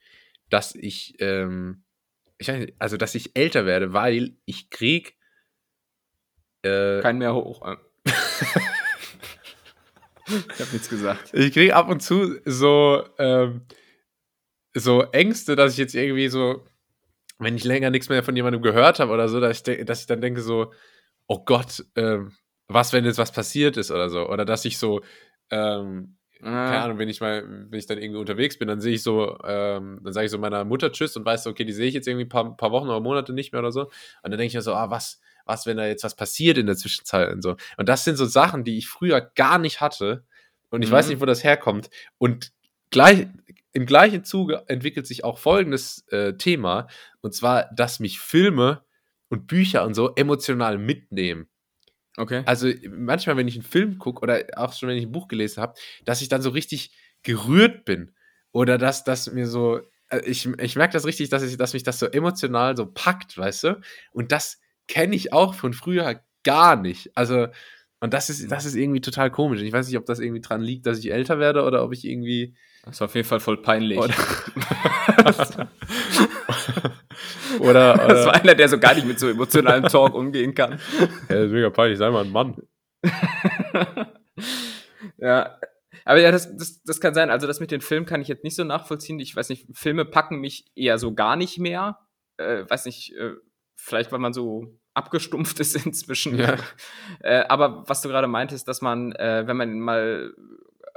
dass 0.50 0.74
ich, 0.74 1.16
ähm, 1.20 1.82
ich 2.39 2.49
weiß 2.49 2.59
nicht, 2.61 2.74
also 2.78 2.97
dass 2.97 3.14
ich 3.14 3.36
älter 3.36 3.66
werde, 3.66 3.93
weil 3.93 4.36
ich 4.45 4.70
krieg 4.70 5.16
äh, 6.62 7.01
Kein 7.01 7.18
mehr 7.18 7.34
hoch. 7.34 7.62
äh. 7.66 7.76
ich 10.26 10.61
habe 10.61 10.72
nichts 10.72 10.89
gesagt. 10.89 11.34
ich 11.34 11.53
krieg 11.53 11.72
ab 11.72 11.89
und 11.89 12.01
zu 12.01 12.41
so, 12.45 13.05
ähm, 13.18 13.66
so 14.74 15.03
Ängste, 15.12 15.57
dass 15.57 15.72
ich 15.72 15.78
jetzt 15.78 15.95
irgendwie 15.95 16.28
so, 16.28 16.64
wenn 17.39 17.57
ich 17.57 17.64
länger 17.64 17.91
nichts 17.91 18.09
mehr 18.09 18.22
von 18.22 18.36
jemandem 18.36 18.62
gehört 18.62 19.01
habe 19.01 19.12
oder 19.12 19.28
so, 19.28 19.41
dass 19.41 19.68
ich, 19.68 19.84
dass 19.84 20.01
ich 20.01 20.07
dann 20.07 20.20
denke 20.20 20.41
so, 20.41 20.72
oh 21.26 21.45
Gott, 21.45 21.84
ähm, 21.97 22.32
was, 22.68 22.93
wenn 22.93 23.05
jetzt 23.05 23.18
was 23.18 23.32
passiert 23.32 23.76
ist 23.76 23.91
oder 23.91 24.11
so. 24.11 24.28
Oder 24.28 24.45
dass 24.45 24.64
ich 24.64 24.78
so, 24.78 25.03
ähm, 25.51 26.17
keine 26.64 26.82
Ahnung, 26.82 26.99
wenn 26.99 27.09
ich 27.09 27.20
mal, 27.20 27.45
wenn 27.70 27.78
ich 27.78 27.86
dann 27.86 27.99
irgendwie 27.99 28.20
unterwegs 28.20 28.59
bin, 28.59 28.68
dann 28.68 28.80
sehe 28.80 28.95
ich 28.95 29.03
so, 29.03 29.39
ähm, 29.45 30.01
dann 30.05 30.12
sage 30.12 30.26
ich 30.26 30.30
so 30.30 30.39
meiner 30.39 30.64
Mutter 30.64 30.93
Tschüss 30.93 31.16
und 31.16 31.24
weiß 31.24 31.47
okay, 31.49 31.64
die 31.64 31.72
sehe 31.72 31.86
ich 31.89 31.95
jetzt 31.95 32.07
irgendwie 32.09 32.26
ein 32.26 32.28
paar, 32.28 32.57
paar 32.57 32.70
Wochen 32.72 32.89
oder 32.89 33.01
Monate 33.01 33.32
nicht 33.32 33.53
mehr 33.53 33.61
oder 33.61 33.72
so. 33.72 33.82
Und 33.84 33.91
dann 34.22 34.32
denke 34.32 34.47
ich 34.47 34.55
mir 34.55 34.62
so, 34.62 34.74
ah, 34.74 34.91
was, 34.91 35.20
was, 35.47 35.66
wenn 35.66 35.76
da 35.76 35.86
jetzt 35.86 36.05
was 36.05 36.14
passiert 36.16 36.59
in 36.59 36.66
der 36.66 36.76
Zwischenzeit 36.76 37.32
und 37.32 37.43
so. 37.43 37.57
Und 37.76 37.89
das 37.89 38.05
sind 38.05 38.16
so 38.16 38.24
Sachen, 38.26 38.64
die 38.64 38.78
ich 38.78 38.89
früher 38.89 39.20
gar 39.20 39.59
nicht 39.59 39.80
hatte. 39.80 40.24
Und 40.70 40.82
ich 40.82 40.91
Mhm. 40.91 40.95
weiß 40.95 41.09
nicht, 41.09 41.20
wo 41.20 41.26
das 41.26 41.43
herkommt. 41.45 41.91
Und 42.18 42.53
gleich, 42.91 43.26
im 43.72 43.86
gleichen 43.86 44.24
Zuge 44.24 44.62
entwickelt 44.68 45.07
sich 45.07 45.24
auch 45.24 45.39
folgendes 45.39 46.07
äh, 46.09 46.34
Thema. 46.34 46.86
Und 47.20 47.34
zwar, 47.34 47.70
dass 47.74 48.01
mich 48.01 48.20
Filme 48.20 48.82
und 49.28 49.47
Bücher 49.47 49.84
und 49.84 49.95
so 49.95 50.14
emotional 50.14 50.78
mitnehmen. 50.78 51.49
Okay. 52.18 52.42
Also 52.46 52.68
manchmal, 52.90 53.36
wenn 53.36 53.46
ich 53.46 53.54
einen 53.54 53.62
Film 53.62 53.98
gucke 53.98 54.22
oder 54.22 54.44
auch 54.56 54.72
schon, 54.72 54.88
wenn 54.88 54.96
ich 54.96 55.06
ein 55.06 55.12
Buch 55.12 55.28
gelesen 55.28 55.62
habe, 55.62 55.74
dass 56.04 56.20
ich 56.20 56.28
dann 56.28 56.42
so 56.42 56.50
richtig 56.50 56.90
gerührt 57.22 57.84
bin. 57.84 58.12
Oder 58.50 58.76
dass 58.76 59.04
das 59.04 59.30
mir 59.30 59.46
so, 59.46 59.80
äh, 60.08 60.18
ich, 60.24 60.48
ich 60.58 60.74
merke 60.74 60.92
das 60.92 61.06
richtig, 61.06 61.28
dass, 61.28 61.44
ich, 61.44 61.56
dass 61.56 61.74
mich 61.74 61.84
das 61.84 62.00
so 62.00 62.06
emotional 62.06 62.76
so 62.76 62.86
packt, 62.86 63.38
weißt 63.38 63.64
du? 63.64 63.80
Und 64.12 64.32
das 64.32 64.60
kenne 64.88 65.14
ich 65.14 65.32
auch 65.32 65.54
von 65.54 65.72
früher 65.72 66.20
gar 66.42 66.74
nicht. 66.74 67.12
Also, 67.14 67.46
und 68.00 68.14
das 68.14 68.30
ist, 68.30 68.50
das 68.50 68.64
ist 68.64 68.74
irgendwie 68.74 69.00
total 69.00 69.30
komisch. 69.30 69.62
Ich 69.62 69.72
weiß 69.72 69.86
nicht, 69.86 69.98
ob 69.98 70.06
das 70.06 70.18
irgendwie 70.18 70.40
dran 70.40 70.60
liegt, 70.60 70.86
dass 70.86 70.98
ich 70.98 71.12
älter 71.12 71.38
werde 71.38 71.62
oder 71.62 71.84
ob 71.84 71.92
ich 71.92 72.04
irgendwie. 72.04 72.56
Das 72.84 72.96
ist 72.96 73.02
auf 73.02 73.14
jeden 73.14 73.28
Fall 73.28 73.40
voll 73.40 73.62
peinlich. 73.62 73.98
Oder, 77.61 77.94
oder, 77.94 77.94
das 78.09 78.26
war 78.26 78.34
oder 78.34 78.42
einer, 78.42 78.55
der 78.55 78.68
so 78.68 78.78
gar 78.78 78.94
nicht 78.94 79.07
mit 79.07 79.18
so 79.18 79.28
emotionalem 79.28 79.84
Talk 79.84 80.14
umgehen 80.14 80.55
kann. 80.55 80.72
ja, 80.72 81.09
das 81.28 81.46
ist 81.46 81.53
mega 81.53 81.70
peinlich, 81.70 81.99
sei 81.99 82.11
mal 82.11 82.24
ein 82.24 82.32
Mann. 82.32 82.57
ja. 85.18 85.59
Aber 86.05 86.20
ja, 86.20 86.30
das, 86.30 86.57
das, 86.57 86.82
das 86.82 87.01
kann 87.01 87.14
sein. 87.14 87.30
Also 87.30 87.46
das 87.46 87.61
mit 87.61 87.70
den 87.70 87.80
Filmen 87.80 88.07
kann 88.07 88.22
ich 88.22 88.28
jetzt 88.28 88.44
nicht 88.44 88.57
so 88.57 88.64
nachvollziehen. 88.64 89.20
Ich 89.20 89.36
weiß 89.36 89.51
nicht, 89.51 89.66
Filme 89.74 90.05
packen 90.05 90.40
mich 90.40 90.64
eher 90.74 90.99
so 90.99 91.14
gar 91.14 91.36
nicht 91.36 91.59
mehr. 91.59 91.99
Äh, 92.38 92.64
weiß 92.68 92.86
nicht, 92.86 93.14
äh, 93.16 93.34
vielleicht 93.76 94.11
weil 94.11 94.18
man 94.18 94.32
so 94.32 94.78
abgestumpft 94.94 95.61
ist 95.61 95.86
inzwischen. 95.86 96.38
Ja. 96.38 96.57
Äh, 97.20 97.44
aber 97.49 97.84
was 97.86 98.01
du 98.01 98.09
gerade 98.09 98.26
meintest, 98.26 98.68
dass 98.68 98.80
man, 98.80 99.12
äh, 99.12 99.46
wenn 99.46 99.57
man 99.57 99.80
mal 99.80 100.34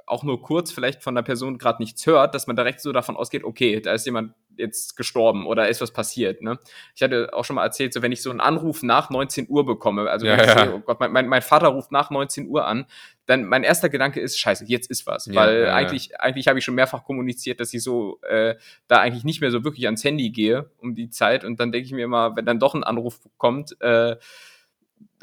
auch 0.08 0.24
nur 0.24 0.42
kurz 0.42 0.72
vielleicht 0.72 1.04
von 1.04 1.16
der 1.16 1.22
Person 1.22 1.58
gerade 1.58 1.82
nichts 1.82 2.06
hört, 2.06 2.36
dass 2.36 2.48
man 2.48 2.56
direkt 2.56 2.82
so 2.82 2.92
davon 2.92 3.16
ausgeht, 3.16 3.44
okay, 3.44 3.80
da 3.80 3.94
ist 3.94 4.06
jemand 4.06 4.34
jetzt 4.58 4.96
gestorben 4.98 5.46
oder 5.46 5.70
ist 5.70 5.82
was 5.82 5.92
passiert. 5.92 6.42
Ne? 6.42 6.60
Ich 6.96 7.02
hatte 7.02 7.30
auch 7.34 7.46
schon 7.46 7.56
mal 7.56 7.64
erzählt, 7.64 7.94
so 7.94 8.02
wenn 8.02 8.12
ich 8.12 8.22
so 8.22 8.30
einen 8.30 8.40
Anruf 8.40 8.84
nach 8.84 9.10
19 9.10 9.48
Uhr 9.50 9.66
bekomme, 9.66 10.10
also 10.10 10.26
Ja, 10.26 10.38
ja. 10.38 10.60
sehe, 10.60 10.74
oh 10.74 10.80
Gott, 10.80 11.00
mein, 11.00 11.12
mein, 11.12 11.28
mein 11.28 11.42
Vater 11.42 11.70
ruft 11.70 11.92
nach 11.92 12.10
19 12.10 12.48
Uhr 12.48 12.66
an, 12.66 12.86
dann 13.26 13.46
mein 13.46 13.64
erster 13.64 13.90
Gedanke 13.90 14.20
ist, 14.20 14.38
scheiße, 14.38 14.66
jetzt 14.68 14.90
ist 14.90 15.08
was. 15.08 15.26
Ja, 15.28 15.36
Weil 15.36 15.56
ja, 15.56 15.66
ja. 15.68 15.74
eigentlich, 15.76 16.20
eigentlich 16.20 16.48
habe 16.48 16.60
ich 16.60 16.66
schon 16.66 16.76
mehrfach 16.76 17.04
kommuniziert, 17.04 17.60
dass 17.60 17.74
ich 17.74 17.84
so 17.84 18.20
äh, 18.24 18.56
da 18.88 19.00
eigentlich 19.00 19.24
nicht 19.24 19.42
mehr 19.42 19.52
so 19.52 19.64
wirklich 19.64 19.86
ans 19.86 20.04
Handy 20.04 20.30
gehe 20.32 20.70
um 20.80 20.96
die 20.96 21.10
Zeit. 21.10 21.44
Und 21.44 21.60
dann 21.60 21.72
denke 21.72 21.86
ich 21.86 21.94
mir 21.94 22.06
immer, 22.06 22.36
wenn 22.36 22.46
dann 22.46 22.60
doch 22.60 22.74
ein 22.74 22.84
Anruf 22.84 23.20
kommt, 23.38 23.80
äh, 23.82 24.16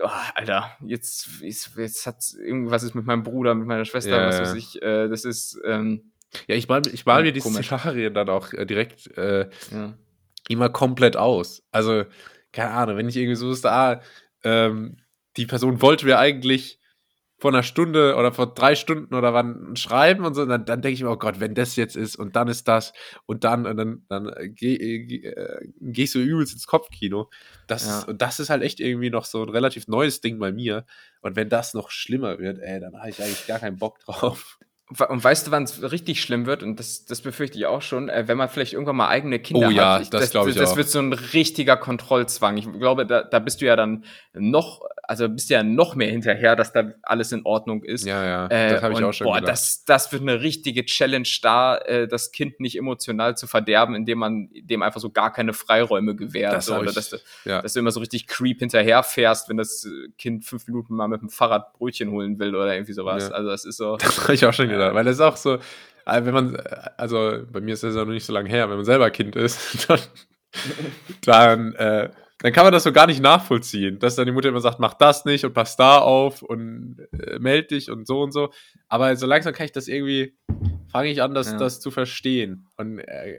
oh, 0.01 0.09
Alter, 0.35 0.76
jetzt, 0.85 1.41
jetzt, 1.43 1.76
jetzt 1.76 2.07
hat 2.07 2.24
irgendwas 2.39 2.83
ist 2.83 2.95
mit 2.95 3.07
meinem 3.07 3.22
Bruder, 3.22 3.55
mit 3.55 3.66
meiner 3.66 3.85
Schwester, 3.85 4.26
was 4.26 4.41
weiß 4.41 4.55
ich, 4.55 4.81
äh, 4.83 5.09
das 5.09 5.24
ist, 5.24 5.61
ähm, 5.64 6.12
Ja, 6.47 6.55
ich 6.57 6.68
mal, 6.68 6.83
ich 6.93 7.07
mal 7.07 7.18
Ja, 7.18 7.24
mir 7.24 7.33
die 7.33 7.41
komisch. 7.41 7.66
Szenarien 7.66 8.14
dann 8.14 8.29
auch 8.29 8.53
äh, 8.53 8.66
direkt 8.66 9.07
äh, 9.16 9.49
ja. 9.70 9.95
immer 10.49 10.68
komplett 10.68 11.16
aus. 11.16 11.62
Also, 11.70 12.05
keine 12.53 12.70
Ahnung, 12.72 12.97
wenn 12.97 13.09
ich 13.09 13.16
irgendwie 13.16 13.37
so 13.37 13.51
ist, 13.51 13.64
ah, 13.66 14.01
ähm, 14.45 14.99
die 15.37 15.47
Person 15.47 15.81
wollte 15.83 16.07
mir 16.07 16.18
eigentlich 16.18 16.79
vor 17.41 17.53
einer 17.53 17.62
Stunde 17.62 18.16
oder 18.16 18.33
vor 18.33 18.53
drei 18.53 18.74
Stunden 18.74 19.14
oder 19.14 19.33
wann 19.33 19.76
schreiben 19.76 20.24
und 20.24 20.35
so, 20.35 20.43
und 20.43 20.49
dann, 20.49 20.64
dann 20.64 20.83
denke 20.83 20.95
ich 20.95 21.03
mir, 21.05 21.11
oh 21.11 21.16
Gott, 21.16 21.39
wenn 21.39 21.55
das 21.55 21.76
jetzt 21.76 21.95
ist 21.95 22.16
und 22.16 22.35
dann 22.35 22.49
ist 22.49 22.66
das 22.66 22.93
und 23.26 23.45
dann 23.45 23.64
und 23.64 23.76
dann, 23.76 24.03
dann 24.09 24.29
äh, 24.29 24.49
geh, 24.49 24.74
äh, 24.74 24.99
geh, 25.07 25.24
äh, 25.29 25.68
gehst 25.81 26.16
du 26.16 26.18
übelst 26.18 26.53
ins 26.55 26.66
Kopfkino. 26.66 27.31
Das, 27.68 27.87
Ja. 27.87 27.99
ist, 28.01 28.09
und 28.09 28.22
das 28.22 28.41
ist 28.41 28.51
halt 28.51 28.62
echt 28.64 28.81
irgendwie 28.81 29.11
noch 29.11 29.24
so 29.24 29.41
ein 29.45 29.51
relativ 29.51 29.87
neues 29.87 30.20
Ding 30.20 30.41
bei 30.41 30.51
mir. 30.51 30.85
Und 31.20 31.37
wenn 31.37 31.49
das 31.49 31.74
noch 31.74 31.91
schlimmer 31.91 32.41
wird, 32.41 32.59
ey, 32.59 32.81
dann 32.81 32.97
habe 32.99 33.09
ich 33.11 33.22
eigentlich 33.22 33.47
gar 33.47 33.61
keinen 33.61 33.76
Bock 33.79 34.01
drauf. 34.01 34.59
Und 34.91 35.01
we- 35.01 35.07
Und 35.09 35.22
weißt 35.22 35.47
du, 35.47 35.51
wann 35.51 35.64
es 35.64 35.82
richtig 35.93 36.22
schlimm 36.22 36.47
wird? 36.47 36.62
Und 36.62 36.78
das, 36.78 37.05
das 37.05 37.20
befürchte 37.20 37.59
ich 37.59 37.66
auch 37.66 37.82
schon, 37.82 38.09
äh, 38.09 38.24
wenn 38.26 38.39
man 38.39 38.49
vielleicht 38.49 38.72
irgendwann 38.72 38.97
mal 38.97 39.09
eigene 39.09 39.39
Kinder 39.39 39.68
Oh 39.68 39.70
ja, 39.70 39.99
hat. 40.01 40.12
das 40.14 40.30
glaub 40.30 40.49
ich 40.49 40.55
das, 40.55 40.72
auch. 40.72 40.76
wird 40.76 40.89
so 40.89 40.99
ein 40.99 41.12
richtiger 41.12 41.76
Kontrollzwang. 41.76 42.57
Ich 42.57 42.70
glaube, 42.72 43.05
da, 43.07 43.22
da 43.22 43.39
bist 43.39 43.61
du 43.61 43.66
ja 43.66 43.76
dann 43.76 44.05
noch, 44.34 44.80
also 45.09 45.29
bist 45.29 45.49
du 45.51 45.55
ja 45.55 45.63
noch 45.63 45.95
mehr 45.97 46.11
hinterher, 46.11 46.55
dass 46.55 46.73
da 46.73 46.93
alles 47.03 47.33
in 47.33 47.45
Ordnung 47.45 47.83
ist. 47.83 48.05
Ja, 48.07 48.25
ja, 48.25 48.47
Äh, 48.47 48.75
das 48.75 48.83
habe 48.83 48.93
ich 48.93 48.99
und 48.99 49.05
auch 49.05 49.13
schon 49.15 49.25
Boah, 49.27 49.37
gedacht. 49.37 49.51
das, 49.53 49.85
das 49.85 50.13
wird 50.13 50.23
eine 50.23 50.43
richtige 50.43 50.85
Challenge 50.85 51.27
da, 51.43 51.79
äh, 51.79 52.07
das 52.07 52.31
Kind 52.31 52.61
nicht 52.61 52.77
emotional 52.77 53.37
zu 53.37 53.47
verderben, 53.47 53.95
indem 53.95 54.19
man 54.19 54.51
dem 54.53 54.83
einfach 54.83 55.01
so 55.01 55.11
gar 55.11 55.33
keine 55.33 55.55
Freiräume 55.55 56.15
gewährt. 56.15 56.53
Das 56.53 56.67
so, 56.67 56.77
oder 56.77 56.91
ich- 56.91 56.95
dass, 56.95 57.09
du, 57.11 57.17
ja. 57.47 57.63
dass 57.63 57.73
du 57.73 57.81
immer 57.81 57.91
so 57.91 58.01
richtig 58.01 58.27
creep 58.27 58.59
hinterher 58.59 59.03
fährst, 59.03 59.49
wenn 59.49 59.57
das 59.57 59.85
äh, 59.87 60.11
Kind 60.19 60.45
fünf 60.45 60.67
Minuten 60.69 60.95
mal 60.95 61.09
mit 61.09 61.23
dem 61.23 61.31
Fahrrad 61.31 61.73
Brötchen 61.73 62.11
holen 62.11 62.39
will 62.39 62.55
oder 62.55 62.75
irgendwie 62.75 62.93
sowas. 62.93 63.29
Ja. 63.31 63.35
Also 63.35 63.49
das 63.49 63.65
ist 63.65 63.79
so. 63.79 63.97
Das 64.03 64.23
habe 64.23 64.35
ich 64.35 64.45
auch 64.45 64.53
schon 64.53 64.69
gedacht, 64.69 64.95
weil 64.95 65.05
das 65.05 65.15
ist 65.15 65.21
auch 65.23 65.37
so, 65.37 65.55
äh, 65.55 66.25
wenn 66.25 66.35
man, 66.35 66.57
also 66.99 67.39
bei 67.51 67.61
mir 67.63 67.73
ist 67.73 67.83
das 67.83 67.95
ja 67.95 68.05
noch 68.05 68.13
nicht 68.13 68.27
so 68.27 68.33
lange 68.35 68.51
her, 68.51 68.69
wenn 68.69 68.77
man 68.77 68.85
selber 68.85 69.11
Kind 69.11 69.37
ist, 69.37 69.89
dann, 69.89 70.01
dann, 71.25 71.75
äh, 71.75 72.11
dann 72.41 72.53
kann 72.53 72.64
man 72.64 72.72
das 72.72 72.84
so 72.84 72.93
gar 72.93 73.07
nicht 73.07 73.20
nachvollziehen, 73.20 73.99
dass 73.99 74.14
dann 74.16 74.26
die 74.26 74.32
Mutter 74.32 74.49
immer 74.49 74.61
sagt, 74.61 74.78
mach 74.78 74.95
das 74.95 75.24
nicht 75.24 75.45
und 75.45 75.55
pass 75.55 75.76
da 75.76 75.99
auf 75.99 76.43
und 76.43 76.99
äh, 77.12 77.39
meld 77.41 77.70
dich 77.70 77.91
und 77.91 78.07
so 78.07 78.20
und 78.22 78.32
so. 78.32 78.51
Aber 78.89 79.14
so 79.16 79.26
langsam 79.26 79.53
kann 79.53 79.66
ich 79.66 79.72
das 79.72 79.89
irgendwie, 79.89 80.36
fange 80.91 81.11
ich 81.11 81.20
an, 81.22 81.34
das, 81.34 81.51
Ja. 81.53 81.59
das 81.59 81.80
zu 81.80 81.91
verstehen 81.91 82.68
und 82.76 82.99
äh, 83.01 83.39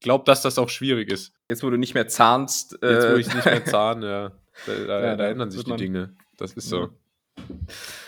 glaub, 0.00 0.24
dass 0.24 0.42
das 0.42 0.58
auch 0.58 0.70
schwierig 0.70 1.10
ist. 1.12 1.32
Jetzt, 1.50 1.62
wo 1.62 1.70
du 1.70 1.76
nicht 1.76 1.94
mehr 1.94 2.08
zahnst, 2.08 2.72
Jetzt, 2.82 3.08
wo 3.10 3.14
äh, 3.14 3.20
ich 3.20 3.34
nicht 3.34 3.44
mehr 3.44 3.64
zahn, 3.64 4.02
ja, 4.02 4.32
da, 4.66 4.74
da, 4.86 5.00
Ja, 5.04 5.16
da 5.16 5.28
ändern 5.28 5.50
sich 5.50 5.64
die 5.64 5.76
Dinge. 5.76 6.14
Das 6.38 6.54
ist 6.54 6.68
so. 6.68 6.88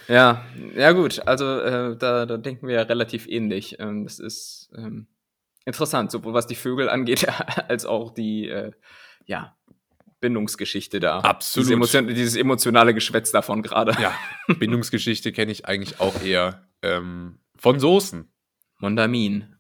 Ja, 0.09 0.45
ja 0.75 0.93
gut, 0.93 1.27
also 1.27 1.61
äh, 1.61 1.97
da, 1.97 2.27
da 2.27 2.37
denken 2.37 2.69
wir 2.69 2.75
ja 2.77 2.83
relativ 2.83 3.27
ähnlich. 3.29 3.77
Ähm, 3.79 4.05
das 4.05 4.19
ist 4.19 4.71
ähm, 4.77 5.07
interessant, 5.65 6.11
sowohl 6.11 6.35
was 6.35 6.47
die 6.47 6.55
Vögel 6.55 6.89
angeht, 6.89 7.27
als 7.69 7.85
auch 7.87 8.13
die 8.13 8.49
äh, 8.49 8.73
ja, 9.27 9.57
Bindungsgeschichte 10.23 11.01
da. 11.01 11.19
Absolut. 11.21 11.65
Dieses, 11.67 11.73
emotion 11.75 12.07
dieses 12.07 12.37
emotionale 12.37 12.95
Geschwätz 12.95 13.31
davon 13.33 13.61
gerade. 13.63 13.95
Ja, 14.01 14.15
Bindungsgeschichte 14.59 15.33
kenne 15.33 15.53
ich 15.53 15.67
eigentlich 15.67 16.01
auch 16.01 16.23
eher 16.23 16.67
ähm, 16.81 17.39
von 17.57 17.79
Soßen. 17.79 18.27
Mondamin. 18.79 19.55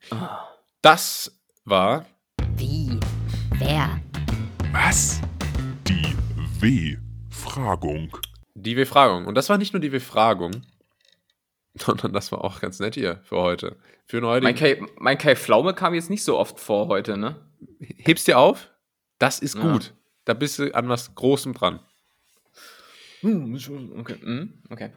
Das 0.80 1.38
war 1.64 2.06
Wie? 2.56 2.98
Wer? 3.58 4.00
Was? 4.72 5.20
Die 5.86 6.16
W-Fragung. 6.60 8.16
die 8.54 8.74
Befragung. 8.74 9.26
Und 9.26 9.34
das 9.34 9.48
war 9.48 9.58
nicht 9.58 9.72
nur 9.74 9.80
die 9.80 9.90
Befragung, 9.90 10.62
sondern 11.74 12.12
das 12.12 12.32
war 12.32 12.42
auch 12.44 12.60
ganz 12.60 12.78
nett 12.80 12.94
hier 12.94 13.20
für 13.24 13.36
heute. 13.36 13.76
Für 14.06 14.20
den 14.20 14.42
Mein. 14.42 14.54
Kai, 14.54 14.80
mein 14.98 15.18
Kai 15.18 15.36
Pflaume 15.36 15.74
kam 15.74 15.94
jetzt 15.94 16.10
nicht 16.10 16.24
so 16.24 16.38
oft 16.38 16.58
vor 16.58 16.88
heute, 16.88 17.16
ne? 17.16 17.36
Hebst 17.80 18.26
dir 18.28 18.38
auf? 18.38 18.70
Das 19.18 19.38
ist 19.38 19.54
Ja. 19.56 19.60
gut. 19.72 19.94
Da 20.24 20.34
bist 20.34 20.58
du 20.58 20.74
an 20.74 20.88
was 20.88 21.14
Großem 21.14 21.54
dran. 21.54 21.80
Okay. 24.00 24.16
mhm, 24.20 24.62
okay. 24.70 24.90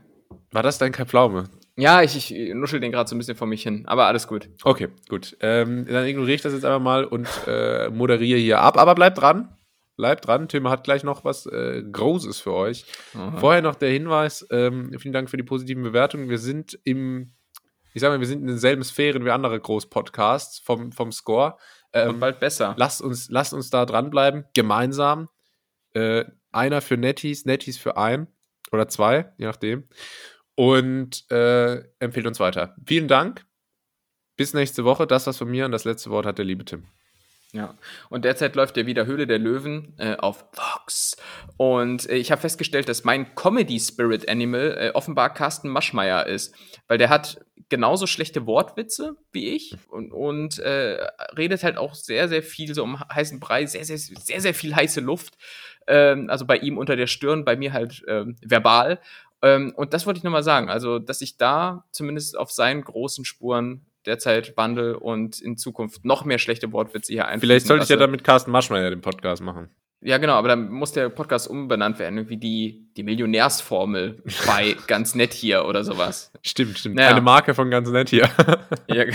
War 0.51 0.63
das 0.63 0.77
dein 0.77 0.93
Pflaume? 0.93 1.49
Ja, 1.77 2.01
ich, 2.01 2.31
ich 2.31 2.53
nuschel 2.53 2.79
den 2.79 2.91
gerade 2.91 3.09
so 3.09 3.15
ein 3.15 3.19
bisschen 3.19 3.35
vor 3.35 3.47
mich 3.47 3.63
hin, 3.63 3.83
aber 3.85 4.05
alles 4.05 4.27
gut. 4.27 4.49
Okay, 4.63 4.87
gut. 5.09 5.35
Ähm, 5.41 5.85
dann 5.85 6.05
ignoriere 6.05 6.35
ich 6.35 6.41
das 6.41 6.53
jetzt 6.53 6.65
einfach 6.65 6.79
mal 6.79 7.03
und 7.03 7.27
äh, 7.47 7.89
moderiere 7.89 8.39
hier 8.39 8.61
ab. 8.61 8.77
Aber 8.77 8.95
bleibt 8.95 9.19
dran. 9.19 9.57
Bleibt 9.97 10.27
dran. 10.27 10.47
Tim 10.47 10.69
hat 10.69 10.83
gleich 10.83 11.03
noch 11.03 11.25
was 11.25 11.45
äh, 11.45 11.83
Großes 11.83 12.39
für 12.39 12.53
euch. 12.53 12.85
Aha. 13.13 13.37
Vorher 13.37 13.61
noch 13.61 13.75
der 13.75 13.89
Hinweis, 13.89 14.45
ähm, 14.51 14.91
vielen 14.99 15.13
Dank 15.13 15.29
für 15.29 15.37
die 15.37 15.43
positiven 15.43 15.83
Bewertungen. 15.83 16.29
Wir 16.29 16.37
sind 16.37 16.79
im, 16.83 17.33
ich 17.93 18.01
sag 18.01 18.09
mal, 18.09 18.19
wir 18.19 18.27
sind 18.27 18.41
in 18.41 18.47
denselben 18.47 18.83
Sphären 18.83 19.25
wie 19.25 19.31
andere 19.31 19.59
Großpodcasts 19.59 20.59
vom, 20.59 20.91
vom 20.91 21.11
Score. 21.11 21.57
Und 21.95 22.01
Ähm, 22.15 22.19
bald 22.19 22.39
besser. 22.39 22.75
lasst, 22.77 23.01
uns, 23.01 23.29
lasst 23.29 23.53
uns 23.53 23.69
da 23.69 23.85
dranbleiben, 23.85 24.45
gemeinsam. 24.53 25.29
Äh, 25.93 26.25
einer 26.51 26.81
für 26.81 26.97
Netties, 26.97 27.45
Netties 27.45 27.77
für 27.77 27.95
ein 27.97 28.27
oder 28.71 28.87
zwei, 28.89 29.33
je 29.37 29.45
nachdem. 29.45 29.87
und 30.55 31.29
äh, 31.31 31.83
empfehlt 31.99 32.27
uns 32.27 32.39
weiter. 32.39 32.75
Vielen 32.85 33.07
Dank. 33.07 33.45
Bis 34.37 34.53
nächste 34.53 34.83
Woche. 34.85 35.07
Das 35.07 35.25
war's 35.27 35.37
von 35.37 35.49
mir 35.49 35.65
und 35.65 35.71
das 35.71 35.85
letzte 35.85 36.09
Wort 36.09 36.25
hat 36.25 36.37
der 36.37 36.45
liebe 36.45 36.65
Tim. 36.65 36.85
Ja, 37.53 37.77
und 38.09 38.25
derzeit 38.25 38.55
läuft 38.57 38.75
ja 38.75 38.85
wieder 38.85 39.05
Höhle 39.05 39.27
der 39.27 39.39
Löwen 39.39 39.93
äh, 39.97 40.15
auf 40.17 40.45
Vox. 40.53 41.15
Und 41.55 42.09
äh, 42.09 42.15
ich 42.15 42.31
habe 42.31 42.41
festgestellt, 42.41 42.89
dass 42.89 43.05
mein 43.05 43.33
Comedy 43.35 43.79
Spirit 43.79 44.27
Animal 44.27 44.75
äh, 44.77 44.91
offenbar 44.93 45.33
Carsten 45.33 45.69
Maschmeyer 45.69 46.25
ist. 46.27 46.53
Weil 46.89 46.97
der 46.97 47.07
hat 47.09 47.45
genauso 47.69 48.07
schlechte 48.07 48.45
Wortwitze 48.45 49.15
wie 49.31 49.49
ich 49.49 49.75
und, 49.89 50.11
und 50.11 50.59
äh, 50.59 51.07
redet 51.37 51.63
halt 51.63 51.77
auch 51.77 51.95
sehr, 51.95 52.27
sehr 52.27 52.43
viel 52.43 52.73
so 52.73 52.83
um 52.83 52.99
heißen 52.99 53.39
Brei, 53.39 53.65
sehr, 53.65 53.85
sehr, 53.85 53.97
sehr, 53.97 54.41
sehr 54.41 54.53
viel 54.53 54.75
heiße 54.75 55.01
Luft. 55.01 55.35
Ähm, 55.87 56.29
also 56.29 56.45
bei 56.45 56.57
ihm 56.57 56.77
unter 56.77 56.95
der 56.95 57.07
Stirn, 57.07 57.45
bei 57.45 57.55
mir 57.55 57.73
halt 57.73 58.03
ähm, 58.07 58.35
verbal. 58.41 58.99
Ähm, 59.41 59.73
und 59.75 59.93
das 59.93 60.05
wollte 60.05 60.19
ich 60.19 60.23
nochmal 60.23 60.43
sagen. 60.43 60.69
Also, 60.69 60.99
dass 60.99 61.21
ich 61.21 61.37
da 61.37 61.85
zumindest 61.91 62.37
auf 62.37 62.51
seinen 62.51 62.83
großen 62.83 63.25
Spuren 63.25 63.85
derzeit 64.05 64.55
wandel 64.55 64.95
und 64.95 65.41
in 65.41 65.57
Zukunft 65.57 66.05
noch 66.05 66.25
mehr 66.25 66.37
schlechte 66.37 66.71
Wortwitze 66.71 67.11
hier 67.11 67.27
einfließen 67.27 67.41
Vielleicht 67.47 67.67
sollte 67.67 67.83
ich 67.83 67.89
ja 67.89 67.97
dann 67.97 68.11
mit 68.11 68.23
Carsten 68.23 68.51
Maschmeyer 68.51 68.89
den 68.89 69.01
Podcast 69.01 69.41
machen. 69.41 69.69
Ja, 70.05 70.19
genau, 70.19 70.33
aber 70.33 70.49
dann 70.49 70.69
muss 70.71 70.91
der 70.91 71.09
Podcast 71.09 71.47
umbenannt 71.47 71.97
werden, 71.97 72.17
irgendwie 72.17 72.37
die, 72.37 72.87
die 72.95 73.01
Millionärsformel 73.01 74.21
bei 74.45 74.75
ganz 74.87 75.15
nett 75.15 75.33
hier 75.33 75.65
oder 75.65 75.83
sowas. 75.83 76.31
Stimmt, 76.43 76.77
stimmt. 76.77 76.95
Naja. 76.95 77.09
Eine 77.09 77.21
Marke 77.21 77.55
von 77.55 77.71
ganz 77.71 77.89
nett 77.89 78.09
hier. 78.09 78.29
Ja, 78.87 79.05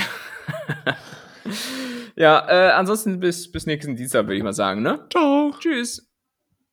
ja 2.16 2.48
äh, 2.48 2.72
ansonsten 2.72 3.20
bis, 3.20 3.50
bis 3.50 3.66
nächsten 3.66 3.94
Dienstag, 3.94 4.24
würde 4.24 4.36
ich 4.36 4.42
mal 4.42 4.52
sagen, 4.52 4.82
ne? 4.82 5.06
Ciao. 5.10 5.54
Tschüss. 5.58 6.09